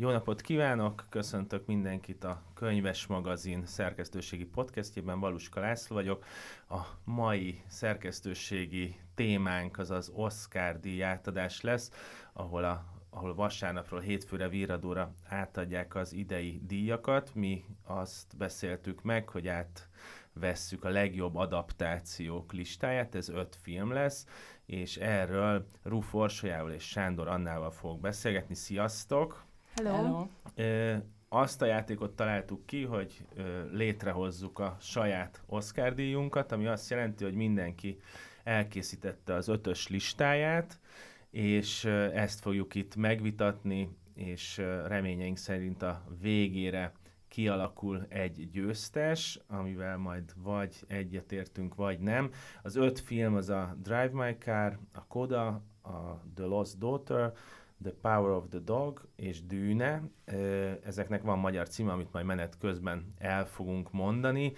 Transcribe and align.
Jó 0.00 0.10
napot 0.10 0.40
kívánok, 0.40 1.06
köszöntök 1.08 1.66
mindenkit 1.66 2.24
a 2.24 2.42
Könyves 2.54 3.06
Magazin 3.06 3.66
szerkesztőségi 3.66 4.44
podcastjében, 4.44 5.20
Valuska 5.20 5.60
László 5.60 5.96
vagyok. 5.96 6.24
A 6.68 6.80
mai 7.04 7.62
szerkesztőségi 7.66 9.00
témánk 9.14 9.78
az 9.78 9.90
az 9.90 10.10
Oscar 10.14 10.80
díj 10.80 11.02
átadás 11.02 11.60
lesz, 11.60 11.90
ahol 12.32 12.64
a 12.64 12.84
ahol 13.10 13.34
vasárnapról 13.34 14.00
hétfőre 14.00 14.48
víradóra 14.48 15.14
átadják 15.28 15.94
az 15.94 16.12
idei 16.12 16.60
díjakat. 16.66 17.34
Mi 17.34 17.64
azt 17.84 18.36
beszéltük 18.36 19.02
meg, 19.02 19.28
hogy 19.28 19.48
átvesszük 19.48 20.84
a 20.84 20.88
legjobb 20.88 21.36
adaptációk 21.36 22.52
listáját, 22.52 23.14
ez 23.14 23.28
öt 23.28 23.56
film 23.62 23.92
lesz, 23.92 24.26
és 24.66 24.96
erről 24.96 25.66
Ruf 25.82 26.14
Orsolyával 26.14 26.72
és 26.72 26.88
Sándor 26.88 27.28
Annával 27.28 27.70
fogok 27.70 28.00
beszélgetni. 28.00 28.54
Sziasztok! 28.54 29.48
Hello! 29.74 29.90
Hello. 29.94 30.26
Ö, 30.54 30.96
azt 31.28 31.62
a 31.62 31.66
játékot 31.66 32.16
találtuk 32.16 32.66
ki, 32.66 32.84
hogy 32.84 33.24
ö, 33.34 33.70
létrehozzuk 33.72 34.58
a 34.58 34.76
saját 34.80 35.42
Oscar 35.46 35.94
díjunkat, 35.94 36.52
ami 36.52 36.66
azt 36.66 36.90
jelenti, 36.90 37.24
hogy 37.24 37.34
mindenki 37.34 38.00
elkészítette 38.44 39.34
az 39.34 39.48
ötös 39.48 39.88
listáját, 39.88 40.78
és 41.30 41.84
ö, 41.84 42.04
ezt 42.12 42.40
fogjuk 42.40 42.74
itt 42.74 42.96
megvitatni, 42.96 43.96
és 44.14 44.58
ö, 44.58 44.86
reményeink 44.86 45.36
szerint 45.36 45.82
a 45.82 46.02
végére 46.20 46.92
kialakul 47.28 48.06
egy 48.08 48.50
győztes, 48.50 49.40
amivel 49.46 49.96
majd 49.96 50.32
vagy 50.36 50.84
egyetértünk, 50.86 51.74
vagy 51.74 51.98
nem. 51.98 52.30
Az 52.62 52.76
öt 52.76 53.00
film 53.00 53.34
az 53.34 53.48
a 53.48 53.76
Drive 53.82 54.10
My 54.12 54.36
Car, 54.38 54.78
a 54.92 55.06
Coda, 55.06 55.46
a 55.82 56.22
The 56.34 56.44
Lost 56.44 56.78
Daughter, 56.78 57.32
The 57.82 57.92
Power 58.00 58.30
of 58.30 58.44
the 58.48 58.58
Dog 58.58 59.08
és 59.16 59.46
Dűne. 59.46 60.02
Ezeknek 60.84 61.22
van 61.22 61.38
magyar 61.38 61.68
címe, 61.68 61.92
amit 61.92 62.12
majd 62.12 62.24
menet 62.24 62.58
közben 62.58 63.14
el 63.18 63.46
fogunk 63.46 63.92
mondani. 63.92 64.52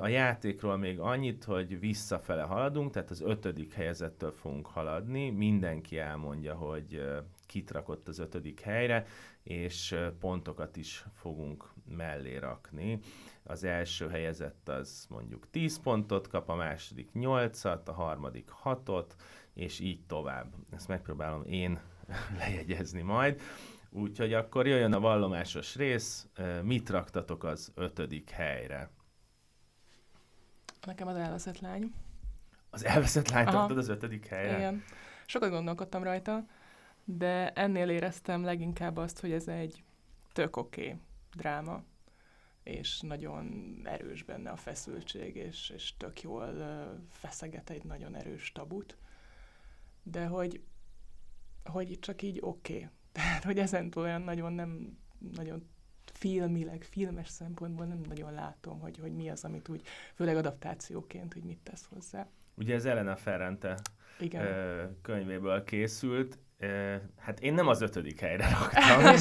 A 0.00 0.06
játékról 0.06 0.76
még 0.76 1.00
annyit, 1.00 1.44
hogy 1.44 1.80
visszafele 1.80 2.42
haladunk, 2.42 2.92
tehát 2.92 3.10
az 3.10 3.20
ötödik 3.20 3.72
helyezettől 3.74 4.32
fogunk 4.32 4.66
haladni. 4.66 5.30
Mindenki 5.30 5.98
elmondja, 5.98 6.54
hogy 6.54 7.02
kit 7.46 7.70
rakott 7.70 8.08
az 8.08 8.18
ötödik 8.18 8.60
helyre, 8.60 9.06
és 9.42 9.96
pontokat 10.20 10.76
is 10.76 11.04
fogunk 11.14 11.72
mellé 11.96 12.36
rakni. 12.36 12.98
Az 13.42 13.64
első 13.64 14.08
helyezett 14.08 14.68
az 14.68 15.06
mondjuk 15.10 15.50
10 15.50 15.80
pontot 15.80 16.28
kap, 16.28 16.48
a 16.48 16.54
második 16.54 17.10
8-at, 17.14 17.84
a 17.84 17.92
harmadik 17.92 18.50
6-ot, 18.64 19.10
és 19.54 19.80
így 19.80 20.00
tovább. 20.06 20.52
Ezt 20.70 20.88
megpróbálom 20.88 21.42
én 21.46 21.80
lejegyezni 22.38 23.02
majd. 23.02 23.40
Úgyhogy 23.90 24.32
akkor 24.32 24.66
jöjjön 24.66 24.92
a 24.92 25.00
vallomásos 25.00 25.76
rész, 25.76 26.26
mit 26.62 26.90
raktatok 26.90 27.44
az 27.44 27.72
ötödik 27.74 28.30
helyre? 28.30 28.90
Nekem 30.86 31.08
az 31.08 31.16
elveszett 31.16 31.58
lány. 31.58 31.92
Az 32.70 32.84
elveszett 32.84 33.28
lány 33.28 33.44
raktad 33.44 33.78
az 33.78 33.88
ötödik 33.88 34.26
helyre? 34.26 34.56
Igen. 34.56 34.82
Sokat 35.26 35.50
gondolkodtam 35.50 36.02
rajta, 36.02 36.46
de 37.04 37.52
ennél 37.52 37.88
éreztem 37.88 38.44
leginkább 38.44 38.96
azt, 38.96 39.20
hogy 39.20 39.32
ez 39.32 39.48
egy 39.48 39.82
tök 40.32 40.56
oké 40.56 40.86
okay 40.86 41.00
dráma, 41.34 41.82
és 42.62 43.00
nagyon 43.00 43.76
erős 43.84 44.22
benne 44.22 44.50
a 44.50 44.56
feszültség, 44.56 45.36
és, 45.36 45.70
és 45.70 45.96
tök 45.96 46.22
jól 46.22 46.54
feszeget 47.10 47.70
egy 47.70 47.84
nagyon 47.84 48.14
erős 48.14 48.52
tabut. 48.52 48.96
De 50.02 50.26
hogy 50.26 50.60
hogy 51.64 51.98
csak 52.00 52.22
így 52.22 52.38
oké. 52.40 52.74
Okay. 52.74 52.88
Tehát, 53.12 53.44
hogy 53.44 53.58
ezen 53.58 53.92
olyan 53.96 54.22
nagyon 54.22 54.52
nem, 54.52 54.98
nagyon 55.34 55.68
filmileg, 56.12 56.82
filmes 56.82 57.28
szempontból 57.28 57.86
nem 57.86 58.00
nagyon 58.08 58.32
látom, 58.32 58.80
hogy, 58.80 58.98
hogy 58.98 59.12
mi 59.12 59.30
az, 59.30 59.44
amit 59.44 59.68
úgy, 59.68 59.82
főleg 60.14 60.36
adaptációként, 60.36 61.32
hogy 61.32 61.42
mit 61.42 61.58
tesz 61.62 61.86
hozzá. 61.94 62.26
Ugye 62.54 62.74
ez 62.74 62.84
Elena 62.84 63.16
Ferrante 63.16 63.78
Igen. 64.20 64.98
könyvéből 65.02 65.64
készült, 65.64 66.38
Hát 67.18 67.40
én 67.40 67.54
nem 67.54 67.66
az 67.66 67.80
ötödik 67.80 68.20
helyre 68.20 68.48
raktam. 68.58 69.14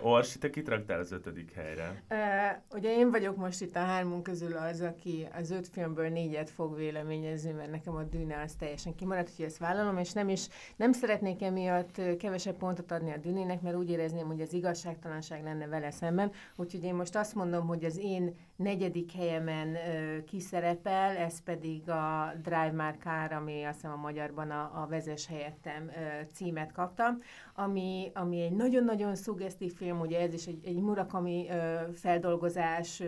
Orsi, 0.12 0.38
te 0.38 0.50
kit 0.50 0.68
raktál 0.68 0.98
az 0.98 1.12
ötödik 1.12 1.52
helyre? 1.54 2.02
Uh, 2.10 2.76
ugye 2.76 2.96
én 2.96 3.10
vagyok 3.10 3.36
most 3.36 3.60
itt 3.60 3.76
a 3.76 3.78
hármunk 3.78 4.22
közül 4.22 4.56
az, 4.56 4.80
aki 4.80 5.28
az 5.38 5.50
öt 5.50 5.68
filmből 5.68 6.08
négyet 6.08 6.50
fog 6.50 6.76
véleményezni, 6.76 7.50
mert 7.50 7.70
nekem 7.70 7.94
a 7.94 8.02
Dűne 8.02 8.42
az 8.44 8.54
teljesen 8.54 8.94
kimaradt, 8.94 9.30
hogy 9.36 9.44
ezt 9.44 9.58
vállalom, 9.58 9.98
és 9.98 10.12
nem 10.12 10.28
is 10.28 10.46
nem 10.76 10.92
szeretnék 10.92 11.42
emiatt 11.42 12.00
kevesebb 12.18 12.56
pontot 12.56 12.92
adni 12.92 13.12
a 13.12 13.16
Dűnének, 13.16 13.60
mert 13.60 13.76
úgy 13.76 13.90
érezném, 13.90 14.26
hogy 14.26 14.40
az 14.40 14.52
igazságtalanság 14.52 15.42
lenne 15.42 15.66
vele 15.66 15.90
szemben. 15.90 16.32
Úgyhogy 16.56 16.84
én 16.84 16.94
most 16.94 17.16
azt 17.16 17.34
mondom, 17.34 17.66
hogy 17.66 17.84
az 17.84 17.98
én 17.98 18.34
negyedik 18.56 19.12
helyemen 19.12 19.68
uh, 19.68 20.24
kiszerepel, 20.24 21.16
ez 21.16 21.42
pedig 21.42 21.88
a 21.88 22.32
Drive 22.42 22.72
My 22.72 22.98
Car, 23.02 23.32
ami 23.32 23.64
azt 23.64 23.74
hiszem 23.74 23.92
a 23.92 23.96
magyarban 23.96 24.50
a, 24.50 24.82
a 24.82 24.86
vezes 24.86 25.26
helyettem 25.32 25.90
címet 26.32 26.72
kaptam, 26.72 27.18
ami, 27.54 28.10
ami 28.14 28.40
egy 28.40 28.52
nagyon-nagyon 28.52 29.14
szuggesztív 29.14 29.74
film, 29.74 30.00
ugye 30.00 30.20
ez 30.20 30.34
is 30.34 30.46
egy, 30.46 30.64
egy 30.64 30.80
Murakami 30.80 31.46
feldolgozás, 31.92 33.02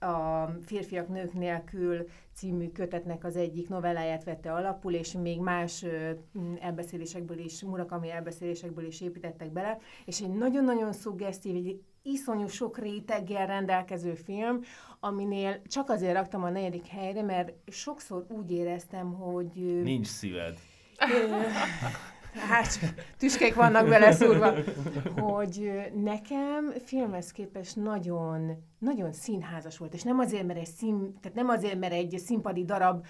a 0.00 0.46
Férfiak 0.64 1.08
nők 1.08 1.32
nélkül 1.32 2.06
című 2.34 2.68
kötetnek 2.68 3.24
az 3.24 3.36
egyik 3.36 3.68
novelláját 3.68 4.24
vette 4.24 4.52
alapul, 4.52 4.92
és 4.92 5.12
még 5.12 5.40
más 5.40 5.84
elbeszélésekből 6.60 7.38
is, 7.38 7.62
Murakami 7.62 8.10
elbeszélésekből 8.10 8.86
is 8.86 9.00
építettek 9.00 9.52
bele, 9.52 9.78
és 10.04 10.20
egy 10.20 10.32
nagyon-nagyon 10.32 10.92
szuggesztív, 10.92 11.54
egy 11.54 11.82
iszonyú 12.02 12.46
sok 12.46 12.78
réteggel 12.78 13.46
rendelkező 13.46 14.14
film, 14.14 14.60
aminél 15.00 15.62
csak 15.62 15.88
azért 15.88 16.14
raktam 16.14 16.42
a 16.42 16.50
negyedik 16.50 16.86
helyre, 16.86 17.22
mert 17.22 17.52
sokszor 17.66 18.26
úgy 18.28 18.50
éreztem, 18.50 19.12
hogy... 19.12 19.80
Nincs 19.82 20.06
szíved. 20.06 20.58
hát 22.50 22.78
tüskék 23.18 23.54
vannak 23.54 23.88
bele 23.88 24.12
szúrva, 24.12 24.52
hogy 25.16 25.70
nekem 25.94 26.72
filmhez 26.84 27.32
képest 27.32 27.76
nagyon, 27.76 28.64
nagyon 28.78 29.12
színházas 29.12 29.78
volt, 29.78 29.94
és 29.94 30.02
nem 30.02 30.18
azért, 30.18 30.46
mert 30.46 30.58
egy 30.58 30.66
szín, 30.66 31.18
tehát 31.20 31.36
nem 31.36 31.48
azért, 31.48 31.78
mert 31.78 31.92
egy 31.92 32.18
színpadi 32.18 32.64
darab 32.64 33.06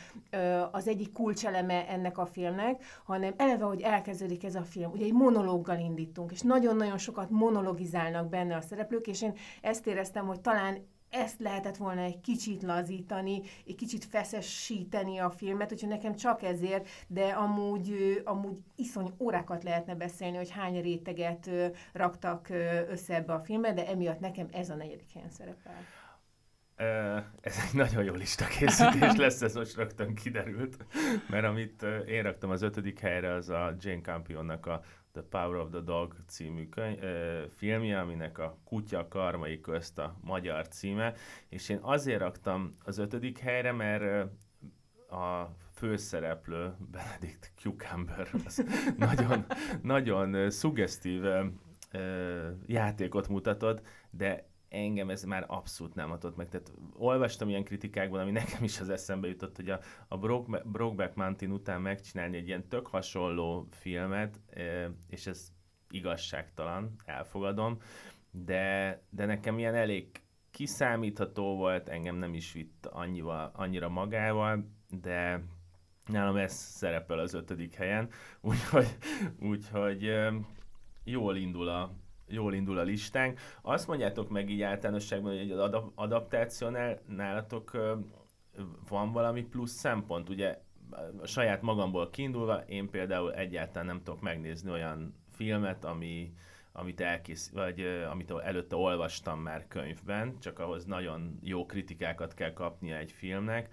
az 0.70 0.88
egyik 0.88 1.12
kulcseleme 1.12 1.88
ennek 1.88 2.18
a 2.18 2.26
filmnek, 2.26 2.84
hanem 3.04 3.34
eleve, 3.36 3.64
hogy 3.64 3.80
elkezdődik 3.80 4.44
ez 4.44 4.54
a 4.54 4.62
film. 4.62 4.90
Ugye 4.90 5.04
egy 5.04 5.12
monológgal 5.12 5.78
indítunk, 5.78 6.32
és 6.32 6.40
nagyon-nagyon 6.40 6.98
sokat 6.98 7.30
monologizálnak 7.30 8.28
benne 8.28 8.56
a 8.56 8.60
szereplők, 8.60 9.06
és 9.06 9.22
én 9.22 9.32
ezt 9.60 9.86
éreztem, 9.86 10.26
hogy 10.26 10.40
talán 10.40 10.78
ezt 11.10 11.40
lehetett 11.40 11.76
volna 11.76 12.00
egy 12.00 12.20
kicsit 12.20 12.62
lazítani, 12.62 13.42
egy 13.66 13.74
kicsit 13.74 14.04
feszesíteni 14.04 15.18
a 15.18 15.30
filmet, 15.30 15.72
úgyhogy 15.72 15.88
nekem 15.88 16.14
csak 16.14 16.42
ezért, 16.42 16.88
de 17.06 17.24
amúgy, 17.26 18.20
amúgy 18.24 18.56
iszony 18.76 19.14
órákat 19.18 19.62
lehetne 19.62 19.94
beszélni, 19.94 20.36
hogy 20.36 20.50
hány 20.50 20.80
réteget 20.80 21.50
raktak 21.92 22.48
össze 22.88 23.14
ebbe 23.14 23.32
a 23.32 23.40
filmbe, 23.40 23.72
de 23.72 23.86
emiatt 23.86 24.20
nekem 24.20 24.48
ez 24.52 24.70
a 24.70 24.74
negyedik 24.74 25.12
helyen 25.12 25.30
szerepel. 25.30 25.86
Ez 27.40 27.56
egy 27.68 27.74
nagyon 27.74 28.04
jó 28.04 28.14
lista 28.14 28.44
készítés 28.44 29.16
lesz, 29.16 29.42
ez 29.42 29.54
most 29.54 29.76
rögtön 29.76 30.14
kiderült, 30.14 30.76
mert 31.28 31.44
amit 31.44 31.82
én 32.06 32.22
raktam 32.22 32.50
az 32.50 32.62
ötödik 32.62 32.98
helyre, 32.98 33.32
az 33.32 33.48
a 33.48 33.74
Jane 33.78 34.00
Campionnak 34.00 34.66
a 34.66 34.82
The 35.12 35.22
Power 35.22 35.56
of 35.56 35.70
the 35.70 35.80
Dog 35.80 36.16
című 36.26 36.68
könyv, 36.68 37.02
ö, 37.02 37.44
filmje, 37.56 38.00
aminek 38.00 38.38
a 38.38 38.58
Kutya 38.64 39.08
karmai 39.08 39.60
közt 39.60 39.98
a 39.98 40.16
magyar 40.20 40.68
címe, 40.68 41.14
és 41.48 41.68
én 41.68 41.78
azért 41.82 42.20
raktam 42.20 42.74
az 42.84 42.98
ötödik 42.98 43.38
helyre, 43.38 43.72
mert 43.72 44.30
a 45.10 45.54
főszereplő 45.72 46.74
Benedict 46.90 47.52
Cucumber 47.56 48.28
az 48.44 48.64
nagyon, 48.96 49.44
nagyon 49.82 50.50
szuggesztív 50.50 51.22
játékot 52.66 53.28
mutatott, 53.28 53.86
de 54.10 54.49
engem 54.70 55.10
ez 55.10 55.22
már 55.22 55.44
abszolút 55.46 55.94
nem 55.94 56.10
adott 56.10 56.36
meg. 56.36 56.48
Tehát 56.48 56.72
olvastam 56.96 57.48
ilyen 57.48 57.64
kritikákban, 57.64 58.20
ami 58.20 58.30
nekem 58.30 58.64
is 58.64 58.80
az 58.80 58.88
eszembe 58.88 59.28
jutott, 59.28 59.56
hogy 59.56 59.70
a, 59.70 59.80
a 60.08 60.18
Brokeback 60.64 61.14
Mountain 61.14 61.52
után 61.52 61.80
megcsinálni 61.80 62.36
egy 62.36 62.46
ilyen 62.46 62.68
tök 62.68 62.86
hasonló 62.86 63.66
filmet, 63.70 64.40
és 65.08 65.26
ez 65.26 65.52
igazságtalan, 65.90 66.96
elfogadom, 67.04 67.78
de, 68.30 69.02
de 69.10 69.24
nekem 69.24 69.58
ilyen 69.58 69.74
elég 69.74 70.06
kiszámítható 70.50 71.56
volt, 71.56 71.88
engem 71.88 72.16
nem 72.16 72.34
is 72.34 72.52
vitt 72.52 72.86
annyival, 72.86 73.50
annyira 73.54 73.88
magával, 73.88 74.64
de 74.90 75.44
nálam 76.06 76.36
ez 76.36 76.52
szerepel 76.52 77.18
az 77.18 77.34
ötödik 77.34 77.74
helyen, 77.74 78.08
úgyhogy, 78.40 78.96
úgyhogy 79.50 80.10
jól 81.04 81.36
indul 81.36 81.68
a, 81.68 81.92
jól 82.30 82.54
indul 82.54 82.78
a 82.78 82.82
listánk. 82.82 83.40
Azt 83.62 83.86
mondjátok 83.86 84.28
meg 84.28 84.50
így 84.50 84.62
általánosságban, 84.62 85.30
hogy 85.30 85.40
egy 85.40 85.50
adap- 85.50 85.92
adaptációnál 85.94 86.98
nálatok 87.06 87.70
van 88.88 89.12
valami 89.12 89.42
plusz 89.42 89.72
szempont, 89.72 90.28
ugye 90.28 90.58
a 91.20 91.26
saját 91.26 91.62
magamból 91.62 92.10
kiindulva, 92.10 92.56
én 92.56 92.90
például 92.90 93.34
egyáltalán 93.34 93.86
nem 93.86 94.02
tudok 94.02 94.20
megnézni 94.20 94.70
olyan 94.70 95.14
filmet, 95.30 95.84
ami, 95.84 96.32
amit 96.72 97.00
elkész, 97.00 97.50
vagy 97.50 97.80
amit 98.10 98.30
előtte 98.30 98.76
olvastam 98.76 99.40
már 99.40 99.68
könyvben, 99.68 100.38
csak 100.38 100.58
ahhoz 100.58 100.84
nagyon 100.84 101.38
jó 101.42 101.66
kritikákat 101.66 102.34
kell 102.34 102.52
kapnia 102.52 102.96
egy 102.96 103.12
filmnek, 103.12 103.70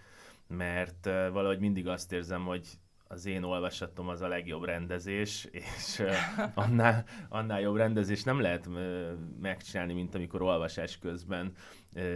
mert 0.47 1.05
valahogy 1.05 1.59
mindig 1.59 1.87
azt 1.87 2.11
érzem, 2.11 2.45
hogy 2.45 2.67
az 3.07 3.25
én 3.25 3.43
olvasatom 3.43 4.07
az 4.07 4.21
a 4.21 4.27
legjobb 4.27 4.63
rendezés, 4.63 5.47
és 5.51 6.03
annál, 6.53 7.05
annál 7.29 7.61
jobb 7.61 7.75
rendezés 7.75 8.23
nem 8.23 8.39
lehet 8.39 8.69
megcsinálni, 9.41 9.93
mint 9.93 10.15
amikor 10.15 10.41
olvasás 10.41 10.97
közben 10.99 11.51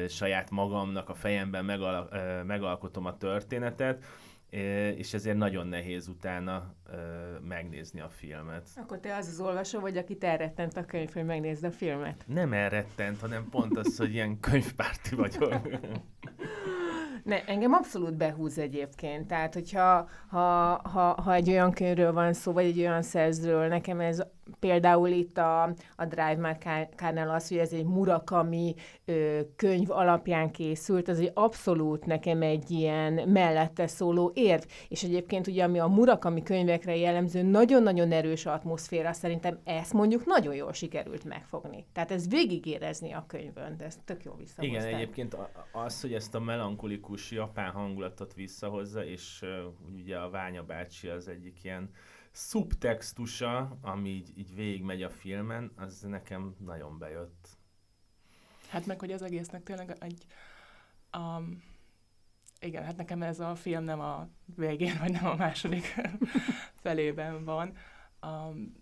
saját 0.08 0.50
magamnak 0.50 1.10
a 1.10 1.14
fejemben 1.14 1.66
megal, 1.66 2.10
megalkotom 2.44 3.06
a 3.06 3.18
történetet, 3.18 4.04
és 4.96 5.14
ezért 5.14 5.38
nagyon 5.38 5.68
nehéz 5.68 6.08
utána 6.08 6.76
megnézni 7.48 8.00
a 8.00 8.10
filmet. 8.10 8.68
Akkor 8.76 9.00
te 9.00 9.16
az 9.16 9.28
az 9.28 9.40
olvasó 9.40 9.80
vagy, 9.80 9.98
aki 9.98 10.18
elrettent 10.20 10.78
a 10.78 10.86
könyv, 10.86 11.14
hogy 11.14 11.26
megnézd 11.26 11.64
a 11.64 11.72
filmet? 11.72 12.24
Nem 12.28 12.54
elrettent, 12.54 13.20
hanem 13.20 13.50
pont 13.50 13.78
az, 13.78 13.98
hogy 13.98 14.14
ilyen 14.14 14.40
könyvpárti 14.40 15.16
vagyok. 15.16 15.62
Ne, 17.24 17.46
engem 17.46 17.74
abszolút 17.74 18.14
behúz 18.14 18.58
egyébként. 18.58 19.28
Tehát, 19.28 19.54
hogyha 19.54 20.10
ha, 20.28 20.40
ha, 20.84 21.22
ha 21.22 21.34
egy 21.34 21.50
olyan 21.50 21.72
könyvről 21.72 22.14
van 22.14 22.34
szó, 22.34 22.52
vagy 22.52 22.66
egy 22.66 22.80
olyan 22.80 23.02
szerzőről, 23.02 23.68
nekem 23.68 24.00
ez 24.00 24.24
például 24.60 25.08
itt 25.08 25.38
a, 25.38 25.64
a 25.96 26.06
Drive 26.06 26.36
My 26.36 26.54
Car-nál 26.96 27.30
az, 27.30 27.48
hogy 27.48 27.58
ez 27.58 27.74
egy 27.74 27.86
Murakami 27.86 28.74
ö, 29.06 29.40
könyv 29.56 29.92
alapján 29.92 30.52
készült, 30.52 31.08
az 31.08 31.20
egy 31.20 31.32
abszolút 31.34 32.06
nekem 32.06 32.42
egy 32.42 32.72
ilyen 32.72 33.14
mellette 33.14 33.88
szóló 33.88 34.32
érv. 34.34 34.62
És 34.88 35.04
egyébként 35.04 35.48
ugye, 35.48 35.64
ami 35.64 35.80
a 35.80 35.88
Murakami 35.88 36.44
könyvekre 36.44 36.96
jellemző 36.96 37.42
nagyon-nagyon 37.42 38.12
erős 38.12 38.46
atmoszféra, 38.46 39.14
szerintem 39.14 39.60
ezt 39.64 39.94
mondjuk 39.94 40.26
nagyon 40.26 40.56
jól 40.56 40.74
sikerült 40.74 41.24
megfogni. 41.24 41.86
Tehát 41.94 42.12
ez 42.12 42.30
végigérezni 42.30 43.12
a 43.12 43.26
könyvön, 43.28 43.78
de 43.78 43.86
ez 43.86 44.00
tök 44.06 44.24
jó 44.24 44.36
visszahozták. 44.36 44.82
Igen, 44.84 44.96
egyébként 44.96 45.38
az, 45.72 46.02
hogy 46.02 46.14
ezt 46.14 46.36
a 46.36 46.40
melankolikus 46.40 47.32
japán 47.32 47.72
hangulatot 47.72 48.34
visszahozza, 48.34 49.06
és 49.06 49.42
uh, 49.42 49.50
ugye 50.02 50.18
a 50.18 50.30
Ványa 50.30 50.64
bácsi 50.64 51.08
az 51.08 51.28
egyik 51.28 51.64
ilyen 51.64 51.90
szubtextusa, 52.32 53.78
ami 53.82 54.10
így, 54.10 54.38
így 54.38 54.56
végigmegy 54.56 55.04
a 55.04 55.10
filmen, 55.10 55.72
az 55.76 56.02
nekem 56.02 56.56
nagyon 56.66 56.98
bejött. 56.98 57.50
Hát 58.70 58.86
meg, 58.86 59.00
hogy 59.00 59.12
az 59.12 59.22
egésznek 59.22 59.64
tényleg 59.64 59.96
egy... 60.00 60.26
Um, 61.18 61.64
igen, 62.60 62.84
hát 62.84 62.98
nekem 62.98 63.22
ez 63.22 63.40
a 63.40 63.56
film 63.56 63.84
nem 63.84 64.00
a 64.00 64.28
végén, 64.56 64.98
vagy 65.00 65.12
nem 65.12 65.26
a 65.26 65.36
második 65.36 66.02
felében 66.84 67.44
van. 67.44 67.74
Um, 68.26 68.80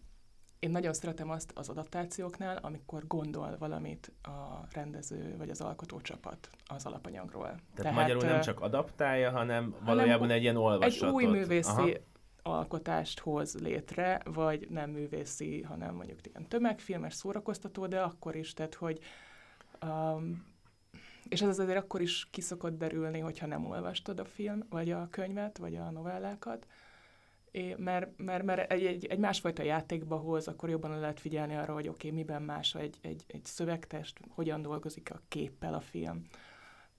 én 0.59 0.69
nagyon 0.69 0.93
szeretem 0.93 1.29
azt 1.29 1.51
az 1.55 1.69
adaptációknál, 1.69 2.57
amikor 2.57 3.07
gondol 3.07 3.55
valamit 3.59 4.11
a 4.21 4.67
rendező 4.71 5.35
vagy 5.37 5.49
az 5.49 5.61
alkotócsapat 5.61 6.49
az 6.65 6.85
alapanyagról. 6.85 7.43
Tehát, 7.43 7.61
Tehát 7.75 7.93
magyarul 7.93 8.23
nem 8.23 8.41
csak 8.41 8.59
adaptálja, 8.59 9.31
hanem 9.31 9.75
valójában 9.85 10.19
hanem 10.19 10.35
egy 10.35 10.41
ilyen 10.41 10.55
olvasatot. 10.55 11.07
Egy 11.07 11.13
új 11.13 11.25
művészi 11.25 11.69
Aha 11.69 12.07
alkotást 12.49 13.19
hoz 13.19 13.59
létre, 13.59 14.21
vagy 14.25 14.67
nem 14.69 14.89
művészi, 14.89 15.61
hanem 15.61 15.95
mondjuk 15.95 16.19
ilyen 16.27 16.47
tömegfilmes, 16.47 17.13
szórakoztató, 17.13 17.87
de 17.87 18.01
akkor 18.01 18.35
is, 18.35 18.53
tehát 18.53 18.75
hogy 18.75 18.99
um, 19.85 20.47
és 21.29 21.41
ez 21.41 21.59
azért 21.59 21.77
akkor 21.77 22.01
is 22.01 22.27
kiszokott 22.31 22.77
derülni, 22.77 23.19
hogyha 23.19 23.47
nem 23.47 23.65
olvastad 23.65 24.19
a 24.19 24.25
film, 24.25 24.65
vagy 24.69 24.91
a 24.91 25.07
könyvet, 25.11 25.57
vagy 25.57 25.75
a 25.75 25.91
novellákat, 25.91 26.67
É, 27.51 27.75
mert, 27.77 28.17
mert, 28.17 28.43
mert 28.43 28.71
egy, 28.71 28.85
egy, 28.85 29.05
egy 29.05 29.17
másfajta 29.17 29.63
játékba 29.63 30.17
hoz, 30.17 30.47
akkor 30.47 30.69
jobban 30.69 30.99
lehet 30.99 31.19
figyelni 31.19 31.55
arra, 31.55 31.73
hogy 31.73 31.87
oké, 31.87 32.07
okay, 32.07 32.19
miben 32.19 32.41
más 32.41 32.75
egy, 32.75 32.97
egy, 33.01 33.23
egy 33.27 33.45
szövegtest, 33.45 34.19
hogyan 34.29 34.61
dolgozik 34.61 35.11
a 35.11 35.21
képpel 35.27 35.73
a 35.73 35.79
film. 35.79 36.27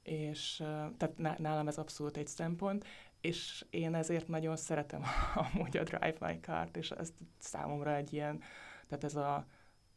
És 0.02 0.56
tehát 0.96 1.38
nálam 1.38 1.68
ez 1.68 1.78
abszolút 1.78 2.16
egy 2.16 2.26
szempont 2.26 2.84
és 3.20 3.64
én 3.70 3.94
ezért 3.94 4.28
nagyon 4.28 4.56
szeretem 4.56 5.02
amúgy 5.52 5.76
a 5.76 5.82
Drive 5.82 6.16
My 6.20 6.38
Car-t, 6.40 6.76
és 6.76 6.90
ez 6.90 7.12
számomra 7.38 7.94
egy 7.94 8.12
ilyen, 8.12 8.42
tehát 8.88 9.04
ez 9.04 9.16
a 9.16 9.46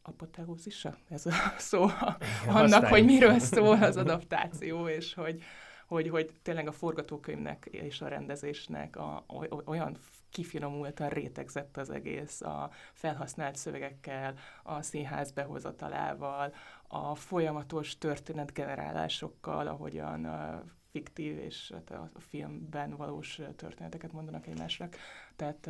apoteózisa, 0.02 0.96
ez 1.08 1.26
a 1.26 1.32
szó 1.58 1.84
Igen, 2.42 2.54
annak, 2.54 2.86
hogy 2.86 3.04
miről 3.04 3.38
szól 3.38 3.82
az 3.82 3.96
adaptáció, 3.96 4.88
és 4.88 5.14
hogy, 5.14 5.42
hogy, 5.86 6.08
hogy 6.08 6.30
tényleg 6.42 6.66
a 6.66 6.72
forgatókönyvnek 6.72 7.68
és 7.70 8.00
a 8.00 8.08
rendezésnek 8.08 8.96
a, 8.96 9.24
olyan 9.64 9.98
kifinomultan 10.30 11.08
rétegzett 11.08 11.76
az 11.76 11.90
egész 11.90 12.40
a 12.40 12.70
felhasznált 12.92 13.56
szövegekkel, 13.56 14.34
a 14.62 14.82
színház 14.82 15.32
behozatalával, 15.32 16.54
a 16.88 17.14
folyamatos 17.14 17.98
történetgenerálásokkal, 17.98 19.66
ahogyan 19.66 20.26
fiktív 20.94 21.38
és 21.38 21.72
hát 21.72 21.90
a 21.90 22.20
filmben 22.20 22.96
valós 22.96 23.40
történeteket 23.56 24.12
mondanak 24.12 24.46
egymásnak. 24.46 24.96
Tehát 25.36 25.68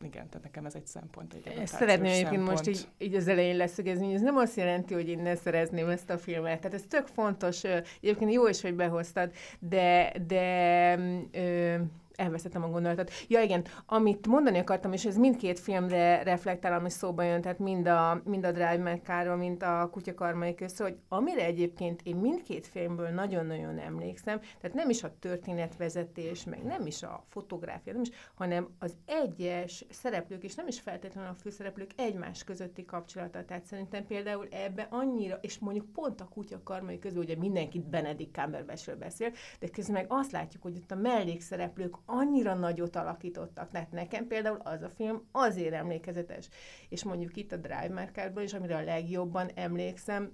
igen, 0.00 0.28
tehát 0.28 0.42
nekem 0.42 0.66
ez 0.66 0.74
egy 0.74 0.86
szempont, 0.86 1.34
egy 1.34 1.46
Ezt 1.46 1.74
szeretném 1.74 2.12
egyébként 2.12 2.44
most 2.44 2.66
így, 2.66 2.88
így 2.98 3.14
az 3.14 3.28
elején 3.28 3.56
leszögezni, 3.56 4.04
hogy 4.04 4.14
ez 4.14 4.20
nem 4.20 4.36
azt 4.36 4.56
jelenti, 4.56 4.94
hogy 4.94 5.08
én 5.08 5.18
ne 5.18 5.34
szerezném 5.34 5.88
ezt 5.88 6.10
a 6.10 6.18
filmet. 6.18 6.60
Tehát 6.60 6.74
ez 6.74 6.84
tök 6.88 7.06
fontos, 7.06 7.64
egyébként 8.00 8.32
jó 8.32 8.48
is, 8.48 8.60
hogy 8.60 8.74
behoztad, 8.74 9.32
de, 9.58 10.12
de 10.26 10.98
ö, 11.32 11.76
elvesztettem 12.18 12.62
a 12.62 12.68
gondolatot. 12.68 13.10
Ja 13.28 13.42
igen, 13.42 13.64
amit 13.86 14.26
mondani 14.26 14.58
akartam, 14.58 14.92
és 14.92 15.04
ez 15.04 15.16
mindkét 15.16 15.58
filmre 15.58 16.22
reflektál, 16.22 16.72
ami 16.72 16.90
szóba 16.90 17.22
jön, 17.22 17.40
tehát 17.40 17.58
mind 17.58 17.86
a, 17.86 18.20
mind 18.24 18.44
a 18.44 18.52
Drive 18.52 18.78
Mac 18.78 19.36
mind 19.38 19.62
a 19.62 19.88
Kutya 19.90 20.14
Karmai 20.14 20.54
közt, 20.54 20.80
hogy 20.80 20.96
amire 21.08 21.44
egyébként 21.44 22.00
én 22.02 22.16
mindkét 22.16 22.66
filmből 22.66 23.08
nagyon-nagyon 23.08 23.78
emlékszem, 23.78 24.40
tehát 24.40 24.76
nem 24.76 24.90
is 24.90 25.02
a 25.02 25.14
történetvezetés, 25.18 26.44
meg 26.44 26.62
nem 26.64 26.86
is 26.86 27.02
a 27.02 27.24
fotográfia, 27.28 27.92
nem 27.92 28.02
is, 28.02 28.10
hanem 28.34 28.68
az 28.78 28.96
egyes 29.06 29.84
szereplők, 29.90 30.44
és 30.44 30.54
nem 30.54 30.66
is 30.66 30.80
feltétlenül 30.80 31.30
a 31.30 31.34
főszereplők 31.34 31.90
egymás 31.96 32.44
közötti 32.44 32.84
kapcsolata. 32.84 33.44
Tehát 33.44 33.64
szerintem 33.64 34.06
például 34.06 34.46
ebbe 34.50 34.86
annyira, 34.90 35.38
és 35.40 35.58
mondjuk 35.58 35.92
pont 35.92 36.20
a 36.20 36.28
Kutya 36.28 36.62
Karmai 36.62 36.98
közül, 36.98 37.22
ugye 37.22 37.36
mindenkit 37.36 37.88
Benedict 37.88 38.34
Cumberbatchről 38.34 38.96
beszél, 38.96 39.30
de 39.60 39.68
közben 39.68 39.94
meg 39.94 40.06
azt 40.08 40.32
látjuk, 40.32 40.62
hogy 40.62 40.76
ott 40.76 40.90
a 40.90 40.96
mellékszereplők 40.96 41.96
annyira 42.10 42.54
nagyot 42.54 42.96
alakítottak. 42.96 43.70
Tehát 43.70 43.92
nekem 43.92 44.26
például 44.26 44.60
az 44.64 44.82
a 44.82 44.88
film 44.88 45.28
azért 45.32 45.74
emlékezetes. 45.74 46.48
És 46.88 47.04
mondjuk 47.04 47.36
itt 47.36 47.52
a 47.52 47.56
Drive 47.56 47.92
Markerben 47.94 48.44
is, 48.44 48.54
amire 48.54 48.76
a 48.76 48.82
legjobban 48.82 49.50
emlékszem, 49.54 50.30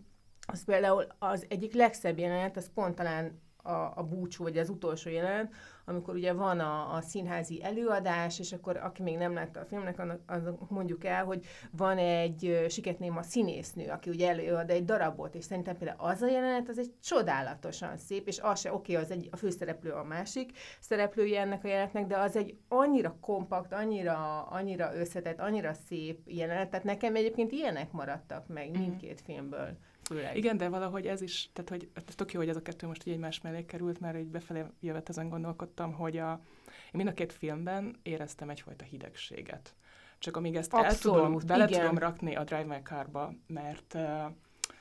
az 0.46 0.64
például 0.64 1.06
az 1.18 1.46
egyik 1.48 1.74
legszebb 1.74 2.18
jelenet, 2.18 2.56
az 2.56 2.70
pont 2.74 2.94
talán 2.94 3.40
a, 3.56 3.72
a 3.72 4.06
búcsú, 4.08 4.42
vagy 4.42 4.58
az 4.58 4.68
utolsó 4.68 5.10
jelenet, 5.10 5.52
amikor 5.84 6.14
ugye 6.14 6.32
van 6.32 6.60
a, 6.60 6.94
a 6.94 7.00
színházi 7.00 7.62
előadás, 7.62 8.38
és 8.38 8.52
akkor 8.52 8.76
aki 8.76 9.02
még 9.02 9.16
nem 9.16 9.34
látta 9.34 9.60
a 9.60 9.64
filmnek, 9.64 9.98
annak, 9.98 10.20
annak 10.26 10.70
mondjuk 10.70 11.04
el, 11.04 11.24
hogy 11.24 11.44
van 11.70 11.98
egy 11.98 12.66
siketném 12.68 13.16
a 13.16 13.22
színésznő, 13.22 13.88
aki 13.88 14.10
ugye 14.10 14.28
előad 14.28 14.70
egy 14.70 14.84
darabot, 14.84 15.34
és 15.34 15.44
szerintem 15.44 15.76
például 15.76 16.00
az 16.00 16.22
a 16.22 16.28
jelenet, 16.28 16.68
az 16.68 16.78
egy 16.78 16.92
csodálatosan 17.02 17.96
szép, 17.96 18.26
és 18.26 18.38
az 18.38 18.60
se, 18.60 18.72
oké, 18.72 18.92
okay, 18.92 19.04
az 19.04 19.10
egy, 19.10 19.28
a 19.32 19.36
főszereplő 19.36 19.90
a 19.90 20.04
másik 20.04 20.58
szereplője 20.80 21.40
ennek 21.40 21.64
a 21.64 21.68
jelenetnek, 21.68 22.06
de 22.06 22.18
az 22.18 22.36
egy 22.36 22.58
annyira 22.68 23.16
kompakt, 23.20 23.72
annyira, 23.72 24.42
annyira 24.42 24.94
összetett, 24.94 25.40
annyira 25.40 25.72
szép 25.72 26.20
jelenet, 26.26 26.70
tehát 26.70 26.84
nekem 26.84 27.16
egyébként 27.16 27.52
ilyenek 27.52 27.92
maradtak 27.92 28.46
meg 28.46 28.70
mhm. 28.70 28.80
mindkét 28.80 29.20
filmből. 29.20 29.76
Főleg. 30.04 30.36
Igen, 30.36 30.56
de 30.56 30.68
valahogy 30.68 31.06
ez 31.06 31.20
is, 31.20 31.50
tehát 31.52 31.70
hogy 31.70 31.88
ez 31.94 32.14
tök 32.14 32.32
jó, 32.32 32.40
hogy 32.40 32.48
ez 32.48 32.56
a 32.56 32.62
kettő 32.62 32.86
most 32.86 33.06
így 33.06 33.12
egymás 33.12 33.40
mellé 33.40 33.64
került, 33.64 34.00
mert 34.00 34.18
így 34.18 34.30
befelé 34.30 34.64
jövet 34.80 35.08
ezen 35.08 35.28
gondolkodtam, 35.28 35.92
hogy 35.92 36.16
a, 36.16 36.40
én 36.66 36.90
mind 36.92 37.08
a 37.08 37.12
két 37.12 37.32
filmben 37.32 37.96
éreztem 38.02 38.50
egyfajta 38.50 38.84
hidegséget. 38.84 39.74
Csak 40.18 40.36
amíg 40.36 40.56
ezt 40.56 40.72
Abszolút, 40.72 41.18
el 41.18 41.24
tudom, 41.24 41.46
bele 41.46 41.66
igen. 41.68 41.80
tudom 41.80 41.98
rakni 41.98 42.34
a 42.34 42.44
Drive 42.44 42.64
My 42.64 42.80
Car-ba, 42.82 43.34
mert 43.46 43.96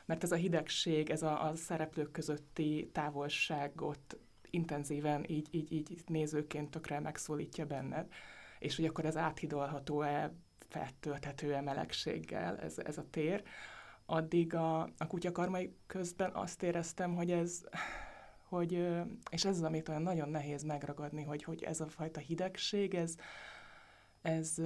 mert 0.06 0.24
ez 0.24 0.32
a 0.32 0.36
hidegség, 0.36 1.10
ez 1.10 1.22
a, 1.22 1.48
a 1.48 1.56
szereplők 1.56 2.12
közötti 2.12 2.90
távolságot 2.94 4.18
intenzíven 4.50 5.26
így, 5.28 5.48
így, 5.52 5.72
így 5.72 6.02
nézőként 6.08 6.72
tökre 6.72 7.00
megszólítja 7.00 7.66
benned, 7.66 8.08
és 8.60 8.76
hogy 8.76 8.86
akkor 8.86 9.06
ez 9.06 9.18
áthidolható-e, 9.18 10.34
feltölthető-e 10.70 11.62
melegséggel 11.62 12.58
ez, 12.58 12.78
ez 12.78 12.98
a 12.98 13.10
tér 13.10 13.44
addig 14.06 14.54
a, 14.54 14.82
a 14.82 15.08
kutyakarmai 15.08 15.76
közben 15.88 16.32
azt 16.34 16.64
éreztem, 16.64 17.16
hogy 17.16 17.32
ez, 17.32 17.64
hogy, 18.50 18.74
és 19.30 19.46
ez 19.46 19.56
az, 19.58 19.64
amit 19.64 19.90
olyan 19.90 20.02
nagyon 20.02 20.30
nehéz 20.30 20.64
megragadni, 20.64 21.24
hogy, 21.24 21.44
hogy 21.44 21.64
ez 21.64 21.82
a 21.82 21.88
fajta 21.88 22.20
hidegség, 22.20 22.94
ez, 22.94 23.16
ez 24.22 24.62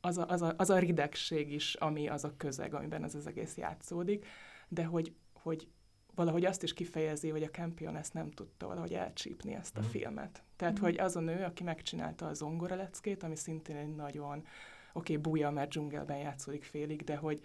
az 0.00 0.18
a, 0.18 0.26
az, 0.28 0.42
a, 0.42 0.54
az 0.56 0.70
a 0.70 0.78
ridegség 0.78 1.52
is, 1.52 1.74
ami 1.74 2.08
az 2.08 2.24
a 2.24 2.36
közeg, 2.36 2.74
amiben 2.74 3.04
ez 3.04 3.14
az 3.14 3.26
egész 3.26 3.56
játszódik, 3.56 4.26
de 4.68 4.84
hogy, 4.84 5.14
hogy 5.32 5.68
valahogy 6.14 6.44
azt 6.44 6.62
is 6.62 6.72
kifejezi, 6.72 7.28
hogy 7.28 7.42
a 7.42 7.50
Campion 7.50 7.96
ezt 7.96 8.14
nem 8.14 8.30
tudta 8.30 8.66
valahogy 8.66 8.94
elcsípni 8.94 9.54
ezt 9.54 9.76
a 9.76 9.80
mm. 9.80 9.84
filmet. 9.84 10.42
Tehát, 10.56 10.78
mm. 10.78 10.82
hogy 10.82 10.98
az 10.98 11.16
a 11.16 11.20
nő, 11.20 11.44
aki 11.44 11.62
megcsinálta 11.62 12.26
a 12.26 12.34
zongoraleckét, 12.34 13.22
ami 13.22 13.36
szintén 13.36 13.76
egy 13.76 13.94
nagyon 13.94 14.46
okay, 14.92 15.16
búja, 15.16 15.50
mert 15.50 15.68
dzsungelben 15.68 16.18
játszódik 16.18 16.64
félig, 16.64 17.04
de 17.04 17.16
hogy, 17.16 17.40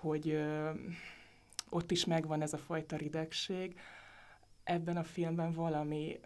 hogy 0.00 0.28
ö, 0.28 0.70
ott 1.70 1.90
is 1.90 2.04
megvan 2.04 2.42
ez 2.42 2.52
a 2.52 2.58
fajta 2.58 2.96
ridegség. 2.96 3.78
Ebben 4.64 4.96
a 4.96 5.04
filmben 5.04 5.52
valami 5.52 6.20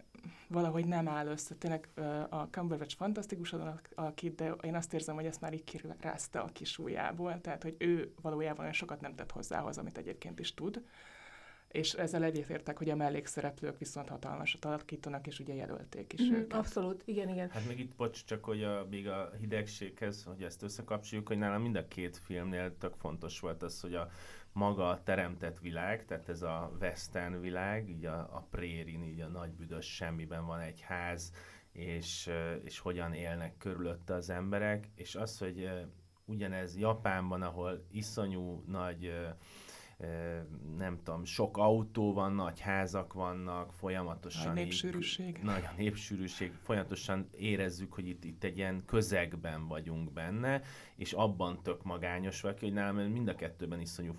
valahogy 0.47 0.85
nem 0.85 1.07
áll 1.07 1.27
össze. 1.27 1.55
Tényleg 1.55 1.89
a 2.29 2.47
Cumberbatch 2.51 2.95
fantasztikusan 2.95 3.79
alakít, 3.95 4.35
de 4.35 4.53
én 4.61 4.75
azt 4.75 4.93
érzem, 4.93 5.15
hogy 5.15 5.25
ezt 5.25 5.41
már 5.41 5.53
így 5.53 5.63
kirázta 5.63 6.43
a 6.43 6.49
kis 6.53 6.77
ujjából, 6.77 7.41
tehát 7.41 7.63
hogy 7.63 7.75
ő 7.77 8.13
valójában 8.21 8.59
olyan 8.59 8.73
sokat 8.73 9.01
nem 9.01 9.15
tett 9.15 9.31
hozzához, 9.31 9.77
amit 9.77 9.97
egyébként 9.97 10.39
is 10.39 10.53
tud 10.53 10.83
és 11.71 11.93
ezzel 11.93 12.23
egyetértek, 12.23 12.77
hogy 12.77 12.89
a 12.89 12.95
mellékszereplők 12.95 13.77
viszont 13.77 14.09
hatalmasat 14.09 14.65
alakítanak, 14.65 15.27
és 15.27 15.39
ugye 15.39 15.53
jelölték 15.53 16.13
is 16.13 16.21
mm, 16.21 16.33
őket. 16.33 16.57
Abszolút, 16.57 17.01
igen, 17.05 17.29
igen. 17.29 17.49
Hát 17.49 17.67
még 17.67 17.79
itt, 17.79 17.95
bocs, 17.95 18.25
csak 18.25 18.43
hogy 18.43 18.63
a, 18.63 18.87
még 18.89 19.07
a 19.07 19.31
hidegséghez, 19.39 20.23
hogy 20.23 20.43
ezt 20.43 20.63
összekapcsoljuk, 20.63 21.27
hogy 21.27 21.37
nálam 21.37 21.61
mind 21.61 21.75
a 21.75 21.87
két 21.87 22.17
filmnél 22.17 22.77
tök 22.77 22.93
fontos 22.95 23.39
volt 23.39 23.63
az, 23.63 23.81
hogy 23.81 23.95
a 23.95 24.09
maga 24.53 24.89
a 24.89 25.03
teremtett 25.03 25.59
világ, 25.59 26.05
tehát 26.05 26.29
ez 26.29 26.41
a 26.41 26.71
western 26.79 27.41
világ, 27.41 27.89
így 27.89 28.05
a, 28.05 28.17
a 28.19 28.47
prérin, 28.49 29.03
így 29.03 29.21
a 29.21 29.27
nagy 29.27 29.51
büdös 29.51 29.95
semmiben 29.95 30.45
van 30.45 30.59
egy 30.59 30.81
ház, 30.81 31.33
és, 31.71 32.29
és 32.63 32.79
hogyan 32.79 33.13
élnek 33.13 33.57
körülötte 33.57 34.13
az 34.13 34.29
emberek, 34.29 34.89
és 34.95 35.15
az, 35.15 35.37
hogy 35.37 35.69
ugyanez 36.25 36.77
Japánban, 36.77 37.41
ahol 37.41 37.85
iszonyú 37.91 38.63
nagy 38.67 39.13
nem 40.77 40.99
tudom, 41.03 41.25
sok 41.25 41.57
autó 41.57 42.13
van, 42.13 42.33
nagy 42.33 42.59
házak 42.59 43.13
vannak, 43.13 43.73
folyamatosan... 43.73 44.53
Nagy 44.53 44.63
népsűrűség. 44.63 45.37
Így, 45.37 45.43
nagy 45.43 45.63
a 45.63 45.73
népsűrűség, 45.77 46.51
folyamatosan 46.63 47.29
érezzük, 47.37 47.93
hogy 47.93 48.07
itt, 48.07 48.23
itt 48.23 48.43
egy 48.43 48.57
ilyen 48.57 48.83
közegben 48.85 49.67
vagyunk 49.67 50.11
benne, 50.11 50.61
és 50.95 51.13
abban 51.13 51.59
tök 51.63 51.83
magányos 51.83 52.41
vagy, 52.41 52.59
hogy 52.59 52.73
nálam 52.73 53.11
mind 53.11 53.27
a 53.27 53.35
kettőben 53.35 53.79
iszonyú 53.79 54.13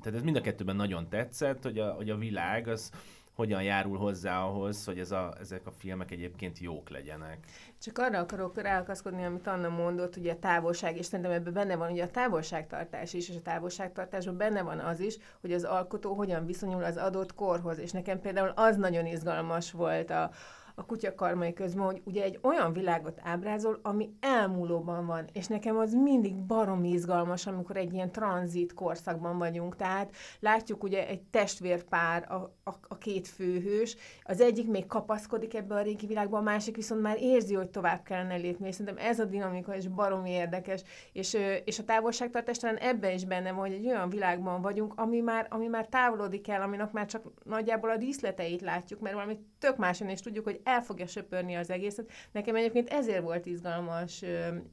tehát 0.00 0.18
ez 0.18 0.24
mind 0.24 0.36
a 0.36 0.40
kettőben 0.40 0.76
nagyon 0.76 1.08
tetszett, 1.08 1.62
hogy 1.62 1.78
a, 1.78 1.92
hogy 1.92 2.10
a 2.10 2.16
világ 2.16 2.68
az 2.68 2.90
hogyan 3.36 3.62
járul 3.62 3.98
hozzá 3.98 4.42
ahhoz, 4.42 4.84
hogy 4.84 4.98
ez 4.98 5.10
a, 5.10 5.34
ezek 5.40 5.66
a 5.66 5.70
filmek 5.70 6.10
egyébként 6.10 6.58
jók 6.58 6.90
legyenek. 6.90 7.38
Csak 7.82 7.98
arra 7.98 8.18
akarok 8.18 8.62
ráakaszkodni, 8.62 9.24
amit 9.24 9.46
Anna 9.46 9.68
mondott, 9.68 10.16
ugye 10.16 10.32
a 10.32 10.38
távolság, 10.38 10.96
és 10.96 11.06
szerintem 11.06 11.34
ebben 11.34 11.52
benne 11.52 11.76
van 11.76 11.90
ugye 11.90 12.04
a 12.04 12.10
távolságtartás 12.10 13.12
is, 13.12 13.28
és 13.28 13.36
a 13.36 13.42
távolságtartásban 13.42 14.36
benne 14.36 14.62
van 14.62 14.78
az 14.78 15.00
is, 15.00 15.16
hogy 15.40 15.52
az 15.52 15.64
alkotó 15.64 16.14
hogyan 16.14 16.46
viszonyul 16.46 16.84
az 16.84 16.96
adott 16.96 17.34
korhoz, 17.34 17.78
és 17.78 17.90
nekem 17.90 18.20
például 18.20 18.52
az 18.54 18.76
nagyon 18.76 19.06
izgalmas 19.06 19.72
volt 19.72 20.10
a, 20.10 20.30
a 20.78 20.86
kutyakarmai 20.86 21.52
közben, 21.52 21.84
hogy 21.84 22.00
ugye 22.04 22.22
egy 22.22 22.38
olyan 22.42 22.72
világot 22.72 23.20
ábrázol, 23.22 23.78
ami 23.82 24.10
elmúlóban 24.20 25.06
van, 25.06 25.24
és 25.32 25.46
nekem 25.46 25.76
az 25.76 25.92
mindig 25.92 26.34
barom 26.34 26.84
izgalmas, 26.84 27.46
amikor 27.46 27.76
egy 27.76 27.92
ilyen 27.92 28.12
tranzit 28.12 28.74
korszakban 28.74 29.38
vagyunk, 29.38 29.76
tehát 29.76 30.14
látjuk 30.40 30.82
ugye 30.82 31.08
egy 31.08 31.22
testvérpár, 31.22 32.32
a, 32.32 32.34
a, 32.70 32.74
a 32.88 32.98
két 32.98 33.28
főhős, 33.28 33.96
az 34.22 34.40
egyik 34.40 34.68
még 34.68 34.86
kapaszkodik 34.86 35.54
ebbe 35.54 35.74
a 35.74 35.82
régi 35.82 36.06
világba, 36.06 36.38
a 36.38 36.42
másik 36.42 36.76
viszont 36.76 37.02
már 37.02 37.16
érzi, 37.20 37.54
hogy 37.54 37.70
tovább 37.70 38.02
kellene 38.02 38.36
lépni, 38.36 38.68
és 38.68 38.74
szerintem 38.74 39.06
ez 39.06 39.18
a 39.18 39.24
dinamika 39.24 39.76
is 39.76 39.88
baromi 39.88 40.30
érdekes, 40.30 40.82
és, 41.12 41.36
és 41.64 41.78
a 41.78 41.84
távolságtartás 41.84 42.58
talán 42.58 42.76
ebben 42.76 43.12
is 43.12 43.24
benne 43.24 43.52
van, 43.52 43.60
hogy 43.60 43.72
egy 43.72 43.86
olyan 43.86 44.08
világban 44.08 44.62
vagyunk, 44.62 44.92
ami 44.96 45.20
már, 45.20 45.46
ami 45.50 45.66
már 45.66 45.86
távolodik 45.86 46.48
el, 46.48 46.62
aminek 46.62 46.92
már 46.92 47.06
csak 47.06 47.22
nagyjából 47.44 47.90
a 47.90 47.96
díszleteit 47.96 48.60
látjuk, 48.60 49.00
mert 49.00 49.14
valami 49.14 49.38
tök 49.58 49.76
máson, 49.76 50.08
és 50.08 50.20
tudjuk, 50.20 50.44
hogy 50.44 50.60
el 50.66 50.82
fogja 50.82 51.06
söpörni 51.06 51.54
az 51.54 51.70
egészet. 51.70 52.10
Nekem 52.32 52.56
egyébként 52.56 52.88
ezért 52.88 53.22
volt 53.22 53.46
izgalmas 53.46 54.22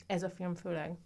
ez 0.08 0.24
a 0.24 0.30
film 0.30 0.56
főleg. 0.56 0.98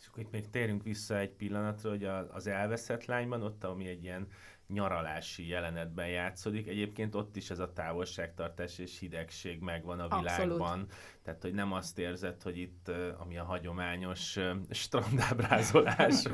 És 0.00 0.06
akkor 0.06 0.22
itt 0.22 0.30
még 0.30 0.50
térünk 0.50 0.82
vissza 0.82 1.18
egy 1.18 1.30
pillanatra, 1.30 1.90
hogy 1.90 2.04
az 2.30 2.46
elveszett 2.46 3.04
lányban, 3.04 3.42
ott, 3.42 3.64
ami 3.64 3.88
egy 3.88 4.04
ilyen 4.04 4.26
nyaralási 4.68 5.48
jelenetben 5.48 6.08
játszódik. 6.08 6.68
Egyébként 6.68 7.14
ott 7.14 7.36
is 7.36 7.50
ez 7.50 7.58
a 7.58 7.72
távolságtartás 7.72 8.78
és 8.78 8.98
hidegség 8.98 9.60
megvan 9.60 10.00
a 10.00 10.18
világban. 10.18 10.86
Tehát, 11.28 11.42
hogy 11.42 11.54
nem 11.54 11.72
azt 11.72 11.98
érzed, 11.98 12.42
hogy 12.42 12.58
itt, 12.58 12.90
ami 13.18 13.38
a 13.38 13.44
hagyományos 13.44 14.38
strandábrázolás, 14.70 16.26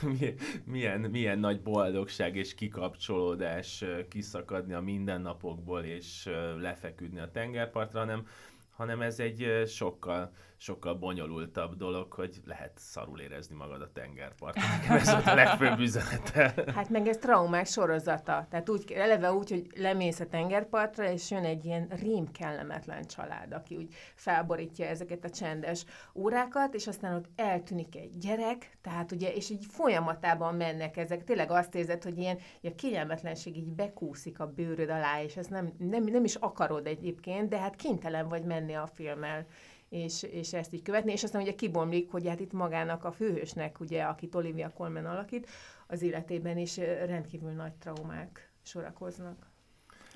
hogy 0.00 0.34
milyen, 0.64 1.00
milyen 1.00 1.38
nagy 1.38 1.62
boldogság 1.62 2.36
és 2.36 2.54
kikapcsolódás 2.54 3.84
kiszakadni 4.08 4.72
a 4.72 4.80
mindennapokból 4.80 5.82
és 5.82 6.28
lefeküdni 6.58 7.18
a 7.18 7.30
tengerpartra, 7.30 7.98
hanem 7.98 8.26
hanem 8.70 9.00
ez 9.00 9.20
egy 9.20 9.62
sokkal, 9.66 10.32
sokkal 10.58 10.94
bonyolultabb 10.94 11.76
dolog, 11.76 12.12
hogy 12.12 12.40
lehet 12.44 12.72
szarul 12.74 13.20
érezni 13.20 13.56
magad 13.56 13.80
a 13.80 13.92
tengerparton. 13.92 14.62
Ez 14.88 15.10
volt 15.10 15.26
a 15.26 15.34
legfőbb 15.34 15.78
üzenete. 15.78 16.54
Hát 16.74 16.88
meg 16.88 17.06
ez 17.08 17.16
traumák 17.16 17.66
sorozata. 17.66 18.46
Tehát 18.50 18.68
úgy, 18.68 18.92
eleve 18.92 19.32
úgy, 19.32 19.50
hogy 19.50 19.66
lemész 19.74 20.20
a 20.20 20.26
tengerpartra, 20.26 21.10
és 21.10 21.30
jön 21.30 21.44
egy 21.44 21.64
ilyen 21.64 21.88
rím 22.00 22.30
kellemetlen 22.32 23.04
család, 23.04 23.52
aki 23.52 23.76
úgy 23.76 23.94
felborítja 24.14 24.86
ezeket 24.86 25.24
a 25.24 25.30
csendes 25.30 25.84
órákat, 26.14 26.74
és 26.74 26.86
aztán 26.86 27.14
ott 27.14 27.28
eltűnik 27.36 27.96
egy 27.96 28.18
gyerek, 28.18 28.78
tehát 28.82 29.12
ugye, 29.12 29.34
és 29.34 29.50
így 29.50 29.64
folyamatában 29.68 30.54
mennek 30.54 30.96
ezek. 30.96 31.24
Tényleg 31.24 31.50
azt 31.50 31.74
érzed, 31.74 32.02
hogy 32.02 32.18
ilyen, 32.18 32.38
ilyen 32.60 32.76
kényelmetlenség 32.76 33.56
így 33.56 33.72
bekúszik 33.72 34.40
a 34.40 34.46
bőröd 34.46 34.90
alá, 34.90 35.22
és 35.22 35.36
ezt 35.36 35.50
nem, 35.50 35.72
nem, 35.78 36.04
nem 36.04 36.24
is 36.24 36.34
akarod 36.34 36.86
egyébként, 36.86 37.48
de 37.48 37.58
hát 37.58 37.76
kénytelen 37.76 38.28
vagy 38.28 38.44
menni 38.44 38.74
a 38.74 38.86
filmmel 38.86 39.46
és, 39.88 40.22
és 40.22 40.52
ezt 40.52 40.72
így 40.72 40.82
követni, 40.82 41.12
és 41.12 41.22
aztán 41.22 41.42
ugye 41.42 41.54
kibomlik, 41.54 42.10
hogy 42.10 42.28
hát 42.28 42.40
itt 42.40 42.52
magának 42.52 43.04
a 43.04 43.12
főhősnek, 43.12 43.80
ugye, 43.80 44.02
akit 44.02 44.34
Olivia 44.34 44.70
Colman 44.70 45.06
alakít, 45.06 45.48
az 45.86 46.02
életében 46.02 46.58
is 46.58 46.76
rendkívül 47.06 47.50
nagy 47.50 47.72
traumák 47.72 48.50
sorakoznak. 48.62 49.46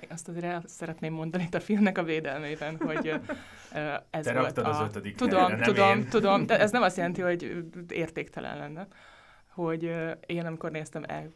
Azt 0.09 0.29
azért 0.29 0.45
el 0.45 0.63
szeretném 0.67 1.13
mondani 1.13 1.43
itt 1.43 1.55
a 1.55 1.61
filmnek 1.61 1.99
a 1.99 2.03
védelmében, 2.03 2.77
hogy 2.77 3.21
ez 4.11 4.25
Te 4.25 4.39
volt 4.39 4.59
a... 4.59 4.69
az 4.69 4.89
ötödik 4.89 5.17
Tudom, 5.17 5.49
helyre, 5.49 5.65
tudom, 5.65 5.99
én. 5.99 6.09
tudom, 6.09 6.47
de 6.47 6.59
ez 6.59 6.71
nem 6.71 6.83
azt 6.83 6.97
jelenti, 6.97 7.21
hogy 7.21 7.65
értéktelen 7.89 8.59
lenne, 8.59 8.87
hogy 9.49 9.83
én 10.27 10.47
amikor 10.47 10.71
néztem 10.71 11.03
el, 11.07 11.29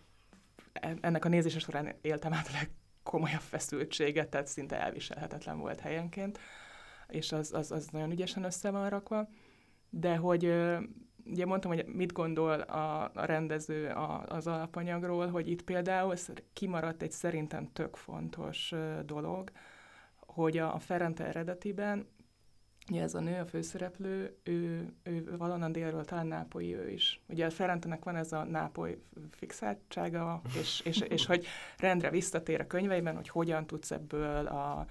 e, 0.72 0.94
ennek 1.00 1.24
a 1.24 1.28
nézése 1.28 1.58
során 1.58 1.94
éltem 2.00 2.32
át 2.32 2.46
a 2.46 2.50
legkomolyabb 2.52 3.40
feszültséget, 3.40 4.28
tehát 4.28 4.46
szinte 4.46 4.80
elviselhetetlen 4.80 5.58
volt 5.58 5.80
helyenként 5.80 6.38
és 7.08 7.32
az, 7.32 7.52
az, 7.52 7.72
az 7.72 7.86
nagyon 7.86 8.10
ügyesen 8.10 8.44
össze 8.44 8.70
van 8.70 8.88
rakva, 8.88 9.28
de 9.90 10.16
hogy 10.16 10.44
ugye 11.26 11.46
mondtam, 11.46 11.70
hogy 11.70 11.86
mit 11.86 12.12
gondol 12.12 12.60
a, 12.60 13.10
a 13.14 13.24
rendező 13.24 13.88
a, 13.88 14.24
az 14.28 14.46
alapanyagról, 14.46 15.26
hogy 15.26 15.48
itt 15.48 15.62
például 15.62 16.14
kimaradt 16.52 17.02
egy 17.02 17.12
szerintem 17.12 17.72
tök 17.72 17.96
fontos 17.96 18.74
dolog, 19.04 19.50
hogy 20.16 20.58
a, 20.58 20.74
a 20.74 20.78
Ferente 20.78 21.26
eredetiben 21.26 22.06
Ugye 22.90 23.02
ez 23.02 23.14
a 23.14 23.20
nő, 23.20 23.40
a 23.40 23.46
főszereplő, 23.46 24.36
ő, 24.42 24.88
ő 25.02 25.36
valonnan 25.36 25.72
délről, 25.72 26.04
talán 26.04 26.26
nápolyi 26.26 26.74
ő 26.74 26.90
is. 26.90 27.20
Ugye 27.28 27.46
a 27.46 27.50
Ferentenek 27.50 28.04
van 28.04 28.16
ez 28.16 28.32
a 28.32 28.44
nápoly 28.44 28.98
fixáltsága, 29.30 30.42
és, 30.60 30.80
és, 30.84 31.00
és 31.00 31.26
hogy 31.26 31.46
rendre 31.78 32.10
visszatér 32.10 32.60
a 32.60 32.66
könyveiben, 32.66 33.14
hogy 33.14 33.28
hogyan 33.28 33.66
tudsz 33.66 33.90
ebből 33.90 34.46
a, 34.46 34.86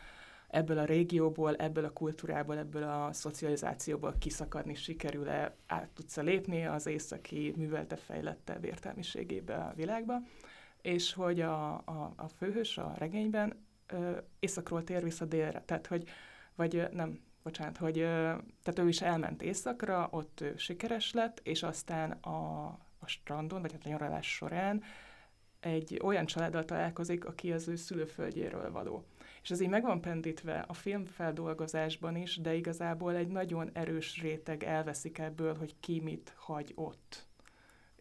ebből 0.54 0.78
a 0.78 0.86
régióból, 0.86 1.56
ebből 1.56 1.86
a 1.86 1.94
kultúrából, 1.94 2.58
ebből 2.58 2.84
a 2.84 3.14
szocializációból 3.14 4.16
kiszakadni 4.20 4.76
sikerül-e, 4.76 5.56
át 5.68 5.90
tudsz 5.90 6.18
lépni 6.18 6.66
az 6.66 6.86
északi 6.86 7.54
művelte 7.58 7.96
fejlettebb 7.96 8.66
értelmiségébe 8.66 9.56
a 9.56 9.74
világba, 9.76 10.22
és 10.82 11.14
hogy 11.14 11.42
a, 11.42 11.74
a, 11.74 12.14
a 12.16 12.28
főhős 12.38 12.78
a 12.78 12.94
regényben 12.98 13.66
ö, 13.88 14.18
északról 14.40 14.84
tér 14.84 15.04
vissza 15.04 15.26
délre, 15.26 15.62
tehát 15.66 15.88
hogy, 15.88 16.10
vagy 16.56 16.88
nem, 16.92 17.20
bocsánat, 17.44 17.78
hogy 17.78 17.94
tehát 18.64 18.80
ő 18.80 18.88
is 18.88 19.02
elment 19.02 19.42
északra, 19.42 20.08
ott 20.12 20.42
ő 20.42 20.54
sikeres 20.58 21.14
lett, 21.14 21.40
és 21.44 21.64
aztán 21.64 22.12
a, 22.12 22.66
a 23.00 23.08
strandon, 23.08 23.62
vagy 23.62 23.72
hát 23.72 23.86
a 23.86 23.90
nyaralás 23.90 24.34
során 24.36 24.84
egy 25.60 26.00
olyan 26.04 26.26
családdal 26.26 26.66
találkozik, 26.66 27.26
aki 27.26 27.52
az 27.52 27.68
ő 27.68 27.76
szülőföldjéről 27.76 28.72
való. 28.72 29.06
És 29.44 29.52
ez 29.52 29.62
így 29.62 29.70
meg 29.70 29.84
van 29.84 30.02
pendítve 30.02 30.66
a 30.68 30.74
filmfeldolgozásban 30.74 32.16
is, 32.16 32.38
de 32.38 32.54
igazából 32.54 33.16
egy 33.16 33.28
nagyon 33.28 33.70
erős 33.74 34.22
réteg 34.22 34.64
elveszik 34.64 35.18
ebből, 35.18 35.56
hogy 35.56 35.76
ki 35.80 36.00
mit 36.00 36.34
hagy 36.38 36.72
ott. 36.76 37.28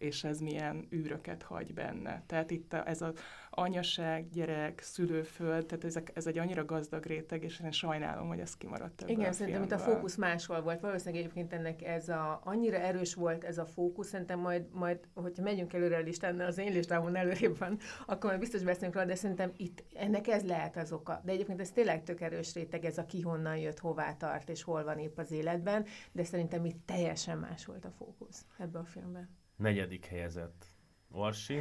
És 0.03 0.25
ez 0.25 0.41
milyen 0.41 0.87
űröket 0.93 1.43
hagy 1.43 1.75
benne. 1.75 2.23
Tehát 2.27 2.51
itt 2.51 2.73
a, 2.73 2.89
ez 2.89 3.03
az 3.03 3.13
anyaság, 3.51 4.29
gyerek, 4.31 4.81
szülőföld, 4.81 5.67
tehát 5.67 5.85
ezek, 5.85 6.11
ez 6.15 6.27
egy 6.27 6.39
annyira 6.39 6.65
gazdag 6.65 7.05
réteg, 7.05 7.45
és 7.45 7.61
én 7.65 7.71
sajnálom, 7.71 8.29
hogy 8.29 8.39
ez 8.39 8.57
kimaradt 8.57 9.03
ebből 9.03 9.17
Igen, 9.17 9.29
a 9.29 9.33
szerintem 9.33 9.63
itt 9.63 9.73
a 9.73 9.79
fókusz 9.79 10.15
máshol 10.15 10.63
volt. 10.63 10.81
Valószínűleg 10.81 11.21
egyébként 11.21 11.53
ennek 11.53 11.83
ez 11.83 12.09
a, 12.09 12.41
annyira 12.45 12.77
erős 12.77 13.15
volt 13.15 13.45
ez 13.45 13.59
a 13.59 13.67
fókusz, 13.67 14.09
szerintem 14.09 14.39
majd, 14.39 14.67
majd 14.73 14.99
hogyha 15.15 15.43
megyünk 15.43 15.73
előre 15.73 15.97
a 15.97 16.01
listán, 16.01 16.41
az 16.41 16.59
én 16.59 16.73
listámon 16.73 17.17
előrébb 17.17 17.59
van, 17.59 17.79
akkor 18.07 18.29
majd 18.29 18.41
biztos 18.41 18.63
beszélünk 18.63 18.95
róla, 18.95 19.07
de 19.07 19.15
szerintem 19.15 19.53
itt 19.57 19.85
ennek 19.95 20.29
ez 20.29 20.45
lehet 20.45 20.77
az 20.77 20.93
oka. 20.93 21.21
De 21.25 21.33
egyébként 21.33 21.61
ez 21.61 21.71
tényleg 21.71 22.03
tök 22.03 22.21
erős 22.21 22.55
réteg, 22.55 22.85
ez 22.85 22.99
a 22.99 23.07
ki 23.07 23.21
honnan 23.21 23.57
jött, 23.57 23.79
hová 23.79 24.13
tart, 24.13 24.49
és 24.49 24.63
hol 24.63 24.85
van 24.85 24.99
épp 24.99 25.19
az 25.19 25.31
életben, 25.31 25.85
de 26.13 26.25
szerintem 26.25 26.65
itt 26.65 26.87
teljesen 26.87 27.39
más 27.39 27.65
volt 27.65 27.85
a 27.85 27.91
fókusz 27.91 28.45
ebben 28.59 28.83
a 28.83 28.85
filmben. 28.85 29.41
Negyedik 29.63 30.07
helyezett. 30.07 30.65
Orsi. 31.13 31.59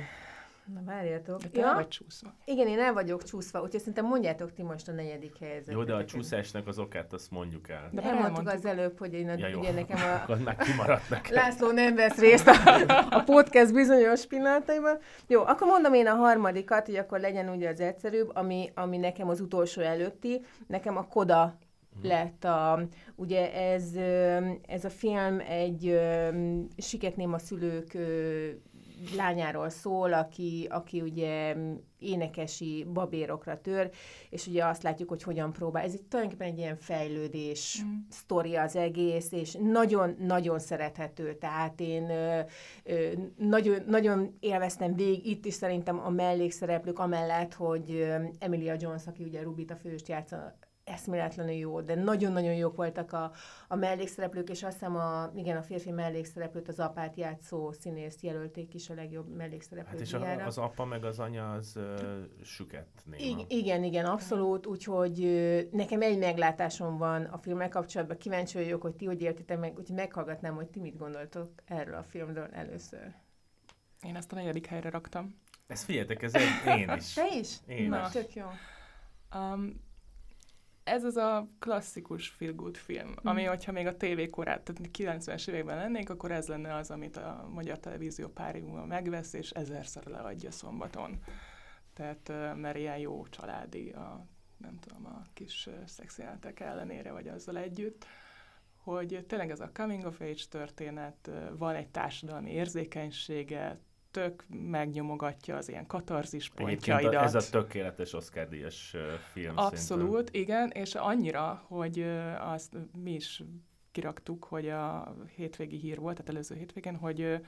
Na 0.74 0.81
várjatok. 0.86 1.41
De 1.41 1.48
te 1.50 1.60
ja? 1.60 1.74
vagy 1.74 1.88
csúszva. 1.88 2.34
Igen, 2.46 2.67
én 2.67 2.79
el 2.79 2.93
vagyok 2.93 3.24
csúszva, 3.24 3.62
úgyhogy 3.62 3.79
szerintem 3.79 4.05
mondjátok 4.05 4.53
ti 4.53 4.63
most 4.63 4.88
a 4.88 4.91
negyedik 4.91 5.38
helyzetet. 5.39 5.74
Jó, 5.74 5.84
de 5.84 5.93
a 5.93 6.05
csúszásnak 6.05 6.67
az 6.67 6.79
okát 6.79 7.13
azt 7.13 7.31
mondjuk 7.31 7.70
el. 7.70 7.89
De 7.91 8.01
De 8.01 8.08
elmondtuk 8.08 8.38
elmondtuk. 8.38 8.53
az 8.58 8.65
előbb, 8.65 8.98
hogy 8.98 9.13
én 9.13 9.29
a, 9.29 9.34
Ja, 9.38 9.48
jó. 9.48 9.60
ugye 9.60 9.72
nekem 9.72 9.98
a, 9.98 10.13
Akkor 10.22 10.38
már 10.38 10.55
kimaradt 10.55 11.10
nekem. 11.10 11.34
László 11.34 11.72
nem 11.72 11.96
vesz 11.96 12.17
részt 12.20 12.48
a, 12.48 12.53
a 13.10 13.24
podcast 13.24 13.74
bizonyos 13.74 14.25
pillanataiban. 14.25 14.98
Jó, 15.27 15.41
akkor 15.46 15.67
mondom 15.67 15.93
én 15.93 16.08
a 16.08 16.15
harmadikat, 16.15 16.86
hogy 16.86 16.96
akkor 16.96 17.20
legyen 17.20 17.50
ugye 17.50 17.70
az 17.70 17.79
egyszerűbb, 17.79 18.31
ami, 18.36 18.72
ami 18.75 18.98
nekem 18.98 19.29
az 19.29 19.41
utolsó 19.41 19.81
előtti. 19.81 20.41
Nekem 20.67 20.98
a 20.98 21.08
Koda 21.08 21.58
lett 22.01 22.43
a, 22.43 22.88
ugye 23.15 23.53
ez, 23.53 23.95
ez 24.65 24.86
a 24.86 24.89
film 24.89 25.39
egy 25.39 26.00
siketném 26.77 27.33
a 27.33 27.38
szülők 27.38 27.98
lányáról 29.15 29.69
szól, 29.69 30.13
aki, 30.13 30.67
aki 30.69 31.01
ugye 31.01 31.55
énekesi 32.00 32.88
babérokra 32.93 33.62
tör, 33.62 33.89
és 34.29 34.48
ugye 34.48 34.65
azt 34.65 34.83
látjuk, 34.83 35.10
hogy 35.10 35.24
hogyan 35.24 35.53
próbál. 35.53 35.83
Ez 35.83 35.93
egy 35.93 36.03
tulajdonképpen 36.03 36.51
egy 36.51 36.57
ilyen 36.57 36.75
fejlődés 36.75 37.83
mm. 37.83 37.95
sztori 38.10 38.55
az 38.55 38.75
egész, 38.75 39.31
és 39.31 39.57
nagyon-nagyon 39.62 40.60
szerethető. 40.60 41.33
Tehát 41.33 41.79
én 41.79 42.10
ö, 42.10 42.39
ö, 42.83 43.12
nagyon, 43.38 43.83
nagyon 43.88 44.38
élveztem 44.39 44.95
végig 44.95 45.25
itt 45.25 45.45
is 45.45 45.53
szerintem 45.53 46.00
a 46.00 46.10
mellékszereplők, 46.10 47.00
amellett, 47.00 47.53
hogy 47.53 48.12
Emilia 48.39 48.75
Jones, 48.79 49.07
aki 49.07 49.24
ugye 49.24 49.41
Rubit 49.41 49.71
a 49.71 49.75
főst 49.75 50.07
játsza, 50.07 50.57
eszméletlenül 50.91 51.53
jó, 51.53 51.81
de 51.81 51.95
nagyon-nagyon 51.95 52.53
jók 52.53 52.75
voltak 52.75 53.13
a, 53.13 53.31
a 53.67 53.75
mellékszereplők, 53.75 54.50
és 54.50 54.63
azt 54.63 54.74
hiszem 54.74 54.95
a, 54.95 55.31
igen, 55.36 55.57
a 55.57 55.62
férfi 55.62 55.91
mellékszereplőt, 55.91 56.67
az 56.67 56.79
apát 56.79 57.15
játszó 57.17 57.71
színészt 57.71 58.21
jelölték 58.21 58.74
is 58.74 58.89
a 58.89 58.93
legjobb 58.93 59.36
mellékszereplő 59.36 59.91
Hát 59.91 60.00
és 60.00 60.13
a, 60.13 60.45
az 60.45 60.57
apa 60.57 60.86
meg 60.86 61.05
az 61.05 61.19
anya 61.19 61.51
az 61.51 61.74
uh, 61.75 62.00
süket 62.43 62.88
néma. 63.05 63.41
I- 63.48 63.57
igen, 63.57 63.83
igen, 63.83 64.05
abszolút, 64.05 64.65
úgyhogy 64.65 65.24
ö, 65.24 65.62
nekem 65.71 66.01
egy 66.01 66.17
meglátásom 66.17 66.98
van 66.98 67.24
a 67.24 67.38
filmmel 67.38 67.69
kapcsolatban, 67.69 68.17
kíváncsi 68.17 68.57
vagyok, 68.57 68.81
hogy 68.81 68.95
ti 68.95 69.05
hogy 69.05 69.21
értitek 69.21 69.60
meg, 69.60 69.77
úgyhogy 69.77 69.95
meghallgatnám, 69.95 70.55
hogy 70.55 70.67
ti 70.67 70.79
mit 70.79 70.98
gondoltok 70.98 71.50
erről 71.65 71.95
a 71.95 72.03
filmről 72.03 72.50
először. 72.51 73.13
Én 74.07 74.15
ezt 74.15 74.31
a 74.31 74.36
negyedik 74.36 74.65
helyre 74.65 74.89
raktam. 74.89 75.39
Ez 75.67 75.83
figyeljetek, 75.83 76.21
ez 76.24 76.33
egy 76.33 76.79
én 76.79 76.89
is. 76.98 77.13
Te 77.13 77.27
is? 77.39 77.57
Én 77.67 77.89
Na, 77.89 78.01
is. 78.05 78.12
tök 78.12 78.33
jó. 78.33 78.45
Um, 79.36 79.89
ez 80.91 81.03
az 81.03 81.15
a 81.15 81.48
klasszikus 81.60 82.27
feel 82.27 82.53
good 82.53 82.77
film, 82.77 83.13
ami, 83.24 83.43
hogyha 83.43 83.71
még 83.71 83.86
a 83.86 83.98
tévé 83.98 84.29
korát, 84.29 84.62
tehát 84.62 84.89
90-es 84.98 85.48
években 85.48 85.77
lennénk, 85.77 86.10
akkor 86.10 86.31
ez 86.31 86.48
lenne 86.48 86.75
az, 86.75 86.91
amit 86.91 87.17
a 87.17 87.48
magyar 87.53 87.79
televízió 87.79 88.27
pár 88.27 88.55
év 88.55 88.63
múlva 88.63 88.86
megvesz, 88.86 89.33
és 89.33 89.50
ezerszer 89.50 90.05
leadja 90.05 90.51
szombaton. 90.51 91.24
Tehát, 91.93 92.55
mert 92.55 92.77
ilyen 92.77 92.98
jó 92.98 93.27
családi, 93.27 93.89
a, 93.89 94.25
nem 94.57 94.79
tudom, 94.79 95.05
a 95.05 95.21
kis 95.33 95.69
szexjelenetek 95.86 96.60
ellenére, 96.60 97.12
vagy 97.12 97.27
azzal 97.27 97.57
együtt, 97.57 98.05
hogy 98.75 99.25
tényleg 99.27 99.51
ez 99.51 99.60
a 99.60 99.71
coming 99.74 100.05
of 100.05 100.21
age 100.21 100.43
történet, 100.50 101.31
van 101.57 101.75
egy 101.75 101.89
társadalmi 101.89 102.51
érzékenysége, 102.51 103.79
tök 104.12 104.46
megnyomogatja 104.50 105.56
az 105.56 105.70
ilyen 105.70 105.88
katarzis 105.88 106.50
pontjaidat. 106.50 107.13
a, 107.13 107.24
ez 107.24 107.36
a 107.36 107.50
tökéletes 107.50 108.13
Oscar-díjas 108.13 108.94
uh, 108.94 109.01
film 109.32 109.58
Abszolút, 109.58 110.30
igen, 110.36 110.70
és 110.70 110.96
annyira, 110.96 111.63
hogy 111.68 112.06
azt 112.39 112.77
mi 113.03 113.13
is 113.13 113.44
kiraktuk, 113.91 114.44
hogy 114.44 114.70
a 114.70 115.15
hétvégi 115.36 115.77
hír 115.77 116.00
volt, 116.00 116.15
tehát 116.15 116.32
előző 116.32 116.56
hétvégén, 116.56 116.96
hogy 116.96 117.41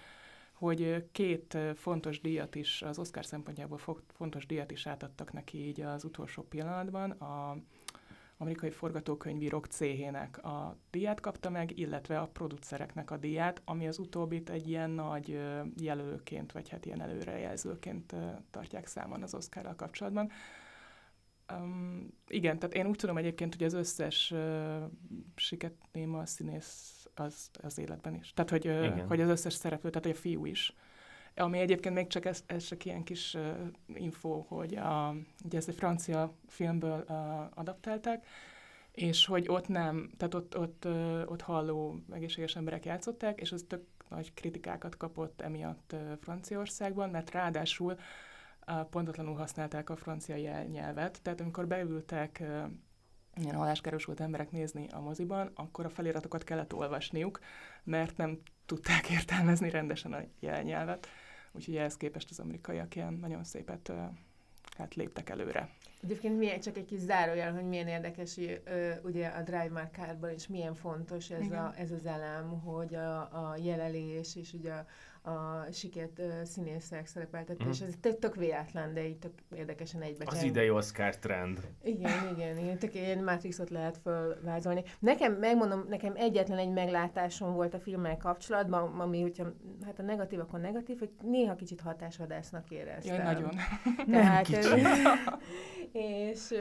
hogy 0.54 1.06
két 1.12 1.58
fontos 1.76 2.22
díjat 2.22 2.56
is, 2.56 2.82
az 2.82 3.00
Oscar 3.00 3.26
szempontjából 3.26 3.78
fo- 3.78 4.04
fontos 4.08 4.46
díjat 4.46 4.72
is 4.72 4.88
átadtak 4.88 5.34
neki 5.34 5.68
így 5.68 5.82
az 5.82 6.04
utolsó 6.04 6.42
pillanatban. 6.44 7.12
A 7.12 7.58
amerikai 8.38 8.70
forgatókönyvírók 8.70 9.66
céhének 9.66 10.44
a 10.44 10.78
díját 10.92 11.20
kapta 11.20 11.50
meg, 11.50 11.78
illetve 11.78 12.20
a 12.20 12.28
producereknek 12.28 13.12
a 13.12 13.18
díját, 13.18 13.62
ami 13.66 13.88
az 13.88 14.00
utóbbit 14.00 14.50
egy 14.50 14.70
ilyen 14.70 14.90
nagy 14.90 15.40
jelölőként, 15.82 16.52
vagy 16.52 16.70
hát 16.70 16.86
ilyen 16.86 17.02
előrejelzőként 17.02 18.16
tartják 18.52 18.88
számon 18.88 19.24
az 19.24 19.34
Oscarral 19.34 19.76
kapcsolatban. 19.76 20.32
Um, 21.52 22.08
igen, 22.28 22.60
tehát 22.60 22.76
én 22.76 22.86
úgy 22.86 22.96
tudom 22.96 23.18
egyébként, 23.18 23.56
hogy 23.56 23.66
az 23.66 23.74
összes 23.74 24.32
uh, 24.32 24.84
siketnéma 25.36 26.26
színész 26.26 27.08
az, 27.16 27.50
az 27.62 27.78
életben 27.78 28.16
is. 28.16 28.34
Tehát, 28.34 28.50
hogy, 28.52 28.68
uh, 28.68 28.86
Igen. 28.86 29.08
hogy 29.08 29.22
az 29.22 29.30
összes 29.30 29.54
szereplő, 29.54 29.90
tehát 29.90 30.18
a 30.18 30.20
fiú 30.20 30.46
is. 30.46 30.76
Ami 31.36 31.60
egyébként 31.60 31.96
még 31.96 32.08
csak 32.08 32.26
ez, 32.26 32.44
ez 32.46 32.64
csak 32.64 32.86
ilyen 32.86 33.04
kis 33.04 33.34
uh, 33.34 33.54
info, 33.94 34.42
hogy 34.48 34.76
a, 34.76 35.16
ugye 35.46 35.58
ezt 35.58 35.68
egy 35.68 35.76
francia 35.76 36.34
filmből 36.48 37.06
uh, 37.10 37.16
adaptálták, 37.54 38.26
és 38.92 39.26
hogy 39.26 39.48
ott 39.48 39.68
nem, 39.68 40.10
tehát 40.18 40.34
ott, 40.34 40.58
ott, 40.58 40.86
uh, 40.86 41.22
ott 41.26 41.42
halló 41.42 42.00
egészséges 42.12 42.56
emberek 42.56 42.86
játszották, 42.86 43.42
és 43.42 43.52
az 43.52 43.66
tök 43.68 43.84
nagy 44.10 44.34
kritikákat 44.34 44.98
kapott 44.98 45.42
emiatt 45.42 45.92
uh, 45.94 46.00
Franciaországban, 46.22 47.10
mert 47.10 47.32
ráadásul 47.32 47.98
uh, 48.68 48.82
pontatlanul 48.90 49.36
használták 49.36 49.90
a 49.90 49.96
francia 49.96 50.36
jelnyelvet, 50.36 51.22
tehát 51.22 51.42
amikor 51.42 51.68
beültek 51.68 52.38
uh, 52.42 52.64
ilyen 53.36 53.56
halláskárosult 53.56 54.20
emberek 54.20 54.52
nézni 54.52 54.88
a 54.92 55.00
moziban, 55.00 55.52
akkor 55.56 55.86
a 55.86 55.90
feliratokat 55.90 56.44
kellett 56.44 56.74
olvasniuk, 56.74 57.40
mert 57.84 58.18
nem 58.18 58.40
tudták 58.66 59.10
értelmezni 59.18 59.70
rendesen 59.70 60.14
a 60.14 60.22
jelnyelvet. 60.40 61.08
Úgyhogy 61.54 61.76
ehhez 61.76 61.98
képest 61.98 62.30
az 62.30 62.40
amerikaiak 62.40 62.96
ilyen 62.96 63.14
nagyon 63.14 63.44
szépet 63.44 63.92
hát 64.78 64.96
léptek 64.96 65.30
előre. 65.30 65.70
Egyébként 66.04 66.38
milyen, 66.38 66.60
csak 66.60 66.78
egy 66.78 66.86
kis 66.86 67.00
zárójel, 67.00 67.54
hogy 67.54 67.68
milyen 67.68 67.88
érdekes, 67.88 68.36
hogy 68.36 68.62
ö, 68.66 68.92
ugye 69.04 69.28
a 69.28 69.42
Drive 69.42 69.70
My 69.70 69.88
Car-ban 69.92 70.32
is 70.34 70.48
milyen 70.48 70.76
fontos 70.76 71.30
ez, 71.30 71.42
Igen. 71.42 71.66
a, 71.66 71.74
ez 71.78 71.92
az 71.92 72.06
elem, 72.06 72.60
hogy 72.60 72.96
a, 72.96 73.20
a 73.20 73.58
jelelés 73.64 74.36
és 74.36 74.54
ugye 74.54 74.72
a, 74.72 74.86
a 75.26 75.72
siket 75.72 76.20
ö, 76.20 76.30
színészek 76.44 77.06
szerepeltetés, 77.08 77.80
Mhm. 77.80 77.88
ez 77.90 77.94
tök, 78.02 78.20
tök 78.20 78.36
véletlen, 78.36 78.94
de 78.94 79.08
így 79.08 79.18
tök 79.18 79.32
érdekesen 79.56 80.02
egybe 80.02 80.24
Az 80.28 80.44
idei 80.44 80.70
Oscar 80.70 81.18
trend. 81.18 81.60
Igen, 81.84 82.12
igen, 82.38 82.58
igen, 82.58 82.78
tök 82.78 82.94
ilyen 82.96 83.24
Matrixot 83.24 83.70
lehet 83.70 83.98
fölvázolni. 84.04 84.84
Nekem, 85.00 85.34
megmondom, 85.34 85.86
nekem 85.90 86.14
egyetlen 86.16 86.58
egy 86.58 86.72
meglátásom 86.72 87.54
volt 87.54 87.74
a 87.74 87.80
filmmel 87.80 88.18
kapcsolatban, 88.18 89.00
ami, 89.00 89.22
hogyha 89.22 89.46
hát 89.86 90.00
a 90.00 90.04
negatív, 90.04 90.40
akkor 90.40 90.60
negatív, 90.60 91.00
hogy 91.00 91.10
néha 91.22 91.56
kicsit 91.56 91.82
hatásvadásznak 91.82 92.70
éreztem. 92.70 93.16
Jaj, 93.16 93.34
nagyon. 93.34 93.50
Tehát, 94.12 94.48
és, 95.92 96.54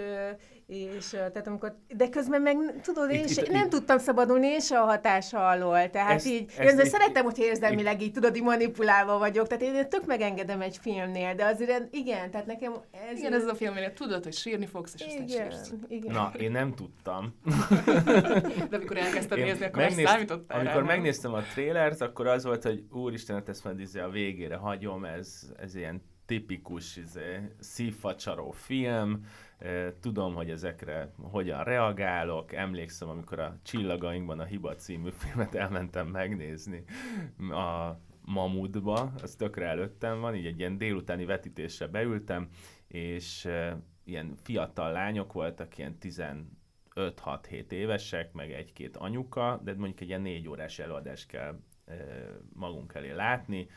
és 0.66 1.09
tehát 1.09 1.46
amikor, 1.46 1.77
de 1.96 2.09
közben 2.09 2.42
meg 2.42 2.57
tudod, 2.83 3.11
én 3.11 3.20
Itt- 3.22 3.29
se, 3.29 3.40
itt- 3.42 3.51
nem 3.51 3.64
itt- 3.64 3.70
tudtam 3.70 3.98
szabadulni 3.98 4.46
én 4.46 4.61
se 4.61 4.79
a 4.79 4.85
hatása 4.85 5.48
alól, 5.48 5.90
tehát 5.90 6.11
Ezt- 6.14 6.27
így, 6.27 6.44
ezt 6.59 6.70
én 6.70 6.77
de 6.77 6.83
itt- 6.83 6.88
szeretem, 6.90 7.25
hogy 7.25 7.38
érzelmileg 7.38 8.03
így 8.03 8.12
tudod, 8.12 8.37
így 8.37 8.42
manipulálva 8.52 9.18
vagyok, 9.18 9.46
tehát 9.46 9.62
én 9.62 9.88
tök 9.88 10.06
megengedem 10.06 10.60
egy 10.60 10.76
filmnél, 10.76 11.34
de 11.34 11.44
azért 11.44 11.94
igen, 11.94 12.30
tehát 12.30 12.46
nekem 12.46 12.72
ez... 13.10 13.18
Igen, 13.18 13.32
ez 13.32 13.42
az 13.42 13.48
a 13.48 13.54
film, 13.54 13.70
amire 13.70 13.92
tudod, 13.92 14.24
hogy 14.24 14.32
sírni 14.32 14.66
fogsz, 14.66 14.94
és 14.94 15.00
aztán 15.06 15.22
igen, 15.28 15.50
sírsz. 15.50 15.72
igen. 15.88 16.12
Na, 16.14 16.32
én 16.38 16.50
nem 16.50 16.74
tudtam. 16.74 17.34
De 18.70 18.76
amikor 18.76 18.96
elkezdted 18.96 19.38
Én 19.38 19.44
nézni, 19.44 19.64
akkor 19.64 19.82
ezt 19.82 19.88
megnézt- 19.88 20.12
számítottál 20.12 20.56
rá, 20.58 20.64
Amikor 20.64 20.82
nem? 20.82 20.94
megnéztem 20.94 21.32
a 21.34 21.40
trélert, 21.40 22.00
akkor 22.00 22.26
az 22.26 22.44
volt, 22.44 22.62
hogy 22.62 22.84
úristen, 22.90 23.36
hát 23.36 23.48
ezt 23.48 23.64
majd 23.64 23.80
izé 23.80 24.00
a 24.00 24.08
végére 24.08 24.56
hagyom, 24.56 25.04
ez, 25.04 25.52
ez 25.56 25.74
ilyen 25.74 26.02
tipikus 26.26 26.96
izé, 26.96 27.38
szívfacsaró 27.60 28.50
film, 28.50 29.26
tudom, 30.00 30.34
hogy 30.34 30.50
ezekre 30.50 31.12
hogyan 31.30 31.64
reagálok, 31.64 32.52
emlékszem, 32.52 33.08
amikor 33.08 33.38
a 33.38 33.56
Csillagainkban 33.62 34.40
a 34.40 34.44
Hiba 34.44 34.74
című 34.74 35.10
filmet 35.18 35.54
elmentem 35.54 36.06
megnézni 36.06 36.84
a 37.50 37.98
Mamutba, 38.24 39.12
az 39.22 39.35
tökre 39.35 39.66
előttem 39.66 40.20
van, 40.20 40.35
így 40.35 40.46
egy 40.46 40.58
ilyen 40.58 40.78
délutáni 40.78 41.24
vetítésre 41.24 41.87
beültem, 41.87 42.48
és 42.88 43.48
ilyen 44.04 44.35
fiatal 44.42 44.92
lányok 44.92 45.32
voltak, 45.32 45.78
ilyen 45.78 45.96
15-6-7 46.94 47.70
évesek, 47.70 48.32
meg 48.32 48.52
egy-két 48.52 48.96
anyuka, 48.96 49.61
de 49.64 49.74
mondjuk 49.74 50.00
egy 50.00 50.08
ilyen 50.08 50.20
négy 50.20 50.48
órás 50.48 50.78
előadást 50.78 51.26
kell 51.26 51.58
magunk 52.52 52.94
elé 52.94 53.11
látni, 53.11 53.68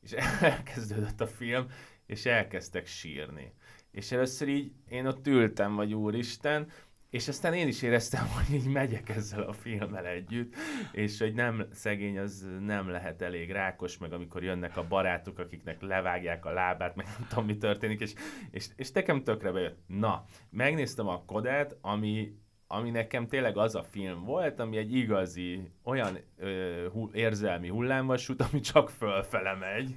és 0.00 0.12
elkezdődött 0.40 1.20
a 1.20 1.26
film, 1.26 1.66
és 2.06 2.26
elkezdtek 2.26 2.86
sírni. 2.86 3.52
És 3.90 4.12
először 4.12 4.48
így 4.48 4.72
én 4.88 5.06
ott 5.06 5.26
ültem, 5.26 5.74
vagy 5.74 5.94
úristen, 5.94 6.70
és 7.10 7.28
aztán 7.28 7.54
én 7.54 7.68
is 7.68 7.82
éreztem, 7.82 8.26
hogy 8.36 8.54
így 8.54 8.68
megyek 8.68 9.08
ezzel 9.08 9.42
a 9.42 9.52
filmmel 9.52 10.06
együtt, 10.06 10.54
és 10.92 11.18
hogy 11.18 11.34
nem, 11.34 11.66
szegény 11.72 12.18
az 12.18 12.48
nem 12.60 12.88
lehet 12.88 13.22
elég 13.22 13.50
rákos, 13.50 13.98
meg 13.98 14.12
amikor 14.12 14.42
jönnek 14.42 14.76
a 14.76 14.86
barátok, 14.88 15.38
akiknek 15.38 15.80
levágják 15.80 16.44
a 16.44 16.52
lábát, 16.52 16.96
meg 16.96 17.06
nem 17.06 17.28
tudom, 17.28 17.44
mi 17.44 17.56
történik, 17.56 18.00
és, 18.00 18.12
és, 18.50 18.66
és 18.76 18.90
nekem 18.90 19.24
tökre 19.24 19.52
bejött. 19.52 19.78
Na, 19.86 20.24
megnéztem 20.50 21.08
a 21.08 21.24
Kodát, 21.24 21.76
ami 21.80 22.36
ami 22.70 22.90
nekem 22.90 23.28
tényleg 23.28 23.56
az 23.56 23.74
a 23.74 23.82
film 23.82 24.24
volt, 24.24 24.60
ami 24.60 24.76
egy 24.76 24.94
igazi, 24.94 25.70
olyan 25.82 26.18
ö, 26.38 26.86
hu, 26.92 27.08
érzelmi 27.12 27.68
hullámvasút, 27.68 28.42
ami 28.42 28.60
csak 28.60 28.90
fölfele 28.90 29.54
megy. 29.54 29.92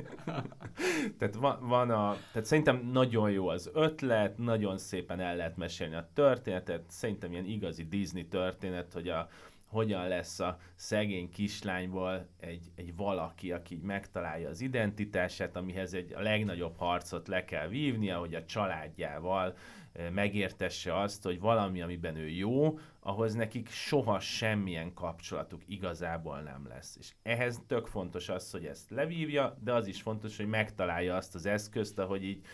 tehát 1.17 1.36
van, 1.36 1.67
van 1.67 1.89
a, 1.89 2.15
tehát 2.31 2.47
szerintem 2.47 2.89
nagyon 2.91 3.31
jó 3.31 3.47
az 3.47 3.69
ötlet, 3.73 4.38
nagyon 4.38 4.77
szépen 4.77 5.19
el 5.19 5.36
lehet 5.36 5.57
mesélni 5.57 5.95
a 5.95 6.10
történetet, 6.13 6.84
szerintem 6.88 7.31
ilyen 7.31 7.45
igazi 7.45 7.84
Disney 7.84 8.27
történet, 8.27 8.93
hogy 8.93 9.10
a, 9.10 9.29
hogyan 9.71 10.07
lesz 10.07 10.39
a 10.39 10.57
szegény 10.75 11.29
kislányból 11.29 12.27
egy, 12.39 12.71
egy 12.75 12.95
valaki, 12.95 13.51
aki 13.51 13.75
így 13.75 13.81
megtalálja 13.81 14.49
az 14.49 14.62
identitását, 14.62 15.55
amihez 15.55 15.93
egy 15.93 16.13
a 16.13 16.21
legnagyobb 16.21 16.77
harcot 16.77 17.27
le 17.27 17.45
kell 17.45 17.67
vívnia, 17.67 18.17
hogy 18.17 18.36
a 18.36 18.45
családjával 18.45 19.55
megértesse 20.12 20.99
azt, 20.99 21.23
hogy 21.23 21.39
valami, 21.39 21.82
amiben 21.82 22.15
ő 22.15 22.30
jó, 22.30 22.80
ahhoz 22.99 23.34
nekik 23.34 23.69
soha 23.69 24.19
semmilyen 24.19 24.93
kapcsolatuk 24.93 25.62
igazából 25.67 26.39
nem 26.39 26.67
lesz. 26.67 26.95
És 26.99 27.13
ehhez 27.23 27.62
tök 27.67 27.88
fontos 27.88 28.30
az, 28.30 28.51
hogy 28.51 28.65
ezt 28.65 28.89
levívja, 28.89 29.58
de 29.63 29.73
az 29.73 29.88
is 29.88 30.01
fontos, 30.01 30.38
hogy 30.38 30.47
megtalálja 30.47 31.15
azt 31.15 31.36
az 31.36 31.45
eszközt, 31.45 31.99
ahogy 31.99 32.23
így 32.23 32.45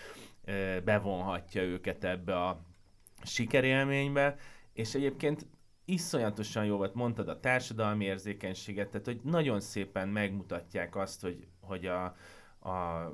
bevonhatja 0.84 1.62
őket 1.62 2.04
ebbe 2.04 2.42
a 2.42 2.62
sikerélménybe, 3.24 4.36
és 4.74 4.96
egyébként 4.96 5.46
iszonyatosan 5.86 6.66
jó 6.66 6.78
volt, 6.78 6.94
mondtad 6.94 7.28
a 7.28 7.40
társadalmi 7.40 8.06
érzékenységet, 8.06 8.90
tehát 8.90 9.06
hogy 9.06 9.20
nagyon 9.24 9.60
szépen 9.60 10.08
megmutatják 10.08 10.96
azt, 10.96 11.22
hogy, 11.22 11.48
hogy 11.60 11.86
a, 11.86 12.04
a 12.70 13.08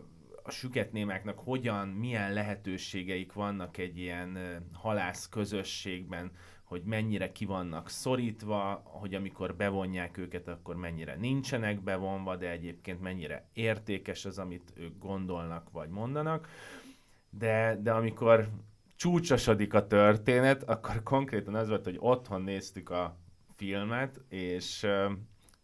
a 0.44 0.52
süketnémáknak 0.52 1.40
hogyan, 1.40 1.88
milyen 1.88 2.34
lehetőségeik 2.34 3.34
vannak 3.34 3.78
egy 3.78 3.98
ilyen 3.98 4.38
halász 4.74 5.30
közösségben, 5.30 6.32
hogy 6.64 6.84
mennyire 6.84 7.32
ki 7.32 7.46
vannak 7.46 7.90
szorítva, 7.90 8.82
hogy 8.86 9.14
amikor 9.14 9.56
bevonják 9.56 10.18
őket, 10.18 10.48
akkor 10.48 10.76
mennyire 10.76 11.16
nincsenek 11.16 11.82
bevonva, 11.82 12.36
de 12.36 12.50
egyébként 12.50 13.02
mennyire 13.02 13.50
értékes 13.54 14.26
az, 14.26 14.40
amit 14.40 14.74
ők 14.76 14.98
gondolnak 15.00 15.72
vagy 15.72 15.90
mondanak. 15.90 16.50
De, 17.30 17.80
de 17.82 17.92
amikor 17.92 18.50
csúcsosodik 18.96 19.74
a 19.74 19.88
történet, 19.88 20.64
akkor 20.64 21.04
konkrétan 21.04 21.56
az 21.56 21.68
volt, 21.68 21.84
hogy 21.84 21.98
otthon 22.00 22.42
néztük 22.42 22.90
a 22.90 23.18
filmet, 23.56 24.20
és 24.30 24.84
uh, 24.84 25.12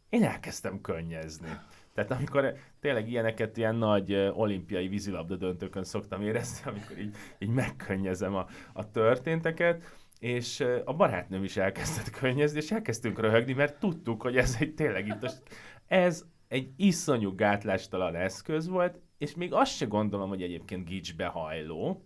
én 0.09 0.23
elkezdtem 0.23 0.81
könnyezni. 0.81 1.59
Tehát 2.05 2.19
amikor 2.19 2.53
tényleg 2.79 3.09
ilyeneket 3.09 3.57
ilyen 3.57 3.75
nagy 3.75 4.31
olimpiai 4.33 4.87
vízilabda 4.87 5.35
döntőkön 5.35 5.83
szoktam 5.83 6.21
érezni, 6.21 6.69
amikor 6.69 6.97
így, 6.97 7.15
így 7.39 7.49
megkönnyezem 7.49 8.35
a, 8.35 8.45
a 8.73 8.91
történteket, 8.91 9.83
és 10.19 10.65
a 10.85 10.93
barátnőm 10.93 11.43
is 11.43 11.57
elkezdett 11.57 12.09
könnyezni, 12.09 12.57
és 12.57 12.71
elkezdtünk 12.71 13.19
röhögni, 13.19 13.53
mert 13.53 13.79
tudtuk, 13.79 14.21
hogy 14.21 14.37
ez 14.37 14.57
egy 14.59 14.73
tényleg 14.73 15.07
itt, 15.07 15.41
ez 15.87 16.25
egy 16.47 16.71
iszonyú 16.77 17.35
gátlástalan 17.35 18.15
eszköz 18.15 18.67
volt, 18.67 18.99
és 19.17 19.35
még 19.35 19.53
azt 19.53 19.75
se 19.75 19.85
gondolom, 19.85 20.29
hogy 20.29 20.41
egyébként 20.41 20.85
gicsbe 20.85 21.25
hajló, 21.25 22.03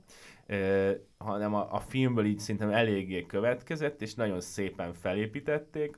hanem 1.17 1.53
a, 1.53 1.73
a 1.73 1.79
filmből 1.79 2.25
így 2.25 2.39
szerintem 2.39 2.69
eléggé 2.69 3.25
következett, 3.25 4.01
és 4.01 4.13
nagyon 4.13 4.41
szépen 4.41 4.93
felépítették, 4.93 5.97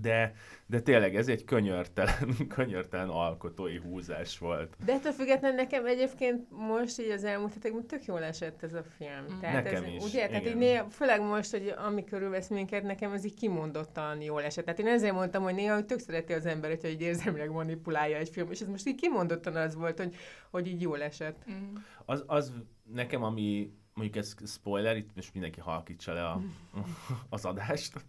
de, 0.00 0.34
de 0.66 0.80
tényleg 0.80 1.16
ez 1.16 1.28
egy 1.28 1.44
könyörtelen, 1.44 2.36
könyörtelen 2.56 3.08
alkotói 3.08 3.76
húzás 3.76 4.38
volt. 4.38 4.76
De 4.84 4.92
ettől 4.92 5.12
függetlenül 5.12 5.56
nekem 5.56 5.86
egyébként 5.86 6.50
most 6.50 7.00
így 7.00 7.10
az 7.10 7.24
elmúlt 7.24 7.52
hetekben 7.52 7.86
tök 7.86 8.04
jól 8.04 8.22
esett 8.22 8.62
ez 8.62 8.74
a 8.74 8.82
film. 8.96 9.36
Mm. 9.36 9.38
Tehát 9.40 9.64
nekem 9.64 9.84
ez, 9.84 9.92
is, 9.92 10.02
Ugye, 10.04 10.28
tehát 10.28 10.46
így 10.46 10.56
néha, 10.56 10.88
főleg 10.90 11.20
most, 11.20 11.50
hogy 11.50 11.74
ami 11.86 12.04
körülvesz 12.04 12.48
minket, 12.48 12.82
nekem 12.82 13.12
ez 13.12 13.24
így 13.24 13.34
kimondottan 13.34 14.20
jól 14.20 14.42
esett. 14.42 14.64
Tehát 14.64 14.80
én 14.80 14.86
ezért 14.86 15.14
mondtam, 15.14 15.42
hogy 15.42 15.54
néha 15.54 15.74
hogy 15.74 15.86
tök 15.86 15.98
szereti 15.98 16.32
az 16.32 16.46
ember, 16.46 16.70
hogyha 16.70 16.88
így 16.88 17.00
érzelmileg 17.00 17.50
manipulálja 17.50 18.16
egy 18.16 18.28
film, 18.28 18.50
és 18.50 18.60
ez 18.60 18.68
most 18.68 18.88
így 18.88 19.00
kimondottan 19.00 19.56
az 19.56 19.74
volt, 19.74 19.98
hogy, 19.98 20.14
hogy 20.50 20.66
így 20.66 20.80
jól 20.80 21.02
esett. 21.02 21.44
Mm. 21.50 21.74
Az, 22.04 22.24
az 22.26 22.52
nekem, 22.92 23.22
ami 23.22 23.72
mondjuk 23.94 24.16
ez 24.16 24.34
spoiler, 24.46 24.96
itt 24.96 25.14
most 25.14 25.32
mindenki 25.32 25.60
halkítsa 25.60 26.12
le 26.12 26.26
a, 26.28 26.40
az 27.28 27.44
adást. 27.44 28.04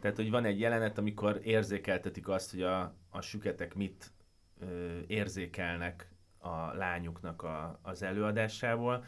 Tehát, 0.00 0.16
hogy 0.16 0.30
van 0.30 0.44
egy 0.44 0.60
jelenet, 0.60 0.98
amikor 0.98 1.40
érzékeltetik 1.42 2.28
azt, 2.28 2.50
hogy 2.50 2.62
a, 2.62 2.94
a 3.08 3.20
süketek 3.20 3.74
mit 3.74 4.12
ö, 4.60 4.98
érzékelnek 5.06 6.08
a 6.38 6.74
lányuknak 6.74 7.42
a, 7.42 7.78
az 7.82 8.02
előadásából, 8.02 9.04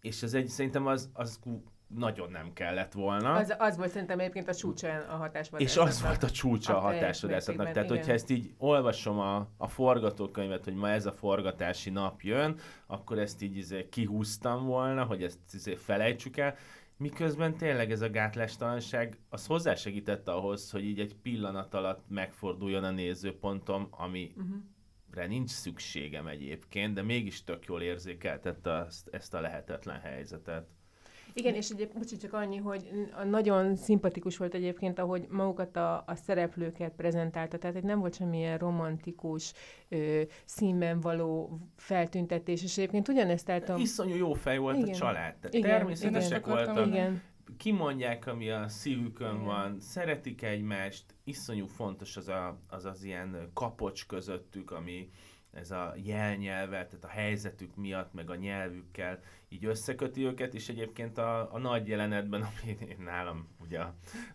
és 0.00 0.22
ez 0.22 0.34
egy, 0.34 0.48
szerintem 0.48 0.86
az, 0.86 1.10
az 1.12 1.40
nagyon 1.88 2.30
nem 2.30 2.52
kellett 2.52 2.92
volna. 2.92 3.32
Az, 3.32 3.54
az 3.58 3.76
volt 3.76 3.90
szerintem 3.90 4.18
egyébként 4.18 4.48
a 4.48 4.54
csúcsa 4.54 4.88
a 4.88 5.16
hatásvadászatnak. 5.16 5.60
És 5.60 5.76
az 5.76 6.02
volt 6.02 6.22
a 6.22 6.30
csúcsa 6.30 6.74
a, 6.74 6.76
a 6.76 6.80
hatásvadászatnak. 6.80 7.70
Tehát, 7.72 7.84
igen. 7.84 7.96
hogyha 7.96 8.12
ezt 8.12 8.30
így 8.30 8.54
olvasom 8.58 9.18
a, 9.18 9.48
a 9.56 9.68
forgatókönyvet, 9.68 10.64
hogy 10.64 10.74
ma 10.74 10.90
ez 10.90 11.06
a 11.06 11.12
forgatási 11.12 11.90
nap 11.90 12.20
jön, 12.20 12.58
akkor 12.86 13.18
ezt 13.18 13.42
így 13.42 13.56
izé 13.56 13.88
kihúztam 13.88 14.66
volna, 14.66 15.04
hogy 15.04 15.22
ezt 15.22 15.38
izé 15.52 15.74
felejtsük 15.74 16.36
el. 16.36 16.54
Miközben 16.96 17.56
tényleg 17.56 17.90
ez 17.90 18.00
a 18.00 18.10
gátlástalanság, 18.10 19.18
az 19.28 19.46
hozzásegített 19.46 20.28
ahhoz, 20.28 20.70
hogy 20.70 20.84
így 20.84 21.00
egy 21.00 21.14
pillanat 21.14 21.74
alatt 21.74 22.04
megforduljon 22.08 22.84
a 22.84 22.90
nézőpontom, 22.90 23.88
ami 23.90 24.32
uh-huh. 24.36 25.26
nincs 25.28 25.50
szükségem 25.50 26.26
egyébként, 26.26 26.94
de 26.94 27.02
mégis 27.02 27.44
tök 27.44 27.64
jól 27.64 27.82
érzékeltette 27.82 28.70
ezt, 28.70 29.08
ezt 29.08 29.34
a 29.34 29.40
lehetetlen 29.40 30.00
helyzetet. 30.00 30.66
Igen, 31.32 31.54
és 31.54 31.70
egyébként 31.70 32.20
csak 32.20 32.32
annyi, 32.32 32.56
hogy 32.56 32.90
nagyon 33.24 33.76
szimpatikus 33.76 34.36
volt 34.36 34.54
egyébként, 34.54 34.98
ahogy 34.98 35.26
magukat 35.30 35.76
a, 35.76 36.04
a 36.06 36.14
szereplőket 36.14 36.92
prezentálta, 36.96 37.58
tehát 37.58 37.76
egy 37.76 37.82
nem 37.82 37.98
volt 37.98 38.14
semmilyen 38.14 38.58
romantikus, 38.58 39.52
ö, 39.88 40.22
színben 40.44 41.00
való 41.00 41.58
feltüntetés, 41.76 42.62
és 42.62 42.78
egyébként 42.78 43.08
ugyanezt 43.08 43.50
álltam... 43.50 43.80
Iszonyú 43.80 44.14
jó 44.16 44.32
fej 44.32 44.58
volt 44.58 44.76
igen. 44.76 44.88
a 44.88 44.94
család, 44.94 45.34
igen, 45.50 45.70
természetesek 45.70 46.46
igen. 46.46 46.54
voltak. 46.54 46.86
Igen. 46.86 47.22
Kimondják, 47.56 48.26
ami 48.26 48.50
a 48.50 48.68
szívükön 48.68 49.34
igen. 49.34 49.44
van, 49.44 49.80
szeretik 49.80 50.42
egymást, 50.42 51.04
iszonyú 51.24 51.66
fontos 51.66 52.16
az, 52.16 52.28
a, 52.28 52.58
az 52.68 52.84
az 52.84 53.04
ilyen 53.04 53.50
kapocs 53.52 54.06
közöttük, 54.06 54.70
ami 54.70 55.10
ez 55.50 55.70
a 55.70 55.94
jelnyelvet, 55.96 56.88
tehát 56.88 57.04
a 57.04 57.08
helyzetük 57.08 57.76
miatt, 57.76 58.12
meg 58.12 58.30
a 58.30 58.34
nyelvükkel 58.34 59.20
így 59.48 59.64
összeköti 59.64 60.24
őket, 60.24 60.54
és 60.54 60.68
egyébként 60.68 61.18
a, 61.18 61.54
a 61.54 61.58
nagy 61.58 61.88
jelenetben, 61.88 62.42
ami 62.42 62.76
én 62.88 63.02
nálam 63.02 63.48
ugye 63.60 63.80
a, 63.80 63.94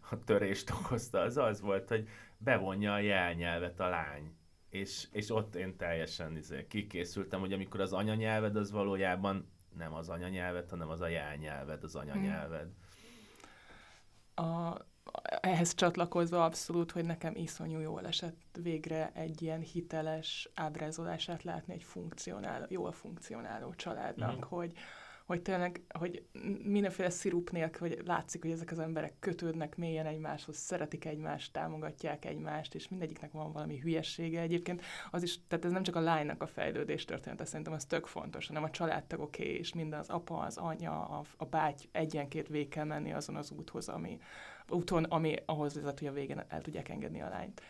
a 0.09 0.23
törést 0.23 0.69
okozta, 0.69 1.19
az 1.19 1.37
az 1.37 1.61
volt, 1.61 1.89
hogy 1.89 2.07
bevonja 2.37 2.93
a 2.93 2.99
jelnyelvet 2.99 3.79
a 3.79 3.87
lány. 3.87 4.35
És, 4.69 5.07
és 5.11 5.29
ott 5.29 5.55
én 5.55 5.77
teljesen 5.77 6.37
izé, 6.37 6.67
kikészültem, 6.67 7.39
hogy 7.39 7.53
amikor 7.53 7.79
az 7.79 7.93
anyanyelved 7.93 8.55
az 8.55 8.71
valójában 8.71 9.51
nem 9.77 9.93
az 9.93 10.09
anyanyelved, 10.09 10.69
hanem 10.69 10.89
az 10.89 11.01
a 11.01 11.07
jelnyelved, 11.07 11.83
az 11.83 11.95
anyanyelved. 11.95 12.67
A, 14.35 14.77
ehhez 15.41 15.73
csatlakozva 15.73 16.45
abszolút, 16.45 16.91
hogy 16.91 17.05
nekem 17.05 17.35
iszonyú 17.35 17.79
jól 17.79 18.05
esett 18.07 18.57
végre 18.61 19.11
egy 19.13 19.41
ilyen 19.41 19.59
hiteles 19.59 20.49
ábrázolását 20.53 21.43
látni 21.43 21.73
egy 21.73 21.83
funkcionáló, 21.83 22.65
jól 22.69 22.91
funkcionáló 22.91 23.73
családnak, 23.75 24.37
mm. 24.37 24.41
hogy, 24.49 24.73
hogy 25.25 25.41
tényleg, 25.41 25.81
hogy 25.99 26.25
mindenféle 26.63 27.09
szirup 27.09 27.49
nélkül, 27.49 27.87
hogy 27.87 28.01
látszik, 28.05 28.41
hogy 28.41 28.51
ezek 28.51 28.71
az 28.71 28.79
emberek 28.79 29.13
kötődnek 29.19 29.75
mélyen 29.75 30.05
egymáshoz, 30.05 30.57
szeretik 30.57 31.05
egymást, 31.05 31.53
támogatják 31.53 32.25
egymást, 32.25 32.75
és 32.75 32.89
mindegyiknek 32.89 33.31
van 33.31 33.51
valami 33.51 33.79
hülyessége 33.79 34.41
egyébként. 34.41 34.81
Az 35.11 35.23
is, 35.23 35.47
tehát 35.47 35.65
ez 35.65 35.71
nem 35.71 35.83
csak 35.83 35.95
a 35.95 35.99
lánynak 35.99 36.41
a 36.41 36.47
fejlődés 36.47 37.05
története, 37.05 37.45
szerintem 37.45 37.73
az 37.73 37.85
tök 37.85 38.05
fontos, 38.05 38.47
hanem 38.47 38.63
a 38.63 38.69
családtagoké, 38.69 39.53
és 39.53 39.73
minden 39.73 39.99
az 39.99 40.09
apa, 40.09 40.37
az 40.39 40.57
anya, 40.57 41.05
a, 41.05 41.23
a 41.37 41.45
báty 41.45 41.83
egyenként 41.91 42.47
végig 42.47 42.69
kell 42.69 42.85
menni 42.85 43.13
azon 43.13 43.35
az 43.35 43.51
úthoz, 43.51 43.89
ami, 43.89 44.19
úton, 44.69 45.03
ami 45.03 45.35
ahhoz 45.45 45.75
vezet, 45.75 45.99
hogy 45.99 46.07
a 46.07 46.13
végén 46.13 46.43
el 46.47 46.61
tudják 46.61 46.89
engedni 46.89 47.21
a 47.21 47.29
lányt. 47.29 47.61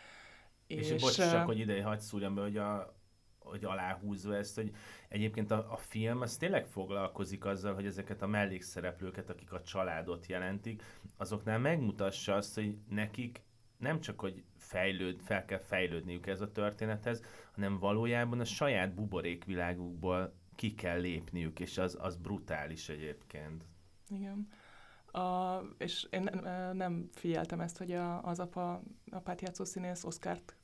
És, 0.66 0.90
és 0.90 1.02
bocs, 1.02 1.14
csak 1.14 1.46
hogy 1.46 1.58
ide 1.58 1.82
hagy 1.82 2.00
szúrjam 2.00 2.34
be, 2.34 2.40
hogy 2.40 2.56
a, 2.56 2.94
hogy 3.38 3.64
aláhúzva 3.64 4.36
ezt, 4.36 4.54
hogy 4.54 4.74
egyébként 5.08 5.50
a, 5.50 5.72
a 5.72 5.76
film 5.76 6.20
az 6.20 6.36
tényleg 6.36 6.66
foglalkozik 6.66 7.44
azzal, 7.44 7.74
hogy 7.74 7.86
ezeket 7.86 8.22
a 8.22 8.26
mellékszereplőket, 8.26 9.30
akik 9.30 9.52
a 9.52 9.62
családot 9.62 10.26
jelentik, 10.26 10.82
azoknál 11.16 11.58
megmutassa 11.58 12.34
azt, 12.34 12.54
hogy 12.54 12.76
nekik 12.88 13.42
nem 13.76 14.00
csak, 14.00 14.20
hogy 14.20 14.42
fejlőd, 14.56 15.20
fel 15.20 15.44
kell 15.44 15.58
fejlődniük 15.58 16.26
ez 16.26 16.40
a 16.40 16.52
történethez, 16.52 17.22
hanem 17.52 17.78
valójában 17.78 18.40
a 18.40 18.44
saját 18.44 18.94
buborékvilágukból 18.94 20.34
ki 20.54 20.74
kell 20.74 21.00
lépniük, 21.00 21.60
és 21.60 21.78
az, 21.78 21.96
az 22.00 22.16
brutális 22.16 22.88
egyébként. 22.88 23.64
Igen. 24.08 24.48
A, 25.14 25.60
és 25.78 26.06
én 26.10 26.30
nem 26.72 27.08
figyeltem 27.12 27.60
ezt, 27.60 27.78
hogy 27.78 27.92
a, 27.92 28.22
az 28.22 28.38
apa, 28.38 28.82
apát 29.10 29.40
játszó 29.40 29.64
színész 29.64 30.04
Oszkárt 30.04 30.56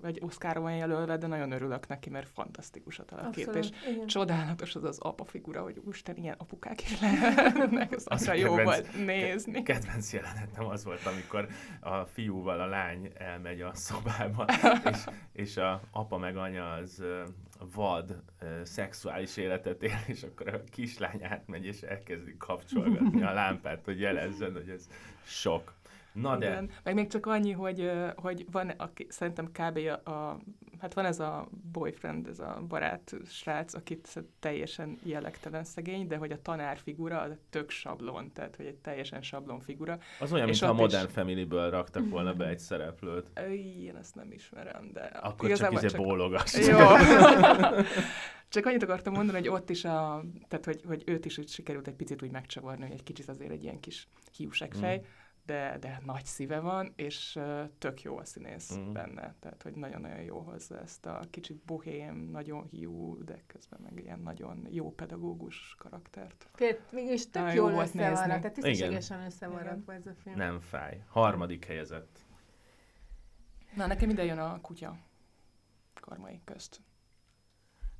vagy 0.00 0.18
Oszkára 0.22 0.60
van 0.60 0.76
jelölve, 0.76 1.16
de 1.16 1.26
nagyon 1.26 1.52
örülök 1.52 1.88
neki, 1.88 2.10
mert 2.10 2.28
fantasztikus 2.28 2.98
a 2.98 3.04
talakép, 3.04 3.54
és 3.54 3.68
igen. 3.88 4.06
csodálatos 4.06 4.74
az 4.74 4.84
az 4.84 4.98
apa 4.98 5.24
figura, 5.24 5.62
hogy 5.62 5.80
úristen, 5.84 6.16
ilyen 6.16 6.34
apukák 6.38 6.82
is 6.82 7.00
lehetnek, 7.00 7.92
az 8.04 8.28
annyira 8.28 8.46
jó 8.46 8.62
volt 8.62 9.04
nézni. 9.04 9.62
Kedvenc 9.62 10.12
jelenetem 10.12 10.66
az 10.66 10.84
volt, 10.84 11.06
amikor 11.06 11.48
a 11.80 12.04
fiúval 12.04 12.60
a 12.60 12.66
lány 12.66 13.10
elmegy 13.14 13.60
a 13.60 13.74
szobába, 13.74 14.46
és, 14.92 15.04
és 15.32 15.56
a 15.56 15.80
apa 15.90 16.18
meg 16.18 16.36
anya 16.36 16.72
az 16.72 17.02
vad 17.74 18.22
szexuális 18.62 19.36
életet 19.36 19.82
él, 19.82 19.98
és 20.06 20.22
akkor 20.22 20.48
a 20.48 20.64
kislány 20.64 21.24
átmegy, 21.24 21.64
és 21.64 21.80
elkezdi 21.80 22.36
kapcsolgatni 22.38 23.22
a 23.22 23.32
lámpát, 23.32 23.84
hogy 23.84 24.00
jelezzen, 24.00 24.52
hogy 24.52 24.68
ez 24.68 24.88
sok. 25.24 25.75
Na 26.16 26.36
de. 26.36 26.46
Igen. 26.46 26.70
Meg 26.82 26.94
még 26.94 27.08
csak 27.08 27.26
annyi, 27.26 27.52
hogy, 27.52 27.90
hogy 28.16 28.46
van, 28.50 28.68
aki, 28.68 29.06
szerintem 29.08 29.50
kb. 29.52 29.76
A, 29.76 30.10
a, 30.10 30.38
hát 30.78 30.94
van 30.94 31.04
ez 31.04 31.20
a 31.20 31.48
boyfriend, 31.72 32.26
ez 32.26 32.38
a 32.38 32.62
barát 32.68 33.14
srác, 33.28 33.74
akit 33.74 34.24
teljesen 34.38 34.98
jellegtelen 35.02 35.64
szegény, 35.64 36.06
de 36.06 36.16
hogy 36.16 36.32
a 36.32 36.42
tanár 36.42 36.78
figura 36.78 37.20
az 37.20 37.30
tök 37.50 37.70
sablon, 37.70 38.32
tehát 38.32 38.56
hogy 38.56 38.66
egy 38.66 38.76
teljesen 38.76 39.22
sablon 39.22 39.60
figura. 39.60 39.98
Az 40.20 40.32
olyan, 40.32 40.44
mint 40.44 40.62
a 40.62 40.72
Modern 40.72 41.06
is... 41.06 41.12
Family-ből 41.12 41.70
raktak 41.70 42.08
volna 42.08 42.34
be 42.34 42.46
egy 42.46 42.58
szereplőt. 42.58 43.26
Én 43.80 43.96
ezt 43.96 44.14
nem 44.14 44.32
ismerem, 44.32 44.90
de... 44.92 45.00
Akkor 45.00 45.52
csak 45.52 45.72
izé 45.72 45.86
csak 45.86 46.00
bólogas. 46.00 46.54
Jó. 46.66 46.78
Csak 48.48 48.66
annyit 48.66 48.82
akartam 48.82 49.12
mondani, 49.12 49.38
hogy 49.38 49.48
ott 49.48 49.70
is 49.70 49.84
a, 49.84 50.24
tehát 50.48 50.64
hogy, 50.64 50.80
hogy 50.86 51.02
őt 51.06 51.24
is 51.24 51.38
úgy 51.38 51.48
sikerült 51.48 51.88
egy 51.88 51.94
picit 51.94 52.22
úgy 52.22 52.30
megcsavarni, 52.30 52.82
hogy 52.82 52.92
egy 52.92 53.02
kicsit 53.02 53.28
azért 53.28 53.50
egy 53.50 53.62
ilyen 53.62 53.80
kis 53.80 54.08
hiúságfej. 54.36 54.98
Mm 54.98 55.02
de, 55.46 55.76
de 55.80 56.00
nagy 56.04 56.24
szíve 56.24 56.60
van, 56.60 56.92
és 56.96 57.36
uh, 57.36 57.70
tök 57.78 58.02
jó 58.02 58.18
a 58.18 58.24
színész 58.24 58.76
mm. 58.76 58.92
benne. 58.92 59.34
Tehát, 59.40 59.62
hogy 59.62 59.74
nagyon-nagyon 59.74 60.22
jó 60.22 60.38
hozza 60.38 60.80
ezt 60.80 61.06
a 61.06 61.20
kicsit 61.30 61.56
bohém, 61.56 62.16
nagyon 62.16 62.66
hiú, 62.70 63.24
de 63.24 63.42
közben 63.46 63.80
meg 63.82 63.98
ilyen 63.98 64.20
nagyon 64.20 64.66
jó 64.70 64.94
pedagógus 64.94 65.74
karaktert. 65.78 66.48
Például 66.56 66.82
mégis 66.90 67.30
tök 67.30 67.52
jó 67.52 67.68
volt 67.68 67.94
nézni. 67.94 68.26
tehát 68.26 68.52
tisztességesen 68.52 69.24
össze 69.24 69.48
van 69.48 69.84
ez 69.86 70.06
a 70.06 70.14
film. 70.22 70.36
Nem 70.36 70.60
fáj. 70.60 71.04
Harmadik 71.08 71.64
helyezett. 71.64 72.24
Na, 73.76 73.86
nekem 73.86 74.10
ide 74.10 74.24
jön 74.24 74.38
a 74.38 74.60
kutya 74.60 74.96
karmai 76.00 76.40
közt. 76.44 76.80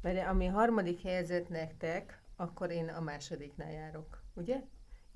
Mert 0.01 0.27
ami 0.27 0.47
harmadik 0.47 1.03
helyezett 1.03 1.49
nektek, 1.49 2.23
akkor 2.37 2.71
én 2.71 2.89
a 2.89 3.01
másodiknál 3.01 3.73
járok, 3.73 4.23
ugye? 4.35 4.63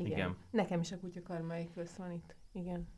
Igen. 0.01 0.19
Igen. 0.19 0.37
Nekem 0.51 0.81
is 0.81 0.93
a 0.93 0.99
kutya 0.99 1.23
karmai 1.23 1.69
köz 1.75 1.97
van 1.97 2.13
itt. 2.13 2.35
Igen. 2.53 2.89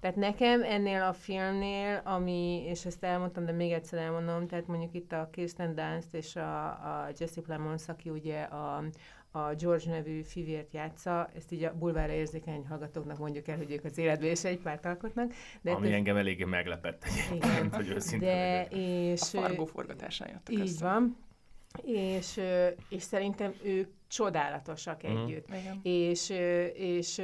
Tehát 0.00 0.16
nekem 0.16 0.62
ennél 0.62 1.02
a 1.02 1.12
filmnél, 1.12 2.00
ami, 2.04 2.62
és 2.66 2.84
ezt 2.84 3.04
elmondtam, 3.04 3.44
de 3.44 3.52
még 3.52 3.72
egyszer 3.72 3.98
elmondom, 3.98 4.46
tehát 4.46 4.66
mondjuk 4.66 4.94
itt 4.94 5.12
a 5.12 5.28
Kirsten 5.32 5.74
Dunst 5.74 6.14
és 6.14 6.36
a, 6.36 6.66
a 6.66 7.10
Jesse 7.18 7.40
Plemons, 7.40 7.88
aki 7.88 8.10
ugye 8.10 8.42
a, 8.42 8.84
a 9.30 9.54
George 9.54 9.90
nevű 9.90 10.22
fivért 10.22 10.72
játsza, 10.72 11.30
ezt 11.34 11.52
így 11.52 11.64
a 11.64 11.74
bulvára 11.78 12.12
érzékeny 12.12 12.66
hallgatóknak 12.66 13.18
mondjuk 13.18 13.48
el, 13.48 13.56
hogy 13.56 13.70
ők 13.72 13.84
az 13.84 13.98
életben 13.98 14.30
is 14.30 14.44
egy 14.44 14.58
párt 14.58 14.86
alkotnak. 14.86 15.32
De 15.60 15.70
Ami 15.70 15.92
engem 15.92 16.16
eléggé 16.16 16.44
meglepett 16.44 17.04
egyébként, 17.04 17.74
hogy 17.76 17.88
őszintén 17.88 18.28
de, 18.28 18.66
és, 18.70 19.20
A 19.20 19.24
fargó 19.24 19.64
forgatásán 19.64 20.28
jöttek 20.28 20.54
Így 20.54 20.60
össze. 20.60 20.84
van. 20.84 21.16
És, 21.82 22.40
és 22.88 23.02
szerintem 23.02 23.54
ők 23.62 23.90
csodálatosak 24.08 25.06
mm. 25.06 25.16
együtt. 25.16 25.48
Igen. 25.48 25.80
És, 25.82 26.30
és 26.74 27.18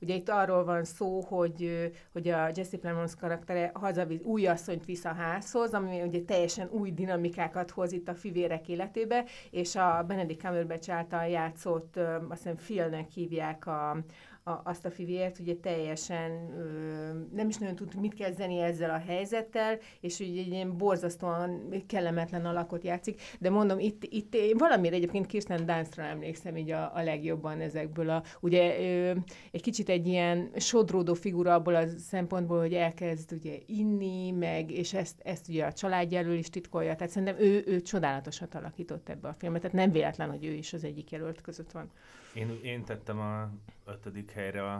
ugye 0.00 0.14
itt 0.14 0.28
arról 0.28 0.64
van 0.64 0.84
szó, 0.84 1.20
hogy, 1.20 1.90
hogy 2.12 2.28
a 2.28 2.50
Jesse 2.54 2.78
Plemons 2.78 3.14
karaktere 3.14 3.70
hazavisz, 3.74 4.20
új 4.22 4.46
asszonyt 4.46 4.84
visz 4.84 5.04
a 5.04 5.12
házhoz, 5.12 5.72
ami 5.72 6.02
ugye 6.02 6.20
teljesen 6.20 6.68
új 6.70 6.90
dinamikákat 6.90 7.70
hoz 7.70 7.92
itt 7.92 8.08
a 8.08 8.14
fivérek 8.14 8.68
életébe, 8.68 9.24
és 9.50 9.76
a 9.76 10.04
Benedict 10.06 10.40
Cumberbatch 10.40 10.90
által 10.90 11.26
játszott, 11.26 11.96
azt 12.28 12.42
hiszem 12.42 12.56
Philnek 12.56 13.10
hívják 13.10 13.66
a, 13.66 13.96
a, 14.44 14.60
azt 14.64 14.84
a 14.84 14.90
fivért, 14.90 15.38
ugye 15.38 15.54
teljesen 15.54 16.30
ö, 16.56 17.34
nem 17.36 17.48
is 17.48 17.56
nagyon 17.56 17.74
tud 17.74 17.94
mit 18.00 18.14
kezdeni 18.14 18.58
ezzel 18.58 18.90
a 18.90 18.98
helyzettel, 18.98 19.78
és 20.00 20.18
ugye 20.18 20.40
egy 20.40 20.46
ilyen 20.46 20.76
borzasztóan 20.76 21.74
kellemetlen 21.86 22.46
alakot 22.46 22.84
játszik, 22.84 23.20
de 23.38 23.50
mondom, 23.50 23.78
itt, 23.78 24.04
itt 24.04 24.36
valamire 24.58 24.96
egyébként 24.96 25.26
Kirsten 25.26 25.66
Dunstra 25.66 26.02
emlékszem 26.02 26.56
így 26.56 26.70
a, 26.70 26.94
a 26.94 27.02
legjobban 27.02 27.60
ezekből 27.60 28.10
a, 28.10 28.22
ugye 28.40 28.80
ö, 28.80 29.14
egy 29.50 29.62
kicsit 29.62 29.88
egy 29.88 30.06
ilyen 30.06 30.50
sodródó 30.56 31.14
figura 31.14 31.54
abból 31.54 31.74
a 31.74 31.88
szempontból, 31.98 32.58
hogy 32.58 32.74
elkezd 32.74 33.32
ugye 33.32 33.58
inni, 33.66 34.30
meg, 34.30 34.70
és 34.70 34.94
ezt, 34.94 35.20
ezt 35.24 35.48
ugye 35.48 35.64
a 35.64 35.72
családja 35.72 36.18
elől 36.18 36.36
is 36.36 36.50
titkolja, 36.50 36.94
tehát 36.94 37.12
szerintem 37.12 37.36
ő, 37.38 37.62
ő 37.66 37.80
csodálatosat 37.80 38.54
alakított 38.54 39.08
ebbe 39.08 39.28
a 39.28 39.32
filmet, 39.32 39.60
tehát 39.60 39.76
nem 39.76 39.90
véletlen, 39.90 40.30
hogy 40.30 40.44
ő 40.44 40.52
is 40.52 40.72
az 40.72 40.84
egyik 40.84 41.10
jelölt 41.10 41.40
között 41.40 41.70
van. 41.70 41.90
Én, 42.34 42.60
én 42.62 42.84
tettem 42.84 43.18
a 43.18 43.50
ötödik 43.84 44.30
helyre 44.30 44.72
a, 44.72 44.74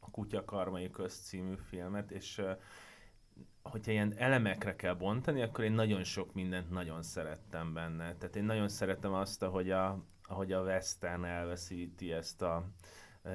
a 0.00 0.10
Kutya 0.10 0.44
Karmai 0.44 0.90
Közt 0.90 1.24
című 1.24 1.54
filmet, 1.68 2.10
és 2.10 2.42
hogyha 3.62 3.92
ilyen 3.92 4.14
elemekre 4.16 4.76
kell 4.76 4.94
bontani, 4.94 5.42
akkor 5.42 5.64
én 5.64 5.72
nagyon 5.72 6.04
sok 6.04 6.34
mindent 6.34 6.70
nagyon 6.70 7.02
szerettem 7.02 7.72
benne. 7.72 8.14
Tehát 8.14 8.36
én 8.36 8.44
nagyon 8.44 8.68
szeretem 8.68 9.12
azt, 9.12 9.42
ahogy 9.42 9.70
a, 9.70 10.04
ahogy 10.22 10.52
a 10.52 10.62
western 10.62 11.24
elveszíti 11.24 12.12
ezt 12.12 12.42
a 12.42 12.68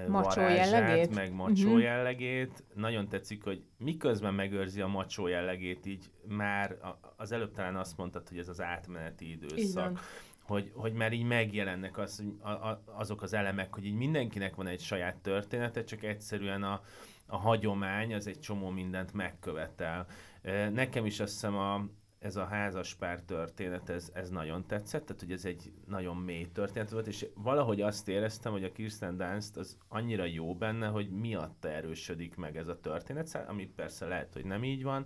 macsó 0.07 0.41
jellegét, 0.41 1.13
meg 1.13 1.33
macsó 1.33 1.67
uh-huh. 1.67 1.81
jellegét. 1.81 2.63
Nagyon 2.73 3.07
tetszik, 3.07 3.43
hogy 3.43 3.63
miközben 3.77 4.33
megőrzi 4.33 4.81
a 4.81 4.87
macsó 4.87 5.27
jellegét, 5.27 5.85
így 5.85 6.11
már 6.27 6.77
az 7.15 7.31
előbb 7.31 7.51
talán 7.51 7.75
azt 7.75 7.97
mondtad, 7.97 8.27
hogy 8.29 8.37
ez 8.37 8.47
az 8.47 8.61
átmeneti 8.61 9.31
időszak 9.31 9.99
hogy, 10.43 10.71
hogy 10.73 10.93
már 10.93 11.13
így 11.13 11.23
megjelennek 11.23 11.97
az, 11.97 12.23
a, 12.39 12.49
a, 12.49 12.83
azok 12.85 13.21
az 13.21 13.33
elemek, 13.33 13.73
hogy 13.73 13.85
így 13.85 13.95
mindenkinek 13.95 14.55
van 14.55 14.67
egy 14.67 14.79
saját 14.79 15.15
története, 15.15 15.83
csak 15.83 16.03
egyszerűen 16.03 16.63
a, 16.63 16.81
a 17.25 17.37
hagyomány 17.37 18.13
az 18.13 18.27
egy 18.27 18.39
csomó 18.39 18.69
mindent 18.69 19.13
megkövetel. 19.13 20.05
Nekem 20.73 21.05
is 21.05 21.19
azt 21.19 21.31
hiszem 21.31 21.55
a, 21.55 21.85
ez 22.19 22.35
a 22.35 22.45
házaspár 22.45 23.21
történet, 23.21 23.89
ez, 23.89 24.09
ez 24.13 24.29
nagyon 24.29 24.65
tetszett, 24.67 25.05
tehát 25.05 25.21
hogy 25.21 25.31
ez 25.31 25.45
egy 25.45 25.71
nagyon 25.87 26.17
mély 26.17 26.51
történet 26.51 26.89
volt, 26.89 27.07
és 27.07 27.25
valahogy 27.35 27.81
azt 27.81 28.07
éreztem, 28.07 28.51
hogy 28.51 28.63
a 28.63 28.71
Kirsten 28.71 29.17
Dunst 29.17 29.57
az 29.57 29.77
annyira 29.87 30.25
jó 30.25 30.55
benne, 30.55 30.87
hogy 30.87 31.09
miatta 31.09 31.69
erősödik 31.69 32.35
meg 32.35 32.57
ez 32.57 32.67
a 32.67 32.79
történet, 32.79 33.45
ami 33.47 33.65
persze 33.75 34.05
lehet, 34.05 34.33
hogy 34.33 34.45
nem 34.45 34.63
így 34.63 34.83
van, 34.83 35.05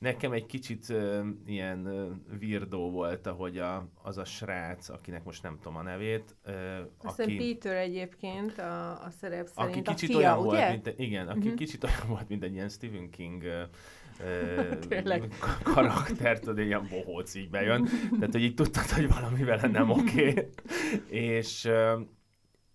Nekem 0.00 0.32
egy 0.32 0.46
kicsit 0.46 0.86
uh, 0.88 1.26
ilyen 1.46 1.86
uh, 1.86 2.38
virdó 2.38 2.90
volt, 2.90 3.26
ahogy 3.26 3.58
a, 3.58 3.88
az 4.02 4.18
a 4.18 4.24
srác, 4.24 4.88
akinek 4.88 5.24
most 5.24 5.42
nem 5.42 5.56
tudom 5.56 5.76
a 5.76 5.82
nevét. 5.82 6.36
Uh, 6.46 6.54
Azt 7.02 7.20
aki, 7.20 7.36
Peter 7.36 7.76
egyébként 7.76 8.58
a, 8.58 9.04
a 9.04 9.10
szerep 9.10 9.46
szerint 9.46 9.88
aki 9.88 9.94
kicsit 9.94 10.14
a 10.14 10.18
fia, 10.18 10.18
olyan 10.18 10.46
ugye? 10.46 10.58
volt, 10.58 10.84
mint, 10.84 10.98
igen, 10.98 11.28
aki 11.28 11.38
uh-huh. 11.38 11.54
kicsit 11.54 11.84
olyan 11.84 12.08
volt, 12.08 12.28
mint 12.28 12.42
egy 12.42 12.52
ilyen 12.52 12.68
Stephen 12.68 13.10
King 13.10 13.42
uh, 13.42 15.24
karakter, 15.74 16.38
tudod, 16.38 16.58
ilyen 16.58 16.86
bohóc 16.90 17.34
így 17.34 17.50
bejön. 17.50 17.88
Tehát, 18.10 18.32
hogy 18.32 18.42
így 18.42 18.54
tudtad, 18.54 18.84
hogy 18.90 19.08
valami 19.08 19.44
vele 19.44 19.66
nem 19.66 19.90
oké. 19.90 20.28
Okay. 20.28 20.48
és 21.36 21.68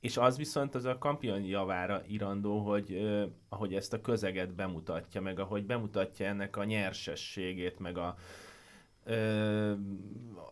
és 0.05 0.17
az 0.17 0.37
viszont 0.37 0.75
az 0.75 0.85
a 0.85 0.97
kampion 0.97 1.43
javára 1.43 2.01
irandó, 2.07 2.59
hogy 2.59 2.91
uh, 2.91 3.23
ahogy 3.49 3.73
ezt 3.73 3.93
a 3.93 4.01
közeget 4.01 4.53
bemutatja, 4.55 5.21
meg 5.21 5.39
ahogy 5.39 5.65
bemutatja 5.65 6.25
ennek 6.25 6.57
a 6.57 6.63
nyersességét, 6.63 7.79
meg 7.79 7.97
a 7.97 8.15
uh, 9.05 9.71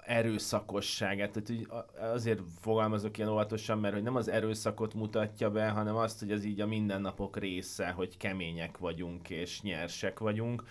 erőszakosságát. 0.05 1.31
Tehát 1.31 1.67
azért 2.13 2.39
fogalmazok 2.59 3.17
ilyen 3.17 3.29
óvatosan, 3.29 3.79
mert 3.79 3.93
hogy 3.93 4.03
nem 4.03 4.15
az 4.15 4.27
erőszakot 4.27 4.93
mutatja 4.93 5.51
be, 5.51 5.69
hanem 5.69 5.95
azt, 5.95 6.19
hogy 6.19 6.31
az 6.31 6.43
így 6.43 6.61
a 6.61 6.67
mindennapok 6.67 7.37
része, 7.37 7.89
hogy 7.89 8.17
kemények 8.17 8.77
vagyunk 8.77 9.29
és 9.29 9.61
nyersek 9.61 10.19
vagyunk, 10.19 10.63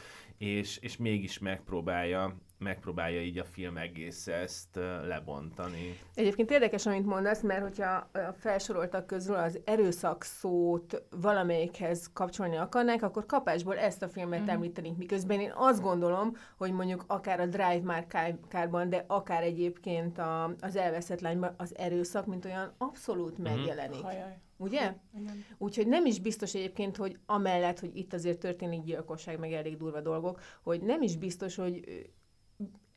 és, 0.42 0.78
és 0.80 0.96
mégis 0.96 1.38
megpróbálja 1.38 2.36
megpróbálja 2.58 3.22
így 3.22 3.38
a 3.38 3.44
film 3.44 3.76
egész 3.76 4.26
ezt 4.26 4.78
lebontani. 5.06 5.98
Egyébként 6.14 6.50
érdekes, 6.50 6.86
amit 6.86 7.06
mondasz, 7.06 7.40
mert 7.40 7.62
hogyha 7.62 8.08
a 8.12 8.32
felsoroltak 8.38 9.06
közül 9.06 9.34
az 9.34 9.60
erőszak 9.64 10.22
szót 10.22 11.02
valamelyikhez 11.10 12.10
kapcsolni 12.12 12.56
akarnák, 12.56 13.02
akkor 13.02 13.26
kapásból 13.26 13.78
ezt 13.78 14.02
a 14.02 14.08
filmet 14.08 14.42
mm. 14.42 14.48
említenénk, 14.48 14.98
miközben 14.98 15.40
én 15.40 15.52
azt 15.54 15.82
gondolom, 15.82 16.36
hogy 16.56 16.72
mondjuk 16.72 17.04
akár 17.06 17.40
a 17.40 17.46
Drive 17.46 17.80
már 17.82 18.06
kárban, 18.48 18.88
de 18.88 19.04
akár 19.06 19.42
egyébként 19.42 20.18
a, 20.18 20.54
az 20.60 20.76
elveszett 20.76 21.20
lányban 21.20 21.54
az 21.56 21.76
erőszak, 21.76 22.26
mint 22.26 22.44
olyan 22.44 22.72
abszolút 22.78 23.40
mm. 23.40 23.42
megjelenik. 23.42 24.02
Hajaj. 24.02 24.38
Ugye? 24.62 24.94
Igen. 25.18 25.44
Úgyhogy 25.58 25.86
nem 25.86 26.06
is 26.06 26.20
biztos 26.20 26.54
egyébként, 26.54 26.96
hogy 26.96 27.18
amellett, 27.26 27.78
hogy 27.78 27.96
itt 27.96 28.12
azért 28.12 28.38
történik 28.38 28.82
gyilkosság, 28.82 29.38
meg 29.38 29.52
elég 29.52 29.76
durva 29.76 30.00
dolgok, 30.00 30.40
hogy 30.62 30.82
nem 30.82 31.02
is 31.02 31.16
biztos, 31.16 31.54
hogy 31.54 31.84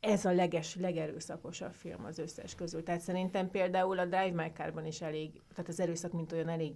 ez 0.00 0.24
a 0.24 0.32
leges, 0.32 0.76
legerőszakosabb 0.76 1.72
film 1.72 2.04
az 2.04 2.18
összes 2.18 2.54
közül. 2.54 2.82
Tehát 2.82 3.00
szerintem 3.00 3.50
például 3.50 3.98
a 3.98 4.04
Drive 4.04 4.42
My 4.42 4.50
Car-ban 4.54 4.86
is 4.86 5.00
elég, 5.00 5.42
tehát 5.48 5.68
az 5.68 5.80
erőszak, 5.80 6.12
mint 6.12 6.32
olyan 6.32 6.48
elég, 6.48 6.74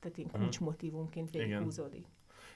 tehát 0.00 0.16
ilyen 0.18 0.30
Mhm. 0.32 0.40
kulcsmotívumként 0.42 1.30
végighúzódik. 1.30 2.06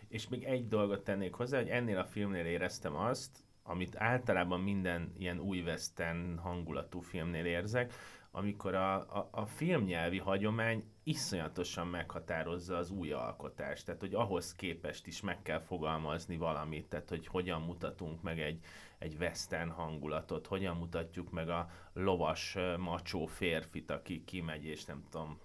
És 0.09 0.29
még 0.29 0.45
egy 0.45 0.69
dolgot 0.69 1.05
tennék 1.05 1.35
hozzá, 1.35 1.59
hogy 1.59 1.69
ennél 1.69 1.99
a 1.99 2.05
filmnél 2.05 2.45
éreztem 2.47 2.97
azt, 2.97 3.45
amit 3.63 3.97
általában 3.97 4.61
minden 4.61 5.13
ilyen 5.19 5.41
új 5.41 5.61
western 5.63 6.37
hangulatú 6.37 7.01
filmnél 7.01 7.45
érzek, 7.45 7.93
amikor 8.37 8.75
a, 8.75 8.95
a, 8.95 9.29
a 9.31 9.47
filmnyelvi 9.47 10.19
hagyomány 10.19 10.85
iszonyatosan 11.03 11.87
meghatározza 11.87 12.77
az 12.77 12.91
új 12.91 13.13
alkotást, 13.13 13.85
tehát 13.85 14.01
hogy 14.01 14.15
ahhoz 14.15 14.55
képest 14.55 15.07
is 15.07 15.21
meg 15.21 15.43
kell 15.43 15.59
fogalmazni 15.61 16.37
valamit, 16.37 16.87
tehát 16.87 17.09
hogy 17.09 17.27
hogyan 17.27 17.63
mutatunk 17.63 18.23
meg 18.23 18.41
egy, 18.41 18.61
egy 18.99 19.17
western 19.21 19.71
hangulatot, 19.71 20.47
hogyan 20.47 20.77
mutatjuk 20.77 21.31
meg 21.31 21.49
a 21.49 21.71
lovas, 21.93 22.57
macsó 22.79 23.27
férfit, 23.27 23.91
aki 23.91 24.25
kimegy, 24.25 24.65
és 24.65 24.85
nem 24.85 25.05
tudom, 25.11 25.39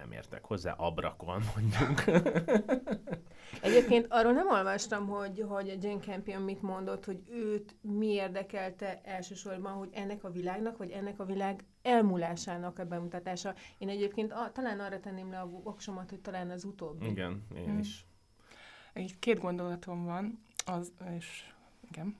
nem 0.00 0.12
értek 0.12 0.44
hozzá, 0.44 0.72
abrakol 0.72 1.42
mondjuk. 1.54 2.04
Egyébként 3.62 4.06
arról 4.08 4.32
nem 4.32 4.48
olvastam, 4.48 5.06
hogy, 5.06 5.44
hogy 5.48 5.68
a 5.68 5.78
Jane 5.80 6.00
Campion 6.00 6.42
mit 6.42 6.62
mondott, 6.62 7.04
hogy 7.04 7.22
őt 7.30 7.74
mi 7.80 8.06
érdekelte 8.06 9.00
elsősorban, 9.04 9.72
hogy 9.72 9.88
ennek 9.92 10.24
a 10.24 10.30
világnak, 10.30 10.76
vagy 10.76 10.90
ennek 10.90 11.20
a 11.20 11.24
világ 11.24 11.64
elmúlásának 11.82 12.78
a 12.78 12.84
bemutatása. 12.84 13.54
Én 13.78 13.88
egyébként 13.88 14.32
a, 14.32 14.50
talán 14.52 14.80
arra 14.80 15.00
tenném 15.00 15.30
le 15.30 15.40
a 15.40 15.46
voksomat, 15.46 16.10
hogy 16.10 16.20
talán 16.20 16.50
az 16.50 16.64
utóbbi. 16.64 17.06
Igen, 17.06 17.46
én 17.56 17.64
Hmm. 17.64 17.78
is. 17.78 18.06
Egy 18.92 19.18
két 19.18 19.40
gondolatom 19.40 20.04
van, 20.04 20.42
az, 20.64 20.92
és 21.16 21.44
igen. 21.90 22.16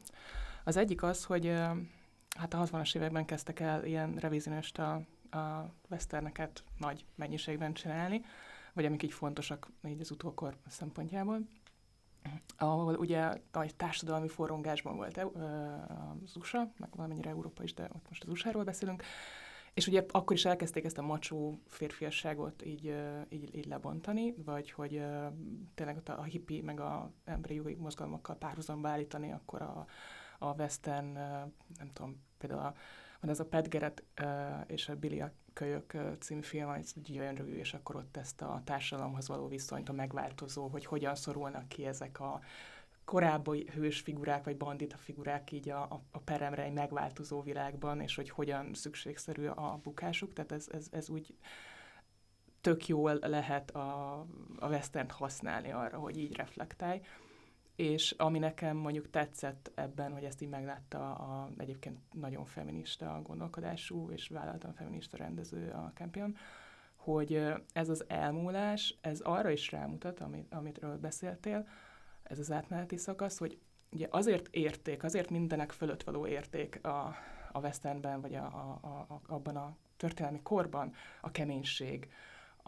Az 0.64 0.76
egyik 0.76 1.02
az, 1.02 1.24
hogy 1.24 1.46
hát 2.38 2.54
a 2.54 2.64
60-as 2.64 2.96
években 2.96 3.24
kezdtek 3.24 3.60
el 3.60 3.84
ilyen 3.84 4.14
revizionista 4.14 5.02
a 5.30 5.74
westerneket 5.90 6.64
nagy 6.78 7.04
mennyiségben 7.14 7.72
csinálni, 7.72 8.24
vagy 8.72 8.84
amik 8.84 9.02
így 9.02 9.12
fontosak 9.12 9.70
így 9.86 10.00
az 10.00 10.10
utókor 10.10 10.56
szempontjából. 10.66 11.40
Ahol 12.58 12.94
ugye 12.94 13.40
nagy 13.52 13.74
társadalmi 13.74 14.28
forrongásban 14.28 14.96
volt 14.96 15.18
az 16.24 16.36
USA, 16.36 16.72
meg 16.76 16.88
valamennyire 16.96 17.30
Európa 17.30 17.62
is, 17.62 17.74
de 17.74 17.82
ott 17.82 18.08
most 18.08 18.24
az 18.24 18.30
USA-ról 18.30 18.64
beszélünk, 18.64 19.02
és 19.74 19.86
ugye 19.86 20.04
akkor 20.10 20.36
is 20.36 20.44
elkezdték 20.44 20.84
ezt 20.84 20.98
a 20.98 21.02
macsó 21.02 21.58
férfiasságot 21.66 22.64
így, 22.64 22.94
így, 23.28 23.56
így 23.56 23.66
lebontani, 23.66 24.34
vagy 24.44 24.70
hogy 24.70 25.02
tényleg 25.74 25.96
ott 25.96 26.08
a 26.08 26.22
hippi 26.22 26.60
meg 26.60 26.80
a 26.80 27.10
emberi 27.24 27.54
jogi 27.54 27.74
mozgalmakkal 27.74 28.36
párhuzamba 28.36 28.88
állítani, 28.88 29.32
akkor 29.32 29.62
a, 29.62 29.86
a 30.38 30.52
western, 30.52 31.12
nem 31.78 31.90
tudom, 31.92 32.22
például 32.38 32.60
a, 32.60 32.74
van 33.20 33.30
ez 33.30 33.40
a 33.40 33.48
ö, 34.14 34.60
és 34.66 34.88
a 34.88 34.96
Billy 34.96 35.20
a 35.20 35.32
kölyök 35.52 35.96
című 36.18 36.40
film, 36.40 36.70
ez 36.70 36.92
egy 36.96 37.02
gyönyörű, 37.02 37.54
és 37.54 37.74
akkor 37.74 37.96
ott 37.96 38.16
ezt 38.16 38.42
a 38.42 38.62
társadalomhoz 38.64 39.28
való 39.28 39.48
viszonyt, 39.48 39.88
a 39.88 39.92
megváltozó, 39.92 40.66
hogy 40.66 40.84
hogyan 40.86 41.14
szorulnak 41.14 41.68
ki 41.68 41.86
ezek 41.86 42.20
a 42.20 42.40
korábbi 43.04 43.68
hős 43.74 44.00
figurák, 44.00 44.44
vagy 44.44 44.56
bandita 44.56 44.96
figurák 44.96 45.52
így 45.52 45.68
a, 45.68 45.82
a, 45.82 46.02
a 46.10 46.18
peremre 46.18 46.62
egy 46.62 46.72
megváltozó 46.72 47.42
világban, 47.42 48.00
és 48.00 48.14
hogy 48.14 48.30
hogyan 48.30 48.74
szükségszerű 48.74 49.46
a 49.46 49.80
bukásuk, 49.82 50.32
tehát 50.32 50.52
ez, 50.52 50.68
ez, 50.72 50.86
ez 50.90 51.08
úgy 51.08 51.34
tök 52.60 52.86
jól 52.86 53.18
lehet 53.20 53.70
a, 53.70 54.18
a 54.58 54.68
western 54.68 55.10
használni 55.10 55.72
arra, 55.72 55.98
hogy 55.98 56.18
így 56.18 56.36
reflektálj. 56.36 57.00
És 57.80 58.14
ami 58.18 58.38
nekem 58.38 58.76
mondjuk 58.76 59.10
tetszett 59.10 59.72
ebben, 59.74 60.12
hogy 60.12 60.24
ezt 60.24 60.42
így 60.42 60.48
meglátta 60.48 61.14
a 61.14 61.50
egyébként 61.58 61.98
nagyon 62.12 62.44
feminista 62.44 63.20
gondolkodású 63.22 64.10
és 64.10 64.28
vállaltan 64.28 64.72
feminista 64.72 65.16
rendező 65.16 65.70
a 65.70 65.92
Campion, 65.94 66.36
hogy 66.96 67.42
ez 67.72 67.88
az 67.88 68.04
elmúlás, 68.08 68.98
ez 69.00 69.20
arra 69.20 69.50
is 69.50 69.70
rámutat, 69.70 70.20
amit, 70.20 70.52
amitről 70.54 70.98
beszéltél, 70.98 71.68
ez 72.22 72.38
az 72.38 72.52
átmeneti 72.52 72.96
szakasz, 72.96 73.38
hogy 73.38 73.58
ugye 73.90 74.06
azért 74.10 74.48
érték, 74.50 75.02
azért 75.02 75.30
mindenek 75.30 75.72
fölött 75.72 76.02
való 76.02 76.26
érték 76.26 76.84
a, 76.84 77.14
a 77.52 77.60
westernben, 77.60 78.20
vagy 78.20 78.34
a, 78.34 78.44
a, 78.44 78.78
a, 78.80 79.14
a, 79.14 79.20
abban 79.26 79.56
a 79.56 79.76
történelmi 79.96 80.40
korban 80.42 80.92
a 81.20 81.30
keménység, 81.30 82.10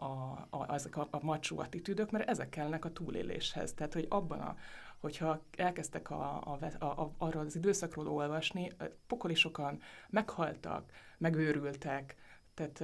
a, 0.03 0.47
a, 0.49 0.65
azok 0.67 0.95
a, 0.95 1.07
a 1.11 1.23
macsó 1.23 1.59
attitűdök, 1.59 2.11
mert 2.11 2.29
ezek 2.29 2.49
kellnek 2.49 2.85
a 2.85 2.91
túléléshez. 2.91 3.73
Tehát, 3.73 3.93
hogy 3.93 4.05
abban 4.09 4.39
a, 4.39 4.55
hogyha 4.99 5.41
elkezdtek 5.57 6.09
a, 6.09 6.41
a, 6.43 6.59
a, 6.79 6.85
a, 6.85 7.13
arról 7.17 7.45
az 7.45 7.55
időszakról 7.55 8.07
olvasni, 8.07 8.71
pokoli 9.07 9.35
sokan 9.35 9.79
meghaltak, 10.09 10.91
megőrültek, 11.17 12.15
tehát 12.53 12.81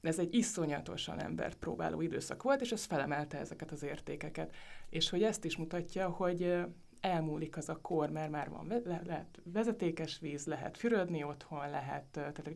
ez 0.00 0.18
egy 0.18 0.34
iszonyatosan 0.34 1.20
embert 1.20 1.56
próbáló 1.56 2.00
időszak 2.00 2.42
volt, 2.42 2.60
és 2.60 2.72
ez 2.72 2.84
felemelte 2.84 3.38
ezeket 3.38 3.70
az 3.70 3.82
értékeket. 3.82 4.54
És 4.88 5.10
hogy 5.10 5.22
ezt 5.22 5.44
is 5.44 5.56
mutatja, 5.56 6.08
hogy 6.08 6.64
elmúlik 7.00 7.56
az 7.56 7.68
a 7.68 7.80
kor, 7.80 8.10
mert 8.10 8.30
már 8.30 8.48
van, 8.50 8.82
le, 8.84 9.00
lehet 9.04 9.40
vezetékes 9.44 10.18
víz, 10.18 10.46
lehet 10.46 10.76
fürödni 10.76 11.24
otthon, 11.24 11.70
lehet, 11.70 12.04
tehát 12.04 12.50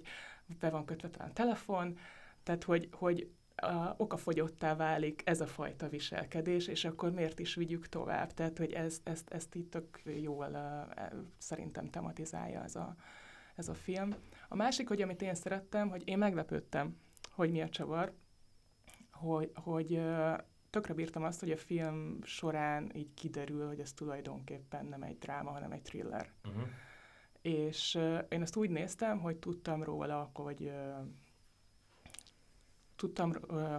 be 0.61 0.71
van 0.71 0.85
kötve 0.85 1.09
talán 1.09 1.35
telefon, 1.35 1.99
tehát 2.43 2.65
hogy, 2.65 2.89
hogy 2.93 3.31
a, 3.55 3.95
okafogyottá 3.97 4.77
válik 4.77 5.23
ez 5.25 5.41
a 5.41 5.47
fajta 5.47 5.89
viselkedés, 5.89 6.67
és 6.67 6.85
akkor 6.85 7.13
miért 7.13 7.39
is 7.39 7.55
vigyük 7.55 7.89
tovább? 7.89 8.35
Tehát, 8.35 8.59
hogy 8.59 8.73
ez, 8.73 9.01
ezt, 9.05 9.31
ezt 9.31 9.55
itt 9.55 9.71
tök 9.71 10.03
jól 10.05 10.49
uh, 10.53 11.19
szerintem 11.39 11.91
tematizálja 11.91 12.63
ez 12.63 12.77
a, 12.77 12.95
ez 13.55 13.69
a 13.69 13.75
film. 13.75 14.15
A 14.49 14.57
másik, 14.57 14.89
hogy 14.89 15.03
amit 15.03 15.23
én 15.23 15.35
szerettem, 15.35 15.89
hogy 15.89 16.03
én 16.05 16.19
meglepődtem, 16.19 16.97
hogy 17.31 17.51
mi 17.51 17.63
a 17.63 17.69
csavar, 17.69 18.13
hogy, 19.11 19.51
hogy 19.55 19.93
uh, 19.93 20.39
tökre 20.71 20.95
bírtam 20.95 21.25
azt, 21.25 21.41
hogy 21.41 21.51
a 21.51 21.57
film 21.57 22.19
során 22.23 22.91
így 22.95 23.15
kiderül, 23.15 23.67
hogy 23.67 23.81
ez 23.81 23.93
tulajdonképpen 23.93 24.87
nem 24.87 25.03
egy 25.03 25.19
dráma, 25.19 25.51
hanem 25.51 25.73
egy 25.73 25.83
thriller. 25.83 26.33
Uh-huh. 26.45 26.63
És 27.43 27.95
uh, 27.95 28.19
én 28.29 28.43
azt 28.43 28.57
úgy 28.57 28.71
néztem, 28.71 29.21
hogy 29.21 29.37
tudtam 29.37 29.83
róla, 29.83 30.31
hogy 30.33 30.63
uh, 30.63 31.07
tudtam, 33.05 33.33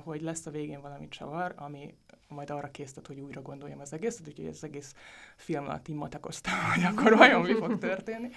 hogy 0.04 0.22
lesz 0.22 0.46
a 0.46 0.52
végén 0.52 0.82
valami 0.82 1.08
csavar, 1.08 1.54
ami 1.58 1.96
majd 2.28 2.50
arra 2.50 2.72
késztet, 2.72 3.08
hogy 3.08 3.20
újra 3.20 3.42
gondoljam 3.42 3.80
az 3.80 3.94
egészet, 3.94 4.28
úgyhogy 4.28 4.48
az 4.48 4.64
egész 4.64 4.96
film 5.36 5.64
alatt 5.64 5.88
így 5.88 5.96
matekoztam, 5.96 6.54
hogy 6.74 6.84
akkor 6.84 7.18
vajon 7.18 7.42
mi 7.42 7.54
fog 7.54 7.78
történni. 7.78 8.30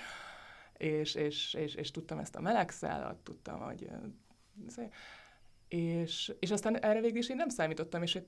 És, 0.76 1.14
és, 1.14 1.54
és, 1.54 1.74
és 1.74 1.90
tudtam 1.90 2.18
ezt 2.18 2.36
a 2.36 2.40
melegszálat, 2.40 3.16
tudtam, 3.16 3.60
hogy 3.60 3.88
uh, 4.76 4.84
és, 5.68 6.32
és 6.38 6.50
aztán 6.50 6.78
erre 6.82 7.00
végül 7.00 7.18
is 7.18 7.28
én 7.28 7.36
nem 7.36 7.48
számítottam, 7.48 8.02
és 8.02 8.14
én 8.14 8.24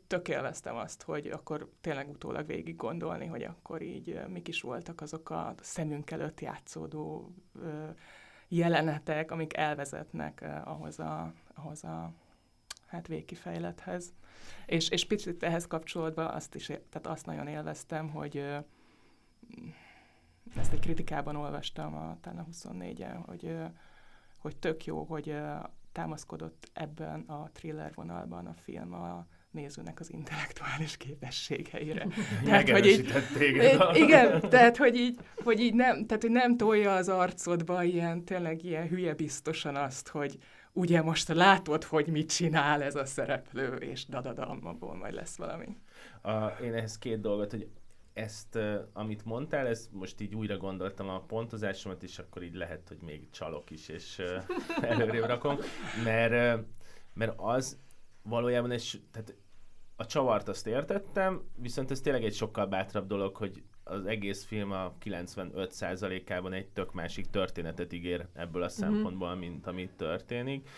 azt, 0.64 1.02
hogy 1.02 1.26
akkor 1.26 1.70
tényleg 1.80 2.08
utólag 2.08 2.46
végig 2.46 2.76
gondolni, 2.76 3.26
hogy 3.26 3.42
akkor 3.42 3.82
így 3.82 4.20
mik 4.28 4.48
is 4.48 4.60
voltak 4.60 5.00
azok 5.00 5.30
a 5.30 5.54
szemünk 5.60 6.10
előtt 6.10 6.40
játszódó 6.40 7.34
jelenetek, 8.48 9.30
amik 9.30 9.56
elvezetnek 9.56 10.44
ahhoz 10.64 10.98
a, 10.98 11.32
ahhoz 11.54 11.84
a 11.84 12.12
hát 12.90 13.06
végkifejlethez. 13.06 14.12
És, 14.66 14.88
és 14.88 15.06
picit 15.06 15.42
ehhez 15.42 15.66
kapcsolódva 15.66 16.28
azt 16.28 16.54
is, 16.54 16.66
tehát 16.66 17.06
azt 17.06 17.26
nagyon 17.26 17.46
élveztem, 17.46 18.08
hogy 18.10 18.36
ezt 20.56 20.72
egy 20.72 20.80
kritikában 20.80 21.36
olvastam 21.36 21.94
a, 21.94 22.16
talán 22.20 22.38
a 22.38 22.46
24-en, 22.52 23.18
hogy, 23.26 23.54
hogy 24.38 24.56
tök 24.56 24.84
jó, 24.84 25.02
hogy 25.02 25.34
támaszkodott 25.92 26.70
ebben 26.72 27.20
a 27.20 27.50
thriller 27.52 27.92
vonalban 27.94 28.46
a 28.46 28.54
film 28.54 28.92
a 28.92 29.26
nézőnek 29.50 30.00
az 30.00 30.12
intellektuális 30.12 30.96
képességeire. 30.96 32.06
tehát, 32.44 32.70
hogy 32.70 32.86
így, 32.86 33.12
téged 33.38 33.80
a... 33.80 33.96
Igen, 33.96 34.40
tehát 34.40 34.76
hogy 34.76 34.96
így, 34.96 35.18
hogy 35.44 35.60
így 35.60 35.74
nem, 35.74 36.06
tehát, 36.06 36.22
hogy 36.22 36.32
nem 36.32 36.56
tolja 36.56 36.94
az 36.94 37.08
arcodba 37.08 37.82
ilyen, 37.82 38.24
tényleg 38.24 38.64
ilyen 38.64 38.88
hülye 38.88 39.14
biztosan 39.14 39.76
azt, 39.76 40.08
hogy 40.08 40.38
ugye 40.72 41.02
most 41.02 41.28
látod, 41.28 41.84
hogy 41.84 42.06
mit 42.06 42.30
csinál 42.30 42.82
ez 42.82 42.94
a 42.94 43.04
szereplő, 43.04 43.76
és 43.76 44.06
dadadam, 44.06 44.66
abból 44.66 44.94
majd 44.94 45.14
lesz 45.14 45.36
valami. 45.36 45.76
A, 46.22 46.46
én 46.46 46.74
ehhez 46.74 46.98
két 46.98 47.20
dolgot, 47.20 47.50
hogy 47.50 47.68
ezt, 48.12 48.58
amit 48.92 49.24
mondtál, 49.24 49.66
ezt 49.66 49.92
most 49.92 50.20
így 50.20 50.34
újra 50.34 50.56
gondoltam 50.56 51.08
a 51.08 51.20
pontozásomat, 51.20 52.02
és 52.02 52.18
akkor 52.18 52.42
így 52.42 52.54
lehet, 52.54 52.88
hogy 52.88 53.00
még 53.00 53.30
csalok 53.30 53.70
is, 53.70 53.88
és 53.88 54.22
előrébb 54.80 55.24
rakom, 55.24 55.56
mert, 56.04 56.64
mert 57.12 57.32
az 57.36 57.78
valójában 58.22 58.70
egy, 58.70 59.02
tehát 59.10 59.34
a 59.96 60.06
csavart 60.06 60.48
azt 60.48 60.66
értettem, 60.66 61.42
viszont 61.56 61.90
ez 61.90 62.00
tényleg 62.00 62.24
egy 62.24 62.34
sokkal 62.34 62.66
bátrabb 62.66 63.06
dolog, 63.06 63.36
hogy 63.36 63.62
az 63.90 64.06
egész 64.06 64.44
film 64.44 64.70
a 64.72 64.92
95%-ában 65.04 66.52
egy 66.52 66.68
tök 66.68 66.92
másik 66.92 67.26
történetet 67.26 67.92
ígér 67.92 68.26
ebből 68.34 68.62
a 68.62 68.64
Mhm. 68.66 68.74
szempontból, 68.74 69.34
mint 69.34 69.66
ami 69.66 69.90
történik. 69.96 70.68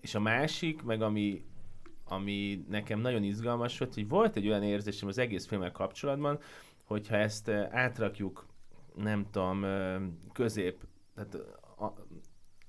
És 0.00 0.14
a 0.14 0.20
másik, 0.20 0.82
meg 0.82 1.02
ami 1.02 1.44
ami 2.08 2.64
nekem 2.68 3.00
nagyon 3.00 3.22
izgalmas 3.22 3.78
volt, 3.78 3.94
hogy 3.94 4.08
volt 4.08 4.36
egy 4.36 4.48
olyan 4.48 4.62
érzésem 4.62 5.08
az 5.08 5.18
egész 5.18 5.46
filmmel 5.46 5.72
kapcsolatban, 5.72 6.38
hogyha 6.84 7.16
ezt 7.16 7.48
átrakjuk, 7.70 8.46
nem 8.96 9.26
tudom, 9.30 9.64
közép, 10.32 10.84
tehát 11.14 11.36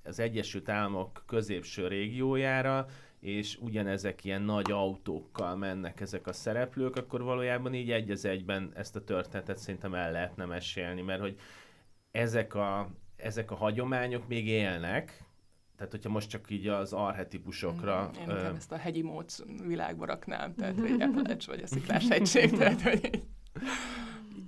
az 0.03 0.19
Egyesült 0.19 0.69
Államok 0.69 1.23
középső 1.25 1.87
régiójára, 1.87 2.85
és 3.19 3.57
ugyanezek 3.61 4.23
ilyen 4.23 4.41
nagy 4.41 4.71
autókkal 4.71 5.55
mennek 5.55 6.01
ezek 6.01 6.27
a 6.27 6.33
szereplők, 6.33 6.95
akkor 6.95 7.23
valójában 7.23 7.73
így 7.73 7.91
egy 7.91 8.11
az 8.11 8.25
egyben 8.25 8.71
ezt 8.75 8.95
a 8.95 9.03
történetet 9.03 9.57
szerintem 9.57 9.93
el 9.93 10.11
lehetne 10.11 10.45
mesélni, 10.45 11.01
mert 11.01 11.21
hogy 11.21 11.39
ezek 12.11 12.53
a, 12.53 12.89
ezek 13.15 13.51
a 13.51 13.55
hagyományok 13.55 14.27
még 14.27 14.47
élnek, 14.47 15.25
tehát, 15.77 15.91
hogyha 15.91 16.09
most 16.09 16.29
csak 16.29 16.49
így 16.49 16.67
az 16.67 16.93
arhetipusokra... 16.93 18.11
Mm, 18.17 18.21
én 18.21 18.29
ö... 18.29 18.55
ezt 18.55 18.71
a 18.71 18.77
hegyi 18.77 19.01
móc 19.01 19.39
világba 19.67 20.05
raknám, 20.05 20.55
tehát, 20.55 20.79
hogy 20.79 21.01
Appalacs 21.01 21.47
vagy 21.47 21.61
a 21.61 21.67
sziklás 21.67 22.07
hegység, 22.07 22.51
tehát, 22.51 22.81
hogy 22.81 23.23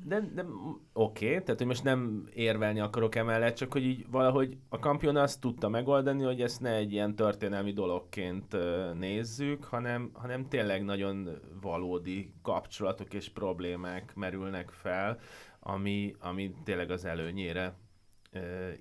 de, 0.09 0.19
de 0.19 0.45
oké, 0.93 1.25
okay, 1.25 1.43
tehát 1.43 1.57
hogy 1.57 1.67
most 1.67 1.83
nem 1.83 2.29
érvelni 2.33 2.79
akarok 2.79 3.15
emellett, 3.15 3.55
csak 3.55 3.71
hogy 3.71 3.83
így 3.83 4.05
valahogy 4.09 4.57
a 4.69 4.79
kampion 4.79 5.15
azt 5.15 5.41
tudta 5.41 5.69
megoldani, 5.69 6.23
hogy 6.23 6.41
ezt 6.41 6.61
ne 6.61 6.75
egy 6.75 6.91
ilyen 6.91 7.15
történelmi 7.15 7.73
dologként 7.73 8.57
nézzük, 8.93 9.63
hanem, 9.63 10.09
hanem 10.13 10.47
tényleg 10.47 10.83
nagyon 10.83 11.29
valódi 11.61 12.33
kapcsolatok 12.41 13.13
és 13.13 13.29
problémák 13.29 14.15
merülnek 14.15 14.69
fel, 14.69 15.19
ami, 15.59 16.15
ami 16.19 16.53
tényleg 16.63 16.91
az 16.91 17.05
előnyére 17.05 17.77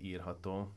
írható. 0.02 0.72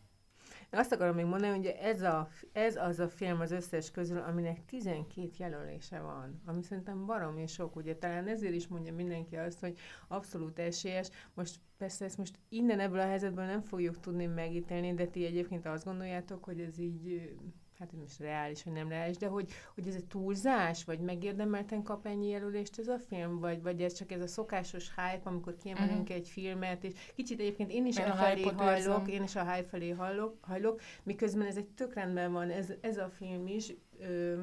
Azt 0.73 0.91
akarom 0.91 1.15
még 1.15 1.25
mondani, 1.25 1.55
hogy 1.57 1.65
ez, 1.65 2.01
a, 2.01 2.29
ez 2.51 2.75
az 2.75 2.99
a 2.99 3.09
film 3.09 3.39
az 3.39 3.51
összes 3.51 3.91
közül, 3.91 4.17
aminek 4.17 4.65
12 4.65 5.29
jelölése 5.37 5.99
van, 5.99 6.41
ami 6.45 6.63
szerintem 6.63 7.05
baromi 7.05 7.47
sok, 7.47 7.75
ugye 7.75 7.95
talán 7.95 8.27
ezért 8.27 8.53
is 8.53 8.67
mondja 8.67 8.93
mindenki 8.93 9.35
azt, 9.35 9.59
hogy 9.59 9.77
abszolút 10.07 10.59
esélyes. 10.59 11.09
Most 11.33 11.59
persze 11.77 12.05
ezt 12.05 12.17
most 12.17 12.39
innen 12.49 12.79
ebből 12.79 12.99
a 12.99 13.05
helyzetből 13.05 13.45
nem 13.45 13.61
fogjuk 13.61 13.99
tudni 13.99 14.25
megítélni, 14.25 14.93
de 14.93 15.05
ti 15.05 15.25
egyébként 15.25 15.65
azt 15.65 15.85
gondoljátok, 15.85 16.43
hogy 16.43 16.59
ez 16.59 16.79
így 16.79 17.35
hát 17.81 17.91
most 17.99 18.19
reális, 18.19 18.63
vagy 18.63 18.73
nem 18.73 18.89
reális, 18.89 19.17
de 19.17 19.27
hogy, 19.27 19.51
hogy 19.73 19.87
ez 19.87 19.95
egy 19.95 20.05
túlzás, 20.05 20.83
vagy 20.83 20.99
megérdemelten 20.99 21.83
kap 21.83 22.05
ennyi 22.05 22.27
jelölést 22.27 22.79
ez 22.79 22.87
a 22.87 22.99
film, 22.99 23.39
vagy, 23.39 23.61
vagy 23.61 23.81
ez 23.81 23.93
csak 23.93 24.11
ez 24.11 24.21
a 24.21 24.27
szokásos 24.27 24.87
hype, 24.95 25.29
amikor 25.29 25.55
kiemelünk 25.55 26.01
uh-huh. 26.01 26.15
egy 26.15 26.27
filmet, 26.27 26.83
és 26.83 26.93
kicsit 27.15 27.39
egyébként 27.39 27.71
én 27.71 27.85
is 27.85 27.97
e 27.97 28.13
felé 28.13 28.43
hajlok, 28.43 29.11
én 29.11 29.23
is 29.23 29.35
a 29.35 29.51
hype 29.51 29.67
felé 29.67 29.89
hajlok, 29.89 30.37
hajlok, 30.41 30.81
miközben 31.03 31.47
ez 31.47 31.57
egy 31.57 31.67
tök 31.67 31.93
rendben 31.93 32.31
van, 32.31 32.49
ez, 32.49 32.73
ez 32.81 32.97
a 32.97 33.09
film 33.09 33.47
is. 33.47 33.73
Ö, 33.99 34.41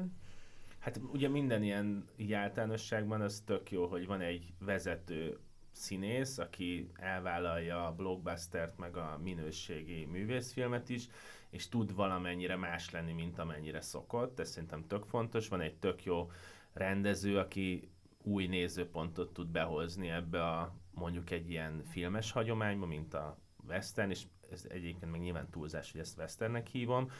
Hát 0.79 0.99
ugye 1.11 1.29
minden 1.29 1.63
ilyen 1.63 2.07
így 2.17 2.33
általánosságban 2.33 3.21
az 3.21 3.43
tök 3.45 3.71
jó, 3.71 3.85
hogy 3.85 4.05
van 4.05 4.21
egy 4.21 4.53
vezető 4.59 5.37
színész, 5.71 6.37
aki 6.37 6.91
elvállalja 6.95 7.85
a 7.87 7.91
blockbustert, 7.91 8.77
meg 8.77 8.97
a 8.97 9.19
minőségi 9.23 10.05
művészfilmet 10.05 10.89
is, 10.89 11.07
és 11.49 11.69
tud 11.69 11.95
valamennyire 11.95 12.55
más 12.55 12.91
lenni, 12.91 13.13
mint 13.13 13.39
amennyire 13.39 13.81
szokott. 13.81 14.39
Ez 14.39 14.49
szerintem 14.49 14.87
tök 14.87 15.05
fontos. 15.05 15.47
Van 15.47 15.61
egy 15.61 15.75
tök 15.75 16.03
jó 16.03 16.31
rendező, 16.73 17.37
aki 17.37 17.89
új 18.23 18.47
nézőpontot 18.47 19.33
tud 19.33 19.47
behozni 19.47 20.09
ebbe 20.09 20.43
a 20.45 20.73
mondjuk 20.91 21.29
egy 21.29 21.49
ilyen 21.49 21.83
filmes 21.83 22.31
hagyományba, 22.31 22.85
mint 22.85 23.13
a 23.13 23.37
western, 23.67 24.09
és 24.09 24.23
ez 24.51 24.65
egyébként 24.69 25.11
meg 25.11 25.21
nyilván 25.21 25.49
túlzás, 25.49 25.91
hogy 25.91 26.01
ezt 26.01 26.17
westernnek 26.17 26.67
hívom. 26.67 27.11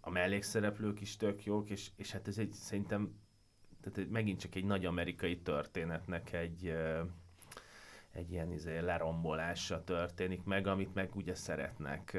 A 0.00 0.10
mellékszereplők 0.10 1.00
is 1.00 1.16
tök 1.16 1.44
jók, 1.44 1.70
és, 1.70 1.90
és 1.96 2.12
hát 2.12 2.28
ez 2.28 2.38
egy 2.38 2.52
szerintem 2.52 3.18
tehát 3.80 4.10
megint 4.10 4.40
csak 4.40 4.54
egy 4.54 4.64
nagy 4.64 4.84
amerikai 4.84 5.40
történetnek 5.40 6.32
egy, 6.32 6.74
egy 8.10 8.32
ilyen 8.32 8.52
izé, 8.52 8.78
lerombolása 8.78 9.84
történik 9.84 10.44
meg, 10.44 10.66
amit 10.66 10.94
meg 10.94 11.16
ugye 11.16 11.34
szeretnek 11.34 12.18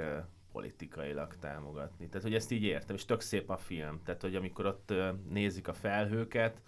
politikailag 0.52 1.36
támogatni. 1.40 2.08
Tehát, 2.08 2.24
hogy 2.24 2.36
ezt 2.36 2.52
így 2.52 2.64
értem, 2.64 2.96
és 2.96 3.06
tök 3.06 3.22
szép 3.22 3.50
a 3.50 3.58
film. 3.58 4.02
Tehát, 4.06 4.22
hogy 4.22 4.36
amikor 4.36 4.66
ott 4.66 4.94
nézik 5.30 5.68
a 5.68 5.74
felhőket, 5.74 6.62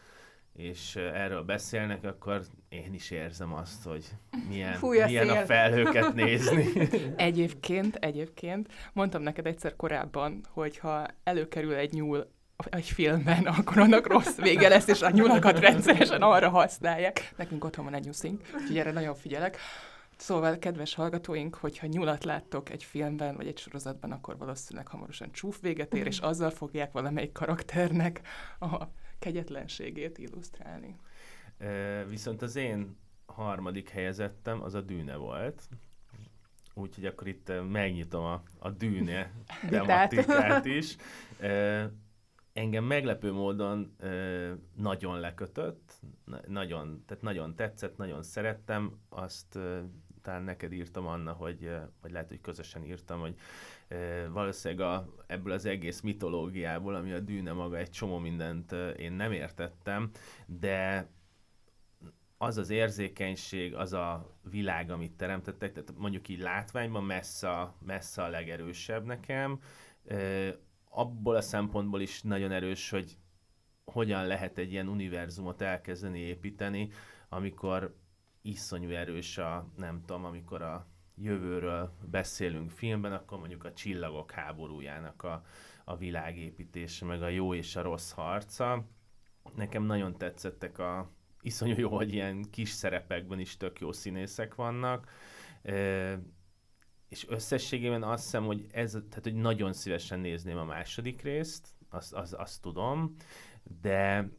és 0.55 0.95
erről 0.95 1.43
beszélnek, 1.43 2.03
akkor 2.03 2.41
én 2.69 2.93
is 2.93 3.11
érzem 3.11 3.53
azt, 3.53 3.83
hogy 3.83 4.05
milyen, 4.47 4.73
Fúj 4.73 5.01
a, 5.01 5.05
milyen 5.05 5.29
a 5.29 5.45
felhőket 5.45 6.13
nézni. 6.23 6.89
Egyébként, 7.15 7.95
egyébként, 7.95 8.71
mondtam 8.93 9.21
neked 9.21 9.45
egyszer 9.45 9.75
korábban, 9.75 10.45
hogy 10.49 10.77
ha 10.77 11.07
előkerül 11.23 11.73
egy 11.73 11.93
nyúl 11.93 12.31
egy 12.69 12.89
filmben, 12.89 13.45
akkor 13.45 13.77
annak 13.77 14.07
rossz 14.07 14.35
vége 14.35 14.67
lesz, 14.67 14.87
és 14.87 15.01
a 15.01 15.09
nyulakat 15.09 15.59
rendszeresen 15.59 16.21
arra 16.21 16.49
használják. 16.49 17.33
Nekünk 17.37 17.63
otthon 17.63 17.85
van 17.85 17.93
egy 17.93 18.05
nyuszink, 18.05 18.41
úgyhogy 18.53 18.77
erre 18.77 18.91
nagyon 18.91 19.15
figyelek. 19.15 19.57
Szóval, 20.23 20.59
kedves 20.59 20.93
hallgatóink, 20.93 21.55
hogyha 21.55 21.87
nyulat 21.87 22.23
láttok 22.23 22.69
egy 22.69 22.83
filmben 22.83 23.35
vagy 23.35 23.47
egy 23.47 23.57
sorozatban, 23.57 24.11
akkor 24.11 24.37
valószínűleg 24.37 24.87
hamarosan 24.87 25.31
csúf 25.31 25.61
véget 25.61 25.93
ér, 25.93 26.05
és 26.05 26.19
mhm. 26.19 26.27
azzal 26.27 26.49
fogják 26.49 26.91
valamelyik 26.91 27.31
karakternek 27.31 28.21
a 28.59 28.83
kegyetlenségét 29.19 30.17
illusztrálni. 30.17 30.95
E, 31.57 32.03
viszont 32.05 32.41
az 32.41 32.55
én 32.55 32.97
harmadik 33.25 33.89
helyezettem 33.89 34.61
az 34.61 34.73
a 34.73 34.81
dűne 34.81 35.15
volt. 35.15 35.69
Úgyhogy 36.73 37.05
akkor 37.05 37.27
itt 37.27 37.51
megnyitom 37.71 38.23
a, 38.23 38.43
a 38.59 38.69
dűne 38.69 39.31
tematikát 39.69 40.65
is. 40.65 40.95
E, 41.39 41.91
engem 42.53 42.83
meglepő 42.83 43.31
módon 43.31 43.95
nagyon 44.75 45.19
lekötött, 45.19 45.99
na, 46.25 46.39
nagyon, 46.47 47.03
tehát 47.07 47.23
nagyon 47.23 47.55
tetszett, 47.55 47.97
nagyon 47.97 48.23
szerettem, 48.23 48.99
azt 49.09 49.59
talán 50.23 50.43
neked 50.43 50.71
írtam, 50.71 51.07
Anna, 51.07 51.31
hogy, 51.31 51.71
vagy 52.01 52.11
lehet, 52.11 52.27
hogy 52.27 52.41
közösen 52.41 52.85
írtam, 52.85 53.19
hogy 53.19 53.35
valószínűleg 54.29 54.87
a, 54.87 55.13
ebből 55.27 55.53
az 55.53 55.65
egész 55.65 56.01
mitológiából, 56.01 56.95
ami 56.95 57.11
a 57.11 57.19
dűne 57.19 57.51
maga, 57.51 57.77
egy 57.77 57.89
csomó 57.89 58.17
mindent 58.17 58.71
én 58.97 59.11
nem 59.11 59.31
értettem, 59.31 60.09
de 60.45 61.09
az 62.37 62.57
az 62.57 62.69
érzékenység, 62.69 63.75
az 63.75 63.93
a 63.93 64.37
világ, 64.49 64.89
amit 64.91 65.11
teremtettek, 65.11 65.71
tehát 65.71 65.93
mondjuk 65.97 66.27
így 66.27 66.39
látványban 66.39 67.03
messze, 67.03 67.73
messze 67.85 68.23
a 68.23 68.27
legerősebb 68.27 69.05
nekem, 69.05 69.59
abból 70.89 71.35
a 71.35 71.41
szempontból 71.41 72.01
is 72.01 72.21
nagyon 72.21 72.51
erős, 72.51 72.89
hogy 72.89 73.17
hogyan 73.85 74.27
lehet 74.27 74.57
egy 74.57 74.71
ilyen 74.71 74.87
univerzumot 74.87 75.61
elkezdeni 75.61 76.19
építeni, 76.19 76.89
amikor 77.29 77.95
iszonyú 78.43 78.89
erős 78.89 79.37
a, 79.37 79.67
nem 79.77 80.01
tudom, 80.05 80.25
amikor 80.25 80.61
a 80.61 80.87
jövőről 81.15 81.93
beszélünk 82.11 82.71
filmben, 82.71 83.13
akkor 83.13 83.39
mondjuk 83.39 83.63
a 83.63 83.73
csillagok 83.73 84.31
háborújának 84.31 85.23
a, 85.23 85.45
a 85.83 85.97
világépítése, 85.97 87.05
meg 87.05 87.21
a 87.21 87.27
jó 87.27 87.53
és 87.53 87.75
a 87.75 87.81
rossz 87.81 88.11
harca. 88.11 88.85
Nekem 89.55 89.83
nagyon 89.83 90.17
tetszettek 90.17 90.77
a 90.79 91.11
iszonyú 91.41 91.75
jó, 91.77 91.89
hogy 91.89 92.13
ilyen 92.13 92.49
kis 92.49 92.69
szerepekben 92.69 93.39
is 93.39 93.57
tök 93.57 93.79
jó 93.79 93.91
színészek 93.91 94.55
vannak. 94.55 95.11
E, 95.61 96.19
és 97.07 97.27
összességében 97.27 98.03
azt 98.03 98.23
hiszem, 98.23 98.45
hogy 98.45 98.67
ez, 98.71 98.91
tehát 98.91 99.23
hogy 99.23 99.35
nagyon 99.35 99.73
szívesen 99.73 100.19
nézném 100.19 100.57
a 100.57 100.63
második 100.63 101.21
részt, 101.21 101.67
azt, 101.89 102.13
azt, 102.13 102.33
azt 102.33 102.61
tudom, 102.61 103.15
de 103.81 104.29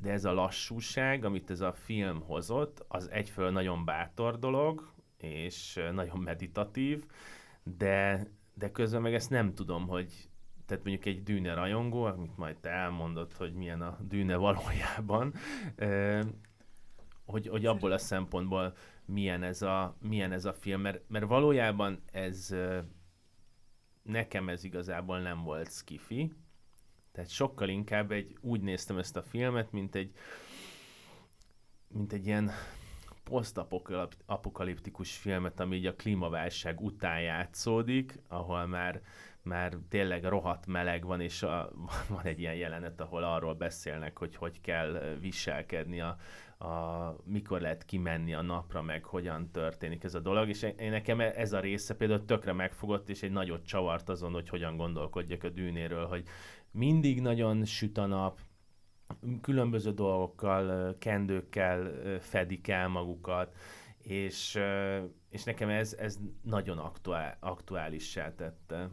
de 0.00 0.10
ez 0.10 0.24
a 0.24 0.32
lassúság, 0.32 1.24
amit 1.24 1.50
ez 1.50 1.60
a 1.60 1.72
film 1.72 2.20
hozott, 2.20 2.84
az 2.88 3.10
egyfelől 3.10 3.50
nagyon 3.50 3.84
bátor 3.84 4.38
dolog, 4.38 4.92
és 5.16 5.80
nagyon 5.92 6.18
meditatív, 6.18 7.04
de, 7.62 8.26
de 8.54 8.70
közben 8.70 9.02
meg 9.02 9.14
ezt 9.14 9.30
nem 9.30 9.54
tudom, 9.54 9.88
hogy 9.88 10.28
tehát 10.66 10.84
mondjuk 10.84 11.06
egy 11.06 11.22
dűne 11.22 11.54
rajongó, 11.54 12.02
amit 12.02 12.36
majd 12.36 12.56
te 12.56 12.70
elmondod, 12.70 13.32
hogy 13.32 13.52
milyen 13.52 13.82
a 13.82 13.98
dűne 14.00 14.36
valójában, 14.36 15.34
hogy, 17.24 17.48
hogy 17.48 17.66
abból 17.66 17.92
a 17.92 17.98
szempontból 17.98 18.76
milyen 19.04 19.42
ez 19.42 19.62
a, 19.62 19.96
milyen 20.00 20.32
ez 20.32 20.44
a 20.44 20.52
film, 20.52 20.80
mert, 20.80 21.02
mert 21.08 21.26
valójában 21.26 22.02
ez 22.12 22.54
nekem 24.02 24.48
ez 24.48 24.64
igazából 24.64 25.20
nem 25.20 25.42
volt 25.42 25.72
skifi, 25.72 26.32
tehát 27.12 27.30
sokkal 27.30 27.68
inkább 27.68 28.12
egy, 28.12 28.36
úgy 28.40 28.60
néztem 28.60 28.98
ezt 28.98 29.16
a 29.16 29.22
filmet, 29.22 29.72
mint 29.72 29.94
egy, 29.94 30.12
mint 31.88 32.12
egy 32.12 32.26
ilyen 32.26 32.50
posztapokaliptikus 33.24 35.16
filmet, 35.16 35.60
ami 35.60 35.76
így 35.76 35.86
a 35.86 35.94
klímaválság 35.94 36.80
után 36.80 37.20
játszódik, 37.20 38.20
ahol 38.28 38.66
már 38.66 39.02
már 39.42 39.76
tényleg 39.88 40.24
rohadt 40.24 40.66
meleg 40.66 41.04
van, 41.04 41.20
és 41.20 41.42
a, 41.42 41.70
van 42.08 42.24
egy 42.24 42.38
ilyen 42.38 42.54
jelenet, 42.54 43.00
ahol 43.00 43.24
arról 43.24 43.54
beszélnek, 43.54 44.18
hogy 44.18 44.36
hogy 44.36 44.60
kell 44.60 45.16
viselkedni 45.20 46.00
a, 46.00 46.16
a, 46.58 47.14
mikor 47.24 47.60
lehet 47.60 47.84
kimenni 47.84 48.34
a 48.34 48.42
napra, 48.42 48.82
meg 48.82 49.04
hogyan 49.04 49.50
történik 49.50 50.04
ez 50.04 50.14
a 50.14 50.20
dolog, 50.20 50.48
és 50.48 50.62
én 50.62 50.90
nekem 50.90 51.20
ez 51.20 51.52
a 51.52 51.60
része 51.60 51.94
például 51.94 52.24
tökre 52.24 52.52
megfogott, 52.52 53.08
és 53.08 53.22
egy 53.22 53.30
nagyot 53.30 53.66
csavart 53.66 54.08
azon, 54.08 54.32
hogy 54.32 54.48
hogyan 54.48 54.76
gondolkodjak 54.76 55.44
a 55.44 55.48
dűnéről, 55.48 56.06
hogy 56.06 56.24
mindig 56.70 57.20
nagyon 57.20 57.64
süt 57.64 57.98
a 57.98 58.06
nap, 58.06 58.40
különböző 59.40 59.92
dolgokkal, 59.92 60.96
kendőkkel 60.98 61.92
fedik 62.20 62.68
el 62.68 62.88
magukat, 62.88 63.56
és, 63.98 64.58
és 65.30 65.44
nekem 65.44 65.68
ez, 65.68 65.92
ez 65.92 66.18
nagyon 66.42 66.78
aktuál, 66.78 67.36
aktuálissá 67.40 68.34
tette. 68.34 68.90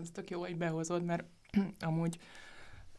Ez 0.00 0.10
tök 0.10 0.30
jó, 0.30 0.40
hogy 0.40 0.56
behozod, 0.56 1.04
mert 1.04 1.24
amúgy 1.80 2.18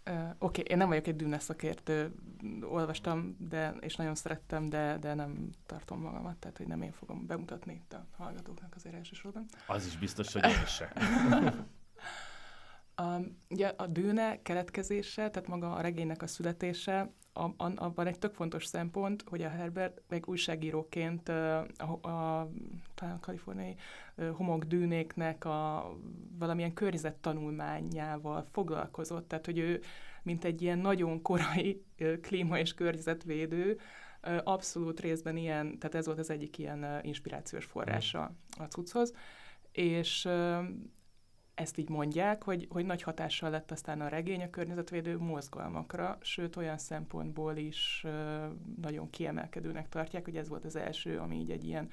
Uh, 0.08 0.30
Oké, 0.30 0.36
okay, 0.39 0.64
én 0.68 0.78
nem 0.78 0.88
vagyok 0.88 1.08
egy 1.08 1.16
Dune 1.16 1.39
szakértő, 1.39 2.16
olvastam, 2.62 3.36
de, 3.39 3.76
és 3.80 3.95
nagyon 3.95 4.16
szerettem, 4.16 4.70
de, 4.70 4.97
de 4.99 5.14
nem 5.14 5.49
tartom 5.66 6.01
magamat, 6.01 6.38
tehát 6.38 6.58
hogy 6.58 6.68
nem 6.68 6.82
én 6.82 6.91
fogom 6.91 7.26
bemutatni 7.26 7.74
itt 7.74 7.93
a 7.93 8.05
hallgatóknak 8.18 8.76
azért 8.76 8.95
elsősorban. 8.95 9.45
Az 9.68 9.86
is 9.86 9.97
biztos, 9.97 10.34
hogy 10.34 10.43
én 10.43 10.66
se. 10.66 10.91
a, 13.03 13.20
ugye 13.49 13.68
a 13.68 13.88
dűne 13.88 14.41
keletkezése, 14.41 15.30
tehát 15.30 15.47
maga 15.47 15.74
a 15.74 15.82
regénynek 15.82 16.22
a 16.22 16.28
születése, 16.28 17.12
abban 17.57 18.07
egy 18.07 18.19
tök 18.19 18.33
fontos 18.33 18.65
szempont, 18.65 19.23
hogy 19.27 19.41
a 19.41 19.49
Herbert 19.49 20.01
még 20.09 20.27
újságíróként 20.27 21.29
a, 21.29 21.67
a, 21.77 22.39
a 22.41 23.19
kaliforniai 23.19 23.75
homokdűnéknek 24.31 25.45
a 25.45 25.91
valamilyen 26.39 26.73
környezettanulmányával 26.73 28.45
foglalkozott, 28.51 29.27
tehát 29.27 29.45
hogy 29.45 29.57
ő, 29.57 29.81
mint 30.23 30.43
egy 30.43 30.61
ilyen 30.61 30.79
nagyon 30.79 31.21
korai 31.21 31.83
klíma- 32.21 32.59
és 32.59 32.73
környezetvédő, 32.73 33.79
abszolút 34.43 34.99
részben 34.99 35.38
ilyen, 35.38 35.79
tehát 35.79 35.95
ez 35.95 36.05
volt 36.05 36.19
az 36.19 36.29
egyik 36.29 36.57
ilyen 36.57 36.99
inspirációs 37.01 37.65
forrása 37.65 38.31
a 38.57 38.63
cucchoz, 38.63 39.13
és 39.71 40.27
ezt 41.58 41.78
így 41.78 41.89
mondják, 41.89 42.43
hogy, 42.43 42.68
hogy 42.70 42.86
nagy 42.86 43.01
hatással 43.01 43.49
lett 43.49 43.72
aztán 43.72 44.01
a 44.01 44.08
regény 44.08 44.41
a 44.41 44.49
környezetvédő 44.49 45.18
mozgalmakra, 45.18 46.18
sőt 46.22 46.55
olyan 46.55 46.78
szempontból 46.78 47.55
is 47.55 48.05
nagyon 48.82 49.10
kiemelkedőnek 49.10 49.89
tartják, 49.89 50.24
hogy 50.24 50.38
ez 50.38 50.49
volt 50.49 50.66
az 50.66 50.76
első, 50.76 51.18
ami 51.18 51.36
így 51.36 51.51
egy 51.51 51.64
ilyen 51.64 51.89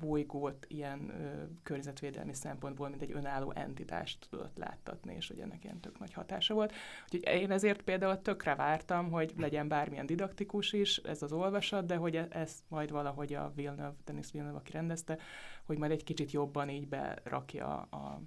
bolygót 0.00 0.66
ilyen 0.68 1.10
ö, 1.10 1.44
környezetvédelmi 1.62 2.34
szempontból, 2.34 2.88
mint 2.88 3.02
egy 3.02 3.12
önálló 3.12 3.52
entitást 3.54 4.26
tudott 4.30 4.56
láttatni, 4.56 5.14
és 5.14 5.28
hogy 5.28 5.38
ennek 5.38 5.64
ilyen 5.64 5.80
tök 5.80 5.98
nagy 5.98 6.12
hatása 6.12 6.54
volt. 6.54 6.72
Úgyhogy 7.04 7.40
én 7.40 7.50
ezért 7.50 7.82
például 7.82 8.22
tökre 8.22 8.54
vártam, 8.54 9.10
hogy 9.10 9.32
legyen 9.36 9.68
bármilyen 9.68 10.06
didaktikus 10.06 10.72
is 10.72 10.96
ez 10.96 11.22
az 11.22 11.32
olvasat, 11.32 11.86
de 11.86 11.96
hogy 11.96 12.16
e- 12.16 12.28
ez 12.30 12.62
majd 12.68 12.90
valahogy 12.90 13.34
a 13.34 13.52
Villeneuve, 13.54 13.96
Denis 14.04 14.30
Villeneuve, 14.30 14.58
aki 14.58 14.72
rendezte, 14.72 15.18
hogy 15.64 15.78
majd 15.78 15.90
egy 15.90 16.04
kicsit 16.04 16.30
jobban 16.30 16.68
így 16.68 16.88
berakja 16.88 17.76
a 17.76 18.20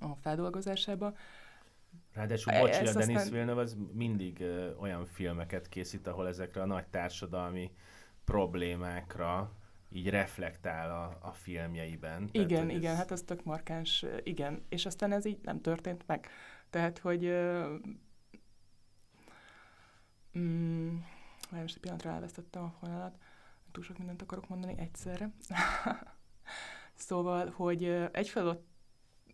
a 0.00 0.14
feldolgozásába. 0.20 1.14
Ráadásul, 2.12 2.52
e, 2.52 2.60
bocsi, 2.60 2.86
a 2.86 2.92
Denis 2.92 3.16
aztán... 3.16 3.30
Villeneuve 3.30 3.60
az 3.60 3.76
mindig 3.92 4.40
ö, 4.40 4.74
olyan 4.74 5.06
filmeket 5.06 5.68
készít, 5.68 6.06
ahol 6.06 6.28
ezekre 6.28 6.62
a 6.62 6.66
nagy 6.66 6.86
társadalmi 6.86 7.70
problémákra 8.24 9.52
így 9.90 10.08
reflektál 10.08 10.90
a, 10.90 11.28
a 11.28 11.32
filmjeiben. 11.32 12.28
Igen, 12.32 12.48
Tehát, 12.48 12.70
igen, 12.70 12.92
ez... 12.92 12.96
hát 12.96 13.10
az 13.10 13.22
tök 13.22 13.44
markáns, 13.44 14.04
igen. 14.22 14.64
És 14.68 14.86
aztán 14.86 15.12
ez 15.12 15.24
így 15.24 15.38
nem 15.42 15.60
történt 15.60 16.06
meg. 16.06 16.28
Tehát, 16.70 16.98
hogy 16.98 17.24
mm, 20.38 20.96
most 21.50 21.74
egy 21.74 21.80
pillanatra 21.80 22.10
elvesztettem 22.10 22.62
a 22.62 22.74
fonalat, 22.80 23.18
túl 23.72 23.84
sok 23.84 23.98
mindent 23.98 24.22
akarok 24.22 24.48
mondani 24.48 24.74
egyszerre. 24.78 25.30
szóval, 26.94 27.50
hogy 27.50 27.84
egyfelől 28.12 28.64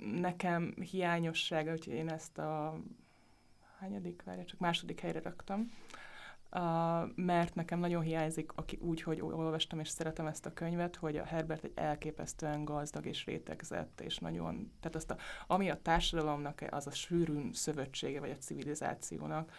nekem 0.04 0.74
hiányossága, 0.90 1.70
hogy 1.70 1.86
én 1.88 2.08
ezt 2.08 2.38
a 2.38 2.80
hányadik, 3.78 4.22
várja, 4.24 4.44
csak 4.44 4.58
második 4.58 5.00
helyre 5.00 5.20
raktam, 5.20 5.72
uh, 6.52 6.60
mert 7.14 7.54
nekem 7.54 7.78
nagyon 7.78 8.02
hiányzik, 8.02 8.52
aki 8.54 8.78
úgy, 8.80 9.02
hogy 9.02 9.20
olvastam 9.20 9.80
és 9.80 9.88
szeretem 9.88 10.26
ezt 10.26 10.46
a 10.46 10.52
könyvet, 10.52 10.96
hogy 10.96 11.16
a 11.16 11.24
Herbert 11.24 11.64
egy 11.64 11.72
elképesztően 11.74 12.64
gazdag 12.64 13.06
és 13.06 13.24
rétegzett, 13.24 14.00
és 14.00 14.18
nagyon, 14.18 14.72
tehát 14.80 14.96
azt 14.96 15.10
a, 15.10 15.16
ami 15.46 15.70
a 15.70 15.82
társadalomnak 15.82 16.64
az 16.70 16.86
a 16.86 16.90
sűrűn 16.90 17.52
szövetsége, 17.52 18.20
vagy 18.20 18.30
a 18.30 18.38
civilizációnak, 18.38 19.52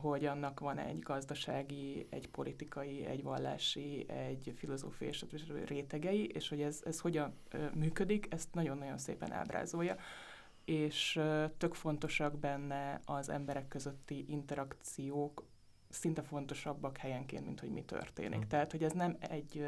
hogy 0.00 0.24
annak 0.24 0.60
van 0.60 0.78
egy 0.78 0.98
gazdasági, 0.98 2.06
egy 2.10 2.28
politikai, 2.28 3.04
egy 3.04 3.22
vallási, 3.22 4.06
egy 4.08 4.52
filozófiai 4.56 5.12
rétegei, 5.66 6.26
és 6.26 6.48
hogy 6.48 6.60
ez, 6.60 6.80
ez 6.84 7.00
hogyan 7.00 7.34
működik, 7.74 8.26
ezt 8.30 8.54
nagyon-nagyon 8.54 8.98
szépen 8.98 9.32
ábrázolja 9.32 9.96
és 10.64 11.20
tök 11.56 11.74
fontosak 11.74 12.38
benne 12.38 13.00
az 13.04 13.28
emberek 13.28 13.68
közötti 13.68 14.24
interakciók, 14.28 15.44
szinte 15.88 16.22
fontosabbak 16.22 16.96
helyenként, 16.96 17.44
mint 17.44 17.60
hogy 17.60 17.70
mi 17.70 17.82
történik. 17.82 18.44
Mm. 18.44 18.48
Tehát, 18.48 18.70
hogy 18.70 18.84
ez 18.84 18.92
nem 18.92 19.16
egy... 19.20 19.66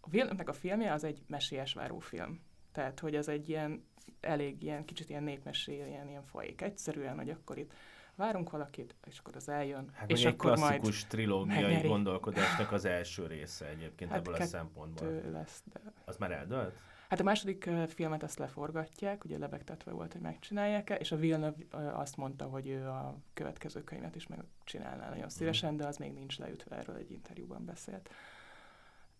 A 0.00 0.08
Villeneuve 0.08 0.44
a 0.46 0.52
filmje 0.52 0.92
az 0.92 1.04
egy 1.04 1.22
mesélyes 1.26 1.72
váró 1.72 1.98
film. 1.98 2.40
Tehát, 2.72 3.00
hogy 3.00 3.14
ez 3.14 3.28
egy 3.28 3.48
ilyen, 3.48 3.84
elég 4.20 4.62
ilyen, 4.62 4.84
kicsit 4.84 5.08
ilyen 5.08 5.22
népmesé, 5.22 5.74
ilyen, 5.74 6.08
ilyen 6.08 6.24
fajék 6.24 6.60
egyszerűen, 6.60 7.16
hogy 7.16 7.30
akkor 7.30 7.58
itt 7.58 7.72
várunk 8.16 8.50
valakit, 8.50 8.94
és 9.06 9.18
akkor 9.18 9.36
az 9.36 9.48
eljön, 9.48 9.90
hát 9.92 10.10
és 10.10 10.24
akkor 10.24 10.50
egy 10.50 10.56
klasszikus 10.56 11.00
majd 11.00 11.10
trilógiai 11.10 11.62
megnyeri. 11.62 11.88
gondolkodásnak 11.88 12.72
az 12.72 12.84
első 12.84 13.26
része 13.26 13.66
egyébként 13.66 14.10
hát 14.10 14.18
ebből 14.18 14.34
a 14.34 14.44
szempontból. 14.44 15.20
lesz, 15.30 15.62
de... 15.72 15.80
Az 16.04 16.16
már 16.16 16.32
eldölt? 16.32 16.74
Hát 17.08 17.20
a 17.20 17.24
második 17.24 17.64
uh, 17.68 17.86
filmet 17.86 18.22
azt 18.22 18.38
leforgatják, 18.38 19.24
ugye 19.24 19.38
lebegtetve 19.38 19.92
volt, 19.92 20.12
hogy 20.12 20.20
megcsinálják-e, 20.20 20.94
és 20.94 21.12
a 21.12 21.16
Villeneuve 21.16 21.64
uh, 21.72 21.98
azt 21.98 22.16
mondta, 22.16 22.44
hogy 22.44 22.68
ő 22.68 22.88
a 22.88 23.16
következő 23.34 23.84
könyvet 23.84 24.16
is 24.16 24.26
megcsinálná 24.26 25.08
nagyon 25.08 25.18
mhm. 25.18 25.28
szívesen, 25.28 25.76
de 25.76 25.86
az 25.86 25.96
még 25.96 26.12
nincs 26.12 26.38
leütve, 26.38 26.76
erről 26.76 26.96
egy 26.96 27.10
interjúban 27.10 27.64
beszélt. 27.64 28.10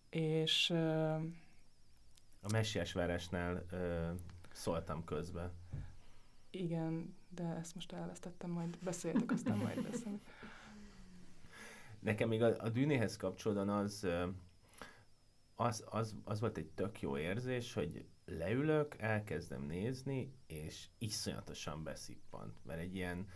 És... 0.09 0.69
Uh, 0.69 1.15
a 2.41 2.51
Messiás 2.51 2.93
várásnál 2.93 3.65
uh, 3.71 4.09
szóltam 4.51 5.03
közben. 5.03 5.51
Igen, 6.49 7.15
de 7.35 7.43
ezt 7.43 7.75
most 7.75 7.91
elvesztettem, 7.91 8.49
majd 8.49 8.77
beszéltek, 8.83 9.31
aztán 9.31 9.57
majd 9.57 9.81
beszélünk. 9.81 10.21
Nekem 11.99 12.29
még 12.29 12.41
a, 12.41 12.55
a 12.57 12.69
dűnéhez 12.69 13.17
kapcsolódóan 13.17 13.69
az, 13.69 14.07
az, 15.55 15.85
az, 15.89 16.15
az 16.23 16.39
volt 16.39 16.57
egy 16.57 16.69
tök 16.69 17.01
jó 17.01 17.17
érzés, 17.17 17.73
hogy 17.73 18.05
leülök, 18.25 18.95
elkezdem 18.97 19.61
nézni, 19.61 20.33
és 20.47 20.87
iszonyatosan 20.97 21.83
beszippant, 21.83 22.65
mert 22.65 22.79
egy 22.79 22.95
ilyen, 22.95 23.27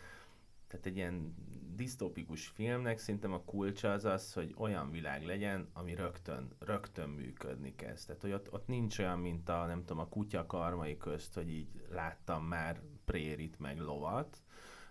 tehát 0.67 0.85
egy 0.85 0.95
ilyen 0.95 1.35
disztópikus 1.75 2.47
filmnek 2.47 2.97
szerintem 2.97 3.33
a 3.33 3.43
kulcsa 3.43 3.91
az 3.91 4.05
az, 4.05 4.33
hogy 4.33 4.53
olyan 4.57 4.91
világ 4.91 5.25
legyen, 5.25 5.69
ami 5.73 5.95
rögtön, 5.95 6.55
rögtön 6.59 7.09
működni 7.09 7.75
kezd. 7.75 8.05
Tehát, 8.07 8.21
hogy 8.21 8.31
ott, 8.31 8.53
ott 8.53 8.67
nincs 8.67 8.99
olyan, 8.99 9.19
mint 9.19 9.49
a, 9.49 9.65
nem 9.65 9.79
tudom, 9.79 9.99
a 9.99 10.09
kutya 10.09 10.45
karmai 10.45 10.97
közt, 10.97 11.33
hogy 11.33 11.49
így 11.49 11.67
láttam 11.89 12.45
már 12.45 12.81
prérit, 13.07 13.59
meg 13.59 13.79
lovat, 13.79 14.41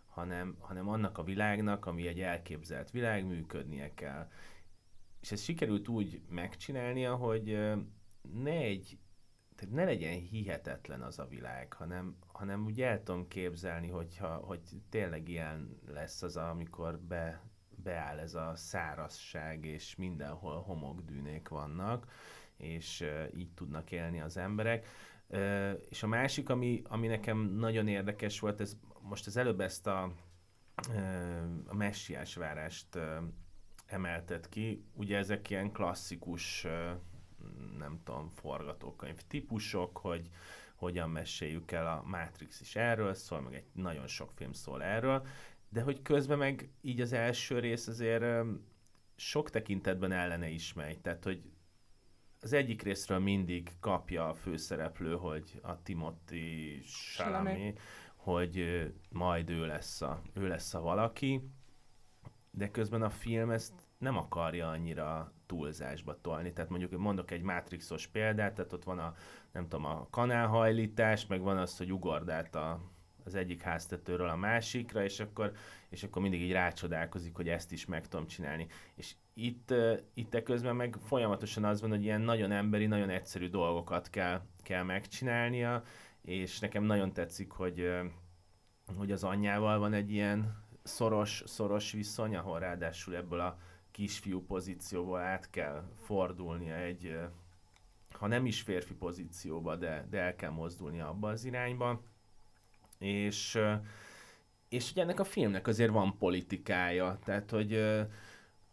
hanem, 0.06 0.56
hanem 0.58 0.88
annak 0.88 1.18
a 1.18 1.22
világnak, 1.22 1.86
ami 1.86 2.06
egy 2.06 2.20
elképzelt 2.20 2.90
világ, 2.90 3.26
működnie 3.26 3.94
kell. 3.94 4.28
És 5.20 5.32
ezt 5.32 5.44
sikerült 5.44 5.88
úgy 5.88 6.20
megcsinálnia, 6.28 7.14
hogy 7.14 7.44
ne 8.32 8.50
egy, 8.50 8.98
tehát 9.56 9.74
ne 9.74 9.84
legyen 9.84 10.18
hihetetlen 10.18 11.02
az 11.02 11.18
a 11.18 11.26
világ, 11.26 11.72
hanem, 11.72 12.16
hanem 12.26 12.64
úgy 12.64 12.82
el 12.82 13.02
tudom 13.02 13.28
képzelni, 13.28 13.88
hogyha, 13.88 14.36
hogy 14.36 14.60
tényleg 14.88 15.28
ilyen 15.28 15.80
lesz 15.86 16.22
az, 16.22 16.36
amikor 16.36 16.98
be, 16.98 17.42
beáll 17.82 18.18
ez 18.18 18.34
a 18.34 18.52
szárazság, 18.54 19.64
és 19.64 19.96
mindenhol 19.96 20.62
homokdűnék 20.62 21.48
vannak, 21.48 22.06
és 22.56 23.04
így 23.36 23.52
tudnak 23.54 23.90
élni 23.90 24.20
az 24.20 24.36
emberek 24.36 24.86
és 25.88 26.02
a 26.02 26.06
másik, 26.06 26.48
ami, 26.48 26.82
ami 26.84 27.06
nekem 27.06 27.38
nagyon 27.38 27.88
érdekes 27.88 28.40
volt, 28.40 28.60
ez 28.60 28.76
most 29.00 29.26
az 29.26 29.36
előbb 29.36 29.60
ezt 29.60 29.86
a, 29.86 30.12
a 31.66 31.74
messiás 31.74 32.34
várást 32.34 32.98
emeltet 33.86 34.48
ki. 34.48 34.84
Ugye 34.92 35.16
ezek 35.16 35.50
ilyen 35.50 35.72
klasszikus, 35.72 36.66
nem 37.78 38.00
tudom, 38.04 38.28
forgatókönyv 38.28 39.20
típusok, 39.28 39.98
hogy 39.98 40.28
hogyan 40.74 41.10
meséljük 41.10 41.70
el 41.70 41.86
a 41.86 42.02
Matrix 42.06 42.60
is 42.60 42.76
erről 42.76 43.14
szól, 43.14 43.40
meg 43.40 43.54
egy 43.54 43.66
nagyon 43.72 44.06
sok 44.06 44.32
film 44.34 44.52
szól 44.52 44.82
erről, 44.82 45.26
de 45.68 45.82
hogy 45.82 46.02
közben 46.02 46.38
meg 46.38 46.70
így 46.80 47.00
az 47.00 47.12
első 47.12 47.58
rész 47.58 47.86
azért 47.86 48.46
sok 49.16 49.50
tekintetben 49.50 50.12
ellene 50.12 50.48
is 50.48 50.72
megy. 50.72 51.00
Tehát, 51.00 51.24
hogy 51.24 51.42
az 52.40 52.52
egyik 52.52 52.82
részről 52.82 53.18
mindig 53.18 53.70
kapja 53.80 54.28
a 54.28 54.34
főszereplő, 54.34 55.16
hogy 55.16 55.60
a 55.62 55.82
Timothy 55.82 56.80
Chalamet, 57.16 57.78
hogy 58.16 58.86
majd 59.10 59.50
ő 59.50 59.66
lesz, 59.66 60.02
a, 60.02 60.22
ő 60.32 60.48
lesz 60.48 60.74
a 60.74 60.80
valaki, 60.80 61.50
de 62.50 62.70
közben 62.70 63.02
a 63.02 63.10
film 63.10 63.50
ezt 63.50 63.72
nem 63.98 64.16
akarja 64.16 64.68
annyira 64.68 65.32
túlzásba 65.46 66.20
tolni. 66.20 66.52
Tehát 66.52 66.70
mondjuk 66.70 67.00
mondok 67.00 67.30
egy 67.30 67.42
Matrixos 67.42 68.06
példát, 68.06 68.54
tehát 68.54 68.72
ott 68.72 68.84
van 68.84 68.98
a, 68.98 69.14
nem 69.52 69.68
tudom, 69.68 69.84
a 69.84 70.06
kanálhajlítás, 70.10 71.26
meg 71.26 71.40
van 71.40 71.58
az, 71.58 71.76
hogy 71.76 71.92
ugord 71.92 72.28
át 72.28 72.54
a, 72.54 72.80
az 73.26 73.34
egyik 73.34 73.62
háztetőről 73.62 74.28
a 74.28 74.36
másikra, 74.36 75.04
és 75.04 75.20
akkor, 75.20 75.52
és 75.88 76.02
akkor 76.02 76.22
mindig 76.22 76.42
így 76.42 76.52
rácsodálkozik, 76.52 77.36
hogy 77.36 77.48
ezt 77.48 77.72
is 77.72 77.86
meg 77.86 78.08
tudom 78.08 78.26
csinálni. 78.26 78.66
És 78.94 79.14
itt, 79.34 79.74
itt 80.14 80.42
közben 80.42 80.76
meg 80.76 80.96
folyamatosan 81.04 81.64
az 81.64 81.80
van, 81.80 81.90
hogy 81.90 82.02
ilyen 82.02 82.20
nagyon 82.20 82.52
emberi, 82.52 82.86
nagyon 82.86 83.10
egyszerű 83.10 83.48
dolgokat 83.48 84.10
kell, 84.10 84.42
kell 84.62 84.82
megcsinálnia, 84.82 85.82
és 86.22 86.58
nekem 86.58 86.82
nagyon 86.84 87.12
tetszik, 87.12 87.50
hogy, 87.50 87.90
hogy 88.96 89.12
az 89.12 89.24
anyjával 89.24 89.78
van 89.78 89.92
egy 89.92 90.10
ilyen 90.10 90.64
szoros, 90.82 91.42
szoros 91.46 91.92
viszony, 91.92 92.36
ahol 92.36 92.58
ráadásul 92.58 93.16
ebből 93.16 93.40
a 93.40 93.58
kisfiú 93.90 94.44
pozícióból 94.46 95.20
át 95.20 95.50
kell 95.50 95.82
fordulnia 95.96 96.74
egy, 96.74 97.18
ha 98.10 98.26
nem 98.26 98.46
is 98.46 98.60
férfi 98.60 98.94
pozícióba, 98.94 99.76
de, 99.76 100.06
de 100.10 100.18
el 100.18 100.36
kell 100.36 100.50
mozdulnia 100.50 101.08
abba 101.08 101.28
az 101.28 101.44
irányba. 101.44 102.02
És, 102.98 103.58
és 104.68 104.90
ugye 104.90 105.02
ennek 105.02 105.20
a 105.20 105.24
filmnek 105.24 105.66
azért 105.66 105.90
van 105.90 106.18
politikája, 106.18 107.18
tehát 107.24 107.50
hogy, 107.50 107.84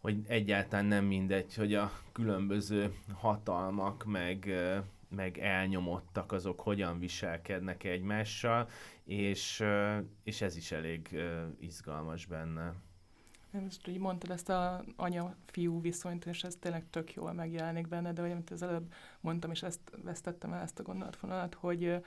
hogy 0.00 0.24
egyáltalán 0.26 0.84
nem 0.84 1.04
mindegy, 1.04 1.54
hogy 1.54 1.74
a 1.74 1.92
különböző 2.12 2.94
hatalmak 3.14 4.04
meg, 4.04 4.50
meg 5.08 5.38
elnyomottak 5.38 6.32
azok 6.32 6.60
hogyan 6.60 6.98
viselkednek 6.98 7.84
egymással, 7.84 8.68
és, 9.04 9.64
és 10.22 10.40
ez 10.40 10.56
is 10.56 10.72
elég 10.72 11.18
izgalmas 11.60 12.26
benne. 12.26 12.74
Most 13.60 13.88
úgy 13.88 13.98
mondtad 13.98 14.30
ezt 14.30 14.48
a 14.48 14.84
anya-fiú 14.96 15.80
viszonyt, 15.80 16.26
és 16.26 16.44
ez 16.44 16.56
tényleg 16.60 16.84
tök 16.90 17.14
jól 17.14 17.32
megjelenik 17.32 17.88
benne, 17.88 18.12
de 18.12 18.22
amit 18.22 18.50
az 18.50 18.62
előbb 18.62 18.92
mondtam, 19.20 19.50
és 19.50 19.62
ezt 19.62 19.80
vesztettem 20.02 20.52
el 20.52 20.62
ezt 20.62 20.78
a 20.78 20.82
gondolatvonalat, 20.82 21.54
hogy 21.54 22.02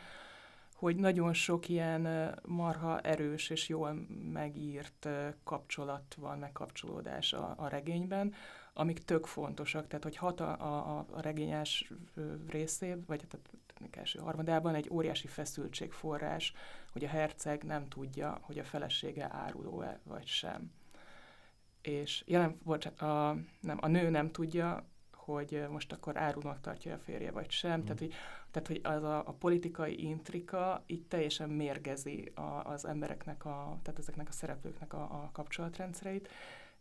hogy 0.78 0.96
nagyon 0.96 1.34
sok 1.34 1.70
ilyen 1.70 2.34
marha 2.46 3.00
erős 3.00 3.50
és 3.50 3.68
jól 3.68 4.08
megírt 4.32 5.08
kapcsolat 5.44 6.16
van, 6.18 6.40
megkapcsolódás 6.40 7.34
a, 7.34 7.54
a 7.58 7.68
regényben, 7.68 8.34
amik 8.74 9.04
tök 9.04 9.26
fontosak, 9.26 9.88
tehát 9.88 10.04
hogy 10.04 10.16
hat 10.16 10.40
a, 10.40 10.52
a, 10.52 11.06
a 11.12 11.22
regényes 11.22 11.92
részé, 12.50 12.96
vagy 13.08 13.24
tehát 13.28 13.50
első 13.92 14.20
harmadában 14.20 14.76
egy 14.76 14.90
óriási 14.92 15.28
feszültségforrás, 15.28 16.54
hogy 16.92 17.04
a 17.04 17.08
herceg 17.08 17.64
nem 17.64 17.88
tudja, 17.88 18.40
hogy 18.42 18.60
a 18.60 18.64
felesége 18.64 19.28
áruló-e 19.32 20.00
vagy 20.04 20.28
sem. 20.28 20.72
És 21.82 22.24
jelen, 22.26 22.58
bocsánat, 22.64 23.02
a, 23.02 23.38
nem, 23.62 23.78
a 23.82 23.88
nő 23.88 24.10
nem 24.10 24.32
tudja, 24.32 24.84
hogy 25.28 25.66
most 25.70 25.92
akkor 25.92 26.18
árulnak 26.18 26.62
tartja 26.62 26.94
a 26.94 26.98
férje, 26.98 27.32
vagy 27.32 27.52
sem. 27.52 27.80
Mm. 27.80 27.84
Tehát, 27.84 28.00
hogy, 28.00 28.14
tehát, 28.52 28.68
hogy 28.68 28.80
az 28.84 29.04
a, 29.04 29.18
a 29.18 29.32
politikai 29.32 30.04
intrika 30.04 30.84
így 30.86 31.06
teljesen 31.08 31.50
mérgezi 31.50 32.32
a, 32.36 32.42
az 32.42 32.86
embereknek, 32.86 33.46
a, 33.46 33.80
tehát 33.82 34.00
ezeknek 34.00 34.28
a 34.28 34.32
szereplőknek 34.32 34.94
a, 34.94 35.02
a 35.02 35.30
kapcsolatrendszereit, 35.34 36.30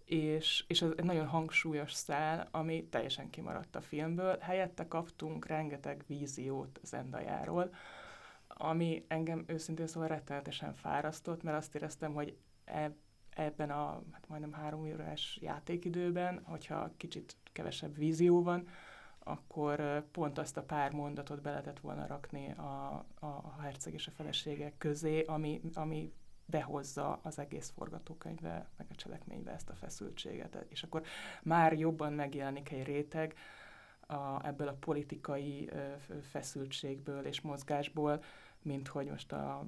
és, 0.04 0.64
és 0.66 0.82
ez 0.82 0.90
egy 0.96 1.04
nagyon 1.04 1.26
hangsúlyos 1.26 1.92
szál, 1.92 2.48
ami 2.50 2.84
teljesen 2.84 3.30
kimaradt 3.30 3.76
a 3.76 3.80
filmből. 3.80 4.38
Helyette 4.38 4.88
kaptunk 4.88 5.46
rengeteg 5.46 6.04
víziót 6.06 6.80
Zendajáról, 6.82 7.74
ami 8.48 9.04
engem 9.08 9.44
őszintén 9.46 9.86
szóval 9.86 10.08
rettenetesen 10.08 10.74
fárasztott, 10.74 11.42
mert 11.42 11.56
azt 11.56 11.74
éreztem, 11.74 12.14
hogy 12.14 12.36
eb, 12.64 12.92
ebben 13.30 13.70
a 13.70 14.02
hát 14.12 14.28
majdnem 14.28 14.52
három 14.52 14.80
órás 14.80 15.38
játékidőben, 15.42 16.40
hogyha 16.44 16.92
kicsit 16.96 17.36
kevesebb 17.56 17.96
vízió 17.96 18.42
van, 18.42 18.68
akkor 19.18 20.04
pont 20.10 20.38
azt 20.38 20.56
a 20.56 20.62
pár 20.62 20.92
mondatot 20.92 21.42
be 21.42 21.50
lehetett 21.50 21.80
volna 21.80 22.06
rakni 22.06 22.52
a, 22.52 23.04
a 23.20 23.60
herceg 23.60 23.94
és 23.94 24.06
a 24.06 24.10
feleségek 24.10 24.78
közé, 24.78 25.22
ami, 25.22 25.60
ami 25.74 26.12
behozza 26.46 27.20
az 27.22 27.38
egész 27.38 27.72
forgatókönyvbe, 27.76 28.68
meg 28.76 28.86
a 28.90 28.94
cselekménybe 28.94 29.50
ezt 29.52 29.70
a 29.70 29.74
feszültséget. 29.74 30.66
És 30.68 30.82
akkor 30.82 31.02
már 31.42 31.72
jobban 31.72 32.12
megjelenik 32.12 32.70
egy 32.70 32.84
réteg 32.84 33.34
a, 34.00 34.46
ebből 34.46 34.68
a 34.68 34.76
politikai 34.80 35.70
feszültségből 36.30 37.26
és 37.26 37.40
mozgásból, 37.40 38.22
mint 38.62 38.88
hogy 38.88 39.06
most 39.06 39.32
a 39.32 39.66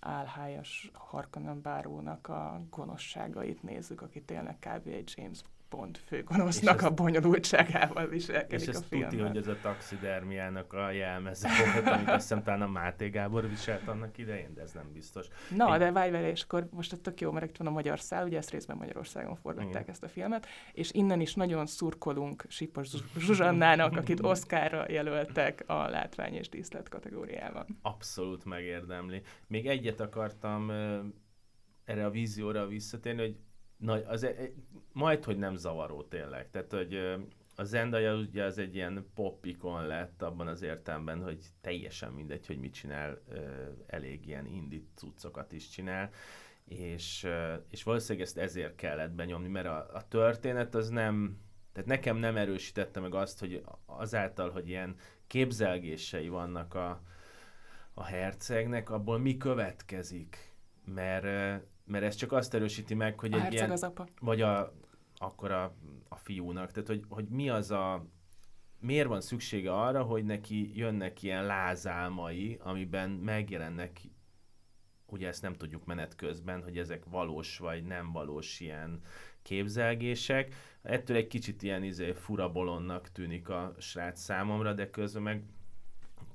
álhájas 0.00 0.90
Harkonnen 0.92 1.60
bárónak 1.60 2.28
a 2.28 2.62
gonoszságait 2.70 3.62
nézzük, 3.62 4.02
aki 4.02 4.22
tényleg 4.22 4.58
kb. 4.58 4.86
egy 4.86 5.12
James 5.16 5.40
pont 5.76 5.98
főgonosznak 5.98 6.82
a 6.82 6.90
bonyolultságával 6.90 8.06
viselkedik 8.06 8.68
és 8.68 8.74
a 8.74 8.80
filmben. 8.80 9.12
És 9.12 9.20
hogy 9.20 9.36
ez 9.36 9.46
a 9.46 9.56
taxidermiának 9.62 10.72
a 10.72 10.90
jelmeze 10.90 11.48
volt, 11.72 11.86
amit 11.86 12.08
azt 12.08 12.28
hiszem 12.28 12.42
talán 12.42 12.62
a 12.62 12.68
Máté 12.68 13.08
Gábor 13.08 13.48
viselt 13.48 13.88
annak 13.88 14.18
idején, 14.18 14.54
de 14.54 14.62
ez 14.62 14.72
nem 14.72 14.92
biztos. 14.92 15.26
Na, 15.56 15.72
Én... 15.72 15.78
de 15.78 15.92
várj 15.92 16.10
vele, 16.10 16.30
és 16.30 16.42
akkor 16.42 16.68
most 16.70 16.92
ez 16.92 16.98
tök 17.02 17.20
jó, 17.20 17.32
mert 17.32 17.46
itt 17.46 17.56
van 17.56 17.66
a 17.66 17.70
magyar 17.70 18.00
szál, 18.00 18.24
ugye 18.24 18.36
ezt 18.36 18.50
részben 18.50 18.76
Magyarországon 18.76 19.34
forgatták 19.34 19.70
Igen. 19.70 19.88
ezt 19.88 20.02
a 20.02 20.08
filmet, 20.08 20.46
és 20.72 20.92
innen 20.92 21.20
is 21.20 21.34
nagyon 21.34 21.66
szurkolunk 21.66 22.44
Sipos 22.48 22.88
Zsuzsannának, 23.18 23.96
akit 23.96 24.20
Oszkárra 24.20 24.84
jelöltek 24.88 25.64
a 25.66 25.88
látvány 25.88 26.34
és 26.34 26.48
díszlet 26.48 26.88
kategóriában. 26.88 27.66
Abszolút 27.82 28.44
megérdemli. 28.44 29.22
Még 29.46 29.66
egyet 29.66 30.00
akartam 30.00 30.70
erre 31.84 32.04
a 32.04 32.10
vízióra 32.10 32.66
visszatérni, 32.66 33.20
hogy 33.20 33.36
nagy, 33.76 34.04
az, 34.06 34.22
e, 34.22 34.28
e, 34.28 34.50
majd, 34.92 35.24
hogy 35.24 35.38
nem 35.38 35.54
zavaró 35.54 36.02
tényleg. 36.02 36.50
Tehát, 36.50 36.72
hogy 36.72 36.94
a 37.56 37.64
Zendaya 37.64 38.14
ugye 38.14 38.44
az 38.44 38.58
egy 38.58 38.74
ilyen 38.74 39.06
popikon 39.14 39.86
lett 39.86 40.22
abban 40.22 40.46
az 40.46 40.62
értelemben, 40.62 41.22
hogy 41.22 41.44
teljesen 41.60 42.12
mindegy, 42.12 42.46
hogy 42.46 42.58
mit 42.58 42.72
csinál, 42.72 43.22
elég 43.86 44.26
ilyen 44.26 44.46
indi 44.46 44.86
cuccokat 44.94 45.52
is 45.52 45.68
csinál, 45.68 46.10
és, 46.64 47.26
és 47.70 47.82
valószínűleg 47.82 48.26
ezt 48.26 48.38
ezért 48.38 48.74
kellett 48.74 49.10
benyomni, 49.10 49.48
mert 49.48 49.66
a, 49.66 49.90
a 49.92 50.08
történet 50.08 50.74
az 50.74 50.88
nem, 50.88 51.38
tehát 51.72 51.88
nekem 51.88 52.16
nem 52.16 52.36
erősítette 52.36 53.00
meg 53.00 53.14
azt, 53.14 53.38
hogy 53.38 53.62
azáltal, 53.86 54.50
hogy 54.50 54.68
ilyen 54.68 54.96
képzelgései 55.26 56.28
vannak 56.28 56.74
a, 56.74 57.02
a 57.94 58.04
hercegnek, 58.04 58.90
abból 58.90 59.18
mi 59.18 59.36
következik, 59.36 60.54
mert 60.84 61.62
mert 61.86 62.04
ez 62.04 62.14
csak 62.14 62.32
azt 62.32 62.54
erősíti 62.54 62.94
meg, 62.94 63.18
hogy 63.18 63.32
a 63.32 63.44
egy 63.44 63.52
ilyen... 63.52 63.70
az 63.70 63.82
apa. 63.82 64.06
Vagy 64.20 64.40
a, 64.40 64.72
akkor 65.16 65.50
a, 65.50 65.74
a 66.08 66.16
fiúnak. 66.16 66.72
Tehát, 66.72 66.88
hogy, 66.88 67.04
hogy 67.08 67.28
mi 67.28 67.48
az 67.48 67.70
a... 67.70 68.06
Miért 68.80 69.08
van 69.08 69.20
szüksége 69.20 69.72
arra, 69.72 70.02
hogy 70.02 70.24
neki 70.24 70.78
jönnek 70.78 71.22
ilyen 71.22 71.46
lázálmai, 71.46 72.58
amiben 72.62 73.10
megjelennek 73.10 74.00
ugye 75.06 75.28
ezt 75.28 75.42
nem 75.42 75.54
tudjuk 75.54 75.84
menet 75.84 76.16
közben, 76.16 76.62
hogy 76.62 76.78
ezek 76.78 77.04
valós 77.04 77.58
vagy 77.58 77.84
nem 77.84 78.12
valós 78.12 78.60
ilyen 78.60 79.00
képzelgések. 79.42 80.54
Ettől 80.82 81.16
egy 81.16 81.26
kicsit 81.26 81.62
ilyen 81.62 81.82
izé, 81.82 82.12
furabolonnak 82.12 83.12
tűnik 83.12 83.48
a 83.48 83.74
srác 83.78 84.20
számomra, 84.20 84.72
de 84.72 84.90
közben 84.90 85.22
meg 85.22 85.42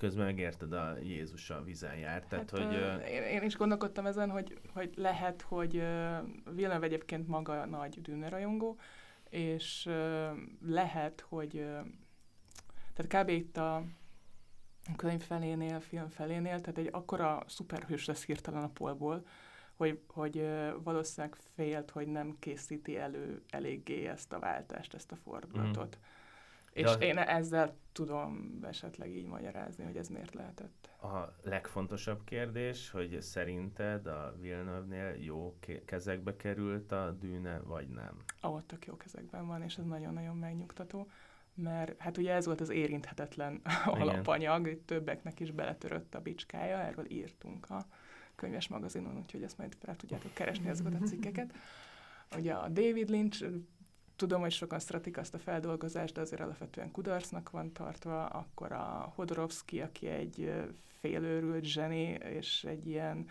közben 0.01 0.25
megérted, 0.25 0.73
a 0.73 0.97
Jézus 1.01 1.49
a 1.49 1.63
vízen 1.63 1.95
járt. 1.95 2.27
Tehát, 2.27 2.49
hát, 2.49 2.59
hogy, 2.59 2.75
uh, 2.75 3.09
én, 3.09 3.23
én 3.23 3.41
is 3.43 3.55
gondolkodtam 3.55 4.05
ezen, 4.05 4.29
hogy, 4.29 4.59
hogy 4.73 4.93
lehet, 4.95 5.41
hogy 5.41 5.75
uh, 5.75 6.17
Villeneuve 6.53 6.85
egyébként 6.85 7.27
maga 7.27 7.65
nagy 7.65 8.01
dűnerajongó, 8.01 8.79
és 9.29 9.85
uh, 9.85 10.29
lehet, 10.65 11.25
hogy 11.29 11.55
uh, 11.55 11.85
tehát 12.93 13.25
kb. 13.25 13.29
itt 13.29 13.57
a 13.57 13.83
könyv 14.95 15.21
felénél, 15.21 15.79
film 15.79 16.09
felénél, 16.09 16.61
tehát 16.61 16.77
egy 16.77 16.89
akkora 16.91 17.43
szuperhős 17.47 18.05
lesz 18.05 18.25
hirtelen 18.25 18.63
a 18.63 18.69
polból, 18.69 19.25
hogy, 19.75 20.01
hogy 20.07 20.47
valószínűleg 20.83 21.37
félt, 21.55 21.91
hogy 21.91 22.07
nem 22.07 22.35
készíti 22.39 22.97
elő 22.97 23.41
eléggé 23.49 24.07
ezt 24.07 24.33
a 24.33 24.39
váltást, 24.39 24.93
ezt 24.93 25.11
a 25.11 25.15
fordulatot. 25.15 25.97
Mm. 25.97 26.03
És 26.73 26.95
De 26.95 27.05
én 27.05 27.17
ezzel 27.17 27.75
tudom 27.91 28.59
esetleg 28.63 29.15
így 29.15 29.25
magyarázni, 29.25 29.83
hogy 29.83 29.97
ez 29.97 30.07
miért 30.07 30.33
lehetett. 30.33 30.89
A 31.01 31.35
legfontosabb 31.41 32.23
kérdés, 32.23 32.89
hogy 32.89 33.21
szerinted 33.21 34.07
a 34.07 34.35
Villeneuve-nél 34.39 35.23
jó 35.23 35.57
kezekbe 35.85 36.35
került 36.35 36.91
a 36.91 37.11
dűne, 37.19 37.59
vagy 37.59 37.87
nem? 37.87 38.17
Ahol 38.41 38.65
tök 38.65 38.85
jó 38.85 38.97
kezekben 38.97 39.47
van, 39.47 39.61
és 39.61 39.77
ez 39.77 39.85
nagyon-nagyon 39.85 40.35
megnyugtató 40.35 41.07
mert 41.53 41.99
hát 42.01 42.17
ugye 42.17 42.33
ez 42.33 42.45
volt 42.45 42.61
az 42.61 42.69
érinthetetlen 42.69 43.53
Igen. 43.63 44.01
alapanyag, 44.01 44.79
többeknek 44.85 45.39
is 45.39 45.51
beletörött 45.51 46.15
a 46.15 46.21
bicskája, 46.21 46.77
erről 46.77 47.11
írtunk 47.11 47.69
a 47.69 47.85
könyves 48.35 48.67
magazinon, 48.67 49.17
úgyhogy 49.17 49.43
ezt 49.43 49.57
majd 49.57 49.75
fel 49.79 49.95
tudjátok 49.95 50.33
keresni 50.33 50.69
ezeket 50.69 51.01
a 51.01 51.05
cikkeket. 51.05 51.53
Ugye 52.37 52.53
a 52.53 52.67
David 52.69 53.09
Lynch 53.09 53.45
tudom, 54.21 54.41
hogy 54.41 54.51
sokan 54.51 54.79
szeretik 54.79 55.17
azt 55.17 55.33
a 55.33 55.39
feldolgozást, 55.39 56.13
de 56.13 56.21
azért 56.21 56.41
alapvetően 56.41 56.91
kudarcnak 56.91 57.49
van 57.49 57.71
tartva, 57.73 58.25
akkor 58.25 58.71
a 58.71 59.11
Hodorovsky, 59.15 59.81
aki 59.81 60.07
egy 60.07 60.53
félőrült 60.99 61.63
zseni, 61.63 62.03
és 62.23 62.63
egy 62.63 62.87
ilyen 62.87 63.27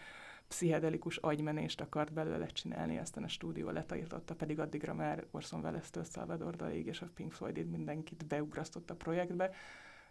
pszichedelikus 0.49 1.17
agymenést 1.17 1.81
akart 1.81 2.13
belőle 2.13 2.47
csinálni, 2.47 2.99
aztán 2.99 3.25
a 3.25 3.29
stúdió 3.29 3.71
letajította, 3.71 4.35
pedig 4.35 4.59
addigra 4.59 4.95
már 4.95 5.25
Orson 5.31 5.61
Welles-től 5.61 6.05
Salvador 6.05 6.57
Dalig 6.57 6.87
és 6.87 7.01
a 7.01 7.09
Pink 7.15 7.33
Floyd 7.33 7.71
mindenkit 7.71 8.27
beugrasztott 8.27 8.91
a 8.91 8.95
projektbe. 8.95 9.51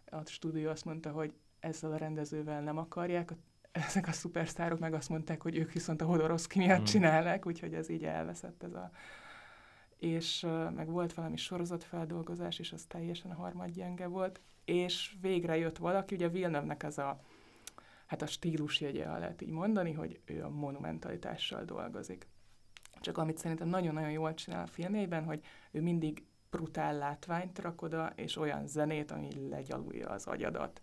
A 0.05 0.25
stúdió 0.25 0.69
azt 0.69 0.85
mondta, 0.85 1.11
hogy 1.11 1.33
ezzel 1.59 1.91
a 1.91 1.97
rendezővel 1.97 2.61
nem 2.61 2.77
akarják, 2.77 3.33
ezek 3.87 4.07
a 4.07 4.11
szupersztárok 4.11 4.79
meg 4.79 4.93
azt 4.93 5.09
mondták, 5.09 5.41
hogy 5.41 5.57
ők 5.57 5.71
viszont 5.71 6.01
a 6.01 6.05
Hodorowski 6.05 6.59
miatt 6.59 6.75
hmm. 6.75 6.85
csinálnak, 6.85 7.45
úgyhogy 7.45 7.73
ez 7.73 7.89
így 7.89 8.03
elveszett 8.03 8.63
ez 8.63 8.73
a... 8.73 8.91
És 9.99 10.47
meg 10.75 10.89
volt 10.89 11.13
valami 11.13 11.37
sorozatfeldolgozás, 11.37 12.59
és 12.59 12.71
az 12.71 12.85
teljesen 12.85 13.31
a 13.31 13.35
harmad 13.35 13.69
gyenge 13.69 14.07
volt, 14.07 14.41
és 14.65 15.15
végre 15.21 15.57
jött 15.57 15.77
valaki, 15.77 16.15
ugye 16.15 16.29
Villeneuve-nek 16.29 16.83
ez 16.83 16.97
a 16.97 17.19
hát 18.05 18.21
a 18.21 18.27
stílusjegye, 18.27 19.17
lehet 19.17 19.41
így 19.41 19.49
mondani, 19.49 19.93
hogy 19.93 20.19
ő 20.25 20.43
a 20.43 20.49
monumentalitással 20.49 21.63
dolgozik. 21.63 22.27
Csak 22.99 23.17
amit 23.17 23.37
szerintem 23.37 23.67
nagyon-nagyon 23.67 24.11
jól 24.11 24.33
csinál 24.33 24.63
a 24.63 24.67
filmjeiben, 24.67 25.23
hogy 25.23 25.41
ő 25.71 25.81
mindig 25.81 26.23
brutál 26.49 26.97
látványt 26.97 27.59
rak 27.59 27.81
oda, 27.81 28.11
és 28.15 28.37
olyan 28.37 28.67
zenét, 28.67 29.11
ami 29.11 29.49
legyalulja 29.49 30.09
az 30.09 30.27
agyadat. 30.27 30.81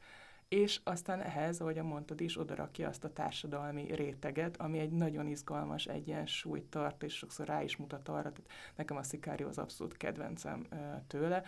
És 0.49 0.80
aztán 0.84 1.20
ehhez, 1.20 1.61
ahogy 1.61 1.82
mondtad 1.82 2.20
is, 2.20 2.38
odarakja 2.38 2.88
azt 2.88 3.05
a 3.05 3.12
társadalmi 3.12 3.94
réteget, 3.94 4.57
ami 4.57 4.78
egy 4.78 4.90
nagyon 4.90 5.26
izgalmas 5.26 5.86
egyensúlyt 5.86 6.64
tart, 6.64 7.03
és 7.03 7.16
sokszor 7.16 7.47
rá 7.47 7.62
is 7.62 7.76
mutat 7.76 8.09
arra, 8.09 8.32
tehát 8.32 8.51
nekem 8.76 8.97
a 8.97 9.03
Szikárió 9.03 9.49
az 9.49 9.59
abszolút 9.59 9.97
kedvencem 9.97 10.66
tőle, 11.07 11.42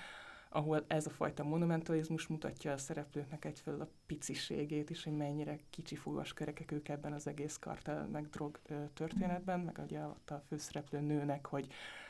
ahol 0.50 0.84
ez 0.86 1.06
a 1.06 1.10
fajta 1.10 1.44
monumentalizmus 1.44 2.26
mutatja 2.26 2.72
a 2.72 2.78
szereplőknek 2.78 3.44
egyfelől 3.44 3.80
a 3.80 3.88
piciségét 4.06 4.90
is, 4.90 5.04
hogy 5.04 5.16
mennyire 5.16 5.56
kicsi 5.70 5.96
fogaskerekek 5.96 6.72
ők 6.72 6.88
ebben 6.88 7.12
az 7.12 7.26
egész 7.26 7.56
kartel 7.56 8.06
meg 8.06 8.28
drog 8.28 8.60
történetben, 8.94 9.60
meg 9.60 9.78
ugye 9.84 10.00
ott 10.00 10.30
a 10.30 10.42
főszereplő 10.48 11.00
nőnek, 11.00 11.46
hogy 11.46 11.66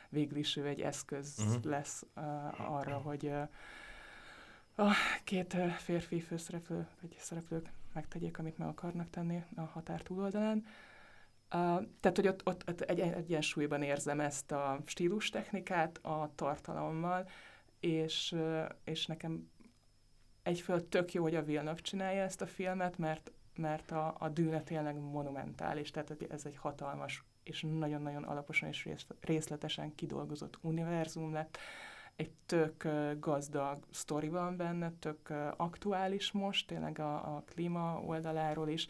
végül 0.08 0.38
is 0.38 0.56
ő 0.56 0.66
egy 0.66 0.80
eszköz 0.80 1.34
uh-huh. 1.38 1.64
lesz 1.64 2.06
uh, 2.16 2.76
arra, 2.76 2.96
hogy 2.96 3.24
uh, 3.24 3.48
a 4.78 4.92
két 5.24 5.54
uh, 5.54 5.68
férfi 5.68 6.20
főszereplő, 6.20 6.86
vagy 7.00 7.16
szereplők 7.18 7.70
megtegyék, 7.92 8.38
amit 8.38 8.58
meg 8.58 8.68
akarnak 8.68 9.10
tenni 9.10 9.44
a 9.56 9.60
határ 9.60 10.02
túloldalán. 10.02 10.56
Uh, 11.54 11.86
tehát, 12.00 12.16
hogy 12.16 12.28
ott, 12.28 12.46
ott, 12.46 12.68
ott 12.68 12.80
egy, 12.80 13.00
egy 13.00 13.12
egyensúlyban 13.12 13.82
érzem 13.82 14.20
ezt 14.20 14.52
a 14.52 14.80
stílus 14.84 15.28
technikát 15.28 15.98
a 15.98 16.30
tartalommal, 16.34 17.28
és, 17.80 18.34
és 18.84 19.06
nekem 19.06 19.50
egyföl 20.42 20.88
tök 20.88 21.12
jó, 21.12 21.22
hogy 21.22 21.34
a 21.34 21.44
Villeneuve 21.44 21.80
csinálja 21.80 22.22
ezt 22.22 22.40
a 22.40 22.46
filmet, 22.46 22.98
mert, 22.98 23.32
mert 23.56 23.90
a, 23.90 24.14
a 24.18 24.28
dűne 24.28 24.62
tényleg 24.62 24.98
monumentális, 24.98 25.90
tehát 25.90 26.16
ez 26.28 26.44
egy 26.44 26.56
hatalmas 26.56 27.24
és 27.42 27.66
nagyon-nagyon 27.78 28.24
alaposan 28.24 28.68
és 28.68 28.88
részletesen 29.20 29.94
kidolgozott 29.94 30.58
univerzum 30.60 31.32
lett. 31.32 31.58
Egy 32.18 32.32
tök 32.46 32.88
gazdag 33.18 33.78
sztori 33.90 34.28
van 34.28 34.56
benne, 34.56 34.92
tök 34.98 35.32
aktuális 35.56 36.32
most, 36.32 36.66
tényleg 36.66 36.98
a, 36.98 37.14
a 37.14 37.42
klíma 37.46 38.02
oldaláról 38.06 38.68
is. 38.68 38.86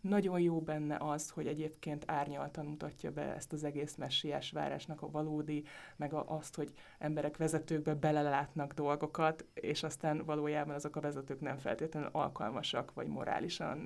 Nagyon 0.00 0.40
jó 0.40 0.60
benne 0.60 0.96
az, 1.00 1.30
hogy 1.30 1.46
egyébként 1.46 2.04
árnyaltan 2.06 2.66
mutatja 2.66 3.10
be 3.10 3.34
ezt 3.34 3.52
az 3.52 3.64
egész 3.64 3.94
messiás 3.94 4.50
várásnak 4.50 5.02
a 5.02 5.10
valódi, 5.10 5.64
meg 5.96 6.12
a, 6.12 6.24
azt, 6.28 6.54
hogy 6.54 6.72
emberek 6.98 7.36
vezetőkbe 7.36 7.94
belelátnak 7.94 8.72
dolgokat, 8.72 9.44
és 9.54 9.82
aztán 9.82 10.24
valójában 10.24 10.74
azok 10.74 10.96
a 10.96 11.00
vezetők 11.00 11.40
nem 11.40 11.58
feltétlenül 11.58 12.08
alkalmasak, 12.12 12.94
vagy 12.94 13.06
morálisan, 13.06 13.82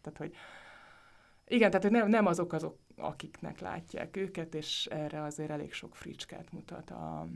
tehát 0.00 0.16
hogy 0.16 0.34
igen, 1.50 1.70
tehát 1.70 1.82
hogy 1.82 1.92
nem, 1.92 2.08
nem 2.08 2.26
azok 2.26 2.52
azok, 2.52 2.76
akiknek 3.00 3.60
látják 3.60 4.16
őket, 4.16 4.54
és 4.54 4.86
erre 4.86 5.22
azért 5.22 5.50
elég 5.50 5.72
sok 5.72 5.96
fricskát 5.96 6.52
mutat 6.52 6.90
a, 6.90 7.26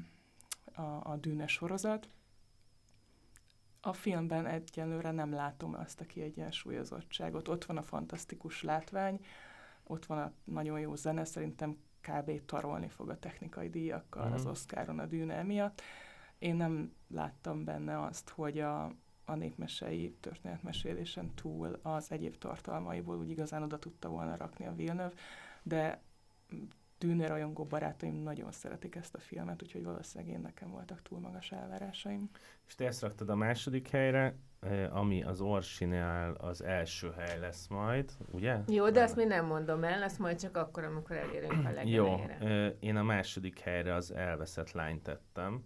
a, 0.75 0.83
a 0.83 1.17
dűnes 1.17 1.53
sorozat 1.53 2.09
a 3.87 3.93
filmben 3.93 4.47
egyelőre 4.47 5.11
nem 5.11 5.33
látom 5.33 5.75
azt 5.75 6.01
a 6.01 6.05
kiegyensúlyozottságot. 6.05 7.49
Ott 7.49 7.65
van 7.65 7.77
a 7.77 7.83
fantasztikus 7.83 8.62
látvány, 8.62 9.25
ott 9.83 10.07
van 10.07 10.19
a 10.19 10.33
nagyon 10.45 10.81
jó 10.81 10.95
zene, 10.95 11.25
szerintem 11.25 11.77
kb. 12.01 12.45
tarolni 12.45 12.89
fog 12.89 13.09
a 13.09 13.19
technikai 13.19 13.71
díjakkal 13.71 14.23
uh-huh. 14.23 14.37
az 14.37 14.43
mhm. 14.43 14.51
Oscaron 14.51 14.99
a 14.99 15.07
dűne 15.07 15.43
miatt. 15.43 15.83
Én 16.39 16.55
nem 16.55 16.93
láttam 17.09 17.65
benne 17.65 18.03
azt, 18.03 18.29
hogy 18.29 18.59
a, 18.59 18.85
a 19.25 19.35
népmesei 19.35 20.17
történetmesélésen 20.21 21.35
túl 21.35 21.79
az 21.83 22.11
egyéb 22.12 22.39
tartalmaiból 22.39 23.17
úgy 23.17 23.31
igazán 23.31 23.62
oda 23.62 23.79
tudta 23.79 24.09
volna 24.09 24.37
rakni 24.37 24.67
a 24.67 24.75
Villeneuve, 24.75 25.15
de 25.65 26.03
tűnő 26.99 27.27
rajongó 27.27 27.65
barátaim 27.65 28.23
nagyon 28.23 28.53
szeretik 28.53 28.95
ezt 28.95 29.15
a 29.15 29.19
filmet, 29.19 29.62
úgyhogy 29.62 29.85
valószínűleg 29.85 30.35
én 30.35 30.41
nekem 30.41 30.71
voltak 30.71 31.03
túl 31.03 31.19
magas 31.19 31.53
elvárásaim. 31.53 32.31
És 32.67 32.75
te 32.75 32.87
ezt 32.87 33.03
raktad 33.03 33.29
a 33.29 33.35
második 33.35 33.89
helyre, 33.89 34.37
eh, 34.61 34.97
ami 34.97 35.23
az 35.23 35.41
Orsinél 35.41 36.37
az 36.39 36.62
első 36.62 37.15
hely 37.17 37.39
lesz 37.39 37.67
majd, 37.67 38.11
ugye? 38.31 38.59
Jó, 38.67 38.91
de 38.91 39.03
azt 39.03 39.17
még 39.17 39.27
nem 39.27 39.47
mondom 39.47 39.85
el, 39.85 40.03
azt 40.03 40.19
majd 40.19 40.41
csak 40.41 40.57
akkor, 40.57 40.85
amikor 40.85 41.17
elérünk 41.17 41.67
a 41.67 41.71
legelejére. 41.71 42.39
Jó, 42.41 42.49
eh, 42.49 42.73
én 42.81 42.97
a 42.97 43.03
második 43.03 43.59
helyre 43.59 43.95
az 43.95 44.12
elveszett 44.12 44.73
lányt 44.73 45.03
tettem. 45.03 45.65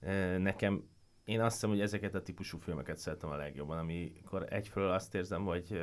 Eh, 0.00 0.38
nekem 0.38 0.88
én 1.24 1.40
azt 1.40 1.54
hiszem, 1.54 1.70
hogy 1.70 1.80
ezeket 1.80 2.14
a 2.14 2.22
típusú 2.22 2.58
filmeket 2.58 2.98
szeretem 2.98 3.30
a 3.30 3.36
legjobban, 3.36 3.78
amikor 3.78 4.46
egyfelől 4.48 4.90
azt 4.90 5.14
érzem, 5.14 5.44
hogy 5.44 5.80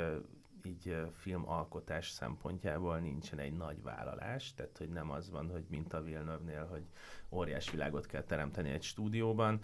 így 0.65 0.97
filmalkotás 1.13 2.09
szempontjából 2.09 2.99
nincsen 2.99 3.39
egy 3.39 3.53
nagy 3.53 3.81
vállalás, 3.81 4.53
tehát 4.53 4.77
hogy 4.77 4.89
nem 4.89 5.11
az 5.11 5.29
van, 5.29 5.49
hogy 5.49 5.65
mint 5.69 5.93
a 5.93 6.01
Villeneuve-nél, 6.01 6.65
hogy 6.65 6.83
óriás 7.29 7.71
világot 7.71 8.05
kell 8.05 8.23
teremteni 8.23 8.69
egy 8.69 8.83
stúdióban, 8.83 9.61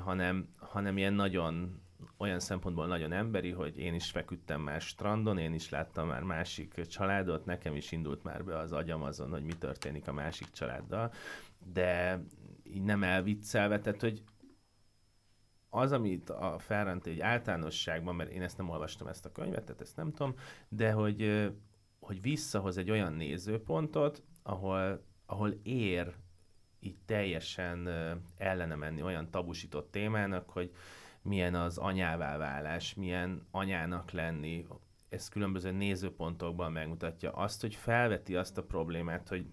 hanem, 0.00 0.48
hanem 0.58 0.96
ilyen 0.96 1.12
nagyon 1.12 1.80
olyan 2.16 2.40
szempontból 2.40 2.86
nagyon 2.86 3.12
emberi, 3.12 3.50
hogy 3.50 3.78
én 3.78 3.94
is 3.94 4.10
feküdtem 4.10 4.60
már 4.60 4.80
strandon, 4.80 5.38
én 5.38 5.54
is 5.54 5.70
láttam 5.70 6.08
már 6.08 6.22
másik 6.22 6.86
családot, 6.86 7.44
nekem 7.44 7.74
is 7.74 7.92
indult 7.92 8.22
már 8.22 8.44
be 8.44 8.58
az 8.58 8.72
agyam 8.72 9.02
azon, 9.02 9.30
hogy 9.30 9.42
mi 9.42 9.52
történik 9.52 10.08
a 10.08 10.12
másik 10.12 10.50
családdal, 10.50 11.12
de 11.72 12.20
így 12.62 12.82
nem 12.82 13.02
elviccelve, 13.02 13.80
tehát 13.80 14.00
hogy 14.00 14.22
az, 15.76 15.92
amit 15.92 16.30
a 16.30 16.58
Ferrante 16.58 17.10
egy 17.10 17.20
általánosságban, 17.20 18.14
mert 18.14 18.30
én 18.30 18.42
ezt 18.42 18.56
nem 18.56 18.68
olvastam 18.68 19.06
ezt 19.06 19.24
a 19.24 19.32
könyvet, 19.32 19.64
tehát 19.64 19.80
ezt 19.80 19.96
nem 19.96 20.12
tudom, 20.12 20.34
de 20.68 20.92
hogy, 20.92 21.50
hogy 22.00 22.20
visszahoz 22.22 22.76
egy 22.76 22.90
olyan 22.90 23.12
nézőpontot, 23.12 24.22
ahol, 24.42 25.04
ahol 25.26 25.54
ér 25.62 26.14
így 26.80 26.96
teljesen 27.06 27.88
ellene 28.36 28.74
menni 28.74 29.02
olyan 29.02 29.30
tabusított 29.30 29.90
témának, 29.90 30.50
hogy 30.50 30.72
milyen 31.22 31.54
az 31.54 31.78
anyává 31.78 32.36
válás, 32.36 32.94
milyen 32.94 33.46
anyának 33.50 34.10
lenni, 34.10 34.66
ez 35.08 35.28
különböző 35.28 35.70
nézőpontokban 35.70 36.72
megmutatja 36.72 37.32
azt, 37.32 37.60
hogy 37.60 37.74
felveti 37.74 38.36
azt 38.36 38.58
a 38.58 38.64
problémát, 38.64 39.28
hogy 39.28 39.46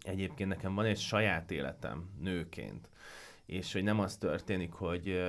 egyébként 0.00 0.48
nekem 0.48 0.74
van 0.74 0.84
egy 0.84 0.98
saját 0.98 1.50
életem 1.50 2.10
nőként, 2.18 2.88
és 3.50 3.72
hogy 3.72 3.82
nem 3.82 4.00
az 4.00 4.16
történik, 4.16 4.72
hogy, 4.72 5.22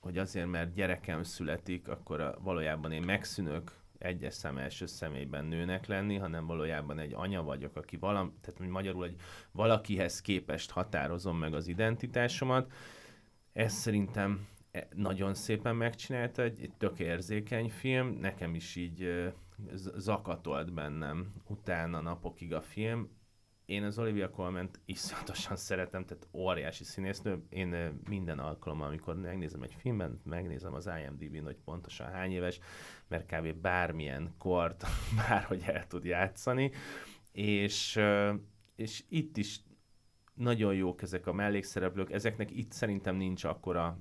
hogy 0.00 0.18
azért, 0.18 0.46
mert 0.46 0.74
gyerekem 0.74 1.22
születik, 1.22 1.88
akkor 1.88 2.38
valójában 2.42 2.92
én 2.92 3.02
megszűnök 3.02 3.72
egyes 3.98 4.34
szem 4.34 4.58
első 4.58 4.86
személyben 4.86 5.44
nőnek 5.44 5.86
lenni, 5.86 6.16
hanem 6.16 6.46
valójában 6.46 6.98
egy 6.98 7.12
anya 7.14 7.42
vagyok, 7.42 7.76
aki 7.76 7.96
valam, 7.96 8.34
tehát 8.40 8.70
magyarul 8.70 9.04
egy 9.04 9.20
valakihez 9.52 10.20
képest 10.20 10.70
határozom 10.70 11.38
meg 11.38 11.54
az 11.54 11.66
identitásomat. 11.66 12.72
Ez 13.52 13.72
szerintem 13.72 14.46
e, 14.70 14.88
nagyon 14.94 15.34
szépen 15.34 15.76
megcsinálta, 15.76 16.42
egy, 16.42 16.60
egy 16.60 16.72
tök 16.78 16.98
érzékeny 16.98 17.70
film, 17.70 18.08
nekem 18.08 18.54
is 18.54 18.76
így 18.76 19.32
zakatolt 19.96 20.72
bennem 20.72 21.32
utána 21.46 22.00
napokig 22.00 22.54
a 22.54 22.60
film, 22.60 23.15
én 23.66 23.82
az 23.82 23.98
Olivia 23.98 24.30
colman 24.30 24.70
iszonyatosan 24.84 25.56
szeretem, 25.56 26.04
tehát 26.04 26.28
óriási 26.32 26.84
színésznő. 26.84 27.42
Én 27.48 28.00
minden 28.08 28.38
alkalommal, 28.38 28.86
amikor 28.86 29.16
megnézem 29.16 29.62
egy 29.62 29.74
filmben, 29.78 30.20
megnézem 30.24 30.74
az 30.74 30.90
IMDb-n, 31.02 31.44
hogy 31.44 31.56
pontosan 31.64 32.10
hány 32.10 32.32
éves, 32.32 32.58
mert 33.08 33.34
kb. 33.34 33.54
bármilyen 33.54 34.34
kort 34.38 34.84
bárhogy 35.28 35.62
el 35.66 35.86
tud 35.86 36.04
játszani. 36.04 36.70
És, 37.32 38.00
és 38.76 39.04
itt 39.08 39.36
is 39.36 39.60
nagyon 40.34 40.74
jók 40.74 41.02
ezek 41.02 41.26
a 41.26 41.32
mellékszereplők, 41.32 42.12
ezeknek 42.12 42.50
itt 42.50 42.72
szerintem 42.72 43.16
nincs 43.16 43.44
akkora, 43.44 43.98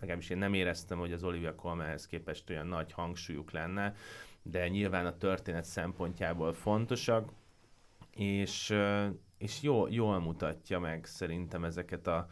legalábbis 0.00 0.30
én 0.30 0.38
nem 0.38 0.54
éreztem, 0.54 0.98
hogy 0.98 1.12
az 1.12 1.24
Olivia 1.24 1.54
Colmanhez 1.54 2.06
képest 2.06 2.50
olyan 2.50 2.66
nagy 2.66 2.92
hangsúlyuk 2.92 3.50
lenne, 3.50 3.94
de 4.42 4.68
nyilván 4.68 5.06
a 5.06 5.16
történet 5.16 5.64
szempontjából 5.64 6.52
fontosak, 6.52 7.32
és, 8.16 8.74
és 9.38 9.62
jól, 9.62 9.90
jól 9.90 10.20
mutatja 10.20 10.78
meg 10.78 11.04
szerintem 11.04 11.64
ezeket 11.64 12.06
a, 12.06 12.26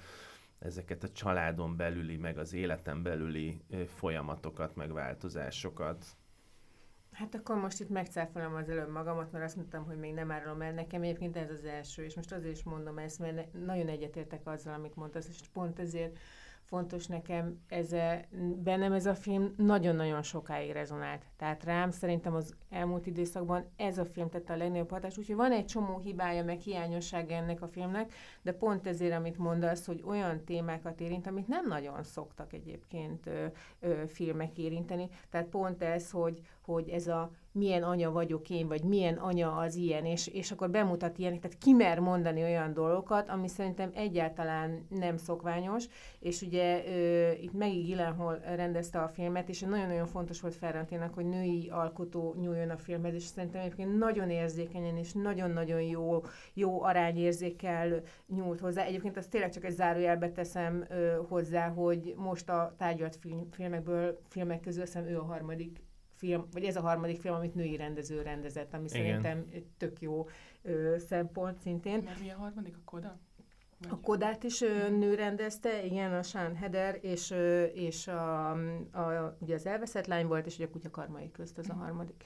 ezeket 0.58 1.02
a 1.02 1.08
családon 1.12 1.76
belüli, 1.76 2.16
meg 2.16 2.38
az 2.38 2.52
életen 2.52 3.02
belüli 3.02 3.60
folyamatokat, 3.86 4.76
meg 4.76 4.92
változásokat. 4.92 6.06
Hát 7.12 7.34
akkor 7.34 7.56
most 7.56 7.80
itt 7.80 7.88
megcáfolom 7.88 8.54
az 8.54 8.68
előbb 8.68 8.90
magamat, 8.90 9.32
mert 9.32 9.44
azt 9.44 9.56
mondtam, 9.56 9.84
hogy 9.84 9.96
még 9.96 10.14
nem 10.14 10.30
árulom 10.30 10.60
el. 10.60 10.72
Nekem 10.72 11.02
egyébként 11.02 11.36
ez 11.36 11.50
az 11.50 11.64
első, 11.64 12.04
és 12.04 12.14
most 12.14 12.32
azért 12.32 12.56
is 12.56 12.62
mondom 12.62 12.98
ezt, 12.98 13.18
mert 13.18 13.52
nagyon 13.52 13.88
egyetértek 13.88 14.46
azzal, 14.46 14.74
amit 14.74 14.96
mondasz, 14.96 15.28
és 15.28 15.40
pont 15.52 15.78
ezért 15.78 16.18
fontos 16.64 17.06
nekem, 17.06 17.60
ez 17.68 17.92
a, 17.92 18.20
bennem 18.62 18.92
ez 18.92 19.06
a 19.06 19.14
film 19.14 19.54
nagyon-nagyon 19.56 20.22
sokáig 20.22 20.70
rezonált. 20.72 21.22
Tehát 21.36 21.64
rám 21.64 21.90
szerintem 21.90 22.34
az 22.34 22.54
elmúlt 22.70 23.06
időszakban 23.06 23.64
ez 23.76 23.98
a 23.98 24.04
film 24.04 24.28
tette 24.28 24.52
a 24.52 24.56
legnagyobb 24.56 24.90
hatást, 24.90 25.18
úgyhogy 25.18 25.36
van 25.36 25.52
egy 25.52 25.66
csomó 25.66 25.98
hibája, 25.98 26.44
meg 26.44 26.60
hiányossága 26.60 27.34
ennek 27.34 27.62
a 27.62 27.68
filmnek, 27.68 28.12
de 28.42 28.52
pont 28.52 28.86
ezért, 28.86 29.14
amit 29.14 29.38
mondasz, 29.38 29.86
hogy 29.86 30.02
olyan 30.06 30.44
témákat 30.44 31.00
érint, 31.00 31.26
amit 31.26 31.48
nem 31.48 31.66
nagyon 31.66 32.02
szoktak 32.02 32.52
egyébként 32.52 33.26
ö, 33.26 33.46
ö, 33.80 34.06
filmek 34.06 34.58
érinteni. 34.58 35.08
Tehát 35.30 35.46
pont 35.46 35.82
ez, 35.82 36.10
hogy, 36.10 36.40
hogy 36.60 36.88
ez 36.88 37.06
a 37.06 37.30
milyen 37.54 37.82
anya 37.82 38.10
vagyok 38.10 38.50
én, 38.50 38.68
vagy 38.68 38.82
milyen 38.82 39.14
anya 39.14 39.56
az 39.56 39.74
ilyen, 39.74 40.04
és, 40.04 40.26
és 40.26 40.50
akkor 40.50 40.70
bemutat 40.70 41.18
ilyenek, 41.18 41.40
tehát 41.40 41.58
kimer 41.58 41.98
mondani 41.98 42.42
olyan 42.42 42.72
dolgokat, 42.72 43.28
ami 43.28 43.48
szerintem 43.48 43.90
egyáltalán 43.94 44.86
nem 44.88 45.16
szokványos, 45.16 45.84
és 46.20 46.42
ugye 46.42 46.84
ö, 46.86 47.30
itt 47.30 47.52
Maggie 47.52 47.82
Gyllenhaal 47.82 48.38
rendezte 48.56 48.98
a 48.98 49.08
filmet, 49.08 49.48
és 49.48 49.60
nagyon-nagyon 49.60 50.06
fontos 50.06 50.40
volt 50.40 50.54
Ferranténak, 50.54 51.14
hogy 51.14 51.26
női 51.26 51.68
alkotó 51.72 52.34
nyúljon 52.40 52.70
a 52.70 52.76
filmhez, 52.76 53.14
és 53.14 53.22
szerintem 53.22 53.60
egyébként 53.60 53.98
nagyon 53.98 54.30
érzékenyen, 54.30 54.96
és 54.96 55.12
nagyon-nagyon 55.12 55.82
jó, 55.82 56.22
jó 56.54 56.82
arányérzékkel 56.82 58.02
nyúlt 58.34 58.60
hozzá. 58.60 58.84
Egyébként 58.84 59.16
azt 59.16 59.30
tényleg 59.30 59.50
csak 59.50 59.64
egy 59.64 59.74
zárójelbe 59.74 60.30
teszem 60.30 60.84
ö, 60.88 61.16
hozzá, 61.28 61.68
hogy 61.68 62.14
most 62.16 62.48
a 62.48 62.74
tárgyalt 62.78 63.16
film, 63.16 63.48
filmekből, 63.50 64.20
filmek 64.28 64.60
közül 64.60 64.82
azt 64.82 64.98
ő 65.06 65.18
a 65.18 65.24
harmadik 65.24 65.83
film, 66.24 66.46
vagy 66.52 66.64
ez 66.64 66.76
a 66.76 66.80
harmadik 66.80 67.20
film, 67.20 67.34
amit 67.34 67.54
női 67.54 67.76
rendező 67.76 68.22
rendezett, 68.22 68.74
ami 68.74 68.84
Igen. 68.88 69.04
szerintem 69.04 69.62
tök 69.76 70.00
jó 70.00 70.28
ö, 70.62 70.96
szempont 70.98 71.60
szintén. 71.60 72.02
Mert 72.04 72.20
mi 72.20 72.30
a 72.30 72.36
harmadik, 72.36 72.76
a 72.76 72.80
Koda? 72.84 73.18
Vagy 73.78 73.90
a 73.90 74.00
Kodát 74.00 74.42
is 74.42 74.60
ö, 74.60 74.88
nő 74.88 75.14
rendezte, 75.14 75.84
igen, 75.84 76.12
a 76.12 76.22
Sean 76.22 76.56
Heder, 76.56 76.98
és, 77.00 77.30
ö, 77.30 77.62
és 77.62 78.08
a, 78.08 78.50
a, 78.92 79.36
ugye 79.38 79.54
az 79.54 79.66
elveszett 79.66 80.06
lány 80.06 80.26
volt, 80.26 80.46
és 80.46 80.54
ugye 80.54 80.64
a 80.64 80.70
Kutya 80.70 80.90
Karmai 80.90 81.30
közt 81.30 81.58
az 81.58 81.70
a 81.70 81.72
mhm. 81.72 81.82
harmadik. 81.82 82.24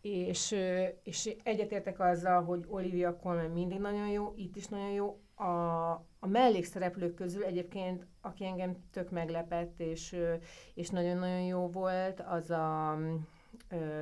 És, 0.00 0.52
ö, 0.52 0.84
és 1.02 1.36
egyetértek 1.42 2.00
azzal, 2.00 2.42
hogy 2.42 2.64
Olivia 2.68 3.16
Colman 3.16 3.50
mindig 3.50 3.78
nagyon 3.78 4.08
jó, 4.08 4.32
itt 4.36 4.56
is 4.56 4.66
nagyon 4.66 4.90
jó, 4.90 5.20
a, 5.42 5.90
a 6.18 6.26
mellékszereplők 6.26 7.14
közül 7.14 7.44
egyébként, 7.44 8.06
aki 8.20 8.44
engem 8.44 8.76
tök 8.90 9.10
meglepett, 9.10 9.80
és, 9.80 10.16
és 10.74 10.88
nagyon-nagyon 10.88 11.42
jó 11.42 11.68
volt, 11.68 12.20
az 12.20 12.50
a 12.50 12.98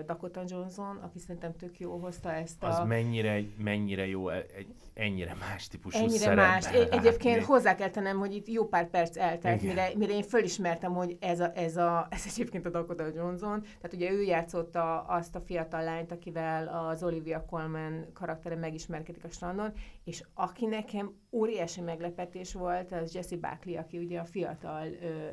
Dakota 0.07 0.43
Johnson, 0.47 0.97
aki 0.97 1.18
szerintem 1.18 1.57
tök 1.57 1.80
jó 1.80 1.97
hozta 1.99 2.32
ezt 2.32 2.62
a... 2.62 2.66
Az 2.66 2.86
mennyire, 2.86 3.43
mennyire 3.59 4.07
jó 4.07 4.28
e- 4.28 4.47
egy 4.57 4.74
ennyire 4.95 5.34
más 5.34 5.68
típusú 5.68 5.99
Ennyire 5.99 6.34
más. 6.34 6.66
Egy, 6.66 6.88
egyébként 6.91 7.45
hozzá 7.45 7.74
kell 7.74 7.91
tennem, 7.91 8.18
hogy 8.18 8.34
itt 8.34 8.49
jó 8.49 8.66
pár 8.68 8.91
perc 8.91 9.16
eltelt, 9.16 9.62
mire, 9.62 9.88
mire 9.97 10.12
én 10.12 10.22
fölismertem, 10.22 10.93
hogy 10.93 11.16
ez, 11.20 11.41
a, 11.41 11.53
ez, 11.55 11.76
a, 11.76 12.07
ez 12.11 12.24
egyébként 12.26 12.66
a 12.66 12.70
Dakota 12.70 13.07
Johnson. 13.14 13.61
Tehát 13.62 13.93
ugye 13.93 14.11
ő 14.11 14.22
játszotta 14.22 15.01
azt 15.01 15.34
a 15.34 15.41
fiatal 15.41 15.84
lányt, 15.84 16.12
akivel 16.12 16.68
az 16.88 17.03
Olivia 17.03 17.45
Colman 17.45 18.07
karaktere 18.12 18.57
megismerkedik 18.57 19.24
a 19.24 19.28
strandon, 19.28 19.72
és 20.11 20.24
aki 20.34 20.66
nekem 20.66 21.12
óriási 21.30 21.80
meglepetés 21.80 22.52
volt, 22.52 22.92
az 22.92 23.14
Jesse 23.14 23.36
Buckley, 23.36 23.76
aki 23.76 23.98
ugye 23.98 24.20
a 24.20 24.24
fiatal 24.24 24.86
ö, 24.86 25.28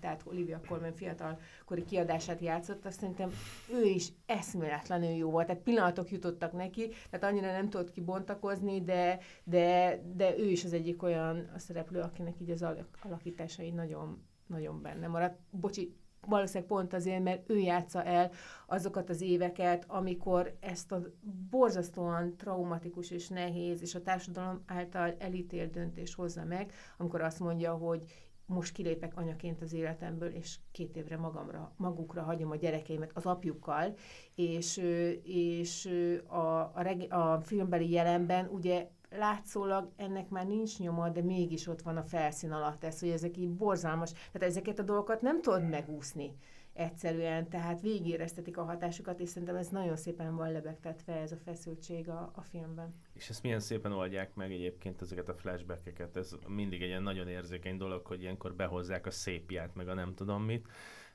tehát 0.00 0.22
Olivia 0.26 0.60
Colman 0.68 0.92
fiatalkori 0.92 1.84
kiadását 1.84 2.40
játszott, 2.40 2.86
azt 2.86 2.98
szerintem 2.98 3.30
ő 3.72 3.84
is 3.84 4.12
eszméletlenül 4.26 5.10
jó 5.10 5.30
volt. 5.30 5.46
Tehát 5.46 5.62
pillanatok 5.62 6.10
jutottak 6.10 6.52
neki, 6.52 6.88
tehát 7.10 7.32
annyira 7.32 7.52
nem 7.52 7.68
tudott 7.70 7.90
kibontakozni, 7.90 8.82
de, 8.82 9.18
de, 9.44 10.00
de 10.14 10.38
ő 10.38 10.50
is 10.50 10.64
az 10.64 10.72
egyik 10.72 11.02
olyan 11.02 11.50
a 11.54 11.58
szereplő, 11.58 12.00
akinek 12.00 12.40
így 12.40 12.50
az 12.50 12.64
alakításai 13.02 13.70
nagyon, 13.70 14.22
nagyon 14.46 14.82
benne 14.82 15.06
maradt. 15.06 15.38
Bocsi, 15.50 15.96
valószínűleg 16.26 16.68
pont 16.68 16.92
azért, 16.92 17.22
mert 17.22 17.50
ő 17.50 17.58
játsza 17.58 18.04
el 18.04 18.30
azokat 18.66 19.10
az 19.10 19.20
éveket, 19.20 19.84
amikor 19.88 20.56
ezt 20.60 20.92
a 20.92 21.02
borzasztóan 21.50 22.36
traumatikus 22.36 23.10
és 23.10 23.28
nehéz, 23.28 23.82
és 23.82 23.94
a 23.94 24.02
társadalom 24.02 24.62
által 24.66 25.14
elítélt 25.18 25.70
döntést 25.70 26.14
hozza 26.14 26.44
meg, 26.44 26.72
amikor 26.96 27.20
azt 27.20 27.40
mondja, 27.40 27.72
hogy 27.72 28.04
most 28.46 28.72
kilépek 28.72 29.16
anyaként 29.16 29.62
az 29.62 29.72
életemből, 29.72 30.28
és 30.28 30.58
két 30.72 30.96
évre 30.96 31.16
magamra, 31.16 31.72
magukra 31.76 32.22
hagyom 32.22 32.50
a 32.50 32.56
gyerekeimet 32.56 33.10
az 33.14 33.26
apjukkal, 33.26 33.94
és, 34.34 34.80
és 35.22 35.90
a, 36.26 36.36
a, 36.74 36.82
reg, 36.82 37.12
a 37.12 37.40
filmbeli 37.40 37.90
jelenben 37.90 38.46
ugye 38.46 38.88
látszólag 39.18 39.92
ennek 39.96 40.28
már 40.28 40.46
nincs 40.46 40.78
nyoma, 40.78 41.08
de 41.08 41.22
mégis 41.22 41.66
ott 41.66 41.82
van 41.82 41.96
a 41.96 42.02
felszín 42.02 42.52
alatt 42.52 42.84
ez, 42.84 43.00
hogy 43.00 43.08
ezek 43.08 43.36
így 43.36 43.50
borzalmas, 43.50 44.12
tehát 44.12 44.48
ezeket 44.48 44.78
a 44.78 44.82
dolgokat 44.82 45.20
nem 45.20 45.40
tudod 45.40 45.68
megúszni 45.68 46.36
egyszerűen, 46.72 47.48
tehát 47.48 47.80
végigéreztetik 47.80 48.56
a 48.56 48.64
hatásukat, 48.64 49.20
és 49.20 49.28
szerintem 49.28 49.56
ez 49.56 49.68
nagyon 49.68 49.96
szépen 49.96 50.36
van 50.36 50.52
lebegtetve 50.52 51.12
ez 51.12 51.32
a 51.32 51.36
feszültség 51.36 52.08
a, 52.08 52.32
a 52.34 52.40
filmben. 52.40 52.94
És 53.12 53.28
ezt 53.28 53.42
milyen 53.42 53.60
szépen 53.60 53.92
oldják 53.92 54.34
meg 54.34 54.52
egyébként 54.52 55.02
ezeket 55.02 55.28
a 55.28 55.34
flashbackeket, 55.34 56.16
ez 56.16 56.36
mindig 56.46 56.82
egy 56.82 56.88
ilyen 56.88 57.02
nagyon 57.02 57.28
érzékeny 57.28 57.76
dolog, 57.76 58.06
hogy 58.06 58.22
ilyenkor 58.22 58.54
behozzák 58.54 59.06
a 59.06 59.10
szépját, 59.10 59.74
meg 59.74 59.88
a 59.88 59.94
nem 59.94 60.14
tudom 60.14 60.42
mit, 60.42 60.68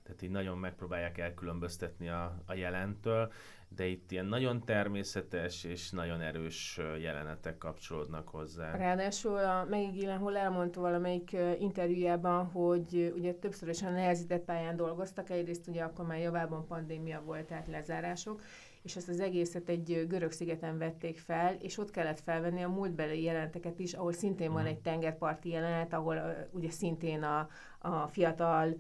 tehát 0.04 0.22
így 0.22 0.30
nagyon 0.30 0.58
megpróbálják 0.58 1.18
elkülönböztetni 1.18 2.10
a, 2.10 2.44
a 2.46 2.54
jelentől, 2.54 3.32
de 3.76 3.86
itt 3.86 4.12
ilyen 4.12 4.26
nagyon 4.26 4.66
természetes 4.66 5.64
és 5.64 5.92
nagyon 5.92 6.22
erős 6.22 6.80
jelenetek 7.00 7.58
kapcsolódnak 7.58 8.28
hozzá. 8.28 8.76
Ráadásul 8.76 9.38
a 9.38 9.66
Maggie 9.70 10.14
hol 10.14 10.38
elmondta 10.38 10.82
valamelyik 10.82 11.36
interjújában, 11.60 12.46
hogy 12.46 13.14
ugye 13.16 13.34
többszörösen 13.34 13.94
nehezített 13.94 14.44
pályán 14.44 14.76
dolgoztak, 14.76 15.30
egyrészt 15.30 15.68
ugye 15.68 15.84
akkor 15.84 16.06
már 16.06 16.20
javában 16.20 16.68
pandémia 16.68 17.22
volt, 17.26 17.46
tehát 17.46 17.68
lezárások, 17.68 18.42
és 18.88 18.96
ezt 18.96 19.10
az 19.10 19.20
egészet 19.20 19.70
egy 19.70 20.06
görög 20.08 20.32
szigeten 20.32 20.78
vették 20.78 21.20
fel, 21.20 21.54
és 21.54 21.78
ott 21.78 21.92
kellett 21.92 22.20
felvenni 22.20 22.64
a 22.64 22.70
múltbeli 22.70 23.24
jelenteket 23.24 23.80
is, 23.80 23.94
ahol 23.94 24.14
szintén 24.14 24.52
van 24.52 24.62
mhm. 24.62 24.72
egy 24.72 24.80
tengerparti 24.80 25.50
jelenet, 25.50 25.94
ahol 25.94 26.48
ugye 26.52 26.70
szintén 26.70 27.24
a, 27.24 27.50
a 27.80 28.08
fiatal 28.08 28.76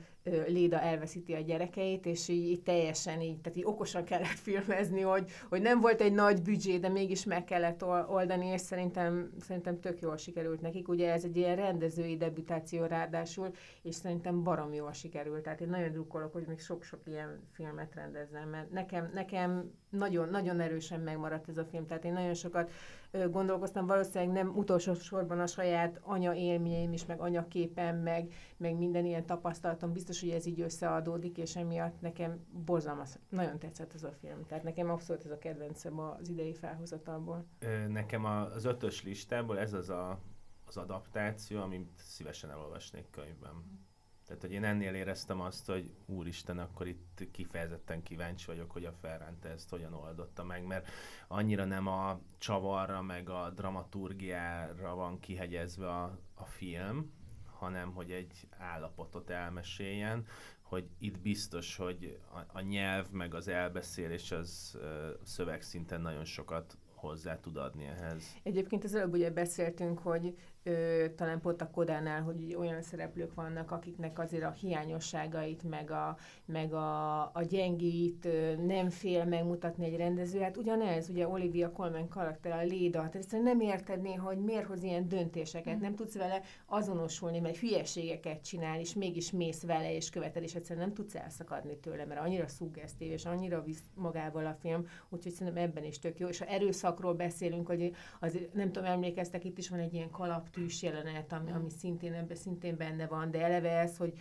Léda 0.48 0.80
elveszíti 0.80 1.34
a 1.34 1.40
gyerekeit, 1.40 2.06
és 2.06 2.28
így, 2.28 2.48
így 2.50 2.62
teljesen 2.62 3.22
így, 3.22 3.42
tehát 3.42 3.58
így 3.58 3.66
okosan 3.66 4.04
kellett 4.04 4.28
filmezni, 4.48 5.02
hogy, 5.02 5.30
hogy 5.50 5.62
nem 5.62 5.80
volt 5.80 6.02
egy 6.02 6.14
nagy 6.14 6.42
büdzsé, 6.42 6.78
de 6.78 6.90
mégis 6.90 7.26
meg 7.26 7.44
kellett 7.44 7.84
oldani, 8.10 8.46
és 8.46 8.62
szerintem, 8.62 9.32
szerintem 9.40 9.80
tök 9.80 10.00
jól 10.02 10.18
sikerült 10.18 10.62
nekik. 10.62 10.88
Ugye 10.88 11.12
ez 11.12 11.24
egy 11.24 11.38
ilyen 11.38 11.56
rendezői 11.56 12.18
debütáció 12.18 12.86
ráadásul, 12.86 13.52
és 13.82 13.96
szerintem 13.96 14.44
barom 14.44 14.74
jól 14.74 14.94
sikerült. 14.94 15.44
Tehát 15.44 15.62
én 15.62 15.70
nagyon 15.70 15.92
drukkolok, 15.92 16.34
hogy 16.34 16.46
még 16.48 16.60
sok-sok 16.60 17.00
ilyen 17.06 17.40
filmet 17.52 17.96
rendezzem, 17.96 18.50
mert 18.50 18.72
nekem, 18.72 19.12
nekem 19.14 19.72
nagyon, 19.90 20.30
nagyon 20.30 20.60
erősen 20.60 21.00
megmaradt 21.00 21.50
ez 21.50 21.58
a 21.58 21.66
film. 21.66 21.86
Tehát 21.86 22.06
én 22.06 22.14
nagyon 22.14 22.34
sokat 22.34 22.72
gondolkoztam, 23.12 23.86
valószínűleg 23.86 24.34
nem 24.34 24.56
utolsó 24.56 24.94
sorban 24.94 25.40
a 25.40 25.48
saját 25.48 26.00
anya 26.04 26.34
élményeim 26.34 26.94
is, 26.94 27.06
meg 27.06 27.20
anyaképem, 27.20 27.98
meg, 27.98 28.34
meg 28.58 28.78
minden 28.78 29.06
ilyen 29.06 29.26
tapasztalatom, 29.26 29.94
biztos, 29.94 30.20
hogy 30.20 30.30
ez 30.30 30.46
így 30.46 30.62
összeadódik, 30.62 31.38
és 31.38 31.56
emiatt 31.56 32.02
nekem 32.02 32.46
borzalmas, 32.66 33.10
nagyon 33.30 33.60
tetszett 33.60 33.94
ez 33.94 34.04
a 34.04 34.12
film. 34.12 34.46
Tehát 34.46 34.64
nekem 34.64 34.90
abszolút 34.90 35.26
ez 35.26 35.32
a 35.32 35.38
kedvencem 35.38 36.00
az 36.00 36.30
idei 36.30 36.54
felhozatalból. 36.54 37.46
Nekem 37.88 38.26
az 38.26 38.66
ötös 38.66 39.04
listából 39.04 39.60
ez 39.60 39.74
az 39.74 39.90
a, 39.90 40.20
az 40.66 40.78
adaptáció, 40.78 41.62
amit 41.62 41.90
szívesen 41.96 42.50
elolvasnék 42.50 43.10
könyvben. 43.10 43.86
Tehát, 44.28 44.42
hogy 44.42 44.52
én 44.52 44.64
ennél 44.64 44.94
éreztem 44.94 45.42
azt, 45.42 45.66
hogy 45.66 45.92
úristen, 46.06 46.60
akkor 46.60 46.88
itt 46.88 47.28
kifejezetten 47.32 48.04
kíváncsi 48.04 48.46
vagyok, 48.46 48.72
hogy 48.72 48.86
a 48.86 48.94
Ferrante 49.02 49.50
ezt 49.50 49.70
hogyan 49.70 49.94
oldotta 49.94 50.44
meg, 50.44 50.66
mert 50.66 50.88
annyira 51.28 51.66
nem 51.66 51.88
a 51.88 52.20
csavarra, 52.38 53.02
meg 53.02 53.30
a 53.30 53.52
dramaturgiára 53.56 54.96
van 54.96 55.20
kihegyezve 55.20 55.90
a, 55.90 56.20
a 56.34 56.46
film, 56.46 57.12
hanem 57.46 57.92
hogy 57.92 58.12
egy 58.12 58.48
állapotot 58.58 59.30
elmeséljen, 59.30 60.26
hogy 60.62 60.88
itt 61.00 61.20
biztos, 61.20 61.76
hogy 61.76 62.20
a, 62.34 62.58
a 62.58 62.62
nyelv, 62.62 63.10
meg 63.12 63.34
az 63.34 63.48
elbeszélés 63.48 64.32
az 64.32 64.78
ö, 64.82 65.10
szövegszinten 65.24 66.02
nagyon 66.02 66.26
sokat 66.26 66.78
hozzá 66.94 67.40
tud 67.40 67.58
adni 67.58 67.86
ehhez. 67.86 68.36
Egyébként 68.44 68.84
az 68.84 68.96
előbb 68.96 69.14
ugye 69.14 69.32
beszéltünk, 69.32 70.00
hogy 70.00 70.38
ö, 70.68 71.06
talán 71.16 71.42
pont 71.42 71.62
a 71.62 71.70
Kodánál, 71.70 72.22
hogy 72.22 72.56
olyan 72.60 72.82
szereplők 72.82 73.34
vannak, 73.34 73.72
akiknek 73.72 74.20
azért 74.20 74.44
a 74.44 74.52
hiányosságait, 74.52 75.64
meg 75.64 75.92
a, 75.92 76.18
meg 76.46 76.74
a, 76.74 77.22
a 77.22 77.44
gyengéit 77.50 78.26
ö, 78.26 78.56
nem 78.56 78.90
fél 78.90 79.26
megmutatni 79.26 79.86
egy 79.86 79.96
rendező. 79.96 80.40
Hát 80.40 80.58
ugyanez, 80.58 81.10
ugye 81.10 81.28
Olivia 81.28 81.72
Colman 81.72 82.08
karakter, 82.08 82.52
a 82.52 82.64
Léda, 82.64 82.98
tehát 82.98 83.16
egyszerűen 83.16 83.58
nem 83.58 83.60
értedné, 83.60 84.14
hogy 84.14 84.38
miért 84.38 84.66
hoz 84.66 84.84
ilyen 84.84 85.08
döntéseket, 85.08 85.76
mm. 85.76 85.82
nem 85.82 85.96
tudsz 85.96 86.18
vele 86.18 86.42
azonosulni, 86.66 87.40
mert 87.40 87.58
hülyeségeket 87.58 88.44
csinál, 88.44 88.80
és 88.80 88.94
mégis 88.94 89.32
mész 89.32 89.64
vele, 89.64 89.96
és 89.96 90.10
követed, 90.10 90.44
és 90.44 90.56
egyszerűen 90.56 90.86
nem 90.86 90.96
tudsz 90.96 91.16
elszakadni 91.16 91.78
tőle, 91.78 92.06
mert 92.06 92.22
annyira 92.22 92.48
szuggesztív, 92.48 93.12
és 93.12 93.26
annyira 93.26 93.64
visz 93.64 93.84
magával 93.94 94.46
a 94.46 94.58
film, 94.62 94.88
úgyhogy 95.10 95.32
szerintem 95.32 95.64
ebben 95.64 95.84
is 95.84 96.00
tök 96.00 96.20
jó. 96.20 96.28
És 96.28 96.40
ha 96.40 96.46
erőszakról 96.46 97.14
beszélünk, 97.14 97.68
hogy 97.68 97.92
az, 98.20 98.40
nem 98.54 98.72
tudom, 98.72 98.90
emlékeztek, 98.90 99.44
itt 99.44 99.58
is 99.58 99.70
van 99.70 99.80
egy 99.80 99.94
ilyen 99.94 100.10
kalap 100.10 100.50
tűs 100.58 100.82
jelenet, 100.82 101.34
ami, 101.34 101.52
ami 101.52 101.70
szintén 101.70 102.14
ebben 102.14 102.38
szintén 102.38 102.78
benne 102.78 103.08
van, 103.08 103.32
de 103.32 103.42
eleve 103.42 103.80
ez, 103.80 103.98
hogy, 103.98 104.14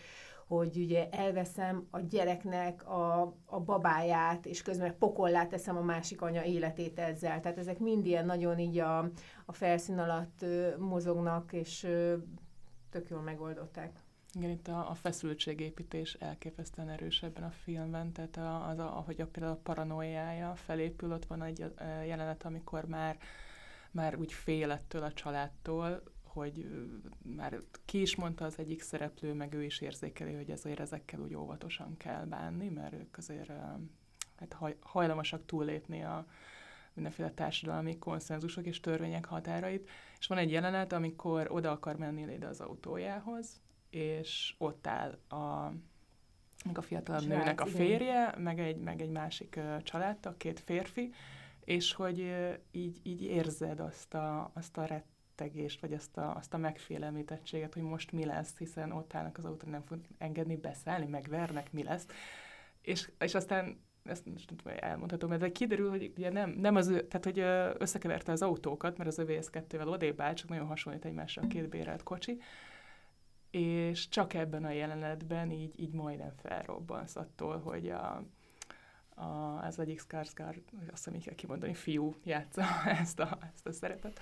hogy 0.47 0.77
ugye 0.77 1.09
elveszem 1.09 1.87
a 1.91 2.01
gyereknek 2.01 2.89
a, 2.89 3.35
a 3.45 3.61
babáját, 3.61 4.47
és 4.47 4.63
közben 4.63 4.99
pokollá 4.99 5.47
teszem 5.47 5.77
a 5.77 5.83
másik 5.83 6.23
anya 6.23 6.45
életét 6.45 6.99
ezzel. 6.99 7.41
Tehát 7.41 7.59
ezek 7.59 7.79
mind 7.79 8.07
ilyen 8.07 8.27
nagyon 8.27 8.59
így 8.59 8.79
a, 8.79 8.99
a 9.45 9.53
felszín 9.53 9.99
alatt 9.99 10.43
ö, 10.43 10.77
mozognak, 10.79 11.53
és 11.53 11.83
ö, 11.83 12.17
tök 12.91 13.09
jól 13.09 13.21
megoldották. 13.21 14.01
Igen, 14.33 14.51
itt 14.51 14.69
a, 14.69 14.91
a 14.91 14.95
feszültségépítés 14.95 16.15
elképesztően 16.15 16.89
erős 16.89 17.23
ebben 17.23 17.43
a 17.43 17.51
filmben, 17.51 18.13
tehát 18.13 18.37
a, 18.37 18.69
az, 18.69 18.79
a, 18.79 18.97
ahogy 18.97 19.21
a, 19.21 19.27
például 19.27 19.55
a 19.55 19.61
paranoiája 19.63 20.55
felépül, 20.55 21.13
ott 21.13 21.27
van 21.27 21.43
egy 21.43 21.73
jelenet, 22.07 22.45
amikor 22.45 22.85
már, 22.85 23.19
már 23.91 24.17
úgy 24.17 24.33
fél 24.33 24.71
ettől 24.71 25.03
a 25.03 25.13
családtól, 25.13 26.03
hogy 26.37 26.69
már 27.37 27.61
ki 27.85 28.01
is 28.01 28.17
mondta 28.17 28.45
az 28.45 28.59
egyik 28.59 28.83
szereplő, 28.83 29.33
meg 29.33 29.55
ő 29.55 29.65
is 29.65 29.81
érzékeli, 29.81 30.35
hogy 30.35 30.51
ezért 30.51 30.81
ezekkel 30.81 31.21
úgy 31.21 31.35
óvatosan 31.35 31.97
kell 31.97 32.25
bánni, 32.25 32.69
mert 32.69 32.93
ők 32.93 33.17
azért 33.17 33.53
hát 34.37 34.57
hajlamosak 34.81 35.47
túllépni 35.47 36.03
a 36.03 36.27
mindenféle 36.93 37.31
társadalmi 37.31 37.99
konszenzusok 37.99 38.67
és 38.67 38.81
törvények 38.81 39.25
határait. 39.25 39.89
És 40.19 40.27
van 40.27 40.39
egy 40.39 40.51
jelenet, 40.51 40.93
amikor 40.93 41.51
oda 41.51 41.71
akar 41.71 41.97
menni 41.97 42.25
Léda 42.25 42.49
az 42.49 42.61
autójához, 42.61 43.61
és 43.91 44.55
ott 44.59 44.87
áll 44.87 45.19
a 45.29 45.73
a 46.75 46.83
fiatalabb 46.83 47.23
Srác, 47.23 47.39
nőnek 47.39 47.61
a 47.61 47.67
férje, 47.67 48.35
meg 48.39 48.61
egy, 48.61 48.77
meg 48.77 49.01
egy 49.01 49.11
másik 49.11 49.61
családtag, 49.83 50.37
két 50.37 50.61
férfi, 50.61 51.13
és 51.65 51.93
hogy 51.93 52.33
így, 52.71 53.01
így 53.03 53.23
érzed 53.23 53.81
azt 53.81 54.15
a, 54.15 54.51
azt 54.55 54.77
a 54.77 54.85
rett, 54.85 55.16
rettegést, 55.37 55.81
vagy 55.81 55.93
azt 55.93 56.17
a, 56.17 56.35
azt 56.37 56.55
a 56.55 56.57
megfélemlítettséget, 56.57 57.75
hogy 57.75 57.83
most 57.83 58.13
mi 58.13 58.25
lesz, 58.25 58.59
hiszen 58.59 58.93
ott 58.93 59.15
állnak 59.15 59.39
az 59.39 59.45
autón, 59.45 59.71
nem 59.71 59.83
fog 59.83 59.99
engedni 60.19 60.57
beszállni, 60.57 61.07
megvernek, 61.07 61.73
mi 61.73 61.83
lesz. 61.83 62.07
És, 62.81 63.11
és 63.19 63.35
aztán 63.35 63.81
ezt 64.05 64.27
most 64.27 64.53
elmondhatom, 64.67 65.39
de 65.39 65.53
kiderül, 65.53 65.91
hogy 65.91 66.13
ugye 66.17 66.31
nem, 66.31 66.51
nem 66.51 66.77
az 66.77 66.89
ő, 66.89 67.07
tehát 67.07 67.25
hogy 67.25 67.39
összekeverte 67.83 68.33
az 68.33 68.43
autókat, 68.43 68.97
mert 68.97 69.09
az 69.09 69.19
övész 69.19 69.51
kettővel 69.51 69.89
odébb 69.89 70.21
áll, 70.21 70.35
csak 70.35 70.49
nagyon 70.49 70.67
hasonlít 70.67 71.05
egymásra 71.05 71.43
a 71.43 71.47
két 71.47 71.69
bérelt 71.69 72.03
kocsi, 72.03 72.41
és 73.51 74.09
csak 74.09 74.35
ebben 74.35 74.65
a 74.65 74.71
jelenetben 74.71 75.51
így, 75.51 75.81
így 75.81 75.93
majdnem 75.93 76.33
felrobbansz 76.43 77.17
attól, 77.17 77.59
hogy 77.59 77.89
a, 77.89 78.23
a, 79.15 79.61
ez 79.65 79.79
egyik 79.79 80.01
Skarsgård, 80.01 80.63
azt 80.93 81.05
hiszem 81.05 81.15
így 81.15 81.25
kell 81.25 81.35
kimondani, 81.35 81.75
fiú 81.75 82.15
játsza 82.25 82.63
ezt 83.01 83.21
a, 83.21 83.39
ezt 83.55 83.67
a 83.67 83.73
szerepet. 83.73 84.21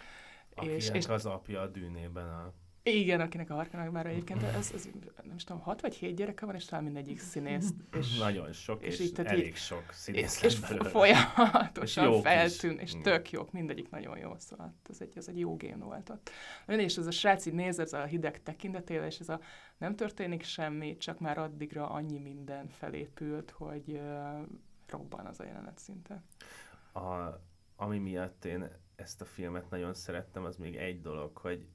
Akinek 0.55 0.77
és, 0.77 0.91
és 0.93 1.09
az 1.09 1.27
apja 1.27 1.61
a 1.61 1.67
dűnében 1.67 2.29
a 2.29 2.53
igen, 2.87 3.21
akinek 3.21 3.51
a 3.51 3.55
harkának 3.55 3.93
már 3.93 4.07
egyébként, 4.07 4.43
ez, 4.43 4.73
ez, 4.75 4.89
nem 5.23 5.37
is 5.37 5.45
tudom, 5.45 5.63
hat 5.63 5.81
vagy 5.81 5.95
hét 5.95 6.17
gyereke 6.17 6.47
van, 6.47 6.55
és 6.55 6.65
talán 6.65 6.85
mindegyik 6.85 7.19
színész. 7.19 7.71
És, 7.99 8.19
Nagyon 8.19 8.53
sok, 8.53 8.83
és, 8.83 8.99
és 8.99 9.07
így, 9.07 9.21
elég 9.25 9.47
így, 9.47 9.55
sok 9.55 9.93
színész 9.93 10.43
És, 10.43 10.43
és 10.43 10.59
folyamatosan 10.83 12.13
és 12.13 12.21
feltűn, 12.23 12.79
és 12.79 12.93
tök 13.03 13.31
jók, 13.31 13.53
mindegyik 13.53 13.91
nagyon 13.91 14.19
jó, 14.19 14.35
szóval 14.39 14.75
ez 14.91 15.01
egy, 15.01 15.17
ez 15.17 15.29
egy 15.29 15.39
jó 15.39 15.57
gén 15.57 15.79
volt 15.79 16.09
ott. 16.09 16.31
És 16.67 16.97
ez 16.97 17.07
a 17.07 17.11
srác 17.11 17.47
így 17.47 17.55
néz, 17.55 17.79
ez 17.79 17.93
a 17.93 18.05
hideg 18.05 18.43
tekintetével, 18.43 19.07
és 19.07 19.19
ez 19.19 19.29
a 19.29 19.41
nem 19.79 19.97
történik 19.97 20.43
semmi, 20.43 20.97
csak 20.97 21.19
már 21.19 21.39
addigra 21.39 21.89
annyi 21.91 22.19
minden 22.19 22.69
felépült, 22.69 23.51
hogy 23.51 23.89
uh, 23.89 24.47
robban 24.87 25.27
az 25.27 25.41
a 25.41 25.45
jelenet 25.45 25.79
szinte. 25.79 26.23
A, 26.93 27.41
ami 27.77 27.99
miatt 27.99 28.45
én 28.45 28.69
ezt 28.97 29.21
a 29.21 29.25
filmet 29.25 29.71
nagyon 29.71 29.95
szerettem, 29.95 30.45
az 30.45 30.57
még 30.57 30.77
egy 30.77 31.01
dolog, 31.01 31.37
hogy 31.37 31.69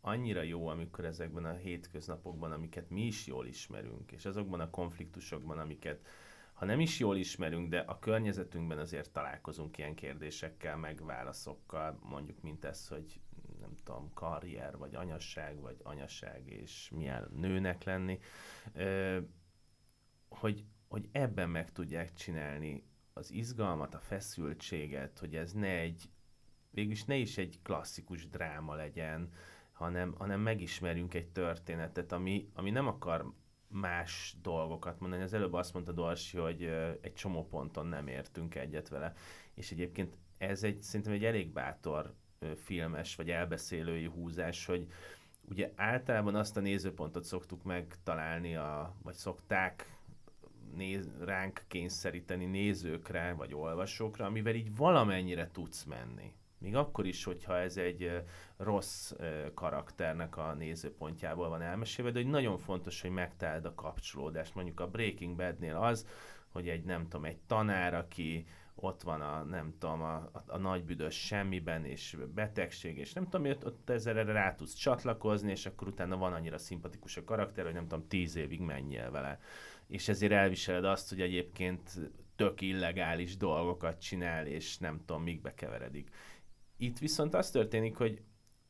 annyira 0.00 0.42
jó, 0.42 0.66
amikor 0.66 1.04
ezekben 1.04 1.44
a 1.44 1.54
hétköznapokban, 1.54 2.52
amiket 2.52 2.90
mi 2.90 3.06
is 3.06 3.26
jól 3.26 3.46
ismerünk, 3.46 4.12
és 4.12 4.24
azokban 4.24 4.60
a 4.60 4.70
konfliktusokban, 4.70 5.58
amiket 5.58 6.06
ha 6.52 6.64
nem 6.64 6.80
is 6.80 6.98
jól 6.98 7.16
ismerünk, 7.16 7.68
de 7.68 7.78
a 7.78 7.98
környezetünkben 7.98 8.78
azért 8.78 9.12
találkozunk 9.12 9.78
ilyen 9.78 9.94
kérdésekkel, 9.94 10.76
meg 10.76 11.04
válaszokkal, 11.04 11.98
mondjuk 12.02 12.42
mint 12.42 12.64
ez, 12.64 12.88
hogy 12.88 13.20
nem 13.60 13.74
tudom, 13.84 14.12
karrier, 14.14 14.76
vagy 14.76 14.94
anyasság, 14.94 15.60
vagy 15.60 15.76
anyaság, 15.82 16.48
és 16.50 16.90
milyen 16.94 17.28
nőnek 17.34 17.84
lenni, 17.84 18.18
hogy, 20.28 20.64
hogy 20.88 21.08
ebben 21.12 21.50
meg 21.50 21.72
tudják 21.72 22.12
csinálni 22.12 22.84
az 23.12 23.30
izgalmat, 23.30 23.94
a 23.94 24.00
feszültséget, 24.00 25.18
hogy 25.18 25.36
ez 25.36 25.52
ne 25.52 25.78
egy 25.78 26.10
végülis 26.70 27.04
ne 27.04 27.16
is 27.16 27.38
egy 27.38 27.58
klasszikus 27.62 28.28
dráma 28.28 28.74
legyen, 28.74 29.32
hanem, 29.72 30.14
hanem 30.18 30.40
megismerjünk 30.40 31.14
egy 31.14 31.28
történetet, 31.28 32.12
ami, 32.12 32.48
ami 32.54 32.70
nem 32.70 32.86
akar 32.86 33.32
más 33.68 34.36
dolgokat 34.42 35.00
mondani. 35.00 35.22
Az 35.22 35.32
előbb 35.32 35.52
azt 35.52 35.72
mondta 35.72 35.92
Dorsi, 35.92 36.38
hogy 36.38 36.62
egy 37.00 37.14
csomó 37.14 37.46
ponton 37.46 37.86
nem 37.86 38.06
értünk 38.06 38.54
egyet 38.54 38.88
vele. 38.88 39.12
És 39.54 39.70
egyébként 39.70 40.18
ez 40.38 40.62
egy, 40.62 40.82
szerintem 40.82 41.14
egy 41.14 41.24
elég 41.24 41.52
bátor 41.52 42.14
filmes 42.56 43.16
vagy 43.16 43.30
elbeszélői 43.30 44.06
húzás, 44.06 44.66
hogy 44.66 44.86
ugye 45.48 45.72
általában 45.76 46.34
azt 46.34 46.56
a 46.56 46.60
nézőpontot 46.60 47.24
szoktuk 47.24 47.62
megtalálni, 47.62 48.56
a, 48.56 48.94
vagy 49.02 49.14
szokták 49.14 49.98
néz, 50.74 51.10
ránk 51.20 51.64
kényszeríteni 51.68 52.44
nézőkre, 52.44 53.32
vagy 53.32 53.54
olvasókra, 53.54 54.26
amivel 54.26 54.54
így 54.54 54.76
valamennyire 54.76 55.50
tudsz 55.50 55.84
menni. 55.84 56.32
Még 56.58 56.76
akkor 56.76 57.06
is, 57.06 57.24
hogyha 57.24 57.58
ez 57.58 57.76
egy 57.76 58.22
rossz 58.56 59.12
karakternek 59.54 60.36
a 60.36 60.54
nézőpontjából 60.54 61.48
van 61.48 61.62
elmesélve, 61.62 62.10
de 62.10 62.18
hogy 62.18 62.30
nagyon 62.30 62.58
fontos, 62.58 63.00
hogy 63.00 63.10
megtaláld 63.10 63.64
a 63.64 63.74
kapcsolódást. 63.74 64.54
Mondjuk 64.54 64.80
a 64.80 64.88
Breaking 64.88 65.36
Badnél 65.36 65.76
az, 65.76 66.06
hogy 66.48 66.68
egy 66.68 66.84
nem 66.84 67.02
tudom, 67.02 67.24
egy 67.24 67.38
tanár, 67.46 67.94
aki 67.94 68.46
ott 68.74 69.02
van 69.02 69.20
a, 69.20 69.42
nem 69.42 69.74
tudom, 69.78 70.02
a, 70.02 70.14
a, 70.14 70.42
a 70.46 70.58
nagybüdös 70.58 71.26
semmiben, 71.26 71.84
és 71.84 72.16
betegség, 72.34 72.98
és 72.98 73.12
nem 73.12 73.24
tudom, 73.28 73.46
ott, 73.46 73.66
ott 73.66 73.90
ezzel 73.90 74.24
rá 74.24 74.54
tudsz 74.54 74.74
csatlakozni, 74.74 75.50
és 75.50 75.66
akkor 75.66 75.88
utána 75.88 76.16
van 76.16 76.32
annyira 76.32 76.58
szimpatikus 76.58 77.16
a 77.16 77.24
karakter, 77.24 77.64
hogy 77.64 77.74
nem 77.74 77.88
tudom, 77.88 78.08
tíz 78.08 78.36
évig 78.36 78.60
menjél 78.60 79.10
vele. 79.10 79.40
És 79.86 80.08
ezért 80.08 80.32
elviseled 80.32 80.84
azt, 80.84 81.08
hogy 81.08 81.20
egyébként 81.20 82.10
tök 82.36 82.60
illegális 82.60 83.36
dolgokat 83.36 84.00
csinál, 84.00 84.46
és 84.46 84.78
nem 84.78 85.00
tudom, 85.06 85.22
míg 85.22 85.40
bekeveredik. 85.40 86.10
Itt 86.80 86.98
viszont 86.98 87.34
az 87.34 87.50
történik, 87.50 87.96
hogy, 87.96 88.22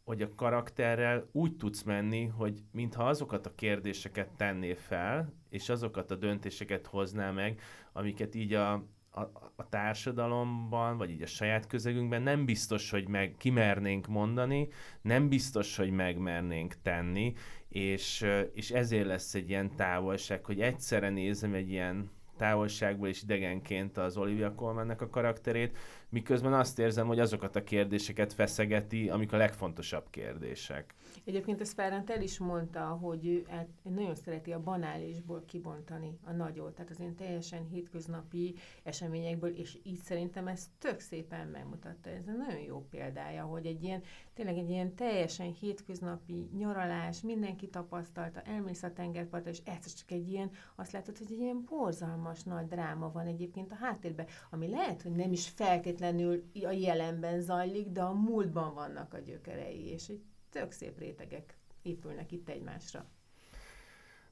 hogy 0.05 0.23
a 0.23 0.35
karakterrel 0.35 1.29
úgy 1.33 1.57
tudsz 1.57 1.83
menni, 1.83 2.27
hogy 2.27 2.63
mintha 2.73 3.09
azokat 3.09 3.47
a 3.47 3.55
kérdéseket 3.55 4.29
tenné 4.37 4.75
fel, 4.75 5.33
és 5.51 5.69
azokat 5.69 6.11
a 6.11 6.17
döntéseket 6.17 6.87
hozná 6.87 7.31
meg, 7.31 7.61
amiket 7.93 8.35
így 8.35 8.53
a, 8.53 8.73
a, 9.11 9.21
a 9.57 9.69
társadalomban, 9.69 10.97
vagy 10.97 11.11
így 11.11 11.23
a 11.23 11.27
saját 11.27 11.67
közegünkben 11.67 12.23
nem 12.23 12.45
biztos, 12.45 12.91
hogy 12.91 13.09
meg 13.09 13.35
kimernénk 13.39 14.07
mondani, 14.07 14.69
nem 15.03 15.29
biztos, 15.29 15.77
hogy 15.77 15.91
megmernénk 15.91 16.75
tenni, 16.83 17.33
és, 17.69 18.27
és 18.53 18.71
ezért 18.71 19.07
lesz 19.07 19.35
egy 19.35 19.49
ilyen 19.49 19.77
távolság, 19.77 20.45
hogy 20.45 20.61
egyszerre 20.61 21.11
nézem 21.11 21.55
egy 21.55 21.71
ilyen 21.71 22.11
távolságból 22.39 23.09
és 23.09 23.23
idegenként 23.23 23.97
az 23.99 24.17
Olivia 24.17 24.55
Colmannek 24.55 25.01
a 25.01 25.09
karakterét, 25.09 25.77
miközben 26.09 26.53
azt 26.53 26.79
érzem, 26.79 27.07
hogy 27.07 27.21
azokat 27.21 27.57
a 27.57 27.65
kérdéseket 27.65 28.33
feszegeti, 28.33 29.09
amik 29.09 29.33
a 29.33 29.37
legfontosabb 29.37 30.05
kérdések. 30.11 30.95
Egyébként 31.29 31.61
ezt 31.61 31.73
Ferrant 31.73 32.11
el 32.11 32.23
is 32.23 32.39
mondta, 32.39 32.81
hogy 32.81 33.27
ő 33.27 33.47
nagyon 33.83 34.15
szereti 34.15 34.53
a 34.53 34.63
banálisból 34.63 35.45
kibontani 35.47 36.19
a 36.25 36.33
nagyot, 36.33 36.75
tehát 36.75 36.91
az 36.91 37.01
én 37.01 37.15
teljesen 37.15 37.65
hétköznapi 37.65 38.55
eseményekből, 38.83 39.57
és 39.57 39.79
így 39.83 39.99
szerintem 39.99 40.47
ez 40.47 40.71
tök 40.79 41.01
szépen 41.01 41.49
megmutatta. 41.49 42.11
Ez 42.11 42.27
egy 42.27 42.37
nagyon 42.37 42.61
jó 42.61 42.87
példája, 42.91 43.45
hogy 43.45 43.67
egy 43.67 43.83
ilyen, 43.83 44.03
tényleg 44.35 44.57
egy 44.59 44.71
ilyen 44.71 44.95
teljesen 44.95 45.53
hétköznapi 45.53 46.51
nyaralás, 46.57 47.21
mindenki 47.21 47.69
tapasztalta, 47.69 48.41
elmész 48.41 48.83
a 48.83 48.93
tengerpartra, 48.93 49.51
és 49.51 49.61
ez 49.65 49.95
csak 49.95 50.11
egy 50.11 50.31
ilyen, 50.31 50.51
azt 50.77 50.93
látod, 50.93 51.19
hogy 51.19 51.33
egy 51.33 51.41
ilyen 51.41 51.65
borzalmas 51.65 52.43
nagy 52.43 52.67
dráma 52.67 53.13
van 53.13 53.27
egyébként 53.27 53.73
a 53.73 53.79
háttérben, 53.81 54.27
ami 54.51 54.69
lehet, 54.69 55.03
hogy 55.03 55.13
nem 55.13 55.33
is 55.33 55.49
feltétlenül 55.49 56.51
a 56.65 56.71
jelenben 56.71 57.41
zajlik, 57.41 57.89
de 57.89 58.03
a 58.03 58.13
múltban 58.13 58.75
vannak 58.75 59.15
a 59.15 59.19
gyökerei, 59.19 59.87
és 59.87 60.09
egy 60.09 60.23
tök 60.51 60.73
szép 60.73 60.99
rétegek 60.99 61.57
épülnek 61.83 62.33
itt 62.33 62.49
egymásra. 62.49 63.05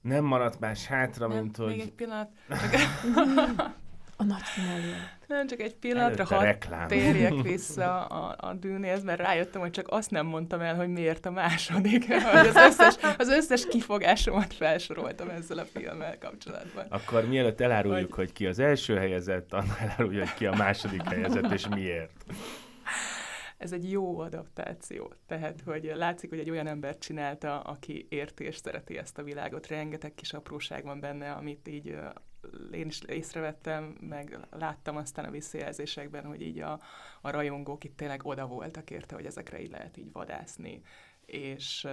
Nem 0.00 0.24
maradt 0.24 0.60
más 0.60 0.86
hátra, 0.86 1.26
Nem, 1.26 1.36
mint 1.36 1.58
még 1.58 1.66
hogy 1.68 1.80
egy 1.80 1.92
pillanat. 1.92 2.30
A 4.18 4.24
nagy 4.24 4.42
finálé. 4.42 4.92
Nem, 5.26 5.46
csak 5.46 5.60
egy 5.60 5.74
pillanatra, 5.74 6.14
előtte 6.14 6.34
ha 6.34 6.42
reklám. 6.42 6.88
térjek 6.88 7.42
vissza 7.42 8.04
a, 8.20 8.36
a 8.38 8.54
dűnéhez, 8.54 9.02
mert 9.04 9.20
rájöttem, 9.20 9.60
hogy 9.60 9.70
csak 9.70 9.86
azt 9.88 10.10
nem 10.10 10.26
mondtam 10.26 10.60
el, 10.60 10.74
hogy 10.74 10.88
miért 10.88 11.26
a 11.26 11.30
második. 11.30 12.06
Hogy 12.32 12.46
az, 12.46 12.56
összes, 12.56 12.94
az 13.18 13.28
összes 13.28 13.66
kifogásomat 13.66 14.54
felsoroltam 14.54 15.28
ezzel 15.28 15.58
a 15.58 15.64
filmmel 15.64 16.18
kapcsolatban. 16.18 16.86
Akkor 16.88 17.28
mielőtt 17.28 17.60
eláruljuk, 17.60 18.14
hogy 18.14 18.32
ki 18.32 18.46
az 18.46 18.58
első 18.58 18.96
helyezett, 18.96 19.52
annál 19.52 19.78
elárulja, 19.78 20.20
hogy 20.20 20.34
ki 20.34 20.46
a 20.46 20.54
második 20.54 21.02
helyezett, 21.02 21.52
és 21.52 21.68
miért. 21.68 22.24
Ez 23.56 23.72
egy 23.72 23.90
jó 23.90 24.18
adaptáció. 24.18 25.12
Tehát, 25.26 25.60
hogy 25.60 25.92
látszik, 25.94 26.30
hogy 26.30 26.38
egy 26.38 26.50
olyan 26.50 26.66
ember 26.66 26.98
csinálta, 26.98 27.60
aki 27.60 28.06
érti 28.08 28.44
és 28.44 28.56
szereti 28.56 28.98
ezt 28.98 29.18
a 29.18 29.22
világot. 29.22 29.66
Rengeteg 29.66 30.14
kis 30.14 30.32
apróság 30.32 30.84
van 30.84 31.00
benne, 31.00 31.32
amit 31.32 31.68
így 31.68 31.98
én 32.70 32.86
is 32.86 33.00
észrevettem, 33.00 33.96
meg 34.00 34.38
láttam 34.50 34.96
aztán 34.96 35.24
a 35.24 35.30
visszajelzésekben, 35.30 36.24
hogy 36.24 36.42
így 36.42 36.58
a, 36.58 36.80
a 37.20 37.30
rajongók 37.30 37.84
itt 37.84 37.96
tényleg 37.96 38.26
oda 38.26 38.46
voltak 38.46 38.90
érte, 38.90 39.14
hogy 39.14 39.26
ezekre 39.26 39.60
így 39.62 39.70
lehet 39.70 39.96
így 39.96 40.12
vadászni. 40.12 40.82
És 41.26 41.86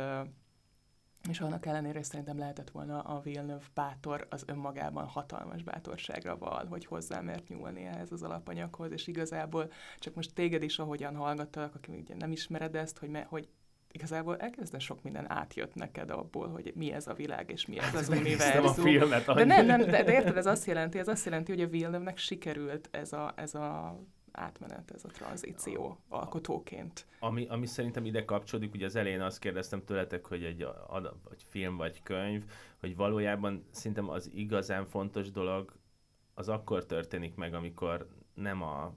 és 1.29 1.39
annak 1.39 1.65
ellenére 1.65 2.03
szerintem 2.03 2.37
lehetett 2.37 2.69
volna 2.69 2.99
a 2.99 3.21
Villeneuve 3.21 3.65
bátor 3.73 4.27
az 4.29 4.43
önmagában 4.47 5.05
hatalmas 5.05 5.63
bátorságra 5.63 6.37
val, 6.37 6.65
hogy 6.65 6.85
hozzá 6.85 7.21
mert 7.21 7.47
nyúlni 7.47 7.85
ehhez 7.85 8.11
az 8.11 8.23
alapanyaghoz, 8.23 8.91
és 8.91 9.07
igazából 9.07 9.71
csak 9.99 10.15
most 10.15 10.33
téged 10.33 10.63
is, 10.63 10.79
ahogyan 10.79 11.15
hallgattalak, 11.15 11.75
aki 11.75 11.91
ugye 11.91 12.15
nem 12.15 12.31
ismered 12.31 12.75
ezt, 12.75 12.97
hogy, 12.97 13.09
me, 13.09 13.25
hogy 13.29 13.47
igazából 13.91 14.37
elkezdve 14.37 14.79
sok 14.79 15.03
minden 15.03 15.31
átjött 15.31 15.75
neked 15.75 16.09
abból, 16.09 16.49
hogy 16.49 16.71
mi 16.75 16.91
ez 16.91 17.07
a 17.07 17.13
világ, 17.13 17.49
és 17.51 17.65
mi 17.65 17.79
ez 17.79 17.95
az 17.95 18.07
Megnéztem 18.09 18.65
a 18.65 18.69
univerzum. 18.69 18.85
filmet. 18.85 19.25
De 19.25 19.43
nem, 19.43 19.65
nem, 19.65 19.79
de, 19.79 20.03
de 20.03 20.13
érted, 20.13 20.37
ez 20.37 20.45
azt 20.45 20.65
jelenti, 20.65 20.99
ez 20.99 21.07
azt 21.07 21.25
jelenti, 21.25 21.51
hogy 21.51 21.61
a 21.61 21.67
Villeneuve-nek 21.67 22.17
sikerült 22.17 22.89
ez 22.91 23.13
a, 23.13 23.33
ez 23.35 23.55
a 23.55 23.99
átmenet, 24.33 24.91
ez 24.91 25.05
a 25.05 25.07
tranzíció 25.07 25.97
alkotóként. 26.09 27.05
Ami, 27.19 27.47
ami 27.47 27.65
szerintem 27.65 28.05
ide 28.05 28.25
kapcsolódik, 28.25 28.73
ugye 28.73 28.85
az 28.85 28.95
elején 28.95 29.21
azt 29.21 29.39
kérdeztem 29.39 29.83
tőletek, 29.85 30.25
hogy 30.25 30.43
egy 30.43 30.67
vagy 31.23 31.43
film 31.49 31.77
vagy 31.77 32.03
könyv, 32.03 32.43
hogy 32.79 32.95
valójában 32.95 33.65
szerintem 33.71 34.09
az 34.09 34.29
igazán 34.33 34.85
fontos 34.85 35.31
dolog 35.31 35.73
az 36.33 36.49
akkor 36.49 36.85
történik 36.85 37.35
meg, 37.35 37.53
amikor 37.53 38.07
nem 38.33 38.61
a 38.61 38.93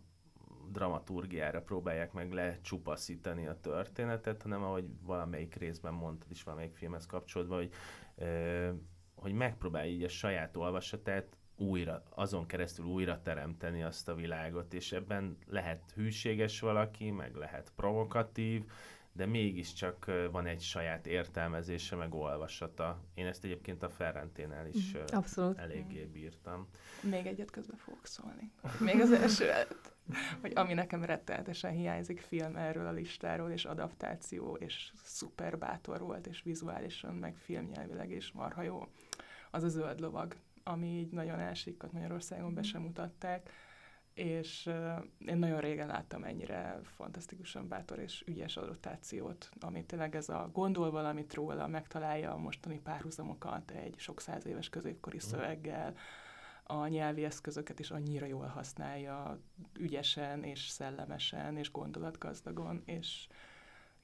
dramaturgiára 0.70 1.62
próbálják 1.62 2.12
meg 2.12 2.32
lecsupaszítani 2.32 3.46
a 3.46 3.60
történetet, 3.60 4.42
hanem 4.42 4.62
ahogy 4.62 4.84
valamelyik 5.02 5.54
részben 5.54 5.92
mondtad 5.92 6.30
is 6.30 6.42
valamelyik 6.42 6.74
filmhez 6.74 7.06
kapcsolódva, 7.06 7.54
hogy, 7.56 7.72
ö, 8.14 8.70
hogy 9.14 9.32
megpróbálja 9.32 9.92
így 9.92 10.02
a 10.02 10.08
saját 10.08 10.56
olvasatát 10.56 11.35
újra, 11.56 12.02
azon 12.08 12.46
keresztül 12.46 12.84
újra 12.84 13.20
teremteni 13.22 13.82
azt 13.82 14.08
a 14.08 14.14
világot, 14.14 14.74
és 14.74 14.92
ebben 14.92 15.36
lehet 15.46 15.92
hűséges 15.94 16.60
valaki, 16.60 17.10
meg 17.10 17.34
lehet 17.34 17.72
provokatív, 17.76 18.64
de 19.12 19.26
mégiscsak 19.26 20.10
van 20.30 20.46
egy 20.46 20.60
saját 20.60 21.06
értelmezése, 21.06 21.96
meg 21.96 22.14
olvasata. 22.14 23.00
Én 23.14 23.26
ezt 23.26 23.44
egyébként 23.44 23.82
a 23.82 23.88
Ferrenténál 23.88 24.66
is 24.66 24.94
ö, 24.94 25.02
Abszolút. 25.12 25.58
eléggé 25.58 26.04
bírtam. 26.04 26.68
Még 27.02 27.26
egyet 27.26 27.50
közben 27.50 27.76
fogok 27.76 28.06
szólni. 28.06 28.52
Még 28.80 29.00
az 29.00 29.12
első 29.12 29.50
előtt, 29.50 29.92
hogy 30.40 30.52
ami 30.54 30.74
nekem 30.74 31.04
rettenetesen 31.04 31.72
hiányzik 31.72 32.20
film 32.20 32.56
erről 32.56 32.86
a 32.86 32.92
listáról, 32.92 33.50
és 33.50 33.64
adaptáció, 33.64 34.54
és 34.54 34.92
szuper 35.04 35.58
bátor 35.58 36.00
volt, 36.00 36.26
és 36.26 36.42
vizuálisan, 36.42 37.14
meg 37.14 37.36
filmnyelvileg 37.36 38.10
is 38.10 38.32
marha 38.32 38.62
jó, 38.62 38.88
az 39.50 39.62
a 39.62 39.68
zöld 39.68 40.00
lovag, 40.00 40.36
ami 40.68 40.86
így 40.86 41.12
nagyon 41.12 41.38
elsikkadt 41.38 41.92
Magyarországon, 41.92 42.54
be 42.54 42.62
sem 42.62 42.82
mutatták, 42.82 43.50
és 44.14 44.66
uh, 44.66 45.04
én 45.26 45.36
nagyon 45.36 45.60
régen 45.60 45.86
láttam 45.86 46.24
ennyire 46.24 46.80
fantasztikusan 46.82 47.68
bátor 47.68 47.98
és 47.98 48.24
ügyes 48.26 48.56
adaptációt, 48.56 49.50
ami 49.60 49.84
tényleg 49.84 50.14
ez 50.16 50.28
a 50.28 50.50
gondol 50.52 50.90
valamit 50.90 51.34
róla, 51.34 51.66
megtalálja 51.66 52.32
a 52.32 52.38
mostani 52.38 52.80
párhuzamokat 52.80 53.70
egy 53.70 53.94
sok 53.98 54.20
száz 54.20 54.46
éves 54.46 54.68
középkori 54.68 55.18
szöveggel, 55.18 55.94
a 56.68 56.86
nyelvi 56.86 57.24
eszközöket 57.24 57.78
is 57.78 57.90
annyira 57.90 58.26
jól 58.26 58.46
használja, 58.46 59.40
ügyesen 59.78 60.44
és 60.44 60.68
szellemesen 60.68 61.56
és 61.56 61.70
gondolatgazdagon, 61.70 62.82
és 62.84 63.26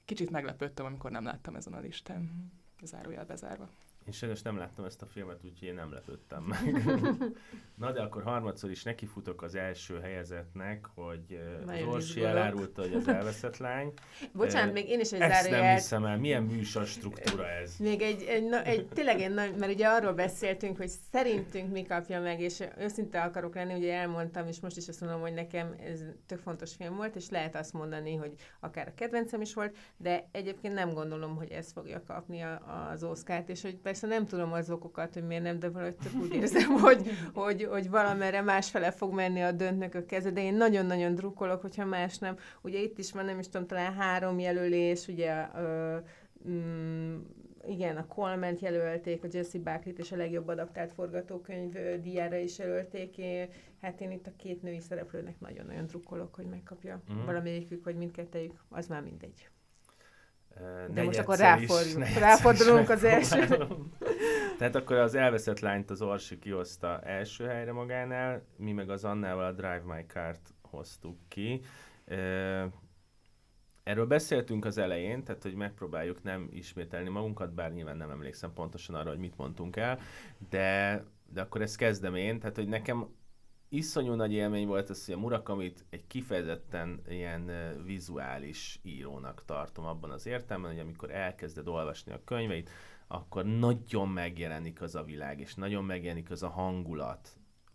kicsit 0.05 0.29
meglepődtem, 0.29 0.85
amikor 0.85 1.11
nem 1.11 1.23
láttam 1.23 1.55
ezen 1.55 1.73
a 1.73 1.79
listán. 1.79 2.51
Zárójel 2.83 3.25
bezárva. 3.25 3.69
Én 4.05 4.13
sajnos 4.13 4.41
nem 4.41 4.57
láttam 4.57 4.85
ezt 4.85 5.01
a 5.01 5.05
filmet, 5.05 5.43
úgyhogy 5.43 5.67
én 5.67 5.73
nem 5.73 5.93
lepődtem 5.93 6.43
meg. 6.43 6.83
Na 7.75 7.91
de 7.91 8.01
akkor 8.01 8.23
harmadszor 8.23 8.69
is 8.71 8.83
nekifutok 8.83 9.41
az 9.41 9.55
első 9.55 9.99
helyezetnek, 9.99 10.85
hogy 10.95 11.23
ö, 11.29 11.59
az 11.59 11.65
Nagyon 11.65 11.87
Orsi 11.87 12.23
elárulta, 12.23 12.81
hogy 12.81 12.93
az 12.93 13.07
elveszett 13.07 13.57
lány. 13.57 13.93
Bocsánat, 14.33 14.69
Ö, 14.69 14.71
még 14.73 14.89
én 14.89 14.99
is 14.99 15.11
egy 15.11 15.21
Ezt 15.21 15.49
nem 15.49 15.73
hiszem 15.73 16.05
el. 16.05 16.17
Milyen 16.17 16.43
műsor 16.43 16.85
struktúra 16.85 17.49
ez? 17.49 17.77
Még 17.89 18.01
egy, 18.01 18.23
egy, 18.23 18.43
na, 18.43 18.63
egy 18.63 18.87
tényleg 18.87 19.21
egy 19.21 19.33
nagy, 19.33 19.55
mert 19.55 19.73
ugye 19.73 19.87
arról 19.87 20.13
beszéltünk, 20.13 20.77
hogy 20.77 20.91
szerintünk 21.11 21.71
mi 21.71 21.83
kapja 21.83 22.21
meg, 22.21 22.39
és 22.39 22.63
őszinte 22.77 23.21
akarok 23.21 23.55
lenni, 23.55 23.73
ugye 23.73 23.93
elmondtam, 23.93 24.47
és 24.47 24.59
most 24.59 24.77
is 24.77 24.87
azt 24.87 25.01
mondom, 25.01 25.21
hogy 25.21 25.33
nekem 25.33 25.75
ez 25.79 25.99
tök 26.25 26.39
fontos 26.39 26.75
film 26.75 26.95
volt, 26.95 27.15
és 27.15 27.29
lehet 27.29 27.55
azt 27.55 27.73
mondani, 27.73 28.15
hogy 28.15 28.33
akár 28.59 28.87
a 28.87 28.93
kedvencem 28.95 29.41
is 29.41 29.53
volt, 29.53 29.75
de 29.97 30.27
egyébként 30.31 30.73
nem 30.73 30.93
gondolom, 30.93 31.35
hogy 31.35 31.51
ez 31.51 31.71
fogja 31.71 32.03
kapni 32.03 32.41
a, 32.41 32.89
az 32.91 33.03
Oscárt, 33.03 33.49
és 33.49 33.61
hogy 33.61 33.75
persze 33.93 34.07
nem 34.07 34.25
tudom 34.25 34.53
az 34.53 34.69
okokat, 34.69 35.13
hogy 35.13 35.23
miért 35.23 35.43
nem, 35.43 35.59
de 35.59 35.69
valahogy 35.69 35.95
tök 35.95 36.21
úgy 36.21 36.33
érzem, 36.33 36.71
hogy, 36.85 37.09
hogy, 37.33 37.63
hogy 37.63 37.89
valamerre 37.89 38.41
másfele 38.41 38.91
fog 38.91 39.13
menni 39.13 39.41
a 39.41 39.51
döntnökök 39.51 40.05
keze, 40.05 40.31
de 40.31 40.41
én 40.41 40.53
nagyon-nagyon 40.53 41.15
drukkolok, 41.15 41.61
hogyha 41.61 41.85
más 41.85 42.17
nem. 42.17 42.37
Ugye 42.61 42.79
itt 42.79 42.97
is 42.97 43.11
van, 43.11 43.25
nem 43.25 43.39
is 43.39 43.49
tudom, 43.49 43.67
talán 43.67 43.93
három 43.93 44.39
jelölés, 44.39 45.07
ugye 45.07 45.47
ö, 45.55 45.97
mm, 46.49 47.17
igen, 47.67 47.97
a 47.97 48.07
Coleman 48.07 48.57
jelölték, 48.59 49.23
a 49.23 49.27
Jesse 49.31 49.57
Buckley-t 49.57 49.99
és 49.99 50.11
a 50.11 50.15
legjobb 50.15 50.47
adaptált 50.47 50.91
forgatókönyv 50.91 51.73
díjára 52.01 52.37
is 52.37 52.57
jelölték. 52.57 53.17
Én, 53.17 53.47
hát 53.81 54.01
én 54.01 54.11
itt 54.11 54.27
a 54.27 54.35
két 54.37 54.61
női 54.61 54.79
szereplőnek 54.79 55.39
nagyon-nagyon 55.39 55.85
drukkolok, 55.85 56.35
hogy 56.35 56.45
megkapja 56.45 57.01
mm. 57.13 57.25
valamelyikük, 57.25 57.83
vagy 57.83 57.95
mindkettejük, 57.95 58.63
az 58.69 58.87
már 58.87 59.01
mindegy. 59.01 59.49
De 60.93 61.03
most 61.03 61.19
akkor 61.19 61.37
negyedszer 61.37 61.97
is- 61.97 62.17
ráfordulunk 62.17 62.89
az 62.89 63.03
első. 63.03 63.47
Tehát 64.57 64.75
akkor 64.75 64.97
az 64.97 65.15
elveszett 65.15 65.59
lányt 65.59 65.89
az 65.89 66.01
Orsi 66.01 66.39
kihozta 66.39 66.99
első 66.99 67.45
helyre 67.45 67.71
magánál, 67.71 68.41
mi 68.57 68.71
meg 68.71 68.89
az 68.89 69.03
Annával 69.03 69.45
a 69.45 69.51
Drive 69.51 69.83
My 69.85 70.05
Car-t 70.07 70.53
hoztuk 70.61 71.17
ki. 71.27 71.61
Erről 73.83 74.05
beszéltünk 74.05 74.65
az 74.65 74.77
elején, 74.77 75.23
tehát 75.23 75.43
hogy 75.43 75.55
megpróbáljuk 75.55 76.23
nem 76.23 76.47
ismételni 76.51 77.09
magunkat, 77.09 77.53
bár 77.53 77.71
nyilván 77.71 77.97
nem 77.97 78.09
emlékszem 78.09 78.53
pontosan 78.53 78.95
arra, 78.95 79.09
hogy 79.09 79.19
mit 79.19 79.37
mondtunk 79.37 79.75
el, 79.75 79.99
de, 80.49 81.03
de 81.33 81.41
akkor 81.41 81.61
ezt 81.61 81.77
kezdem 81.77 82.15
én, 82.15 82.39
tehát 82.39 82.55
hogy 82.55 82.67
nekem 82.67 83.07
iszonyú 83.73 84.13
nagy 84.13 84.33
élmény 84.33 84.67
volt 84.67 84.89
az, 84.89 85.05
hogy 85.05 85.13
a 85.13 85.17
Murakamit 85.17 85.85
egy 85.89 86.07
kifejezetten 86.07 87.01
ilyen 87.09 87.51
vizuális 87.85 88.79
írónak 88.83 89.43
tartom 89.45 89.85
abban 89.85 90.11
az 90.11 90.25
értelemben, 90.25 90.71
hogy 90.71 90.79
amikor 90.79 91.11
elkezded 91.11 91.67
olvasni 91.67 92.11
a 92.11 92.23
könyveit, 92.25 92.69
akkor 93.07 93.45
nagyon 93.45 94.09
megjelenik 94.09 94.81
az 94.81 94.95
a 94.95 95.03
világ, 95.03 95.39
és 95.39 95.53
nagyon 95.53 95.83
megjelenik 95.83 96.31
az 96.31 96.43
a 96.43 96.49
hangulat, 96.49 97.29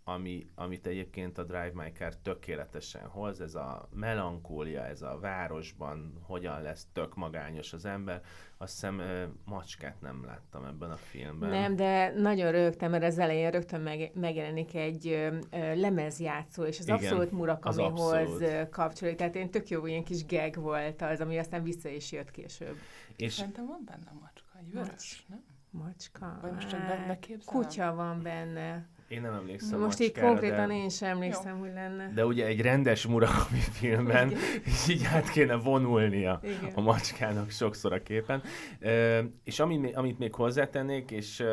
ami, 0.09 0.46
amit 0.54 0.86
egyébként 0.86 1.38
a 1.38 1.42
Drive 1.44 1.70
My 1.74 1.90
Car 1.92 2.16
tökéletesen 2.16 3.06
hoz, 3.06 3.40
ez 3.40 3.54
a 3.54 3.88
melankólia, 3.94 4.84
ez 4.86 5.02
a 5.02 5.18
városban, 5.20 6.12
hogyan 6.22 6.62
lesz 6.62 6.86
tök 6.92 7.14
magányos 7.14 7.72
az 7.72 7.84
ember. 7.84 8.22
Azt 8.56 8.72
hiszem 8.72 9.02
macskát 9.44 10.00
nem 10.00 10.24
láttam 10.24 10.64
ebben 10.64 10.90
a 10.90 10.96
filmben. 10.96 11.50
Nem, 11.50 11.76
de 11.76 12.12
nagyon 12.16 12.50
rögtem, 12.50 12.90
mert 12.90 13.04
az 13.04 13.18
elején 13.18 13.50
rögtön 13.50 13.80
meg, 13.80 14.11
megjelenik 14.14 14.74
egy 14.74 15.09
ö, 15.09 15.36
ö, 15.50 15.74
lemezjátszó, 15.80 16.62
és 16.62 16.78
az 16.78 16.84
Igen, 16.88 16.98
abszolút 16.98 17.30
Murakamihoz 17.30 18.42
kapcsolódik. 18.70 19.18
Tehát 19.18 19.34
én 19.34 19.50
tök 19.50 19.68
jó 19.68 19.86
ilyen 19.86 20.04
kis 20.04 20.26
gag 20.26 20.54
volt 20.54 21.02
az, 21.02 21.20
ami 21.20 21.38
aztán 21.38 21.62
vissza 21.62 21.88
is 21.88 22.12
jött 22.12 22.30
később. 22.30 22.76
És 23.16 23.32
Szerintem 23.32 23.66
van 23.66 23.82
benne 23.84 24.12
macska, 24.20 24.59
egy 24.59 24.72
vörös, 24.72 25.24
nem? 25.28 25.44
Macska. 25.70 26.38
Vagy 26.42 26.52
most 26.52 26.68
csak 26.68 26.80
Hát, 26.80 26.98
be- 26.98 27.06
beképzelem? 27.06 27.62
Kutya 27.62 27.94
van 27.94 28.22
benne. 28.22 28.86
Én 29.09 29.20
nem 29.20 29.32
emlékszem 29.32 29.80
Most 29.80 30.00
így 30.00 30.18
konkrétan 30.18 30.68
de... 30.68 30.74
én 30.74 30.88
sem 30.88 31.11
emlékszem, 31.11 31.59
hogy 31.59 31.72
lenne. 31.72 32.12
De 32.14 32.26
ugye 32.26 32.47
egy 32.47 32.60
rendes 32.60 33.06
Murakami 33.06 33.59
filmben 33.59 34.28
Igen. 34.30 34.43
így 34.90 35.05
át 35.12 35.30
kéne 35.30 35.55
vonulnia 35.55 36.40
Igen. 36.43 36.72
a 36.74 36.80
macskának 36.80 37.51
sokszor 37.51 37.93
a 37.93 38.02
képen. 38.02 38.43
Ö, 38.80 39.20
és 39.44 39.60
amit, 39.60 39.80
még- 39.80 39.97
amit 39.97 40.18
még 40.18 40.35
hozzátennék, 40.35 41.10
és, 41.10 41.44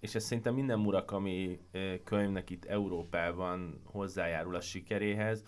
és 0.00 0.14
ez 0.14 0.24
szerintem 0.24 0.54
minden 0.54 0.78
Murakami 0.78 1.60
könyvnek 2.04 2.50
itt 2.50 2.64
Európában 2.64 3.80
hozzájárul 3.84 4.54
a 4.54 4.60
sikeréhez, 4.60 5.42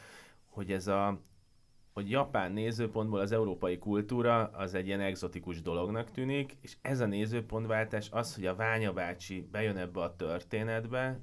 hogy 0.48 0.72
ez 0.72 0.86
a 0.86 1.20
hogy 1.92 2.10
japán 2.10 2.52
nézőpontból 2.52 3.20
az 3.20 3.32
európai 3.32 3.78
kultúra 3.78 4.46
az 4.46 4.74
egy 4.74 4.86
ilyen 4.86 5.00
egzotikus 5.00 5.62
dolognak 5.62 6.10
tűnik, 6.10 6.56
és 6.60 6.76
ez 6.82 7.00
a 7.00 7.06
nézőpontváltás 7.06 8.08
az, 8.10 8.34
hogy 8.34 8.46
a 8.46 8.54
Ványa 8.54 8.92
bácsi 8.92 9.48
bejön 9.50 9.76
ebbe 9.76 10.00
a 10.00 10.16
történetbe, 10.16 11.20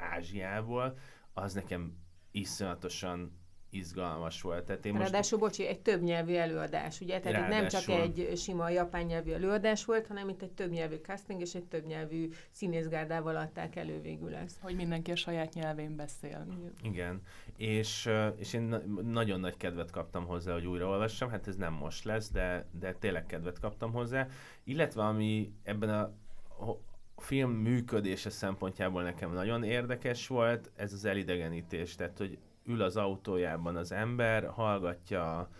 Ázsiából, 0.00 0.98
az 1.32 1.54
nekem 1.54 1.96
iszonyatosan 2.30 3.40
izgalmas 3.70 4.42
volt. 4.42 4.64
Tehát 4.64 4.84
én 4.86 4.92
most... 4.92 5.04
Ráadásul, 5.04 5.38
bocsi, 5.38 5.66
egy 5.66 5.80
többnyelvű 5.80 6.34
előadás, 6.34 7.00
ugye? 7.00 7.20
Tehát 7.20 7.38
Ráadásul... 7.38 7.64
itt 7.64 7.70
nem 7.70 8.04
csak 8.08 8.18
egy 8.18 8.36
sima 8.38 8.68
japán 8.68 9.04
nyelvű 9.04 9.32
előadás 9.32 9.84
volt, 9.84 10.06
hanem 10.06 10.28
itt 10.28 10.42
egy 10.42 10.52
többnyelvű 10.52 10.96
casting 10.96 11.40
és 11.40 11.54
egy 11.54 11.64
többnyelvű 11.64 12.30
színészgárdával 12.50 13.36
adták 13.36 13.76
elő 13.76 14.00
végül 14.00 14.34
ezt. 14.34 14.58
Hogy 14.60 14.74
mindenki 14.74 15.10
a 15.10 15.16
saját 15.16 15.54
nyelvén 15.54 15.96
beszél. 15.96 16.46
Igen, 16.82 17.22
és, 17.56 18.10
és 18.36 18.52
én 18.52 18.74
nagyon 19.02 19.40
nagy 19.40 19.56
kedvet 19.56 19.90
kaptam 19.90 20.26
hozzá, 20.26 20.52
hogy 20.52 20.66
újraolvassam, 20.66 21.30
hát 21.30 21.46
ez 21.46 21.56
nem 21.56 21.72
most 21.72 22.04
lesz, 22.04 22.30
de, 22.30 22.66
de 22.78 22.94
tényleg 22.94 23.26
kedvet 23.26 23.58
kaptam 23.58 23.92
hozzá. 23.92 24.28
Illetve 24.64 25.02
ami 25.02 25.52
ebben 25.62 25.90
a 25.90 26.12
film 27.20 27.50
működése 27.50 28.30
szempontjából 28.30 29.02
nekem 29.02 29.32
nagyon 29.32 29.62
érdekes 29.62 30.26
volt, 30.26 30.70
ez 30.76 30.92
az 30.92 31.04
elidegenítés, 31.04 31.94
tehát 31.94 32.18
hogy 32.18 32.38
ül 32.64 32.82
az 32.82 32.96
autójában 32.96 33.76
az 33.76 33.92
ember, 33.92 34.46
hallgatja 34.46 35.50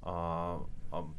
a, 0.00 0.08
a, 0.08 0.50
a 0.90 1.14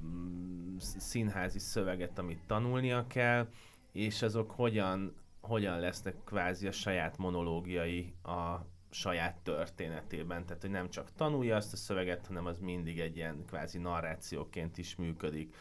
színházi 0.77 1.59
szöveget, 1.59 2.19
amit 2.19 2.39
tanulnia 2.47 3.07
kell, 3.07 3.47
és 3.91 4.21
azok 4.21 4.51
hogyan, 4.51 5.15
hogyan 5.41 5.79
lesznek 5.79 6.15
kvázi 6.25 6.67
a 6.67 6.71
saját 6.71 7.17
monológiai 7.17 8.13
a 8.23 8.65
saját 8.89 9.35
történetében. 9.35 10.45
Tehát, 10.45 10.61
hogy 10.61 10.71
nem 10.71 10.89
csak 10.89 11.11
tanulja 11.15 11.55
azt 11.55 11.73
a 11.73 11.77
szöveget, 11.77 12.27
hanem 12.27 12.45
az 12.45 12.59
mindig 12.59 12.99
egy 12.99 13.15
ilyen 13.15 13.43
kvázi 13.47 13.77
narrációként 13.77 14.77
is 14.77 14.95
működik. 14.95 15.55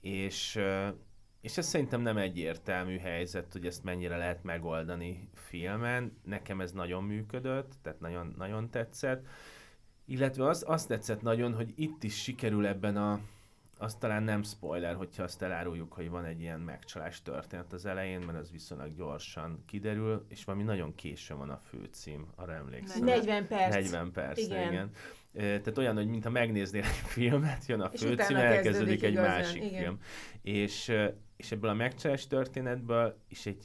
És, 0.00 0.58
és 1.40 1.56
ez 1.58 1.66
szerintem 1.66 2.00
nem 2.00 2.16
egyértelmű 2.16 2.98
helyzet, 2.98 3.52
hogy 3.52 3.66
ezt 3.66 3.84
mennyire 3.84 4.16
lehet 4.16 4.42
megoldani 4.42 5.28
filmen. 5.34 6.16
Nekem 6.24 6.60
ez 6.60 6.72
nagyon 6.72 7.04
működött, 7.04 7.72
tehát 7.82 8.00
nagyon, 8.00 8.34
nagyon 8.38 8.70
tetszett. 8.70 9.26
Illetve 10.04 10.48
az, 10.48 10.64
azt 10.66 10.88
tetszett 10.88 11.22
nagyon, 11.22 11.54
hogy 11.54 11.72
itt 11.76 12.02
is 12.02 12.22
sikerül 12.22 12.66
ebben 12.66 12.96
a, 12.96 13.20
az 13.78 13.94
talán 13.94 14.22
nem 14.22 14.42
spoiler, 14.42 14.94
hogyha 14.94 15.22
azt 15.22 15.42
eláruljuk, 15.42 15.92
hogy 15.92 16.08
van 16.08 16.24
egy 16.24 16.40
ilyen 16.40 16.60
megcsalás 16.60 17.22
történet 17.22 17.72
az 17.72 17.86
elején, 17.86 18.20
mert 18.20 18.38
az 18.38 18.50
viszonylag 18.50 18.96
gyorsan 18.96 19.62
kiderül, 19.66 20.24
és 20.28 20.44
valami 20.44 20.64
nagyon 20.64 20.94
későn 20.94 21.38
van 21.38 21.50
a 21.50 21.60
főcím, 21.68 22.26
arra 22.34 22.52
emlékszem. 22.52 23.04
40 23.04 23.46
perc. 23.46 23.74
40 23.74 24.12
perc, 24.12 24.38
igen. 24.38 24.72
igen. 24.72 24.90
Tehát 25.32 25.78
olyan, 25.78 25.96
hogy 25.96 26.06
mintha 26.08 26.30
megnéznél 26.30 26.82
egy 26.82 26.88
filmet, 27.16 27.66
jön 27.66 27.80
a 27.80 27.90
főcím, 27.90 28.36
elkezdődik 28.36 29.02
egy 29.02 29.12
igazán, 29.12 29.30
másik 29.30 29.64
igen. 29.64 29.82
film. 29.82 29.98
És, 30.42 30.92
és 31.36 31.52
ebből 31.52 31.70
a 31.70 31.74
megcsalás 31.74 32.26
történetből 32.26 33.18
is 33.28 33.46
egy 33.46 33.64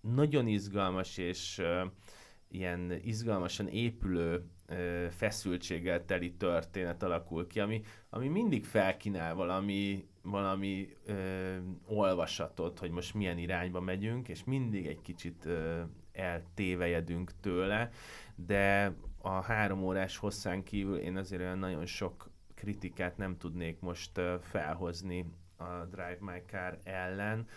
nagyon 0.00 0.46
izgalmas 0.46 1.16
és 1.16 1.62
ilyen 2.48 2.92
izgalmasan 3.02 3.68
épülő 3.68 4.44
feszültséggel 5.10 6.04
teli 6.04 6.32
történet 6.32 7.02
alakul 7.02 7.46
ki, 7.46 7.60
ami, 7.60 7.82
ami 8.10 8.28
mindig 8.28 8.64
felkínál 8.64 9.34
valami, 9.34 10.06
valami 10.22 10.88
uh, 11.06 11.16
olvasatot, 11.86 12.78
hogy 12.78 12.90
most 12.90 13.14
milyen 13.14 13.38
irányba 13.38 13.80
megyünk, 13.80 14.28
és 14.28 14.44
mindig 14.44 14.86
egy 14.86 15.00
kicsit 15.02 15.44
uh, 15.44 15.80
eltévejedünk 16.12 17.30
tőle, 17.40 17.90
de 18.34 18.94
a 19.26 19.40
három 19.40 19.82
órás 19.82 20.16
hosszán 20.16 20.62
kívül 20.62 20.96
én 20.96 21.16
azért 21.16 21.40
olyan 21.40 21.58
nagyon 21.58 21.86
sok 21.86 22.30
kritikát 22.54 23.16
nem 23.16 23.36
tudnék 23.36 23.80
most 23.80 24.20
felhozni 24.40 25.32
a 25.56 25.84
Drive 25.84 26.18
My 26.20 26.42
Car 26.46 26.80
ellen, 26.84 27.48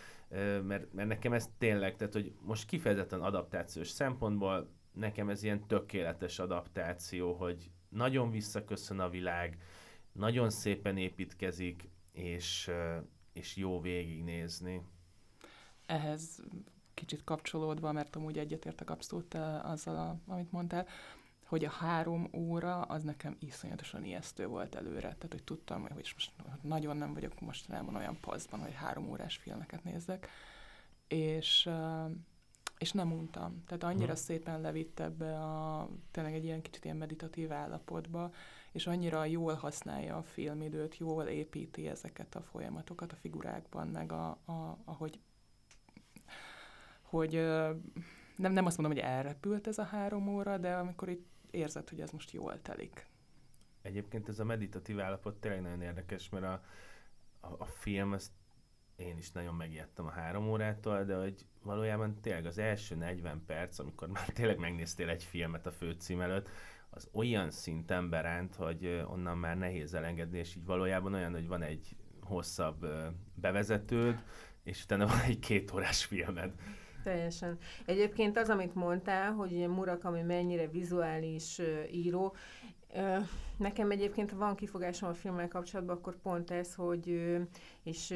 mert, 0.64 0.94
mert 0.94 1.08
nekem 1.08 1.34
ez 1.34 1.50
tényleg, 1.58 1.96
tehát 1.96 2.14
hogy 2.14 2.34
most 2.42 2.66
kifejezetten 2.66 3.22
adaptációs 3.22 3.88
szempontból 3.88 4.70
nekem 4.92 5.30
ez 5.30 5.44
ilyen 5.44 5.68
tökéletes 5.68 6.40
adaptáció, 6.40 7.34
hogy 7.34 7.72
nagyon 7.90 8.32
visszaköszön 8.32 9.00
a 9.00 9.10
világ, 9.10 9.58
nagyon 10.12 10.50
szépen 10.50 10.98
építkezik, 10.98 11.90
és, 12.12 12.72
és 13.34 13.56
jó 13.56 13.82
végignézni. 13.82 14.82
Ehhez 15.86 16.44
kicsit 16.94 17.24
kapcsolódva, 17.24 17.92
mert 17.92 18.16
amúgy 18.16 18.38
egyetértek 18.38 18.90
abszolút 18.90 19.34
azzal, 19.64 20.20
amit 20.28 20.52
mondtál, 20.52 20.88
hogy 21.50 21.66
a 21.66 21.70
három 21.70 22.30
óra 22.34 22.82
az 22.82 23.04
nekem 23.04 23.38
iszonyatosan 23.40 24.04
ijesztő 24.04 24.48
volt 24.48 24.76
előre. 24.76 25.00
Tehát, 25.00 25.32
hogy 25.32 25.44
tudtam, 25.44 25.82
hogy 25.82 25.92
most 26.14 26.32
nagyon 26.62 26.98
nem 26.98 27.14
vagyok 27.14 27.40
mostanában 27.40 27.96
olyan 27.96 28.20
paszban, 28.20 28.60
hogy 28.60 28.74
három 28.74 29.10
órás 29.10 29.36
filmeket 29.36 29.84
nézzek. 29.84 30.30
És, 31.08 31.70
és 32.78 32.92
nem 32.92 33.12
untam. 33.12 33.64
Tehát 33.68 33.84
annyira 33.84 34.14
hmm. 34.14 34.16
szépen 34.16 34.62
levitt 34.62 35.00
ebbe 35.00 35.40
a 35.40 35.90
tényleg 36.12 36.34
egy 36.34 36.44
ilyen 36.44 36.62
kicsit 36.62 36.86
ilyen 36.86 36.98
meditatív 36.98 37.52
állapotba, 37.52 38.32
és 38.72 38.88
annyira 38.88 39.26
jól 39.26 39.54
használja 39.54 40.18
a 40.18 40.24
filmidőt, 40.24 40.98
jól 40.98 41.24
építi 41.24 41.88
ezeket 41.88 42.36
a 42.36 42.42
folyamatokat 42.42 43.12
a 43.12 43.16
figurákban, 43.16 43.88
meg 43.88 44.12
a, 44.12 44.30
a, 44.30 44.78
ahogy 44.86 45.20
hogy 47.02 47.34
nem, 48.36 48.52
nem 48.52 48.66
azt 48.66 48.78
mondom, 48.78 48.98
hogy 48.98 49.06
elrepült 49.06 49.68
ez 49.68 49.78
a 49.78 49.84
három 49.84 50.28
óra, 50.28 50.58
de 50.58 50.74
amikor 50.74 51.10
itt 51.10 51.29
érzed, 51.52 51.90
hogy 51.90 52.02
ez 52.02 52.12
most 52.12 52.32
jól 52.32 52.62
telik. 52.62 53.08
Egyébként 53.82 54.30
ez 54.30 54.40
a 54.40 54.44
meditatív 54.44 55.00
állapot 55.00 55.40
tényleg 55.40 55.62
nagyon 55.62 55.82
érdekes, 55.82 56.30
mert 56.30 56.46
a, 56.46 56.64
a, 57.40 57.56
a 57.58 57.66
film, 57.66 58.14
ezt 58.14 58.32
én 58.96 59.18
is 59.18 59.32
nagyon 59.32 59.56
megijedtem 59.56 60.06
a 60.06 60.12
három 60.12 60.50
órától, 60.50 61.04
de 61.04 61.16
hogy 61.16 61.46
valójában 61.64 62.22
tényleg 62.22 62.46
az 62.46 62.58
első 62.58 62.96
40 62.96 63.44
perc, 63.46 63.80
amikor 63.80 64.08
már 64.08 64.30
tényleg 64.30 64.58
megnéztél 64.58 65.10
egy 65.10 65.24
filmet 65.24 65.66
a 65.66 65.72
főcím 65.72 66.22
előtt, 66.22 66.50
az 66.90 67.10
olyan 67.12 67.52
szinten 67.52 68.10
beránt, 68.10 68.56
hogy 68.56 69.04
onnan 69.08 69.38
már 69.38 69.58
nehéz 69.58 69.94
elengedni, 69.94 70.38
és 70.38 70.56
így 70.56 70.66
valójában 70.66 71.14
olyan, 71.14 71.32
hogy 71.32 71.48
van 71.48 71.62
egy 71.62 71.96
hosszabb 72.22 72.88
bevezetőd, 73.34 74.24
és 74.64 74.84
utána 74.84 75.08
van 75.14 75.22
egy 75.22 75.40
két 75.40 75.72
órás 75.74 76.06
filmed. 76.06 76.54
Teljesen. 77.04 77.58
Egyébként 77.86 78.38
az, 78.38 78.50
amit 78.50 78.76
mondtál, 78.76 79.32
hogy 79.32 79.52
ugye 79.52 79.68
Murakami 79.68 80.22
mennyire 80.22 80.68
vizuális 80.68 81.62
író, 81.92 82.36
Nekem 83.58 83.92
egyébként, 83.92 84.32
van 84.32 84.56
kifogásom 84.56 85.10
a 85.10 85.14
filmmel 85.14 85.48
kapcsolatban, 85.48 85.96
akkor 85.96 86.16
pont 86.16 86.52
ez, 86.52 86.76
hogy, 86.76 87.38
és 87.84 88.14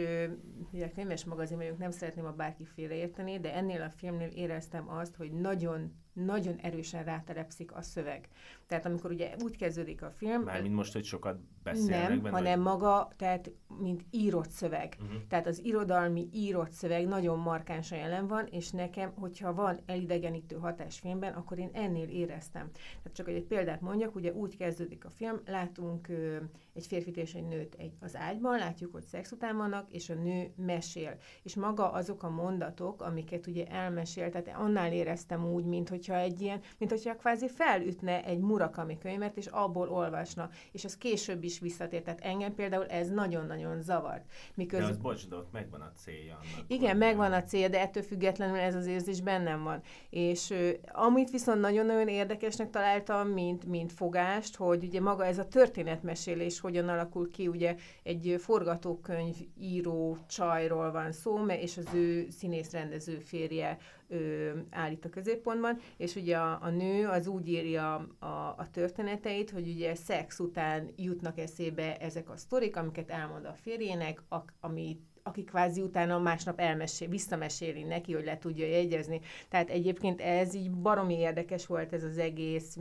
könyves 0.95 1.25
magazin 1.25 1.57
vagyok, 1.57 1.77
nem 1.77 1.91
szeretném 1.91 2.25
a 2.25 2.31
bárki 2.31 2.65
félreérteni, 2.65 3.39
de 3.39 3.53
ennél 3.53 3.81
a 3.81 3.89
filmnél 3.89 4.27
éreztem 4.27 4.89
azt, 4.89 5.15
hogy 5.15 5.31
nagyon 5.31 5.93
nagyon 6.13 6.55
erősen 6.61 7.03
rátelepszik 7.03 7.75
a 7.75 7.81
szöveg. 7.81 8.29
Tehát 8.73 8.87
amikor 8.87 9.11
ugye 9.11 9.35
úgy 9.43 9.57
kezdődik 9.57 10.01
a 10.01 10.11
film... 10.11 10.41
Mármint 10.41 10.75
most, 10.75 10.93
hogy 10.93 11.03
sokat 11.03 11.39
beszélnek 11.63 12.09
Nem, 12.09 12.21
benne, 12.21 12.35
hanem 12.35 12.63
vagy... 12.63 12.73
maga, 12.73 13.07
tehát 13.17 13.51
mint 13.79 14.03
írott 14.11 14.49
szöveg. 14.49 14.97
Uh-huh. 15.01 15.21
Tehát 15.27 15.47
az 15.47 15.63
irodalmi 15.63 16.29
írott 16.33 16.71
szöveg 16.71 17.07
nagyon 17.07 17.39
markánsan 17.39 17.97
jelen 17.97 18.27
van, 18.27 18.45
és 18.45 18.71
nekem, 18.71 19.11
hogyha 19.15 19.53
van 19.53 19.79
elidegenítő 19.85 20.55
hatás 20.55 20.99
filmben, 20.99 21.33
akkor 21.33 21.59
én 21.59 21.69
ennél 21.73 22.07
éreztem. 22.07 22.69
Tehát 22.73 23.13
csak 23.13 23.27
egy 23.29 23.43
példát 23.43 23.81
mondjak, 23.81 24.15
ugye 24.15 24.33
úgy 24.33 24.57
kezdődik 24.57 25.05
a 25.05 25.09
film, 25.09 25.41
látunk 25.45 26.07
ö, 26.07 26.37
egy 26.73 26.85
férfit 26.85 27.17
és 27.17 27.33
egy 27.33 27.47
nőt 27.47 27.75
egy, 27.77 27.93
az 27.99 28.15
ágyban, 28.15 28.57
látjuk, 28.57 28.93
hogy 28.93 29.03
szex 29.03 29.31
után 29.31 29.57
vannak, 29.57 29.91
és 29.91 30.09
a 30.09 30.13
nő 30.13 30.53
mesél. 30.55 31.17
És 31.43 31.55
maga 31.55 31.91
azok 31.91 32.23
a 32.23 32.29
mondatok, 32.29 33.01
amiket 33.01 33.47
ugye 33.47 33.65
elmesél, 33.67 34.29
tehát 34.29 34.59
annál 34.59 34.93
éreztem 34.93 35.45
úgy, 35.45 35.65
mint 35.65 35.89
hogyha 35.89 36.15
egy 36.15 36.41
ilyen, 36.41 36.61
mint 36.77 36.91
hogyha 36.91 37.15
kvázi 37.15 37.47
felütne 37.47 38.23
egy 38.23 38.39
Murakami 38.63 38.97
könyvet, 38.97 39.37
és 39.37 39.45
abból 39.45 39.89
olvasna, 39.89 40.49
és 40.71 40.85
az 40.85 40.97
később 40.97 41.43
is 41.43 41.59
visszatér. 41.59 42.01
Tehát 42.01 42.21
engem 42.21 42.53
például 42.55 42.85
ez 42.85 43.09
nagyon-nagyon 43.09 43.81
zavart. 43.81 44.23
Miközben... 44.53 44.87
De 44.87 44.93
az 44.93 45.01
bocs, 45.01 45.27
de 45.27 45.35
ott 45.35 45.51
megvan 45.51 45.81
a 45.81 45.91
célja. 45.95 46.33
Annak 46.33 46.65
Igen, 46.67 46.97
megvan 46.97 47.33
a 47.33 47.43
célja, 47.43 47.67
de 47.67 47.81
ettől 47.81 48.03
függetlenül 48.03 48.57
ez 48.57 48.75
az 48.75 48.85
érzés 48.85 49.21
bennem 49.21 49.63
van. 49.63 49.81
És 50.09 50.53
amit 50.91 51.29
viszont 51.29 51.61
nagyon-nagyon 51.61 52.07
érdekesnek 52.07 52.69
találtam, 52.69 53.27
mint, 53.27 53.65
mint 53.65 53.91
fogást, 53.91 54.55
hogy 54.55 54.83
ugye 54.83 55.01
maga 55.01 55.25
ez 55.25 55.37
a 55.37 55.47
történetmesélés 55.47 56.59
hogyan 56.59 56.89
alakul 56.89 57.31
ki, 57.31 57.47
ugye 57.47 57.75
egy 58.03 58.35
forgatókönyv 58.39 59.35
író 59.57 60.17
csajról 60.27 60.91
van 60.91 61.11
szó, 61.11 61.45
és 61.45 61.77
az 61.77 61.93
ő 61.93 62.27
színész 62.29 62.71
rendező 62.71 63.19
férje 63.19 63.77
ö, 64.07 64.51
állít 64.69 65.05
a 65.05 65.09
középpontban, 65.09 65.79
és 65.97 66.15
ugye 66.15 66.37
a, 66.37 66.59
a 66.61 66.69
nő 66.69 67.07
az 67.07 67.27
úgy 67.27 67.47
írja 67.47 67.95
a, 68.19 68.25
a 68.57 68.67
történeteit, 68.71 69.49
hogy 69.51 69.67
ugye 69.67 69.95
szex 69.95 70.39
után 70.39 70.89
jutnak 70.95 71.39
eszébe 71.39 71.97
ezek 71.97 72.29
a 72.29 72.37
sztorik, 72.37 72.75
amiket 72.75 73.09
elmond 73.09 73.45
a 73.45 73.53
férjének, 73.53 74.21
a, 74.29 74.37
amit 74.59 75.12
aki 75.23 75.43
kvázi 75.43 75.81
utána 75.81 76.19
másnap 76.19 76.59
elmesél, 76.59 77.07
visszameséli 77.07 77.83
neki, 77.83 78.13
hogy 78.13 78.25
le 78.25 78.37
tudja 78.37 78.65
jegyezni. 78.65 79.21
Tehát 79.49 79.69
egyébként 79.69 80.21
ez 80.21 80.53
így 80.53 80.71
baromi 80.71 81.17
érdekes 81.17 81.65
volt 81.65 81.93
ez 81.93 82.03
az 82.03 82.17
egész, 82.17 82.77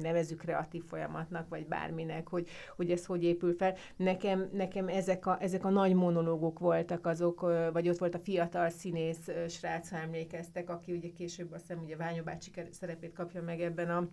nevezük 0.00 0.38
kreatív 0.38 0.84
folyamatnak, 0.84 1.48
vagy 1.48 1.66
bárminek, 1.66 2.28
hogy, 2.28 2.48
hogy 2.76 2.90
ez 2.90 3.06
hogy 3.06 3.24
épül 3.24 3.54
fel. 3.54 3.74
Nekem, 3.96 4.48
nekem 4.52 4.88
ezek, 4.88 5.26
a, 5.26 5.36
ezek 5.40 5.64
a 5.64 5.70
nagy 5.70 5.94
monológok 5.94 6.58
voltak 6.58 7.06
azok, 7.06 7.40
vagy 7.72 7.88
ott 7.88 7.98
volt 7.98 8.14
a 8.14 8.18
fiatal 8.18 8.70
színész 8.70 9.30
srác, 9.48 9.92
emlékeztek, 9.92 10.70
aki 10.70 10.92
ugye 10.92 11.08
később 11.12 11.52
azt 11.52 11.66
hiszem 11.66 11.82
ugye 11.82 11.96
Ványó 11.96 12.22
bácsi 12.22 12.50
szerepét 12.70 13.12
kapja 13.12 13.42
meg 13.42 13.60
ebben 13.60 13.90
a 13.90 14.08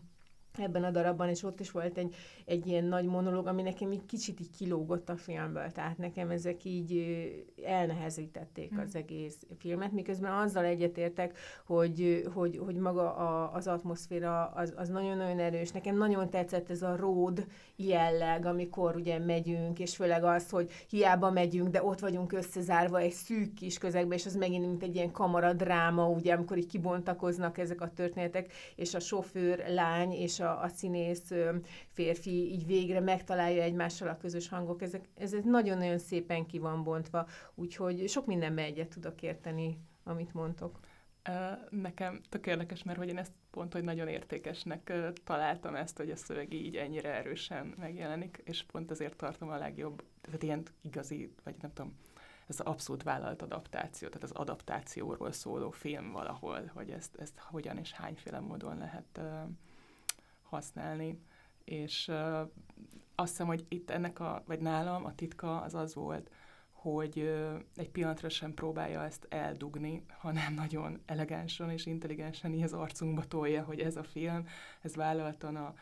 ebben 0.57 0.83
a 0.83 0.91
darabban, 0.91 1.29
és 1.29 1.43
ott 1.43 1.59
is 1.59 1.71
volt 1.71 1.97
egy, 1.97 2.15
egy 2.45 2.67
ilyen 2.67 2.83
nagy 2.83 3.05
monológ, 3.05 3.47
ami 3.47 3.61
nekem 3.61 3.91
egy 3.91 4.05
kicsit 4.05 4.39
így 4.39 4.49
kilógott 4.57 5.09
a 5.09 5.15
filmből, 5.15 5.71
tehát 5.71 5.97
nekem 5.97 6.29
ezek 6.29 6.63
így 6.63 7.03
elnehezítették 7.65 8.71
az 8.71 8.91
hmm. 8.91 9.01
egész 9.01 9.37
filmet, 9.59 9.91
miközben 9.91 10.31
azzal 10.31 10.65
egyetértek, 10.65 11.37
hogy, 11.65 12.23
hogy, 12.33 12.59
hogy 12.65 12.75
maga 12.75 13.15
a, 13.15 13.53
az 13.53 13.67
atmoszféra 13.67 14.45
az, 14.45 14.73
az 14.77 14.89
nagyon-nagyon 14.89 15.39
erős. 15.39 15.71
Nekem 15.71 15.97
nagyon 15.97 16.29
tetszett 16.29 16.69
ez 16.69 16.81
a 16.81 16.95
road 16.95 17.45
jelleg, 17.75 18.45
amikor 18.45 18.95
ugye 18.95 19.19
megyünk, 19.19 19.79
és 19.79 19.95
főleg 19.95 20.23
az, 20.23 20.49
hogy 20.49 20.71
hiába 20.89 21.31
megyünk, 21.31 21.69
de 21.69 21.83
ott 21.83 21.99
vagyunk 21.99 22.31
összezárva 22.31 22.99
egy 22.99 23.11
szűk 23.11 23.53
kis 23.53 23.77
közegbe, 23.77 24.15
és 24.15 24.25
az 24.25 24.35
megint 24.35 24.65
mint 24.65 24.83
egy 24.83 24.95
ilyen 24.95 25.11
kamaradráma, 25.11 26.09
ugye, 26.09 26.33
amikor 26.33 26.57
így 26.57 26.67
kibontakoznak 26.67 27.57
ezek 27.57 27.81
a 27.81 27.91
történetek, 27.93 28.53
és 28.75 28.93
a 28.93 28.99
sofőr 28.99 29.63
lány 29.67 30.11
és 30.11 30.38
a 30.39 30.49
a, 30.49 30.63
a 30.63 30.67
színész 30.67 31.31
férfi 31.87 32.51
így 32.51 32.65
végre 32.65 32.99
megtalálja 32.99 33.61
egymással 33.61 34.07
a 34.07 34.17
közös 34.17 34.49
hangok. 34.49 34.81
Ezek, 34.81 35.05
ez 35.17 35.35
nagyon-nagyon 35.43 35.97
szépen 35.97 36.45
ki 36.45 36.59
van 36.59 36.83
bontva, 36.83 37.27
úgyhogy 37.55 38.09
sok 38.09 38.25
mindenben 38.25 38.65
egyet 38.65 38.89
tudok 38.89 39.21
érteni, 39.21 39.79
amit 40.03 40.33
mondtok. 40.33 40.79
Nekem 41.69 42.21
tök 42.29 42.47
érdekes, 42.47 42.83
mert 42.83 42.97
hogy 42.97 43.07
én 43.07 43.17
ezt 43.17 43.33
pont, 43.51 43.73
hogy 43.73 43.83
nagyon 43.83 44.07
értékesnek 44.07 44.93
találtam 45.23 45.75
ezt, 45.75 45.97
hogy 45.97 46.11
a 46.11 46.15
szöveg 46.15 46.53
így 46.53 46.75
ennyire 46.75 47.13
erősen 47.13 47.73
megjelenik, 47.77 48.41
és 48.45 48.63
pont 48.63 48.91
ezért 48.91 49.15
tartom 49.15 49.49
a 49.49 49.57
legjobb, 49.57 50.03
tehát 50.21 50.43
ilyen 50.43 50.63
igazi, 50.81 51.33
vagy 51.43 51.55
nem 51.61 51.73
tudom, 51.73 51.97
ez 52.47 52.59
abszolút 52.59 53.03
vállalt 53.03 53.41
adaptáció, 53.41 54.07
tehát 54.07 54.23
az 54.23 54.31
adaptációról 54.31 55.31
szóló 55.31 55.69
film 55.69 56.11
valahol, 56.11 56.71
hogy 56.73 56.89
ezt, 56.89 57.15
ezt 57.15 57.39
hogyan 57.39 57.77
és 57.77 57.91
hányféle 57.91 58.39
módon 58.39 58.77
lehet 58.77 59.17
uh, 59.17 59.49
használni. 60.49 61.19
És 61.63 62.07
uh, 62.07 62.39
azt 63.15 63.29
hiszem, 63.29 63.47
hogy 63.47 63.65
itt 63.67 63.89
ennek 63.89 64.19
a, 64.19 64.43
vagy 64.45 64.59
nálam 64.59 65.05
a 65.05 65.15
titka 65.15 65.61
az 65.61 65.75
az 65.75 65.93
volt, 65.93 66.29
hogy 66.71 67.17
uh, 67.17 67.59
egy 67.75 67.89
pillanatra 67.89 68.29
sem 68.29 68.53
próbálja 68.53 69.03
ezt 69.03 69.25
eldugni, 69.29 70.05
hanem 70.17 70.53
nagyon 70.53 71.01
elegánsan 71.05 71.69
és 71.69 71.85
intelligensen 71.85 72.53
így 72.53 72.63
az 72.63 72.73
arcunkba 72.73 73.23
tolja, 73.23 73.63
hogy 73.63 73.79
ez 73.79 73.95
a 73.95 74.03
film, 74.03 74.45
ez 74.81 74.95
vállaltan 74.95 75.55
a 75.55 75.73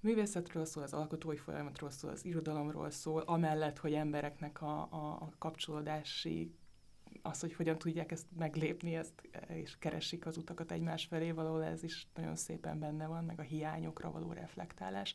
művészetről 0.00 0.64
szól, 0.64 0.82
az 0.82 0.92
alkotói 0.92 1.36
folyamatról 1.36 1.90
szól, 1.90 2.10
az 2.10 2.24
irodalomról 2.24 2.90
szól, 2.90 3.20
amellett, 3.20 3.78
hogy 3.78 3.94
embereknek 3.94 4.62
a, 4.62 4.88
a, 4.90 5.16
a 5.20 5.28
kapcsolódási 5.38 6.54
az, 7.26 7.40
hogy 7.40 7.54
hogyan 7.54 7.78
tudják 7.78 8.12
ezt 8.12 8.26
meglépni, 8.38 8.96
ezt, 8.96 9.12
és 9.48 9.78
keresik 9.78 10.26
az 10.26 10.36
utakat 10.36 10.72
egymás 10.72 11.04
felé, 11.04 11.30
valahol 11.30 11.64
ez 11.64 11.82
is 11.82 12.06
nagyon 12.14 12.36
szépen 12.36 12.78
benne 12.78 13.06
van, 13.06 13.24
meg 13.24 13.38
a 13.38 13.42
hiányokra 13.42 14.10
való 14.10 14.32
reflektálás. 14.32 15.14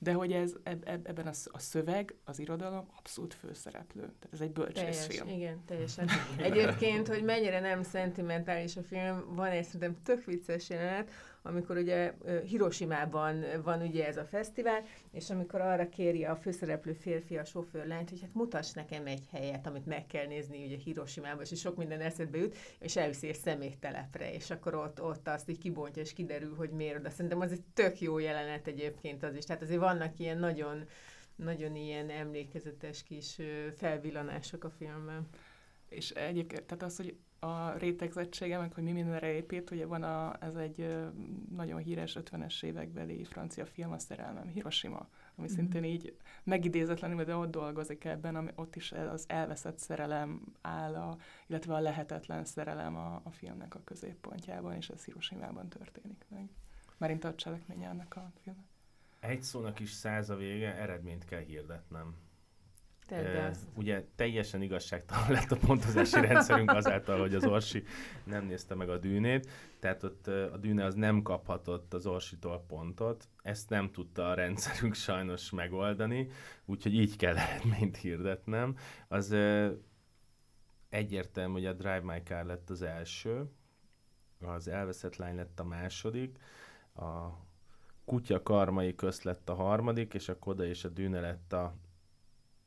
De 0.00 0.12
hogy 0.12 0.32
ez 0.32 0.54
eb, 0.62 0.82
eb, 0.86 1.06
ebben 1.06 1.26
a, 1.26 1.32
a 1.44 1.58
szöveg, 1.58 2.14
az 2.24 2.38
irodalom 2.38 2.88
abszolút 2.98 3.34
főszereplő. 3.34 4.00
Tehát 4.00 4.28
ez 4.32 4.40
egy 4.40 4.50
bölcsészfilm. 4.50 5.26
Teljes, 5.26 5.40
igen, 5.40 5.64
teljesen. 5.64 6.08
Egyébként, 6.50 7.08
hogy 7.08 7.24
mennyire 7.24 7.60
nem 7.60 7.82
szentimentális 7.82 8.76
a 8.76 8.82
film, 8.82 9.34
van 9.34 9.46
egy 9.46 9.64
szerintem 9.64 10.02
tök 10.02 10.24
vicces 10.24 10.68
jelenet, 10.68 11.10
amikor 11.42 11.76
ugye 11.76 12.12
Hiroshima-ban 12.44 13.44
van 13.62 13.82
ugye 13.82 14.06
ez 14.06 14.16
a 14.16 14.24
fesztivál, 14.24 14.82
és 15.12 15.30
amikor 15.30 15.60
arra 15.60 15.88
kéri 15.88 16.24
a 16.24 16.36
főszereplő 16.36 16.92
férfi 16.92 17.36
a 17.36 17.44
sofőr 17.44 17.86
lányt, 17.86 18.10
hogy 18.10 18.20
hát 18.20 18.34
mutass 18.34 18.72
nekem 18.72 19.06
egy 19.06 19.26
helyet, 19.30 19.66
amit 19.66 19.86
meg 19.86 20.06
kell 20.06 20.26
nézni 20.26 20.64
ugye 20.64 20.76
Hiroshima-ban, 20.76 21.44
és 21.50 21.60
sok 21.60 21.76
minden 21.76 22.00
eszedbe 22.00 22.38
jut, 22.38 22.56
és 22.78 22.96
elviszi 22.96 23.28
egy 23.28 23.36
szeméttelepre, 23.36 24.32
és 24.32 24.50
akkor 24.50 24.74
ott, 24.74 25.02
ott 25.02 25.28
azt 25.28 25.48
így 25.48 25.58
kibontja, 25.58 26.02
és 26.02 26.12
kiderül, 26.12 26.54
hogy 26.54 26.70
miért 26.70 26.98
oda. 26.98 27.10
Szerintem 27.10 27.40
az 27.40 27.52
egy 27.52 27.64
tök 27.74 28.00
jó 28.00 28.18
jelenet 28.18 28.66
egyébként 28.66 29.22
az 29.22 29.34
is. 29.34 29.44
Tehát 29.44 29.62
azért 29.62 29.80
vannak 29.80 30.18
ilyen 30.18 30.38
nagyon, 30.38 30.84
nagyon 31.36 31.76
ilyen 31.76 32.10
emlékezetes 32.10 33.02
kis 33.02 33.40
felvillanások 33.76 34.64
a 34.64 34.70
filmben. 34.70 35.28
És 35.88 36.10
egyébként, 36.10 36.64
tehát 36.64 36.82
az, 36.82 36.96
hogy 36.96 37.16
a 37.38 37.72
rétegzettsége, 37.72 38.58
meg 38.58 38.72
hogy 38.72 38.82
mi 38.82 38.92
mindenre 38.92 39.32
épít, 39.32 39.70
ugye 39.70 39.86
van 39.86 40.02
a, 40.02 40.44
ez 40.44 40.54
egy 40.54 40.96
nagyon 41.50 41.78
híres 41.78 42.16
50-es 42.20 42.62
évekbeli 42.62 43.24
francia 43.24 43.66
film, 43.66 43.92
a 43.92 43.98
Szerelmem, 43.98 44.48
Hiroshima, 44.48 45.08
ami 45.36 45.46
mm-hmm. 45.46 45.56
szintén 45.56 45.84
így 45.84 46.16
megidézetlenül, 46.44 47.24
de 47.24 47.36
ott 47.36 47.50
dolgozik 47.50 48.04
ebben, 48.04 48.36
ami 48.36 48.50
ott 48.54 48.76
is 48.76 48.92
az 48.92 49.24
elveszett 49.28 49.78
szerelem 49.78 50.42
áll, 50.60 50.94
a, 50.94 51.16
illetve 51.46 51.74
a 51.74 51.80
lehetetlen 51.80 52.44
szerelem 52.44 52.96
a, 52.96 53.20
a 53.24 53.30
filmnek 53.30 53.74
a 53.74 53.80
középpontjában, 53.84 54.74
és 54.74 54.88
ez 54.88 55.04
Hiroshima-ban 55.04 55.68
történik 55.68 56.24
meg. 56.28 56.48
Márint 56.96 57.24
a 57.24 57.34
cselekménye 57.34 57.88
ennek 57.88 58.16
a 58.16 58.32
filmnek. 58.42 58.66
Egy 59.20 59.42
szónak 59.42 59.80
is 59.80 59.90
száz 59.90 60.30
a 60.30 60.36
vége, 60.36 60.74
eredményt 60.74 61.24
kell 61.24 61.40
hirdetnem. 61.40 62.14
Uh, 63.10 63.56
ugye 63.74 64.04
teljesen 64.16 64.62
igazságtalan 64.62 65.30
lett 65.36 65.50
a 65.50 65.56
pontozási 65.56 66.20
rendszerünk 66.20 66.70
azáltal, 66.70 67.20
hogy 67.20 67.34
az 67.34 67.44
Orsi 67.44 67.84
nem 68.24 68.44
nézte 68.44 68.74
meg 68.74 68.88
a 68.88 68.98
dűnét, 68.98 69.48
tehát 69.78 70.02
ott 70.02 70.26
a 70.26 70.56
dűne 70.56 70.84
az 70.84 70.94
nem 70.94 71.22
kaphatott 71.22 71.94
az 71.94 72.06
Orsitól 72.06 72.64
pontot, 72.66 73.28
ezt 73.42 73.68
nem 73.68 73.90
tudta 73.90 74.30
a 74.30 74.34
rendszerünk 74.34 74.94
sajnos 75.08 75.50
megoldani, 75.50 76.30
úgyhogy 76.64 76.94
így 76.94 77.16
kell 77.16 77.36
eredményt 77.36 77.96
hirdetnem. 77.96 78.76
Az 79.08 79.34
egyértelmű, 80.88 81.52
hogy 81.52 81.66
a 81.66 81.72
Drive 81.72 82.02
My 82.02 82.22
Car 82.24 82.44
lett 82.44 82.70
az 82.70 82.82
első, 82.82 83.50
az 84.40 84.68
Elveszett 84.68 85.16
lány 85.16 85.36
lett 85.36 85.60
a 85.60 85.64
második, 85.64 86.38
a 86.94 87.28
Kutya 88.04 88.42
Karmai 88.42 88.94
közt 88.94 89.22
lett 89.22 89.48
a 89.48 89.54
harmadik, 89.54 90.14
és 90.14 90.28
a 90.28 90.38
Koda 90.38 90.64
és 90.64 90.84
a 90.84 90.88
Dűne 90.88 91.20
lett 91.20 91.52
a 91.52 91.74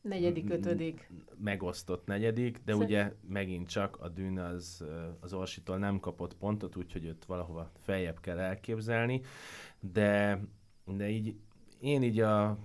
Negyedik, 0.01 0.49
ötödik. 0.49 1.11
Megosztott 1.37 2.05
negyedik, 2.05 2.61
de 2.65 2.71
Szer- 2.73 2.85
ugye 2.85 3.13
megint 3.27 3.67
csak 3.67 3.97
a 3.99 4.09
Dűn 4.09 4.39
az, 4.39 4.85
az 5.19 5.33
Orsitól 5.33 5.77
nem 5.77 5.99
kapott 5.99 6.37
pontot, 6.37 6.75
úgyhogy 6.75 7.05
őt 7.05 7.25
valahova 7.25 7.71
feljebb 7.79 8.19
kell 8.19 8.39
elképzelni, 8.39 9.21
de, 9.79 10.41
de 10.85 11.09
így 11.09 11.35
én 11.79 12.03
így 12.03 12.19
a 12.19 12.57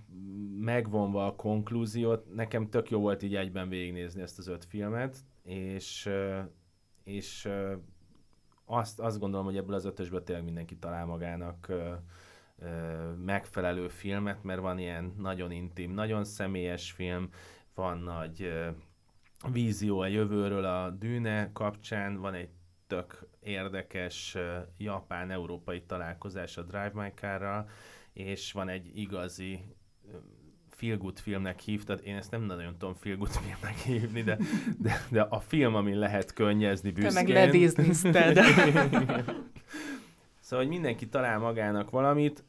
megvonva 0.60 1.26
a 1.26 1.34
konklúziót, 1.34 2.34
nekem 2.34 2.68
tök 2.68 2.90
jó 2.90 3.00
volt 3.00 3.22
így 3.22 3.34
egyben 3.34 3.68
végignézni 3.68 4.22
ezt 4.22 4.38
az 4.38 4.46
öt 4.46 4.64
filmet, 4.64 5.16
és, 5.42 6.08
és 7.04 7.48
azt, 8.64 9.00
azt 9.00 9.18
gondolom, 9.18 9.46
hogy 9.46 9.56
ebből 9.56 9.74
az 9.74 9.84
ötösből 9.84 10.22
tényleg 10.22 10.44
mindenki 10.44 10.76
talál 10.76 11.06
magának 11.06 11.72
megfelelő 13.24 13.88
filmet, 13.88 14.42
mert 14.42 14.60
van 14.60 14.78
ilyen 14.78 15.14
nagyon 15.18 15.50
intim, 15.50 15.92
nagyon 15.92 16.24
személyes 16.24 16.90
film, 16.90 17.28
van 17.74 17.98
nagy 17.98 18.52
vízió 19.52 19.98
a 19.98 20.06
jövőről 20.06 20.64
a 20.64 20.90
dűne 20.90 21.52
kapcsán, 21.52 22.16
van 22.20 22.34
egy 22.34 22.48
tök 22.86 23.28
érdekes 23.40 24.36
japán-európai 24.78 25.82
találkozás 25.82 26.56
a 26.56 26.62
Drive 26.62 26.92
My 26.94 27.12
Car-ral, 27.14 27.68
és 28.12 28.52
van 28.52 28.68
egy 28.68 28.98
igazi 28.98 29.60
feel 30.70 30.96
good 30.96 31.18
filmnek 31.18 31.60
hívtad, 31.60 32.00
én 32.04 32.16
ezt 32.16 32.30
nem 32.30 32.42
nagyon 32.42 32.72
tudom 32.78 32.94
feel 32.94 33.16
good 33.16 33.30
filmnek 33.30 33.76
hívni, 33.76 34.22
de, 34.22 34.38
de, 34.78 35.06
de 35.10 35.20
a 35.20 35.40
film, 35.40 35.74
amin 35.74 35.98
lehet 35.98 36.32
könnyezni 36.32 36.90
büszkén. 36.90 37.12
Te 37.12 37.20
meg 37.20 37.28
Szóval, 40.46 40.64
hogy 40.64 40.74
mindenki 40.74 41.08
talál 41.08 41.38
magának 41.38 41.90
valamit. 41.90 42.44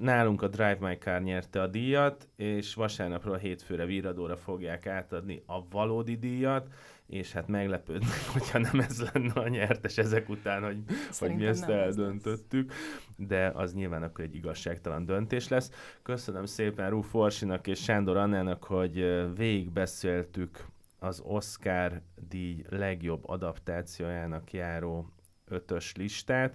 Nálunk 0.00 0.42
a 0.42 0.48
Drive 0.48 0.76
My 0.80 0.94
Car 0.94 1.22
nyerte 1.22 1.62
a 1.62 1.66
díjat, 1.66 2.28
és 2.36 2.74
vasárnapról 2.74 3.34
a 3.34 3.38
hétfőre 3.38 3.84
víradóra 3.84 4.36
fogják 4.36 4.86
átadni 4.86 5.42
a 5.46 5.68
valódi 5.68 6.16
díjat, 6.16 6.66
és 7.06 7.32
hát 7.32 7.48
meglepődnek, 7.48 8.24
hogyha 8.32 8.58
nem 8.58 8.80
ez 8.80 9.10
lenne 9.12 9.32
a 9.32 9.48
nyertes 9.48 9.98
ezek 9.98 10.28
után, 10.28 10.64
hogy, 10.64 10.78
hogy 11.18 11.34
mi 11.34 11.46
ezt 11.46 11.68
eldöntöttük, 11.68 12.72
de 13.16 13.52
az 13.54 13.74
nyilván 13.74 14.02
akkor 14.02 14.24
egy 14.24 14.34
igazságtalan 14.34 15.04
döntés 15.04 15.48
lesz. 15.48 15.70
Köszönöm 16.02 16.44
szépen 16.44 16.90
Rú 16.90 17.00
Forsinak 17.00 17.66
és 17.66 17.82
Sándor 17.82 18.16
Annának, 18.16 18.64
hogy 18.64 19.24
végigbeszéltük 19.36 20.66
az 20.98 21.20
Oscar 21.24 22.00
díj 22.28 22.64
legjobb 22.68 23.28
adaptációjának 23.28 24.52
járó 24.52 25.12
ötös 25.46 25.96
listát 25.96 26.54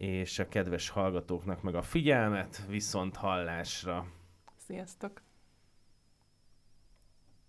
és 0.00 0.38
a 0.38 0.48
kedves 0.48 0.88
hallgatóknak 0.88 1.62
meg 1.62 1.74
a 1.74 1.82
figyelmet, 1.82 2.66
viszont 2.68 3.16
hallásra. 3.16 4.06
Sziasztok! 4.56 5.22